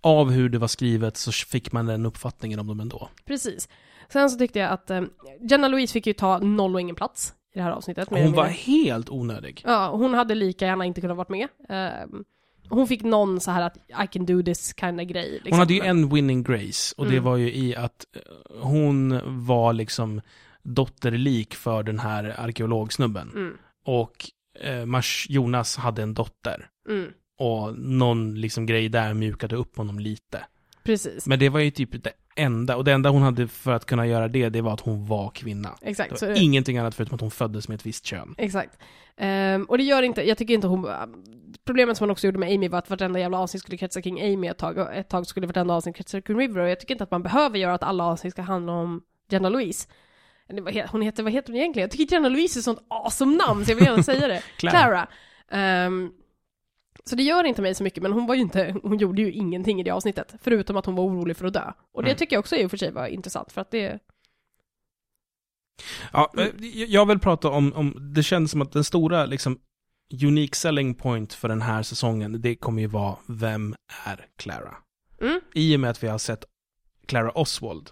av 0.00 0.30
hur 0.30 0.48
det 0.48 0.58
var 0.58 0.68
skrivet 0.68 1.16
så 1.16 1.32
fick 1.32 1.72
man 1.72 1.86
den 1.86 2.06
uppfattningen 2.06 2.58
om 2.60 2.66
dem 2.66 2.80
ändå. 2.80 3.08
Precis. 3.24 3.68
Sen 4.12 4.30
så 4.30 4.38
tyckte 4.38 4.58
jag 4.58 4.70
att 4.70 4.90
eh, 4.90 5.02
Jenna 5.50 5.68
Louise 5.68 5.92
fick 5.92 6.06
ju 6.06 6.12
ta 6.12 6.38
noll 6.38 6.74
och 6.74 6.80
ingen 6.80 6.96
plats 6.96 7.32
i 7.54 7.58
det 7.58 7.62
här 7.64 7.70
avsnittet. 7.70 8.08
Hon 8.10 8.32
var 8.32 8.46
helt 8.46 9.10
onödig. 9.10 9.62
Ja, 9.64 9.90
hon 9.90 10.14
hade 10.14 10.34
lika 10.34 10.66
gärna 10.66 10.84
inte 10.84 11.00
kunnat 11.00 11.16
varit 11.16 11.28
med. 11.28 11.48
Ehm, 11.68 12.24
hon 12.68 12.88
fick 12.88 13.02
någon 13.02 13.40
så 13.40 13.50
här 13.50 13.62
att 13.62 13.76
I 14.04 14.06
can 14.12 14.26
do 14.26 14.42
this 14.42 14.74
kind 14.80 15.00
of 15.00 15.06
grej. 15.08 15.30
Liksom. 15.32 15.50
Hon 15.50 15.58
hade 15.58 15.74
ju 15.74 15.80
en 15.80 16.08
winning 16.08 16.42
grace, 16.42 16.94
och 16.96 17.04
det 17.06 17.12
Mm. 17.12 17.24
var 17.24 17.36
ju 17.36 17.52
i 17.54 17.76
att 17.76 18.06
eh, 18.16 18.20
hon 18.60 19.20
var 19.46 19.72
liksom 19.72 20.20
dotterlik 20.62 21.54
för 21.54 21.82
den 21.82 21.98
här 21.98 22.34
arkeologsnubben. 22.40 23.30
Mm, 23.34 23.56
Och 23.84 24.30
eh, 24.60 24.84
Mars 24.86 25.26
Jonas 25.30 25.76
hade 25.76 26.02
en 26.02 26.14
dotter. 26.14 26.66
mm, 26.88 27.10
Och 27.38 27.78
någon 27.78 28.40
liksom 28.40 28.66
grej 28.66 28.88
där 28.88 29.14
mjukade 29.14 29.56
upp 29.56 29.76
honom 29.76 29.98
lite. 29.98 30.44
precis. 30.84 31.26
Men 31.26 31.38
det 31.38 31.48
var 31.48 31.60
ju 31.60 31.70
typ 31.70 32.02
det 32.04 32.12
enda, 32.36 32.76
och 32.76 32.84
det 32.84 32.92
enda 32.92 33.10
hon 33.10 33.22
hade 33.22 33.48
för 33.48 33.72
att 33.72 33.84
kunna 33.86 34.06
göra 34.06 34.28
det, 34.28 34.48
det 34.48 34.60
var 34.60 34.72
att 34.74 34.80
hon 34.80 35.06
var 35.06 35.30
kvinna. 35.30 35.68
Exakt. 35.82 36.10
Det 36.10 36.16
Så, 36.18 36.32
ingenting 36.32 36.78
annat 36.78 36.94
förutom 36.94 37.14
att 37.14 37.20
hon 37.20 37.30
föddes 37.30 37.68
med 37.68 37.74
ett 37.74 37.86
visst 37.86 38.04
kön. 38.06 38.34
exakt. 38.38 38.78
Ehm, 39.16 39.64
och 39.64 39.78
det 39.78 39.84
gör 39.84 40.02
inte, 40.02 40.22
jag 40.28 40.38
tycker 40.38 40.54
inte 40.54 40.66
hon... 40.66 40.88
Problemet 41.64 41.96
som 41.96 42.04
hon 42.04 42.10
också 42.10 42.26
gjorde 42.26 42.38
med 42.38 42.54
Amy 42.54 42.68
var 42.68 42.78
att 42.78 42.90
vartenda 42.90 43.18
jävla 43.20 43.38
avsnitt 43.38 43.62
skulle 43.62 43.78
kretsa 43.78 44.02
kring 44.02 44.22
Amy 44.34 44.48
ett 44.48 44.58
tag, 44.58 44.78
och 44.78 44.92
ett 44.94 45.08
tag 45.08 45.26
skulle 45.26 45.46
vartenda 45.46 45.74
avsnitt 45.74 45.96
kretsa 45.96 46.20
kring 46.20 46.38
River, 46.38 46.60
och 46.60 46.68
jag 46.68 46.80
tycker 46.80 46.94
inte 46.94 47.04
att 47.04 47.10
man 47.10 47.22
behöver 47.22 47.58
göra 47.58 47.74
att 47.74 47.82
alla 47.82 48.04
avsnitt 48.04 48.32
ska 48.32 48.42
handla 48.42 48.72
om 48.72 49.02
Jenna 49.30 49.48
Louise. 49.48 49.88
Hon 50.90 51.02
heter, 51.02 51.22
vad 51.22 51.32
heter 51.32 51.52
hon 51.52 51.60
egentligen? 51.60 51.84
Jag 51.84 51.90
tycker 51.90 52.14
Jenna 52.16 52.28
Louise 52.28 52.58
är 52.58 52.60
ett 52.60 52.64
sånt 52.64 52.78
awesome 52.88 53.36
namn, 53.46 53.64
så 53.64 53.70
jag 53.70 53.76
vill 53.76 53.84
gärna 53.84 54.02
säga 54.12 54.28
det. 54.28 54.42
Clara. 54.58 54.72
Clara. 54.72 55.06
Ehm, 55.50 56.10
så 57.10 57.16
det 57.16 57.22
gör 57.22 57.44
inte 57.44 57.62
mig 57.62 57.74
så 57.74 57.82
mycket, 57.84 58.02
men 58.02 58.12
hon 58.12 58.26
var 58.26 58.34
ju 58.34 58.40
inte, 58.40 58.76
hon 58.82 58.98
gjorde 58.98 59.22
ju 59.22 59.32
ingenting 59.32 59.80
i 59.80 59.82
det 59.82 59.90
avsnittet, 59.90 60.34
förutom 60.42 60.76
att 60.76 60.86
hon 60.86 60.94
var 60.94 61.04
orolig 61.04 61.36
för 61.36 61.46
att 61.46 61.52
dö. 61.54 61.72
Och 61.92 62.02
det 62.02 62.08
Mm. 62.10 62.18
tycker 62.18 62.36
jag 62.36 62.40
också 62.40 62.56
i 62.56 62.66
och 62.66 62.70
för 62.70 62.76
sig 62.76 62.90
var 62.92 63.06
intressant, 63.06 63.52
för 63.52 63.60
att 63.60 63.70
det, 63.70 63.98
Ja, 66.12 66.32
eh, 66.38 66.66
jag 66.84 67.06
vill 67.06 67.18
prata 67.18 67.48
om, 67.48 67.72
om, 67.72 68.12
det 68.14 68.22
känns 68.22 68.50
som 68.50 68.62
att 68.62 68.72
den 68.72 68.84
stora 68.84 69.26
liksom 69.26 69.58
unique 70.24 70.54
selling 70.56 70.94
point 70.94 71.32
för 71.34 71.48
den 71.48 71.62
här 71.62 71.82
säsongen, 71.82 72.40
det 72.40 72.54
kommer 72.56 72.82
ju 72.82 72.88
vara 72.88 73.16
Vem 73.26 73.74
är 74.06 74.26
Clara? 74.36 74.74
mm, 75.20 75.40
I 75.54 75.76
och 75.76 75.80
med 75.80 75.90
att 75.90 76.02
vi 76.02 76.08
har 76.08 76.18
sett 76.18 76.44
Clara 77.06 77.30
Oswald 77.30 77.90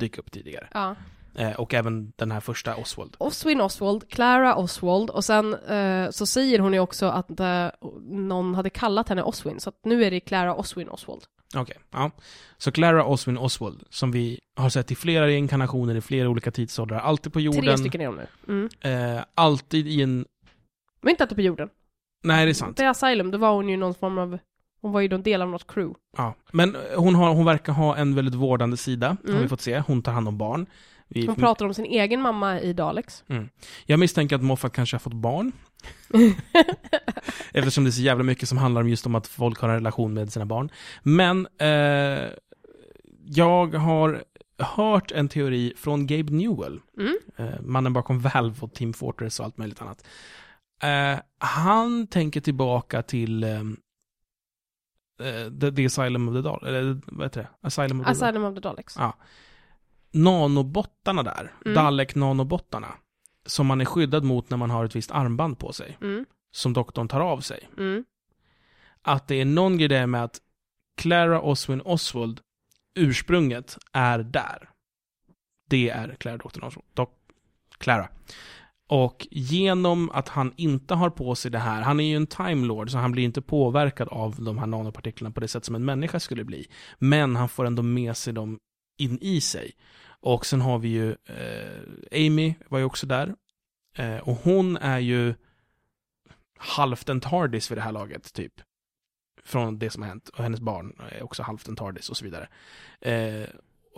dyka 0.00 0.20
upp 0.20 0.30
tidigare. 0.32 0.68
ja. 0.74 0.96
Eh, 1.34 1.52
och 1.52 1.74
även 1.74 2.12
den 2.16 2.30
här 2.30 2.40
första 2.40 2.76
Oswald. 2.76 3.16
Oswin 3.18 3.60
Oswald, 3.60 4.08
Clara 4.10 4.54
Oswald, 4.56 5.10
och 5.10 5.24
sen 5.24 5.54
eh, 5.54 6.10
så 6.10 6.26
säger 6.26 6.58
hon 6.58 6.72
ju 6.72 6.80
också 6.80 7.06
att 7.06 7.40
eh, 7.40 7.66
någon 8.10 8.54
hade 8.54 8.70
kallat 8.70 9.08
henne 9.08 9.22
Oswin, 9.22 9.60
så 9.60 9.68
att 9.68 9.84
nu 9.84 10.04
är 10.04 10.10
det 10.10 10.20
Clara 10.20 10.54
Oswin 10.54 10.88
Oswald. 10.88 11.22
Okej, 11.56 11.76
ja. 11.90 12.10
Så 12.58 12.72
Clara 12.72 13.04
Oswin 13.04 13.38
Oswald, 13.38 13.82
som 13.90 14.10
vi 14.12 14.40
har 14.56 14.70
sett 14.70 14.90
i 14.90 14.94
flera 14.94 15.30
inkarnationer 15.30 15.94
i 15.94 16.00
flera 16.00 16.28
olika 16.28 16.50
tidsåldrar, 16.50 16.98
alltid 17.00 17.32
på 17.32 17.40
jorden, 17.40 17.62
Tre 17.62 17.78
stycken 17.78 18.00
är 18.00 18.06
de 18.06 18.16
nu. 18.16 18.26
Mm. 18.82 19.16
eh, 19.16 19.24
alltid 19.34 19.86
i 19.88 20.02
en... 20.02 20.26
Men 21.00 21.10
inte 21.10 21.24
alltid 21.24 21.36
på 21.36 21.42
jorden. 21.42 21.68
Nej, 22.24 22.44
det 22.46 22.52
är 22.52 22.54
sant. 22.54 22.76
Det 22.76 22.84
är 22.84 22.88
Asylum, 22.90 23.30
då 23.30 23.38
var 23.38 23.52
hon 23.52 23.68
ju 23.68 23.76
någon 23.76 23.94
form 23.94 24.18
av, 24.18 24.38
hon 24.80 24.92
var 24.92 25.00
ju 25.00 25.08
någon 25.08 25.22
del 25.22 25.42
av 25.42 25.48
något 25.48 25.66
crew. 25.72 25.98
Ja. 26.16 26.34
Men 26.52 26.76
hon, 26.96 27.14
har, 27.14 27.34
hon 27.34 27.44
verkar 27.44 27.72
ha 27.72 27.96
en 27.96 28.14
väldigt 28.14 28.34
vårdande 28.34 28.76
sida, 28.76 29.16
har 29.22 29.30
Mm. 29.30 29.42
vi 29.42 29.48
fått 29.48 29.60
se. 29.60 29.78
Hon 29.86 30.02
tar 30.02 30.12
hand 30.12 30.28
om 30.28 30.38
barn. 30.38 30.66
Vi, 31.08 31.26
Hon 31.26 31.36
pratar 31.36 31.66
om 31.66 31.74
sin 31.74 31.84
egen 31.84 32.20
mamma 32.22 32.60
i 32.60 32.72
Daleks. 32.72 33.24
Jag 33.86 34.00
misstänker 34.00 34.36
att 34.36 34.42
Moffat 34.42 34.72
kanske 34.72 34.94
har 34.94 35.00
fått 35.00 35.12
barn. 35.12 35.52
Eftersom 37.52 37.84
det 37.84 37.90
är 37.90 37.92
så 37.92 38.00
jävla 38.02 38.24
mycket 38.24 38.48
som 38.48 38.58
handlar 38.58 38.80
om 38.82 38.88
just 38.88 39.06
om 39.06 39.14
att 39.14 39.26
folk 39.26 39.58
har 39.60 39.68
en 39.68 39.74
relation 39.74 40.14
med 40.14 40.32
sina 40.32 40.46
barn. 40.46 40.70
Men 41.02 41.48
eh, 41.58 42.28
jag 43.24 43.74
har 43.74 44.24
hört 44.58 45.12
en 45.12 45.28
teori 45.28 45.72
från 45.76 46.06
Gabe 46.06 46.32
Newell, 46.32 46.80
Mm. 46.98 47.14
eh, 47.36 47.60
mannen 47.60 47.92
bakom 47.92 48.20
Valve 48.20 48.56
och 48.60 48.74
Team 48.74 48.92
Fortress 48.92 49.40
och 49.40 49.46
allt 49.46 49.58
möjligt 49.58 49.82
annat. 49.82 50.06
Eh, 50.82 51.18
han 51.38 52.06
tänker 52.06 52.40
tillbaka 52.40 53.02
till 53.02 53.44
eh, 53.44 53.50
eh, 55.20 55.50
the, 55.60 55.72
the 55.72 55.86
Asylum 55.86 56.28
of 56.28 56.34
the 56.34 56.40
Doll, 56.42 56.66
eller 56.66 57.00
vad 57.06 57.26
heter 57.26 57.40
det? 57.40 57.48
Asylum 57.66 58.00
of 58.00 58.06
the 58.06 58.12
Doll. 58.12 58.22
Asylum 58.28 58.44
of 58.44 58.54
the 58.54 58.60
Daleks. 58.60 58.94
Ja. 58.98 59.16
Nanobottarna 60.10 61.22
där, 61.22 61.52
Mm. 61.64 61.74
Dalek-nanobottarna, 61.74 62.92
som 63.46 63.66
man 63.66 63.80
är 63.80 63.84
skyddad 63.84 64.24
mot 64.24 64.50
när 64.50 64.56
man 64.56 64.70
har 64.70 64.84
ett 64.84 64.96
visst 64.96 65.10
armband 65.10 65.58
på 65.58 65.72
sig, 65.72 65.98
Mm. 66.00 66.24
som 66.50 66.72
doktorn 66.72 67.08
tar 67.08 67.20
av 67.20 67.40
sig. 67.40 67.68
Mm. 67.78 68.04
Att 69.02 69.28
det 69.28 69.40
är 69.40 69.44
någon 69.44 69.78
grej 69.78 70.06
med 70.06 70.24
att 70.24 70.40
Clara 70.96 71.40
Oswin 71.40 71.80
Oswald, 71.84 72.40
ursprunget, 72.94 73.78
är 73.92 74.18
där. 74.18 74.70
Det 75.70 75.90
är 75.90 76.14
Clara 76.20 76.36
doktorn 76.36 76.64
Oswald. 76.64 76.86
Dok 76.94 77.10
Clara. 77.78 78.08
Och 78.90 79.26
genom 79.30 80.10
att 80.10 80.28
han 80.28 80.52
inte 80.56 80.94
har 80.94 81.10
på 81.10 81.34
sig 81.34 81.50
det 81.50 81.58
här, 81.58 81.82
han 81.82 82.00
är 82.00 82.04
ju 82.04 82.16
en 82.16 82.26
time 82.26 82.66
lord, 82.66 82.90
så 82.90 82.98
han 82.98 83.12
blir 83.12 83.24
inte 83.24 83.42
påverkad 83.42 84.08
av 84.08 84.34
de 84.44 84.58
här 84.58 84.66
nanopartiklarna 84.66 85.32
på 85.32 85.40
det 85.40 85.48
sätt 85.48 85.64
som 85.64 85.74
en 85.74 85.84
människa 85.84 86.20
skulle 86.20 86.44
bli. 86.44 86.66
Men 86.98 87.36
han 87.36 87.48
får 87.48 87.64
ändå 87.64 87.82
med 87.82 88.16
sig 88.16 88.32
dem 88.32 88.58
in 88.98 89.18
i 89.20 89.40
sig. 89.40 89.72
Och 90.20 90.46
sen 90.46 90.60
har 90.60 90.78
vi 90.78 90.88
ju 90.88 91.10
eh, 91.10 92.26
Amy, 92.26 92.54
var 92.68 92.78
ju 92.78 92.84
också 92.84 93.06
där. 93.06 93.34
Eh, 93.94 94.16
och 94.16 94.36
hon 94.36 94.76
är 94.76 94.98
ju 94.98 95.34
halvt 96.58 97.08
en 97.08 97.20
TARDIS 97.20 97.70
vid 97.70 97.78
det 97.78 97.82
här 97.82 97.92
laget, 97.92 98.32
typ. 98.32 98.52
Från 99.44 99.78
det 99.78 99.90
som 99.90 100.02
har 100.02 100.08
hänt. 100.08 100.28
Och 100.28 100.42
hennes 100.42 100.60
barn 100.60 101.00
är 101.10 101.22
också 101.22 101.42
halvt 101.42 101.68
en 101.68 101.76
TARDIS 101.76 102.10
och 102.10 102.16
så 102.16 102.24
vidare. 102.24 102.48
Eh, 103.00 103.48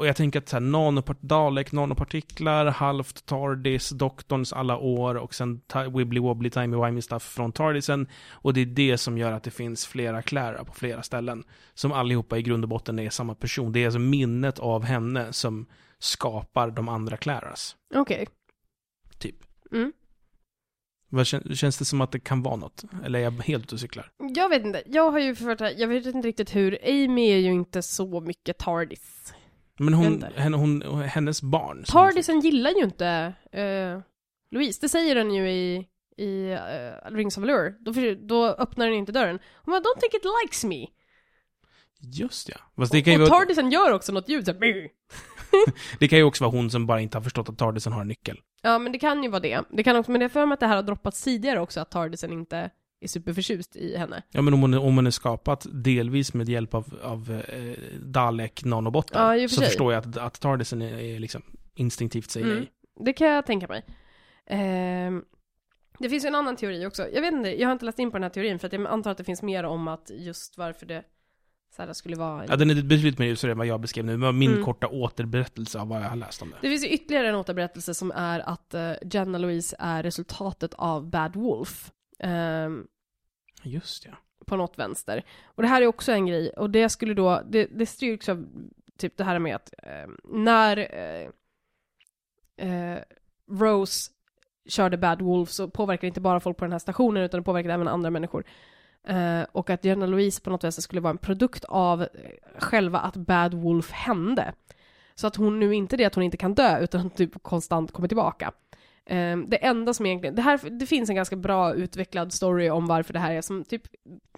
och 0.01 0.07
jag 0.07 0.17
tänker 0.17 0.39
att 0.39 0.49
så 0.49 0.57
här, 0.57 0.61
nanopart 0.61 1.21
Dalek, 1.21 1.73
nanopartiklar, 1.73 2.67
halvt 2.67 3.27
TARDIS, 3.27 3.91
doktorns 3.91 4.53
alla 4.53 4.77
år 4.79 5.15
och 5.15 5.35
sen 5.35 5.61
wibbly 5.95 6.21
wobbly 6.21 6.51
timey 6.51 6.81
wimey 6.85 7.03
stuff 7.03 7.23
från 7.23 7.53
TARDISen. 7.53 8.09
Och 8.31 8.55
det 8.55 8.61
är 8.61 8.67
det 8.67 8.99
som 8.99 9.19
gör 9.19 9.33
att 9.33 9.43
det 9.43 9.51
finns 9.51 9.87
flera 9.87 10.23
Clara 10.23 10.65
på 10.65 10.73
flera 10.73 11.03
ställen. 11.03 11.45
Som 11.75 11.93
allihopa 11.93 12.39
i 12.39 12.43
grund 12.43 12.65
och 12.65 12.69
botten 12.69 12.99
är 12.99 13.11
samma 13.11 13.35
person. 13.35 13.73
Det 13.73 13.81
är 13.81 13.85
alltså 13.85 13.99
minnet 13.99 14.59
av 14.59 14.85
henne 14.85 15.33
som 15.33 15.67
skapar 15.99 16.71
de 16.71 16.89
andra 16.89 17.17
Claras. 17.17 17.77
Okej. 17.95 18.27
Typ. 19.19 19.37
Mm. 19.73 19.93
Vad 21.09 21.27
känns 21.27 21.79
det 21.79 21.85
som 21.85 22.01
att 22.01 22.13
det 22.13 22.21
kan 22.21 22.43
vara 22.43 22.57
något? 22.57 22.85
Eller 23.05 23.19
är 23.19 23.23
jag 23.23 23.31
helt 23.31 23.65
ute 23.65 23.75
och 23.75 23.81
cyklar? 23.81 24.13
Jag 24.19 24.49
vet 24.49 24.65
inte, 24.65 24.83
jag 24.87 25.11
har 25.11 25.19
ju 25.19 25.35
förhört 25.35 25.61
jag 25.79 25.89
vet 25.89 26.07
inte 26.07 26.29
riktigt 26.29 26.57
hur, 26.57 26.79
Amy 26.83 27.31
är 27.31 27.39
ju 27.39 27.51
inte 27.51 27.83
så 27.83 28.21
mycket 28.21 28.59
TARDIS. 28.59 29.35
Men 29.81 29.95
hon, 29.95 30.25
henne, 30.37 30.57
hon, 30.57 31.03
hennes 31.03 31.43
barn. 31.43 31.85
TARDISen 31.85 32.41
gillar 32.41 32.71
ju 32.71 32.85
inte 32.85 33.33
eh, 33.53 34.01
Louise, 34.51 34.79
det 34.81 34.89
säger 34.89 35.15
den 35.15 35.35
ju 35.35 35.51
i, 35.51 35.87
i 36.17 36.53
eh, 36.53 37.11
Rings 37.11 37.39
of 37.39 37.45
Allure. 37.45 37.75
Då, 37.81 37.93
då 38.29 38.47
öppnar 38.47 38.87
den 38.87 38.95
inte 38.95 39.13
dörren. 39.13 39.39
Hon 39.65 39.73
bara, 39.73 39.81
don't 39.81 40.01
think 40.01 40.15
it 40.15 40.25
likes 40.45 40.65
me. 40.65 40.87
Just 42.01 42.49
ja. 42.49 42.57
Fast 42.77 42.93
det 42.93 43.03
kan, 43.03 43.15
och 43.15 43.21
vara, 43.21 43.31
TARDISen 43.31 43.71
gör 43.71 43.93
också 43.93 44.13
något 44.13 44.29
ljud 44.29 44.45
såhär, 44.45 44.61
det 45.99 46.09
kan 46.09 46.19
ju 46.19 46.25
också 46.25 46.45
vara 46.45 46.57
hon 46.57 46.71
som 46.71 46.87
bara 46.87 47.01
inte 47.01 47.17
har 47.17 47.23
förstått 47.23 47.49
att 47.49 47.59
Tardisen 47.59 47.93
har 47.93 48.01
en 48.01 48.09
nyckel. 48.09 48.41
Ja, 48.63 48.79
men 48.79 48.93
det 48.93 48.99
kan 48.99 49.23
ju 49.23 49.29
vara 49.29 49.41
det. 49.41 49.61
Det 49.71 49.83
kan 49.83 49.97
också, 49.97 50.11
men 50.11 50.19
det 50.19 50.25
är 50.25 50.29
för 50.29 50.47
mig 50.47 50.55
att 50.55 50.61
det 50.61 50.67
här 50.67 50.77
har 50.77 50.83
droppats 50.83 51.25
tidigare 51.25 51.61
också, 51.61 51.81
att 51.81 51.91
Tardisen 51.91 52.33
inte 52.33 52.71
är 53.01 53.09
superförtjust 53.09 53.77
i 53.77 53.97
henne. 53.97 54.23
Ja, 54.31 54.43
men 54.43 54.55
om 54.55 54.61
hon, 54.61 54.75
är- 54.75 54.79
om 54.83 54.97
hon 54.97 55.07
är 55.07 55.11
skapat 55.11 55.67
delvis 55.73 56.35
med 56.35 56.49
hjälp 56.49 56.75
av, 56.75 56.95
av 57.03 57.43
eh, 57.49 57.75
Dalek 58.01 58.65
nanobotar, 58.65 59.35
Ja, 59.35 59.41
för 59.49 59.55
så 59.55 59.61
sig. 59.61 59.67
förstår 59.67 59.93
jag 59.93 60.09
att, 60.09 60.17
att 60.17 60.41
Tardisen 60.41 60.83
är, 60.83 60.99
är 60.99 61.19
liksom 61.19 61.43
instinktivt 61.75 62.31
säger 62.31 62.53
Mm. 62.53 62.67
Det 63.05 63.13
kan 63.13 63.27
jag 63.29 63.47
tänka 63.47 63.69
mig. 63.69 63.85
Ehm, 64.47 65.25
det 65.99 66.09
finns 66.09 66.25
ju 66.25 66.29
en 66.29 66.35
annan 66.35 66.57
teori 66.57 66.87
också. 66.87 67.09
Jag 67.13 67.21
vet 67.21 67.33
inte, 67.33 67.61
jag 67.61 67.69
har 67.69 67.73
inte 67.73 67.85
läst 67.85 67.99
in 67.99 68.11
på 68.11 68.17
den 68.17 68.23
här 68.23 68.31
teorin 68.31 68.59
för 68.59 68.67
att 68.67 68.73
jag 68.73 68.87
antar 68.87 69.11
att 69.11 69.19
det 69.19 69.25
finns 69.25 69.43
mer 69.43 69.65
om 69.65 69.89
att 69.89 70.11
just 70.11 70.59
varför 70.59 70.87
det 70.87 71.03
så 71.77 71.83
här 71.83 71.93
skulle 71.93 72.17
vara... 72.17 72.47
Ja, 72.49 72.57
den 72.57 72.71
är 72.71 72.75
betydligt 72.75 73.19
mer 73.19 73.27
ljusare 73.27 73.53
än 73.53 73.59
vad 73.59 73.67
jag 73.67 73.81
beskrev 73.81 74.05
nu, 74.05 74.17
men 74.17 74.39
min 74.39 74.51
Mm. 74.53 74.65
korta 74.65 74.89
återberättelse 74.89 75.79
av 75.81 75.89
vad 75.89 76.01
jag 76.03 76.09
har 76.09 76.17
läst 76.17 76.43
om 76.43 76.51
det. 76.51 76.57
Det 76.61 76.69
finns 76.69 76.85
ju 76.85 76.89
ytterligare 76.89 77.29
en 77.29 77.35
återberättelse 77.35 77.95
som 77.95 78.11
är 78.11 78.41
att 78.41 78.75
uh, 78.75 78.93
Jenna 79.13 79.39
Louise 79.39 79.77
är 79.79 80.03
resultatet 80.03 80.75
av 80.75 81.11
Bad 81.11 81.37
Wolf. 81.37 81.91
Ehm, 82.21 82.87
Just 83.63 84.07
ja. 84.07 84.13
på 84.47 84.57
något 84.57 84.79
vänster. 84.79 85.25
Och 85.45 85.63
det 85.63 85.69
här 85.69 85.83
är 85.83 85.87
också 85.87 86.13
en 86.13 86.27
grej, 86.27 86.51
och 86.51 86.71
det 86.71 86.89
skulle 86.89 87.15
då, 87.15 87.43
det, 87.49 87.65
det 87.65 87.87
styrks 87.87 88.29
av 88.29 88.47
typ 88.97 89.17
det 89.17 89.25
här 89.25 89.39
med 89.39 89.57
att 89.57 89.75
eh, 89.83 90.11
när 90.25 90.77
eh, 90.79 91.29
eh, 92.69 92.99
Rose 93.51 94.11
körde 94.69 94.97
Bad 94.97 95.23
Wolf 95.23 95.51
så 95.51 95.71
påverkade 95.71 96.07
det 96.07 96.09
inte 96.09 96.21
bara 96.21 96.41
folk 96.41 96.57
på 96.57 96.65
den 96.65 96.73
här 96.73 96.79
stationen 96.79 97.23
utan 97.23 97.41
det 97.41 97.45
påverkade 97.45 97.75
även 97.75 97.89
andra 97.89 98.11
människor. 98.11 98.45
Eh, 99.07 99.43
och 99.53 99.71
att 99.71 99.85
Jenna 99.85 100.07
Louise 100.07 100.43
på 100.43 100.51
något 100.51 100.65
vänster 100.65 100.83
skulle 100.83 101.01
vara 101.01 101.11
en 101.11 101.19
produkt 101.19 101.65
av 101.65 102.03
eh, 102.03 102.09
själva 102.59 102.99
att 102.99 103.17
Bad 103.17 103.55
Wolf 103.55 103.91
hände. 103.91 104.53
Så 105.15 105.27
att 105.27 105.37
hon 105.37 105.61
nu 105.61 105.75
inte 105.75 105.97
det 105.97 106.05
att 106.05 106.15
hon 106.15 106.25
inte 106.25 106.37
kan 106.37 106.55
dö 106.55 106.79
utan 106.79 107.11
typ 107.11 107.43
konstant 107.43 107.93
kommer 107.93 108.09
tillbaka. 108.09 108.53
Eh, 109.11 109.39
det 109.39 109.57
enda 109.57 109.95
som 109.95 110.07
egentligen, 110.07 110.35
det, 110.35 110.43
här, 110.43 110.71
det 110.71 110.87
finns 110.87 111.11
en 111.11 111.17
ganska 111.17 111.37
bra 111.37 111.75
utvecklad 111.75 112.33
story 112.33 112.71
om 112.71 112.87
varför 112.87 113.13
det 113.13 113.19
här 113.19 113.33
är 113.33 113.41
som 113.41 113.65
typ, 113.65 113.83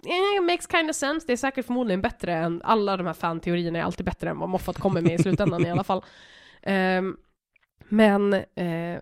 eh, 0.05 0.43
makes 0.43 0.67
kind 0.71 0.89
of 0.89 0.95
sense, 0.95 1.27
det 1.27 1.33
är 1.33 1.37
säkert 1.37 1.65
förmodligen 1.65 2.01
bättre 2.01 2.33
än, 2.33 2.61
alla 2.61 2.97
de 2.97 3.07
här 3.07 3.13
fan-teorierna 3.13 3.79
är 3.79 3.83
alltid 3.83 4.05
bättre 4.05 4.29
än 4.29 4.39
vad 4.39 4.49
Moffat 4.49 4.79
kommer 4.79 5.01
med 5.01 5.19
i 5.19 5.23
slutändan 5.23 5.65
i 5.65 5.71
alla 5.71 5.83
fall. 5.83 6.03
Ehm, 6.65 7.17
men 7.89 8.33
eh, 8.33 9.01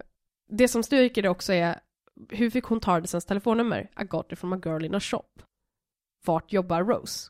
det 0.49 0.67
som 0.67 0.83
styrker 0.83 1.21
det 1.21 1.29
också 1.29 1.53
är, 1.53 1.79
hur 2.29 2.49
fick 2.49 2.63
hon 2.63 2.79
Tardisens 2.79 3.25
telefonnummer? 3.25 3.89
I 4.01 4.03
got 4.03 4.31
it 4.31 4.39
from 4.39 4.53
a 4.53 4.61
girl 4.65 4.85
in 4.85 4.95
a 4.95 4.99
shop. 4.99 5.41
Vart 6.25 6.53
jobbar 6.53 6.83
Rose? 6.83 7.29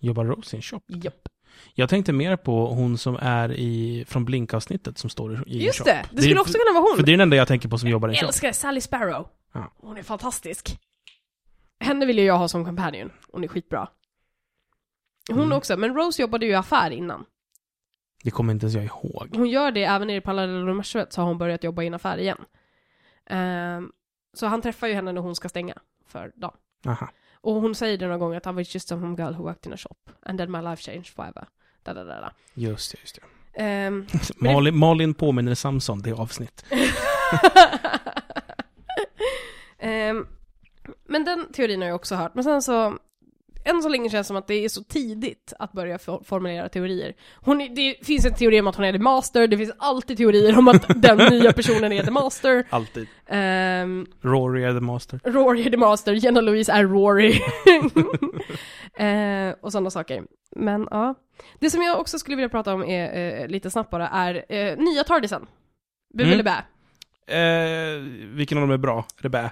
Jobbar 0.00 0.24
Rose 0.24 0.56
i 0.56 0.58
en 0.58 0.62
shop? 0.62 0.80
Japp. 0.86 1.28
Jag 1.74 1.88
tänkte 1.88 2.12
mer 2.12 2.36
på 2.36 2.66
hon 2.66 2.98
som 2.98 3.16
är 3.20 3.52
i, 3.52 4.04
från 4.08 4.24
Blink-avsnittet 4.24 4.98
som 4.98 5.10
står 5.10 5.48
i 5.48 5.56
i 5.56 5.64
Just 5.66 5.78
shop. 5.78 5.84
det, 5.84 6.04
det 6.10 6.22
skulle 6.22 6.40
också 6.40 6.52
kunna 6.52 6.80
vara 6.80 6.90
hon. 6.90 6.96
För 6.96 7.06
det 7.06 7.10
är 7.10 7.16
den 7.16 7.20
enda 7.20 7.36
jag 7.36 7.48
tänker 7.48 7.68
på 7.68 7.78
som 7.78 7.88
jobbar 7.88 8.08
i 8.08 8.12
en 8.12 8.16
shop. 8.20 8.26
älskar 8.26 8.52
Sally 8.52 8.80
Sparrow. 8.80 9.28
Ja. 9.52 9.72
Hon 9.76 9.96
är 9.98 10.02
fantastisk. 10.02 10.78
Henne 11.80 12.06
vill 12.06 12.18
ju 12.18 12.24
jag 12.24 12.38
ha 12.38 12.48
som 12.48 12.64
companion. 12.64 13.12
Hon 13.32 13.44
är 13.44 13.48
skitbra. 13.48 13.88
Hon 15.30 15.38
Mm. 15.40 15.52
också, 15.58 15.76
men 15.76 15.94
Rose 15.94 16.22
jobbade 16.22 16.46
ju 16.46 16.52
i 16.52 16.54
affär 16.54 16.90
innan. 16.90 17.24
Det 18.24 18.30
kommer 18.30 18.52
inte 18.52 18.64
ens 18.66 18.74
jag 18.74 18.84
ihåg. 18.84 19.28
Hon 19.36 19.48
gör 19.50 19.70
det 19.70 19.84
även 19.84 20.10
i 20.10 20.14
det 20.14 20.20
parallella 20.20 20.58
universumet 20.60 21.12
så 21.12 21.20
har 21.20 21.28
hon 21.28 21.38
börjat 21.38 21.64
jobba 21.64 21.82
i 21.82 21.86
en 21.86 21.94
affär 21.94 22.18
igen. 22.18 22.38
Ehm, 23.26 23.92
så 24.34 24.46
han 24.46 24.62
träffar 24.62 24.86
ju 24.86 24.94
henne 24.94 25.12
när 25.12 25.20
hon 25.20 25.36
ska 25.36 25.48
stänga 25.48 25.74
för 26.06 26.32
dagen. 26.36 26.56
Aha. 26.86 27.08
Och 27.44 27.54
hon 27.54 27.74
säger 27.74 27.98
det 27.98 28.04
några 28.04 28.18
gånger 28.18 28.36
att 28.36 28.46
I 28.46 28.50
was 28.50 28.74
just 28.74 28.88
some 28.88 29.16
girl 29.16 29.34
who 29.34 29.44
worked 29.44 29.66
in 29.66 29.72
a 29.72 29.76
shop. 29.76 29.96
And 30.22 30.38
then 30.38 30.50
my 30.50 30.60
life 30.60 30.82
changed 30.82 31.14
forever. 31.14 31.46
Da, 31.82 31.94
da, 31.94 32.04
da, 32.04 32.20
da. 32.20 32.32
Just 32.54 32.92
det, 32.92 32.98
just 33.00 33.14
det. 33.14 33.22
Ehm, 33.62 34.06
Malin, 34.36 34.78
Malin 34.78 35.14
påminner 35.14 35.54
Samson, 35.54 36.02
det 36.02 36.10
är 36.10 36.14
avsnitt. 36.14 36.64
Ehm, 39.78 40.26
men 41.08 41.24
den 41.24 41.52
teorin 41.52 41.80
har 41.80 41.88
jag 41.88 41.94
också 41.94 42.14
hört. 42.14 42.34
Men 42.34 42.44
sen 42.44 42.62
så, 42.62 42.98
än 43.64 43.82
så 43.82 43.88
länge 43.88 44.10
känns 44.10 44.24
det 44.26 44.28
som 44.28 44.36
att 44.36 44.46
det 44.46 44.54
är 44.64 44.68
så 44.68 44.82
tidigt 44.84 45.52
att 45.58 45.72
börja 45.72 45.98
for- 45.98 46.24
formulera 46.24 46.68
teorier. 46.68 47.14
Hon 47.36 47.60
är, 47.60 47.68
det 47.68 48.06
finns 48.06 48.24
en 48.26 48.34
teori 48.34 48.60
om 48.60 48.66
att 48.66 48.76
hon 48.76 48.84
är 48.84 48.92
the 48.92 48.98
master, 48.98 49.46
det 49.46 49.56
finns 49.58 49.72
alltid 49.78 50.16
teorier 50.16 50.58
om 50.58 50.68
att 50.68 51.02
den 51.02 51.16
nya 51.30 51.52
personen 51.52 51.92
är 51.92 52.02
the 52.02 52.10
master. 52.10 52.64
Alltid. 52.70 53.06
Ehm, 53.26 54.06
Rory 54.22 54.64
är 54.64 54.74
the 54.74 54.80
master. 54.80 55.20
Rory 55.24 55.66
är 55.66 55.70
the 55.70 55.76
master, 55.76 56.12
Jenna 56.12 56.40
Louise 56.40 56.72
är 56.72 56.84
Rory. 56.84 57.32
eh, 58.96 59.54
och 59.60 59.72
sådana 59.72 59.90
saker. 59.90 60.22
Men 60.56 60.88
ja. 60.90 61.14
Det 61.58 61.70
som 61.70 61.82
jag 61.82 62.00
också 62.00 62.18
skulle 62.18 62.36
vilja 62.36 62.48
prata 62.48 62.74
om 62.74 62.82
är, 62.84 63.40
eh, 63.42 63.48
lite 63.48 63.70
snabbt 63.70 63.90
bara, 63.90 64.08
är 64.08 64.44
eh, 64.48 64.76
nya 64.76 65.04
Tardisen. 65.04 65.46
Bu 66.14 66.22
Mm. 66.24 66.32
eller 66.32 66.44
bä? 66.44 66.64
Vilken 68.36 68.58
av 68.58 68.62
dem 68.62 68.70
är 68.70 68.76
bra? 68.76 69.06
Är 69.18 69.22
det 69.22 69.28
bä? 69.28 69.50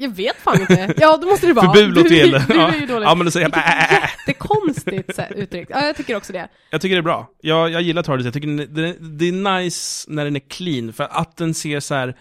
Jag 0.00 0.10
vet 0.14 0.36
fan 0.36 0.60
inte. 0.60 0.94
Ja, 0.96 1.16
då 1.16 1.26
måste 1.26 1.46
det 1.46 1.52
vara. 1.52 1.74
För 1.74 1.82
bu 1.82 1.92
låter 1.92 2.10
ju 2.10 2.26
illa. 2.26 2.44
Bu 2.48 2.54
Ja. 2.54 2.68
är 2.72 2.80
ju 2.80 2.86
dåligt. 2.86 3.08
Ja, 3.08 3.14
men 3.14 3.24
då 3.24 3.30
säger 3.30 3.44
jag 3.44 3.52
bä. 3.52 4.00
Jättekonstigt 4.26 5.14
så 5.14 5.22
här 5.22 5.32
uttryckt. 5.32 5.70
Ja, 5.74 5.86
jag 5.86 5.96
tycker 5.96 6.16
också 6.16 6.32
det. 6.32 6.48
Jag 6.70 6.80
tycker 6.80 6.94
det 6.96 7.00
är 7.00 7.02
bra. 7.02 7.30
Jag, 7.40 7.70
jag 7.70 7.82
gillar 7.82 8.02
Tardis. 8.02 8.24
Jag 8.24 8.34
tycker 8.34 8.48
den, 8.48 8.74
den, 8.74 9.18
det 9.18 9.28
är 9.28 9.60
nice 9.62 10.10
när 10.10 10.24
den 10.24 10.36
är 10.36 10.40
clean, 10.48 10.92
för 10.92 11.08
att 11.10 11.36
den 11.36 11.54
ser 11.54 11.80
så 11.80 11.94
här 11.94 12.16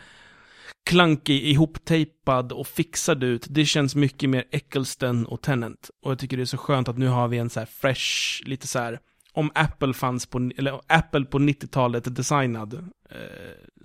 klankig, 0.90 1.44
ihoptejpad 1.44 2.52
och 2.52 2.68
fixad 2.68 3.24
ut. 3.24 3.46
Det 3.50 3.66
känns 3.66 3.96
mycket 3.96 4.30
mer 4.30 4.44
Eccleston 4.52 5.26
och 5.26 5.42
Tennant. 5.42 5.90
Och 6.04 6.12
jag 6.12 6.20
tycker 6.20 6.38
det 6.38 6.44
är 6.44 6.46
så 6.46 6.58
skönt 6.58 6.88
att 6.90 6.98
nu 6.98 7.08
har 7.08 7.28
vi 7.28 7.38
en 7.38 7.50
så 7.50 7.60
här 7.60 7.68
fresh, 7.82 8.44
lite 8.50 8.68
så 8.68 8.80
här 8.80 9.00
om 9.40 9.52
Apple 9.56 9.94
fanns 9.94 10.26
på, 10.26 10.50
eller 10.58 10.82
Apple 10.88 11.26
på 11.26 11.40
90-talet 11.40 12.16
designad. 12.16 12.74
Eh, 13.10 13.18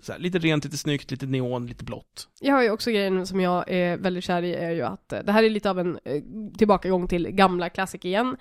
här, 0.08 0.18
lite 0.18 0.38
rent, 0.38 0.64
lite 0.64 0.76
snyggt, 0.76 1.10
lite 1.10 1.26
neon, 1.26 1.66
lite 1.66 1.84
blått. 1.84 2.28
Jag 2.40 2.54
har 2.54 2.62
ju 2.62 2.70
också 2.70 2.90
grejen 2.90 3.26
som 3.26 3.40
jag 3.40 3.70
är 3.70 3.96
väldigt 3.96 4.24
kär 4.24 4.42
i 4.42 4.54
är 4.54 4.70
ju 4.70 4.82
att 4.82 5.12
eh, 5.12 5.20
det 5.20 5.32
här 5.32 5.42
är 5.42 5.50
lite 5.50 5.70
av 5.70 5.78
en 5.78 5.98
eh, 6.04 6.22
tillbakagång 6.58 7.08
till 7.08 7.30
gamla 7.30 7.68
klassiker 7.68 8.08
igen. 8.08 8.36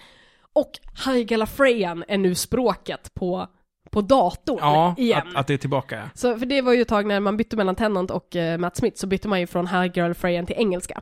Och 0.53 0.71
High 1.05 1.25
Gallifreyan 1.25 2.03
är 2.07 2.17
nu 2.17 2.35
språket 2.35 3.13
på, 3.13 3.47
på 3.91 4.01
datorn 4.01 4.57
Ja, 4.61 4.95
igen. 4.97 5.27
att, 5.27 5.35
att 5.35 5.47
det 5.47 5.53
är 5.53 5.57
tillbaka. 5.57 5.95
ja. 5.95 6.09
Så 6.15 6.37
för 6.37 6.45
det 6.45 6.61
var 6.61 6.73
ju 6.73 6.81
ett 6.81 6.87
tag 6.87 7.05
när 7.05 7.19
man 7.19 7.37
bytte 7.37 7.57
mellan 7.57 7.75
Tennant 7.75 8.11
och 8.11 8.35
eh, 8.35 8.57
Matt 8.57 8.77
Smith 8.77 8.97
så 8.97 9.07
bytte 9.07 9.27
man 9.27 9.39
ju 9.39 9.47
från 9.47 9.67
High 9.67 9.85
Gallifreyan 9.93 10.45
till 10.45 10.55
engelska. 10.55 11.01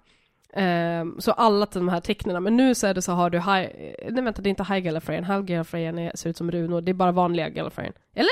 Ehm, 0.54 1.16
så 1.22 1.32
alla 1.32 1.66
de 1.74 1.89
här 1.89 1.99
tecknen, 1.99 2.43
men 2.43 2.58
nu 2.58 2.76
så 2.76 2.88
är 2.88 2.93
det 2.93 3.02
så 3.02 3.12
har 3.12 3.30
du 3.30 3.38
High, 3.38 3.62
eh, 3.62 4.12
nej 4.12 4.24
vänta 4.24 4.41
det 4.41 4.47
är 4.47 4.49
inte 4.49 4.64
High 4.64 4.80
Gallifreyan, 4.80 5.24
High 5.24 5.41
Gallifreyan 5.41 5.99
är, 5.99 6.12
ser 6.16 6.30
ut 6.30 6.38
som 6.38 6.51
runor, 6.51 6.82
det 6.82 6.92
är 6.92 6.93
bara 6.93 7.12
vanliga 7.12 7.50
Gallifreyan. 7.50 7.93
Eller? 8.16 8.30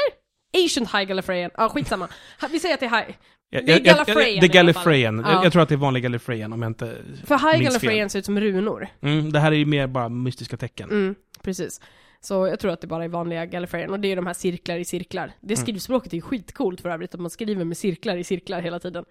Ancient 0.64 0.92
High 0.94 1.04
Gallifreyan, 1.04 1.52
ja 1.58 1.70
skitsamma. 1.70 2.08
Ha- 2.42 2.48
Vi 2.52 2.60
säger 2.60 2.74
att 2.74 2.80
det 2.80 2.86
är 2.86 2.90
High. 3.06 3.16
Det 3.52 3.58
är 3.74 3.80
Gallifreyan 3.80 4.40
Det 4.40 4.46
är. 4.48 4.54
Gallifreyan. 4.54 5.20
Ja. 5.26 5.44
Jag, 5.44 5.54
tror 5.54 5.62
att 5.64 5.70
det 5.70 5.76
är 5.76 5.78
vanlig 5.78 6.04
Gallifreyan 6.04 6.54
om 6.54 6.62
jag 6.62 6.70
inte 6.70 6.98
För 7.26 7.52
High. 7.52 7.64
Gallifreyan 7.64 8.10
ser 8.10 8.20
ut 8.20 8.26
som 8.26 8.40
runor. 8.40 8.88
Mm, 9.02 9.32
det 9.32 9.40
här 9.40 9.52
är 9.52 9.56
ju 9.56 9.66
mer 9.66 9.88
bara 9.88 10.10
mystiska 10.10 10.58
tecken. 10.58 10.90
Mm, 10.92 11.16
precis. 11.44 11.82
Så 12.22 12.48
jag 12.48 12.60
tror 12.60 12.72
att 12.72 12.82
det 12.82 12.88
bara 12.88 13.04
är 13.04 13.08
vanliga 13.08 13.46
Gallifreyan, 13.46 13.90
och 13.90 14.00
det 14.00 14.12
är 14.12 14.16
de 14.16 14.28
här 14.28 14.34
cirklar 14.34 14.78
i 14.78 14.86
cirklar. 14.86 15.32
Det 15.42 15.54
Mm. 15.54 15.64
skrivspråket 15.66 16.14
är 16.14 16.18
ju 16.18 16.22
skitcoolt 16.22 16.82
för 16.82 16.90
övrigt, 16.90 17.14
att 17.14 17.20
man 17.20 17.30
skriver 17.30 17.66
med 17.66 17.78
cirklar 17.78 18.18
i 18.18 18.24
cirklar 18.24 18.62
hela 18.62 18.80
tiden. 18.80 19.06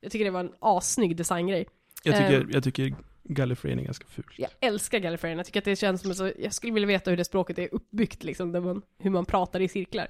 Jag 0.00 0.12
tycker 0.12 0.24
det 0.24 0.30
var 0.30 0.40
en 0.40 0.52
assnygg 0.60 1.16
designgrej. 1.16 1.66
Jag 2.04 2.16
tycker, 2.16 2.40
Ehm. 2.40 2.50
jag 2.52 2.64
tycker 2.64 2.94
Gallifreyan 3.24 3.78
är 3.78 3.84
ganska 3.84 4.06
ful. 4.08 4.24
Jag 4.36 4.50
älskar 4.60 4.98
Gallifreyan, 4.98 5.36
jag 5.36 5.46
tycker 5.46 5.60
att 5.60 5.64
det 5.64 5.76
känns 5.76 6.00
som 6.02 6.14
så, 6.14 6.32
jag 6.38 6.52
skulle 6.54 6.72
vilja 6.72 6.86
veta 6.86 7.10
hur 7.10 7.16
det 7.16 7.24
språket 7.24 7.58
är 7.58 7.68
uppbyggt 7.72 8.24
liksom, 8.24 8.52
där 8.52 8.60
man, 8.60 8.82
hur 8.98 9.10
man 9.10 9.24
pratar 9.26 9.60
i 9.60 9.68
cirklar. 9.68 10.06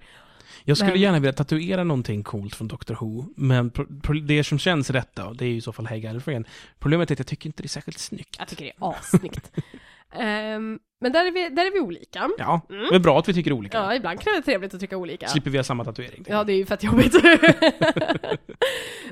Jag 0.65 0.77
skulle 0.77 0.93
Men- 0.93 1.01
gärna 1.01 1.19
vilja 1.19 1.33
tatuera 1.33 1.85
någonting 1.85 2.23
coolt 2.23 2.55
från 2.55 2.69
Doctor 2.69 2.95
Who, 3.01 3.25
men 3.37 3.73
det 4.27 4.45
som 4.45 4.59
känns 4.59 4.91
rätt 4.91 5.09
då, 5.15 5.33
det 5.33 5.45
är 5.45 5.49
ju 5.49 5.57
i 5.57 5.61
så 5.61 5.73
fall 5.73 5.87
Hey 5.87 6.01
Gallifreyan. 6.01 6.45
Problemet 6.79 7.11
är 7.11 7.15
att 7.15 7.19
jag 7.19 7.27
tycker 7.27 7.47
inte 7.49 7.63
det 7.63 7.67
är 7.67 7.69
särskilt 7.69 7.99
snyggt. 7.99 8.37
Jag 8.39 8.49
tycker 8.49 8.65
det 8.65 8.71
är 8.71 8.91
assnyggt. 8.91 9.51
Ehm, 10.21 10.79
men 11.01 11.13
där 11.13 11.27
är, 11.27 11.31
vi, 11.33 11.49
där 11.49 11.67
är 11.67 11.71
vi 11.73 11.81
olika. 11.81 12.31
Ja, 12.39 12.61
Mm. 12.71 12.87
men 12.91 13.03
bra 13.03 13.19
att 13.19 13.29
vi 13.29 13.35
tycker 13.35 13.53
olika. 13.53 13.79
Ja, 13.79 13.95
ibland 13.95 14.21
kan 14.21 14.31
det 14.33 14.37
vara 14.37 14.45
trevligt 14.45 14.75
att 14.75 14.81
tycka 14.81 14.97
olika. 14.97 15.27
Slipper 15.29 15.51
vi 15.51 15.59
ha 15.59 15.65
samma 15.65 15.85
tatuering. 15.85 16.25
Ja, 16.29 16.45
det 16.45 16.53
är 16.53 16.57
ju 16.57 16.67
fett 16.67 16.83
jobbigt. 16.83 17.15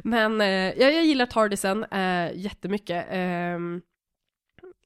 Men 0.03 0.41
eh, 0.41 0.47
jag, 0.49 0.93
jag 0.95 1.05
gillar 1.05 1.27
Tardisen 1.27 1.85
eh, 1.85 2.31
jättemycket. 2.35 3.07
ehm, 3.11 3.81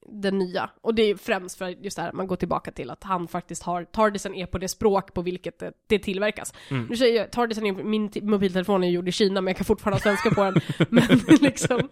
den 0.08 0.38
nya. 0.38 0.70
Och 0.80 0.94
det 0.94 1.02
är 1.02 1.14
främst 1.16 1.58
för 1.58 1.68
just 1.68 1.96
det 1.96 2.02
här, 2.02 2.12
man 2.12 2.26
går 2.26 2.36
tillbaka 2.36 2.70
till 2.70 2.90
att 2.90 3.04
han 3.04 3.28
faktiskt 3.28 3.62
har, 3.62 3.84
Tardisen 3.84 4.34
är 4.34 4.46
på 4.46 4.58
det 4.58 4.68
språk 4.68 5.14
på 5.14 5.22
vilket 5.22 5.58
det, 5.58 5.72
det 5.88 5.98
tillverkas. 5.98 6.54
Mm. 6.70 6.86
Nu 6.90 6.96
säger 6.96 7.16
jag, 7.20 7.30
Tardisen 7.32 7.66
är, 7.66 7.72
min 7.72 8.10
mobiltelefon 8.22 8.84
är 8.84 8.88
gjord 8.88 9.08
i 9.08 9.12
Kina 9.12 9.40
men 9.40 9.46
jag 9.50 9.56
kan 9.56 9.64
fortfarande 9.64 9.96
ha 9.96 10.02
svenska 10.02 10.30
på 10.30 10.42
den. 10.44 10.60
Men 10.90 11.20
liksom, 11.40 11.88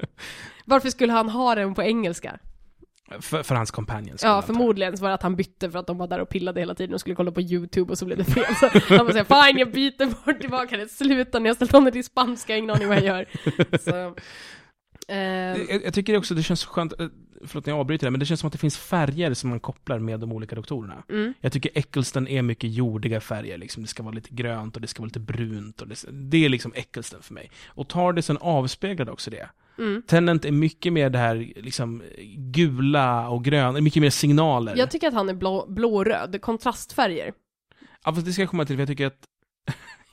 varför 0.65 0.89
skulle 0.91 1.13
han 1.13 1.29
ha 1.29 1.55
den 1.55 1.75
på 1.75 1.83
engelska? 1.83 2.39
För, 3.21 3.43
för 3.43 3.55
hans 3.55 3.71
companions. 3.71 4.23
Ja, 4.23 4.43
förmodligen 4.43 4.97
så 4.97 5.03
var 5.03 5.09
det 5.09 5.15
att 5.15 5.23
han 5.23 5.37
bytte 5.37 5.71
för 5.71 5.79
att 5.79 5.87
de 5.87 5.99
var 5.99 6.07
där 6.07 6.19
och 6.19 6.29
pillade 6.29 6.61
hela 6.61 6.75
tiden 6.75 6.95
och 6.95 7.01
skulle 7.01 7.17
kolla 7.17 7.33
på 7.33 7.41
YouTube 7.41 7.93
och 7.93 7.99
så 7.99 8.05
blev 8.05 8.19
det 8.19 8.25
fel. 8.25 8.45
Så 8.61 8.67
han 8.95 9.07
var 9.07 9.13
såhär, 9.13 9.47
fine 9.47 9.59
jag 9.59 9.73
byter 9.73 10.25
bort 10.27 10.41
tillbaka 10.41 10.77
det, 10.77 10.89
sluta 10.89 11.39
när 11.39 11.47
jag 11.51 11.57
ställt 11.57 11.75
om 11.75 11.85
det 11.85 11.91
till 11.93 12.05
spanska, 12.05 12.57
ingen 12.57 12.71
aning 12.71 12.89
vad 12.89 12.97
jag 12.97 13.05
gör. 13.05 13.27
Så, 13.79 14.15
ehm, 15.09 15.67
Jag, 15.69 15.85
jag 15.85 15.95
tycker 15.95 16.17
också 16.17 16.35
det 16.35 16.43
känns 16.43 16.65
skönt, 16.65 17.01
eh, 17.01 17.07
förlåt 17.47 17.67
jag 17.67 17.79
avbryter 17.79 18.07
det, 18.07 18.11
men 18.11 18.21
det 18.21 18.27
känns 18.27 18.41
som 18.41 18.47
att 18.47 18.53
det 18.53 18.59
finns 18.59 18.79
färger 18.79 19.35
som 19.35 19.51
man 19.51 19.61
kopplar 19.61 19.99
med 19.99 20.21
de 20.21 20.33
olika 20.33 20.57
doktorerna. 20.57 21.05
Mm. 21.09 21.35
Jag 21.41 21.53
tycker 21.53 21.71
Eccleston 21.75 22.29
är 22.29 22.43
mycket 22.43 22.71
jordiga 22.71 23.21
färger, 23.21 23.59
liksom. 23.59 23.83
det 23.83 23.89
ska 23.89 24.03
vara 24.03 24.15
lite 24.15 24.35
grönt 24.35 24.77
och 24.77 24.83
det 24.83 24.89
ska 24.89 25.03
vara 25.03 25.07
lite 25.07 25.21
brunt. 25.21 25.83
Och 25.83 25.89
det, 25.89 26.05
det 26.11 26.45
är 26.45 26.49
liksom 26.49 26.73
Eccleston 26.75 27.23
för 27.23 27.35
mig. 27.35 27.51
Och 27.67 27.89
Tardisen 27.89 28.39
avspeglar 28.41 29.11
också 29.11 29.31
det. 29.31 29.49
Mm. 29.79 30.03
Tennant 30.07 30.45
är 30.45 30.53
mycket 30.53 30.93
mer 30.93 31.11
det 31.11 31.19
här 31.19 31.53
liksom, 31.57 32.03
gula 32.37 33.29
och 33.29 33.45
gröna, 33.45 33.81
mycket 33.81 34.03
mer 34.03 34.11
signaler. 34.11 34.77
Jag 34.77 34.91
tycker 34.91 35.09
att 35.09 35.15
han 35.15 35.29
är 35.29 35.35
blå, 35.35 35.67
blå-röd, 35.69 36.41
kontrastfärger. 36.41 37.33
Ja, 38.05 38.13
fast 38.15 38.27
det 38.27 38.33
ska 38.33 38.43
jag 38.43 38.51
komma 38.51 38.65
till, 38.65 38.77
för 38.77 38.81
jag 38.81 38.89
tycker 38.89 39.07
att 39.07 39.25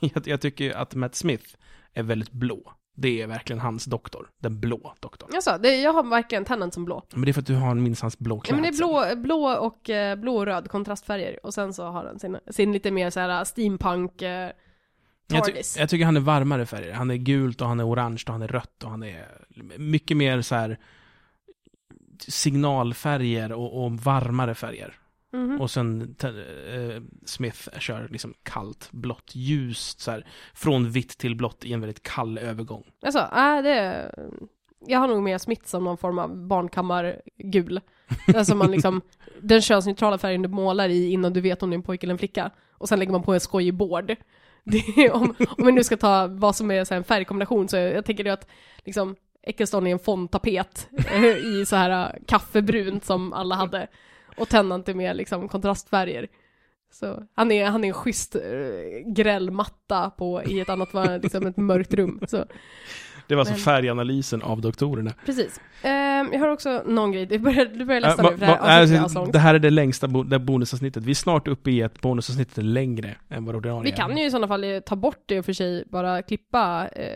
jag, 0.00 0.28
jag 0.28 0.40
tycker 0.40 0.74
att 0.76 0.94
Matt 0.94 1.14
Smith 1.14 1.44
är 1.94 2.02
väldigt 2.02 2.32
blå. 2.32 2.72
Det 2.96 3.22
är 3.22 3.26
verkligen 3.26 3.60
hans 3.60 3.84
doktor, 3.84 4.30
den 4.42 4.60
blå 4.60 4.94
doktorn. 5.00 5.30
Jag 5.32 5.42
sa, 5.42 5.58
det, 5.58 5.76
jag 5.76 5.92
har 5.92 6.02
verkligen 6.02 6.44
Tennant 6.44 6.74
som 6.74 6.84
blå. 6.84 7.06
Men 7.12 7.22
det 7.22 7.30
är 7.30 7.32
för 7.32 7.40
att 7.40 7.46
du 7.46 7.54
har 7.54 7.74
minst 7.74 8.02
hans 8.02 8.18
blå 8.18 8.36
Ja 8.36 8.40
klädsel. 8.40 8.54
men 8.54 8.62
det 8.62 8.76
är 8.76 9.16
blå, 9.16 9.22
blå 9.22 9.56
och 9.58 9.90
eh, 9.90 10.44
röd 10.44 10.70
kontrastfärger. 10.70 11.46
Och 11.46 11.54
sen 11.54 11.72
så 11.72 11.84
har 11.84 12.04
han 12.04 12.18
sin, 12.18 12.38
sin 12.50 12.72
lite 12.72 12.90
mer 12.90 13.10
såhär 13.10 13.44
steampunk 13.44 14.22
eh, 14.22 14.50
jag, 15.34 15.44
ty 15.44 15.62
jag 15.78 15.88
tycker 15.88 16.04
han 16.04 16.16
är 16.16 16.20
varmare 16.20 16.66
färger. 16.66 16.92
Han 16.92 17.10
är 17.10 17.16
gult 17.16 17.60
och 17.60 17.68
han 17.68 17.80
är 17.80 17.88
orange 17.88 18.22
och 18.26 18.32
han 18.32 18.42
är 18.42 18.48
rött 18.48 18.84
och 18.84 18.90
han 18.90 19.02
är 19.02 19.26
mycket 19.78 20.16
mer 20.16 20.42
så 20.42 20.54
här 20.54 20.78
signalfärger 22.18 23.52
och, 23.52 23.84
och 23.84 23.92
varmare 23.92 24.54
färger. 24.54 24.98
Mhm. 25.32 25.60
Och 25.60 25.70
sen 25.70 26.16
eh, 26.22 27.02
Smith 27.24 27.78
kör 27.78 28.08
liksom 28.10 28.34
kallt, 28.42 28.88
blått, 28.90 29.30
ljust 29.34 30.00
så 30.00 30.10
här, 30.10 30.26
från 30.54 30.90
vitt 30.90 31.18
till 31.18 31.36
blått 31.36 31.64
i 31.64 31.72
en 31.72 31.80
väldigt 31.80 32.02
kall 32.02 32.38
övergång. 32.38 32.84
Sa, 33.12 33.56
äh, 33.56 33.62
det... 33.62 34.10
Jag 34.86 34.98
har 34.98 35.08
nog 35.08 35.22
mer 35.22 35.38
Smith 35.38 35.64
som 35.64 35.84
någon 35.84 35.98
form 35.98 36.18
av 36.18 36.46
barnkammargul. 36.46 37.80
Alltså 38.36 38.54
man 38.54 38.70
liksom, 38.70 39.00
den 39.40 39.62
könsneutrala 39.62 40.18
färgen 40.18 40.42
du 40.42 40.48
målar 40.48 40.88
i 40.88 41.10
innan 41.10 41.32
du 41.32 41.40
vet 41.40 41.62
om 41.62 41.70
det 41.70 41.74
är 41.74 41.78
en 41.78 41.82
pojke 41.82 42.06
eller 42.06 42.14
en 42.14 42.18
flicka. 42.18 42.50
Och 42.72 42.88
sen 42.88 42.98
lägger 42.98 43.12
man 43.12 43.22
på 43.22 43.34
en 43.34 43.40
skojig 43.40 43.74
board. 43.74 44.16
Det 44.64 45.04
är, 45.04 45.12
om, 45.12 45.34
om 45.58 45.66
vi 45.66 45.72
nu 45.72 45.84
ska 45.84 45.96
ta 45.96 46.26
vad 46.26 46.56
som 46.56 46.70
är 46.70 46.84
så 46.84 46.94
här 46.94 46.98
en 46.98 47.04
färgkombination 47.04 47.68
så 47.68 47.76
jag 47.76 48.04
tänker 48.04 48.26
att 48.26 48.46
liksom 48.84 49.16
Eccleston 49.42 49.86
är 49.86 49.92
en 49.92 49.98
fondtapet 49.98 50.88
eh, 51.12 51.24
i 51.24 51.66
så 51.66 51.76
här 51.76 51.90
eh, 51.90 52.24
kaffebrunt 52.26 53.04
som 53.04 53.32
alla 53.32 53.54
hade. 53.54 53.86
Och 54.36 54.48
Tennant 54.48 54.88
är 54.88 54.94
mer 54.94 55.14
liksom 55.14 55.48
kontrastfärger. 55.48 56.28
Så 56.92 57.26
han 57.34 57.52
är, 57.52 57.66
han 57.66 57.84
är 57.84 57.88
en 57.88 57.94
schysst 57.94 58.36
eh, 58.36 58.42
äh, 58.42 59.12
grällmatta 59.12 60.10
på, 60.10 60.42
i 60.42 60.60
ett 60.60 60.68
annat, 60.68 61.22
liksom 61.22 61.46
ett 61.46 61.56
mörkt 61.56 61.94
rum. 61.94 62.20
Så 62.28 62.44
det 63.26 63.34
var 63.34 63.40
alltså 63.40 63.54
färganalysen 63.54 64.42
av 64.42 64.60
doktorerna. 64.60 65.12
Precis. 65.26 65.60
Ehm, 65.82 66.32
jag 66.32 66.40
har 66.40 66.48
också 66.48 66.82
någon 66.86 67.12
grej, 67.12 67.26
du 67.26 67.38
börjar, 67.38 67.64
du 67.64 67.84
börjar 67.84 68.00
läsa 68.00 68.22
Äh, 68.22 68.30
nu 68.30 68.38
för 68.38 68.46
det 68.46 68.52
här 68.62 68.94
är 68.94 69.00
alltså, 69.00 69.24
det 69.24 69.38
här 69.38 69.54
är 69.54 69.58
det 69.58 69.70
längsta 69.70 70.08
bo 70.08 70.22
det 70.22 70.38
bonusavsnittet. 70.38 71.04
Vi 71.04 71.10
är 71.10 71.14
snart 71.14 71.48
uppe 71.48 71.70
i 71.70 71.82
att 71.82 72.00
bonusavsnittet 72.00 72.58
är 72.58 72.62
längre 72.62 73.16
än 73.28 73.44
vad 73.44 73.56
ordinarie 73.56 73.90
Vi 73.90 73.96
kan 73.96 74.16
ju 74.16 74.24
i 74.24 74.30
sådana 74.30 74.48
fall 74.48 74.64
eh, 74.64 74.80
ta 74.80 74.96
bort 74.96 75.22
det 75.26 75.38
och 75.38 75.44
för 75.44 75.52
sig, 75.52 75.84
bara 75.90 76.22
klippa, 76.22 76.88
eh, 76.88 77.06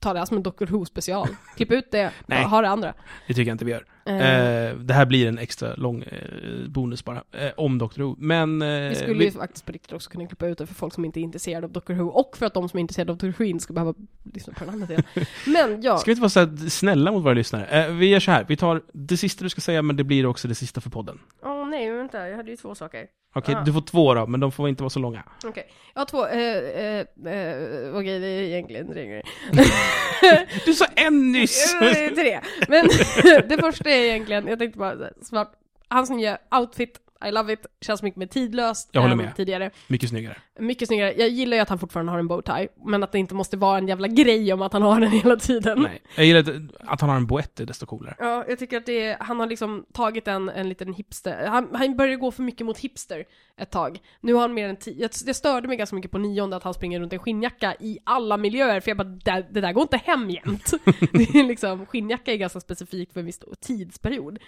ta 0.00 0.12
det 0.12 0.18
här 0.18 0.26
som 0.26 0.36
en 0.36 0.42
Doctor 0.42 0.66
Who 0.66 0.84
special. 0.84 1.28
Klippa 1.56 1.74
ut 1.74 1.90
det, 1.90 2.10
Nej. 2.26 2.44
ha 2.44 2.62
det 2.62 2.68
andra. 2.68 2.94
Det 3.26 3.34
tycker 3.34 3.50
jag 3.50 3.54
inte 3.54 3.64
vi 3.64 3.72
gör. 3.72 3.84
Eh, 4.06 4.66
Eh, 4.66 4.74
det 4.76 4.94
här 4.94 5.06
blir 5.06 5.28
en 5.28 5.38
extra 5.38 5.74
lång 5.74 6.02
eh, 6.02 6.68
bonus 6.68 7.04
bara, 7.04 7.22
eh, 7.32 7.50
om 7.56 7.78
Dr. 7.78 8.02
Who. 8.02 8.16
Men... 8.18 8.62
Eh, 8.62 8.88
vi 8.88 8.94
skulle 8.94 9.24
ju 9.24 9.30
faktiskt 9.30 9.66
på 9.66 9.72
riktigt 9.72 9.92
också 9.92 10.10
kunna 10.10 10.26
klippa 10.26 10.46
ut 10.46 10.58
det 10.58 10.66
för 10.66 10.74
folk 10.74 10.94
som 10.94 11.04
inte 11.04 11.20
är 11.20 11.22
intresserade 11.22 11.66
av 11.66 11.72
Doctor 11.72 11.94
Who 11.94 12.08
och 12.08 12.36
för 12.36 12.46
att 12.46 12.54
de 12.54 12.68
som 12.68 12.76
är 12.76 12.80
intresserade 12.80 13.12
av 13.12 13.18
Doctor 13.18 13.34
Who 13.38 13.44
inte 13.50 13.62
ska 13.64 13.72
behöva 13.72 13.94
lyssna 14.34 14.52
på 14.52 14.64
den 14.64 14.74
andra 14.74 14.86
delen. 14.86 15.04
Men 15.46 15.82
ja, 15.82 15.96
Ska 15.98 16.06
vi 16.10 16.12
inte 16.12 16.36
vara 16.36 16.46
så 16.58 16.68
snälla 16.70 17.12
mot 17.12 17.24
våra 17.24 17.34
lyssnare? 17.34 17.66
Eh, 17.66 17.92
vi 17.92 18.06
gör 18.06 18.20
så 18.20 18.30
här, 18.30 18.44
vi 18.48 18.56
tar 18.56 18.82
det 18.92 19.16
sista 19.16 19.44
du 19.44 19.48
ska 19.50 19.60
säga, 19.60 19.82
men 19.82 19.96
det 19.96 20.04
blir 20.04 20.26
också 20.26 20.48
det 20.48 20.54
sista 20.54 20.80
för 20.80 20.90
podden. 20.90 21.18
åh 21.44 21.68
nej 21.68 21.90
vänta, 21.90 22.28
jag 22.28 22.36
hade 22.36 22.50
ju 22.50 22.56
två 22.56 22.74
saker. 22.74 23.06
Okej, 23.34 23.54
Ah. 23.54 23.62
du 23.64 23.72
får 23.72 23.80
två 23.80 24.14
då, 24.14 24.26
men 24.26 24.40
de 24.40 24.52
får 24.52 24.68
inte 24.68 24.82
vara 24.82 24.90
så 24.90 24.98
långa. 25.00 25.22
Okej, 25.44 25.66
jag 25.94 26.00
har 26.00 26.06
två, 26.06 26.26
eh, 26.26 26.98
eh, 26.98 27.96
okej 27.96 28.18
det 28.20 28.26
är 28.26 28.42
egentligen 28.42 28.86
tre 28.92 29.06
grejer. 29.06 29.22
Du 30.66 30.74
sa 30.74 30.84
en 30.94 31.32
nyss! 31.32 31.74
Tre. 32.14 32.40
Men 32.68 32.86
det 33.48 33.58
första 33.60 33.90
är 33.90 33.95
egentligen, 34.04 34.46
jag 34.46 34.58
tänkte 34.58 34.78
bara 34.78 35.10
smart, 35.22 35.52
han 35.88 36.06
som 36.06 36.20
gör 36.20 36.38
outfit, 36.60 37.00
i 37.24 37.30
love 37.30 37.52
it, 37.52 37.66
känns 37.80 38.02
mycket 38.02 38.16
mer 38.16 38.26
tidlöst 38.26 38.88
Jag 38.92 39.00
håller 39.00 39.12
än 39.12 39.18
med. 39.18 39.36
tidigare. 39.36 39.70
Mycket 39.86 40.08
snyggare. 40.08 40.36
Mycket 40.58 40.88
snyggare. 40.88 41.14
Jag 41.16 41.28
gillar 41.28 41.56
ju 41.56 41.60
att 41.60 41.68
han 41.68 41.78
fortfarande 41.78 42.12
har 42.12 42.18
en 42.18 42.28
bowtie, 42.28 42.68
men 42.84 43.02
att 43.02 43.12
det 43.12 43.18
inte 43.18 43.34
måste 43.34 43.56
vara 43.56 43.78
en 43.78 43.88
jävla 43.88 44.08
grej 44.08 44.52
om 44.52 44.62
att 44.62 44.72
han 44.72 44.82
har 44.82 45.00
den 45.00 45.10
hela 45.10 45.36
tiden. 45.36 45.82
Nej. 45.82 46.02
Jag 46.16 46.26
gillar 46.26 46.40
att, 46.40 46.48
att 46.80 47.00
han 47.00 47.10
har 47.10 47.16
en 47.16 47.26
boett, 47.26 47.56
desto 47.56 47.86
coolare. 47.86 48.14
Ja, 48.18 48.44
jag 48.48 48.58
tycker 48.58 48.76
att 48.76 48.86
det 48.86 49.02
är, 49.04 49.16
han 49.20 49.40
har 49.40 49.46
liksom 49.46 49.86
tagit 49.92 50.28
en, 50.28 50.48
en 50.48 50.68
liten 50.68 50.94
hipster, 50.94 51.46
han, 51.46 51.68
han 51.74 51.96
började 51.96 52.16
gå 52.16 52.30
för 52.30 52.42
mycket 52.42 52.66
mot 52.66 52.78
hipster 52.78 53.24
ett 53.56 53.70
tag. 53.70 53.98
Nu 54.20 54.34
har 54.34 54.40
han 54.40 54.54
mer 54.54 54.68
än 54.68 54.76
tio, 54.76 55.02
jag, 55.02 55.10
jag 55.26 55.36
störde 55.36 55.68
mig 55.68 55.76
ganska 55.76 55.96
mycket 55.96 56.10
på 56.10 56.18
nionde 56.18 56.56
att 56.56 56.62
han 56.62 56.74
springer 56.74 57.00
runt 57.00 57.12
i 57.12 57.16
en 57.16 57.22
skinnjacka 57.22 57.74
i 57.80 57.98
alla 58.04 58.36
miljöer, 58.36 58.80
för 58.80 58.90
jag 58.90 58.98
bara, 58.98 59.08
det, 59.08 59.46
det 59.50 59.60
där 59.60 59.72
går 59.72 59.82
inte 59.82 59.96
hem 59.96 60.30
jämt. 60.30 60.70
det 61.12 61.38
är 61.40 61.44
liksom, 61.44 61.86
skinnjacka 61.86 62.32
är 62.32 62.36
ganska 62.36 62.60
specifikt 62.60 63.12
för 63.12 63.20
en 63.20 63.26
viss 63.26 63.40
tidsperiod. 63.60 64.38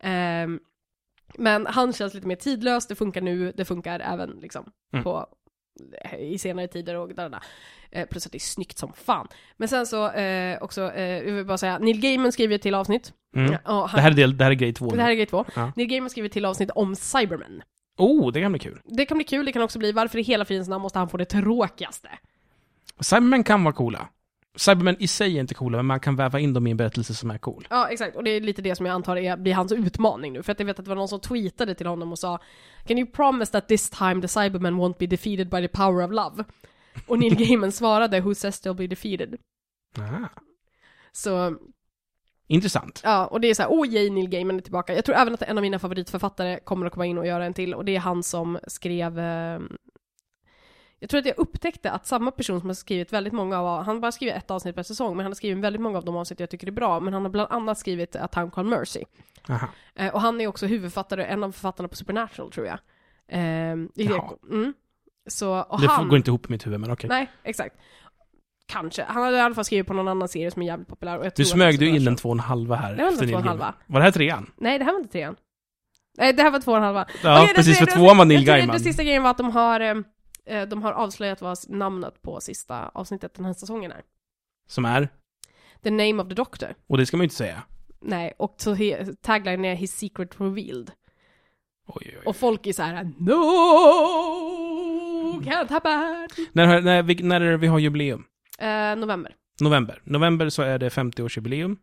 Ehm, 0.00 0.60
men 1.38 1.66
han 1.66 1.92
känns 1.92 2.14
lite 2.14 2.26
mer 2.26 2.36
tidlös, 2.36 2.86
det 2.86 2.94
funkar 2.94 3.20
nu, 3.20 3.52
det 3.56 3.64
funkar 3.64 4.00
även 4.00 4.30
liksom 4.30 4.64
Mm. 4.92 5.04
på 5.04 5.26
i 6.18 6.38
senare 6.38 6.68
tider 6.68 6.94
och 6.96 7.08
där, 7.14 7.28
där. 7.28 7.42
Eh, 7.90 8.06
plus 8.06 8.26
att 8.26 8.32
det 8.32 8.38
är 8.38 8.40
snyggt 8.40 8.78
som 8.78 8.92
fan. 8.92 9.28
Men 9.56 9.68
sen 9.68 9.86
så 9.86 10.10
eh, 10.10 10.62
också, 10.62 10.92
eh, 10.92 11.02
jag 11.04 11.32
vill 11.32 11.44
bara 11.46 11.58
säga, 11.58 11.78
Neil 11.78 12.00
Gaiman 12.00 12.32
skriver 12.32 12.54
ett 12.54 12.62
till 12.62 12.74
avsnitt. 12.74 13.12
Mm. 13.36 13.56
Han, 13.64 13.88
Det, 13.94 14.00
här 14.00 14.10
är 14.10 14.14
del, 14.14 14.36
det 14.36 14.44
här 14.44 14.50
är 14.50 14.54
grej 14.54 14.72
två 14.74 14.90
det 14.90 15.02
här 15.02 15.10
är 15.10 15.14
grej 15.14 15.26
två. 15.26 15.44
Ja. 15.56 15.72
Neil 15.76 15.88
Gaiman 15.88 16.10
skriver 16.10 16.26
ett 16.26 16.32
till 16.32 16.44
avsnitt 16.44 16.70
om 16.70 16.96
Cybermen. 16.96 17.62
Oh, 17.98 18.32
det 18.32 18.40
kan 18.40 18.52
bli 18.52 18.58
kul. 18.58 18.80
Det 18.84 19.06
kan 19.06 19.18
bli 19.18 19.24
kul, 19.24 19.46
det 19.46 19.52
kan 19.52 19.62
också 19.62 19.78
bli 19.78 19.92
varför 19.92 20.18
i 20.18 20.22
hela 20.22 20.44
fridens 20.44 20.68
namn 20.68 20.82
måste 20.82 20.98
han 20.98 21.08
få 21.08 21.16
det 21.16 21.24
tråkigaste? 21.24 22.08
Cybermen 23.00 23.44
kan 23.44 23.64
vara 23.64 23.74
coola. 23.74 24.08
Cybermen 24.60 24.96
i 24.98 25.06
sig 25.06 25.36
är 25.36 25.40
inte 25.40 25.54
coola, 25.54 25.78
men 25.78 25.86
man 25.86 26.00
kan 26.00 26.16
väva 26.16 26.40
in 26.40 26.52
dem 26.52 26.66
i 26.66 26.70
en 26.70 26.76
berättelse 26.76 27.14
som 27.14 27.30
är 27.30 27.38
cool. 27.38 27.66
Ja, 27.70 27.88
exakt. 27.88 28.16
Och 28.16 28.24
det 28.24 28.30
är 28.30 28.40
lite 28.40 28.62
det 28.62 28.74
som 28.74 28.86
jag 28.86 28.94
antar 28.94 29.16
är, 29.16 29.36
blir 29.36 29.54
hans 29.54 29.72
utmaning 29.72 30.32
nu. 30.32 30.42
För 30.42 30.52
att 30.52 30.58
jag 30.58 30.66
vet 30.66 30.78
att 30.78 30.84
det 30.84 30.88
var 30.88 30.96
någon 30.96 31.08
som 31.08 31.20
tweetade 31.20 31.74
till 31.74 31.86
honom 31.86 32.12
och 32.12 32.18
sa 32.18 32.38
Can 32.86 32.98
you 32.98 33.10
promise 33.10 33.52
that 33.52 33.68
this 33.68 33.90
time 33.90 34.22
the 34.22 34.28
Cybermen 34.28 34.74
won't 34.74 34.98
be 34.98 35.06
defeated 35.06 35.50
by 35.50 35.60
the 35.60 35.68
power 35.68 36.04
of 36.04 36.10
love? 36.10 36.44
Och 37.06 37.18
Neil 37.18 37.34
Gaiman 37.46 37.72
svarade 37.72 38.20
Who 38.20 38.34
says 38.34 38.62
they'll 38.62 38.74
be 38.74 38.86
defeated? 38.86 39.36
Aha. 39.98 40.28
Så, 41.12 41.56
Intressant. 42.46 43.00
ja, 43.04 43.26
och 43.26 43.40
det 43.40 43.50
är 43.50 43.54
så 43.54 43.62
här, 43.62 43.70
oh 43.70 43.88
yay, 43.88 44.10
Neil 44.10 44.28
Gaiman 44.28 44.56
är 44.56 44.62
tillbaka. 44.62 44.94
Jag 44.94 45.04
tror 45.04 45.16
även 45.16 45.34
att 45.34 45.42
en 45.42 45.58
av 45.58 45.62
mina 45.62 45.78
favoritförfattare 45.78 46.60
kommer 46.64 46.86
att 46.86 46.92
komma 46.92 47.06
in 47.06 47.18
och 47.18 47.26
göra 47.26 47.46
en 47.46 47.54
till, 47.54 47.74
och 47.74 47.84
det 47.84 47.96
är 47.96 48.00
han 48.00 48.22
som 48.22 48.58
skrev 48.66 49.18
eh, 49.18 49.60
jag 51.00 51.10
tror 51.10 51.18
att 51.20 51.26
jag 51.26 51.38
upptäckte 51.38 51.90
att 51.90 52.06
samma 52.06 52.30
person 52.30 52.60
som 52.60 52.68
har 52.68 52.74
skrivit 52.74 53.12
väldigt 53.12 53.32
många 53.32 53.58
av, 53.60 53.84
han 53.84 54.00
bara 54.00 54.12
skrivit 54.12 54.34
ett 54.36 54.50
avsnitt 54.50 54.74
per 54.76 54.82
säsong, 54.82 55.16
men 55.16 55.24
han 55.24 55.30
har 55.30 55.34
skrivit 55.34 55.64
väldigt 55.64 55.82
många 55.82 55.98
av 55.98 56.04
de 56.04 56.16
avsnitt 56.16 56.40
jag 56.40 56.50
tycker 56.50 56.66
är 56.66 56.70
bra, 56.72 57.00
men 57.00 57.12
han 57.14 57.22
har 57.22 57.30
bland 57.30 57.52
annat 57.52 57.78
skrivit 57.78 58.16
A 58.16 58.28
Town 58.28 58.50
Called 58.50 58.70
Mercy. 58.70 59.04
Eh, 59.94 60.14
och 60.14 60.20
han 60.20 60.40
är 60.40 60.46
också 60.46 60.66
huvudförfattare, 60.66 61.24
en 61.24 61.44
av 61.44 61.52
författarna 61.52 61.88
på 61.88 61.96
Supernatural 61.96 62.52
tror 62.52 62.66
jag. 62.66 62.78
Eh, 63.28 63.74
i 63.94 64.04
Jaha. 64.04 64.30
mm. 64.50 64.74
Så, 65.30 65.60
och 65.60 65.80
Det 65.80 65.86
han... 65.86 65.96
får, 65.96 66.04
går 66.08 66.16
inte 66.16 66.30
ihop 66.30 66.46
i 66.46 66.52
mitt 66.52 66.66
huvud, 66.66 66.80
men 66.80 66.90
okej. 66.90 67.08
Nej, 67.08 67.30
exakt. 67.42 67.76
Kanske. 68.66 69.04
Han 69.08 69.22
hade 69.22 69.36
i 69.36 69.40
alla 69.40 69.54
fall 69.54 69.64
skrivit 69.64 69.86
på 69.86 69.94
någon 69.94 70.08
annan 70.08 70.28
serie 70.28 70.50
som 70.50 70.62
är 70.62 70.66
jävligt 70.66 70.88
populär. 70.88 71.18
Och 71.18 71.26
jag 71.26 71.32
Du 71.36 71.44
smög 71.44 71.78
du 71.78 71.88
in 71.88 72.08
en 72.08 72.16
två 72.16 72.28
och 72.28 72.34
en 72.34 72.40
halva 72.40 72.76
här. 72.76 72.94
Det 72.94 73.02
var 73.02 73.10
en 73.10 73.18
två 73.18 73.24
och 73.34 73.40
en 73.40 73.48
halva. 73.48 73.74
Var 73.86 74.00
det 74.00 74.04
här 74.04 74.12
trean? 74.12 74.50
Nej, 74.56 74.78
det 74.78 74.84
här 74.84 74.92
var 74.92 74.98
inte 75.00 75.12
trean. 75.12 75.36
Nej, 76.18 76.32
det 76.32 76.42
här 76.42 76.50
var 76.50 76.60
två 76.60 76.70
och 76.70 76.76
en 76.76 76.82
halva. 76.82 77.06
Ja, 77.22 77.46
det- 77.46 77.54
precis, 77.54 77.78
det- 77.78 77.86
för 77.86 77.96
tvåan 77.98 78.18
var 78.18 78.24
Neil 78.24 78.44
Gaiman. 78.44 78.76
Det 78.76 78.82
sista 78.82 79.02
grejen 79.02 79.22
var 79.22 79.30
att 79.30 79.36
de 79.38 79.50
har, 79.50 79.80
eh, 79.80 79.88
eh, 79.88 79.96
de 80.68 80.82
har 80.82 80.92
avslöjat 80.92 81.40
vad 81.40 81.58
namnet 81.68 82.22
på 82.22 82.40
sista 82.40 82.88
avsnittet 82.88 83.34
den 83.34 83.44
här 83.44 83.52
säsongen 83.52 83.92
är. 83.92 84.02
Som 84.68 84.84
är? 84.84 85.08
The 85.82 85.90
name 85.90 86.22
of 86.22 86.28
the 86.28 86.34
doctor. 86.34 86.74
Och 86.86 86.98
det 86.98 87.06
ska 87.06 87.16
man 87.16 87.22
ju 87.22 87.26
inte 87.26 87.34
säga. 87.36 87.62
Nej, 88.00 88.32
och 88.38 88.54
så 88.58 88.74
he- 88.74 89.16
tagline 89.20 89.64
är 89.64 89.74
His 89.74 89.92
secret 89.96 90.40
revealed. 90.40 90.90
Oj, 91.86 92.02
oj, 92.06 92.16
oj. 92.18 92.22
Och 92.26 92.36
folk 92.36 92.66
är 92.66 92.72
så 92.72 92.82
här: 92.82 93.04
No, 93.18 93.34
can't 95.42 95.70
happen. 95.70 96.28
När, 96.52 96.80
när, 96.80 97.02
vi- 97.02 97.22
när 97.22 97.40
är 97.40 97.50
det 97.50 97.56
vi 97.56 97.66
har 97.66 97.78
jubileum? 97.78 98.24
Eh, 98.58 98.96
november. 98.96 99.34
November. 99.60 100.00
November 100.04 100.48
så 100.48 100.62
är 100.62 100.78
det 100.78 100.88
50-årsjubileum. 100.88 101.76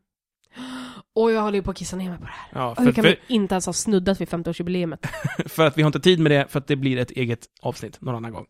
Och 1.18 1.32
jag 1.32 1.42
håller 1.42 1.56
ju 1.56 1.64
på 1.64 1.72
att 1.72 1.78
kissa 1.78 1.96
ner 1.96 2.10
mig 2.10 2.20
på 2.20 2.26
det 2.26 2.32
här. 2.32 2.62
Ja, 2.62 2.76
Hur 2.78 2.86
för, 2.86 2.92
kan 2.92 3.04
för, 3.04 3.10
vi 3.28 3.36
inte 3.36 3.56
ens 3.56 3.66
ha 3.66 3.74
snuddat 3.74 4.22
vid 4.22 4.28
50-årsjubileet? 4.28 5.08
för 5.46 5.68
att 5.68 5.78
vi 5.78 5.82
har 5.82 5.88
inte 5.88 6.00
tid 6.00 6.20
med 6.20 6.32
det, 6.32 6.46
för 6.50 6.60
att 6.60 6.68
det 6.68 6.76
blir 6.76 6.98
ett 6.98 7.12
eget 7.12 7.40
avsnitt 7.62 8.02
någon 8.02 8.16
annan 8.16 8.32
gång. 8.32 8.46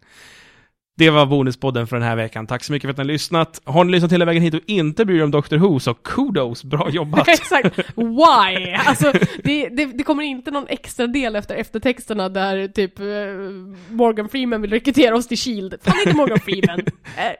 Det 0.97 1.09
var 1.09 1.25
bonuspodden 1.25 1.87
för 1.87 1.95
den 1.95 2.05
här 2.07 2.15
veckan. 2.15 2.47
Tack 2.47 2.63
så 2.63 2.71
mycket 2.73 2.87
för 2.87 2.91
att 2.91 2.97
ni 2.97 3.01
har 3.03 3.07
lyssnat. 3.07 3.61
Har 3.63 3.83
ni 3.83 3.91
lyssnat 3.91 4.11
hela 4.11 4.25
vägen 4.25 4.43
hit 4.43 4.53
och 4.53 4.59
inte 4.65 5.05
bryr 5.05 5.19
er 5.19 5.23
om 5.23 5.31
Dr. 5.31 5.57
Who, 5.57 5.79
så 5.79 5.93
kudos, 5.93 6.63
bra 6.63 6.89
jobbat! 6.89 7.27
Exakt. 7.27 7.77
Why? 7.95 8.73
Alltså, 8.85 9.11
det, 9.43 9.69
det, 9.69 9.85
det 9.85 10.03
kommer 10.03 10.23
inte 10.23 10.51
någon 10.51 10.67
extra 10.67 11.07
del 11.07 11.35
efter 11.35 11.55
eftertexterna 11.55 12.29
där 12.29 12.67
typ 12.67 12.99
eh, 12.99 13.05
Morgan 13.89 14.29
Freeman 14.29 14.61
vill 14.61 14.71
rekrytera 14.71 15.15
oss 15.15 15.27
till 15.27 15.37
Shield. 15.37 15.75
Fan 15.83 15.95
inte 16.05 16.17
Morgan 16.17 16.39
Freeman. 16.39 16.79
Eh, 17.17 17.31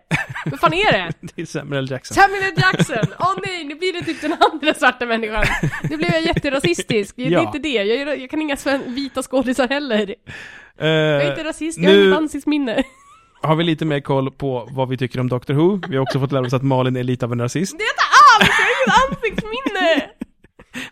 vad 0.52 0.60
fan 0.60 0.74
är 0.74 0.92
det? 0.92 1.12
det 1.36 1.42
är 1.42 1.46
Samuel 1.46 1.84
L. 1.84 1.92
Jackson. 1.92 2.16
Samuel 2.16 2.44
L. 2.44 2.54
Jackson! 2.58 3.14
Åh 3.20 3.34
nej, 3.46 3.64
nu 3.64 3.76
blir 3.76 3.94
det 3.94 4.02
typ 4.06 4.22
den 4.22 4.36
andra 4.52 4.74
svarta 4.74 5.06
människan. 5.06 5.46
Nu 5.90 5.98
blev 5.98 6.12
jag 6.12 6.22
jätterasistisk. 6.22 7.16
Det 7.16 7.26
är 7.28 7.32
Ja. 7.32 7.42
inte 7.42 7.60
det. 7.60 7.70
Jag, 7.84 7.88
är- 8.02 8.16
jag 8.22 8.30
kan 8.30 8.42
inga 8.42 8.58
vita 8.86 9.22
skådisar 9.24 9.68
heller. 9.68 10.16
Eh, 10.80 10.88
Jag 10.88 11.24
är 11.24 11.30
inte 11.30 11.44
rasist, 11.44 11.78
jag 11.80 11.90
har 11.90 11.98
nu- 11.98 12.04
inget 12.06 12.18
ansiktsminne 12.18 12.84
har 13.42 13.56
vi 13.56 13.64
lite 13.64 13.86
mer 13.86 14.00
koll 14.00 14.32
på 14.32 14.68
vad 14.72 14.90
vi 14.90 14.98
tycker 14.98 15.20
om 15.20 15.30
Doctor 15.30 15.54
Who. 15.54 15.82
Vi 15.90 15.96
har 15.96 16.04
också 16.04 16.20
fått 16.20 16.32
lära 16.32 16.46
oss 16.46 16.54
att 16.54 16.64
Malin 16.64 16.96
är 16.96 17.04
lite 17.04 17.26
av 17.26 17.32
en 17.32 17.42
rasist. 17.42 17.78
Det 17.78 17.84
är 17.84 17.90
inte 17.90 18.04
alls! 18.34 18.52
Jag 18.60 18.66
har 18.66 18.72
inget 18.72 19.18
ansiktsminne! 19.18 20.12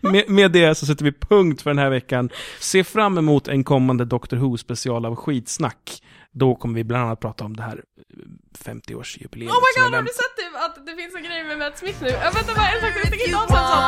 Med, 0.00 0.30
med, 0.30 0.52
det 0.52 0.74
så 0.74 0.86
sätter 0.86 1.04
vi 1.04 1.12
punkt 1.12 1.62
för 1.62 1.70
den 1.70 1.78
här 1.78 1.90
veckan. 1.90 2.30
Se 2.60 2.84
fram 2.84 3.18
emot 3.18 3.48
en 3.48 3.64
kommande 3.64 4.04
Doctor 4.04 4.36
Who-special 4.36 5.06
av 5.06 5.16
skitsnack. 5.16 6.02
Då 6.32 6.54
kommer 6.54 6.74
vi 6.74 6.84
bland 6.84 7.04
annat 7.04 7.20
prata 7.20 7.44
om 7.44 7.56
det 7.56 7.62
här 7.62 7.76
eh, 7.76 8.72
50-årsjubileet. 8.72 9.48
Oh 9.48 9.54
my 9.54 9.82
god, 9.82 9.94
har 9.94 10.02
du 10.02 10.08
sett 10.08 10.36
typ 10.36 10.54
att 10.54 10.86
det 10.86 10.96
finns 10.96 11.14
en 11.14 11.22
grej 11.22 11.44
med 11.44 11.58
Matt 11.58 11.78
Smith 11.78 12.02
nu? 12.02 12.08
Jag 12.08 12.32
vänta 12.32 12.54
bara 12.54 12.68
en 12.68 12.80
sak, 12.80 12.92
jag 12.94 13.10
tänker 13.10 13.26
inte 13.26 13.36
ha 13.36 13.42
en 13.42 13.48
sån 13.48 13.58
sak. 13.58 13.86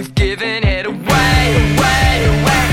you've 0.00 0.14
given 0.14 0.64
it 0.64 0.86
away, 0.86 1.76
away, 1.76 2.42
away. 2.42 2.69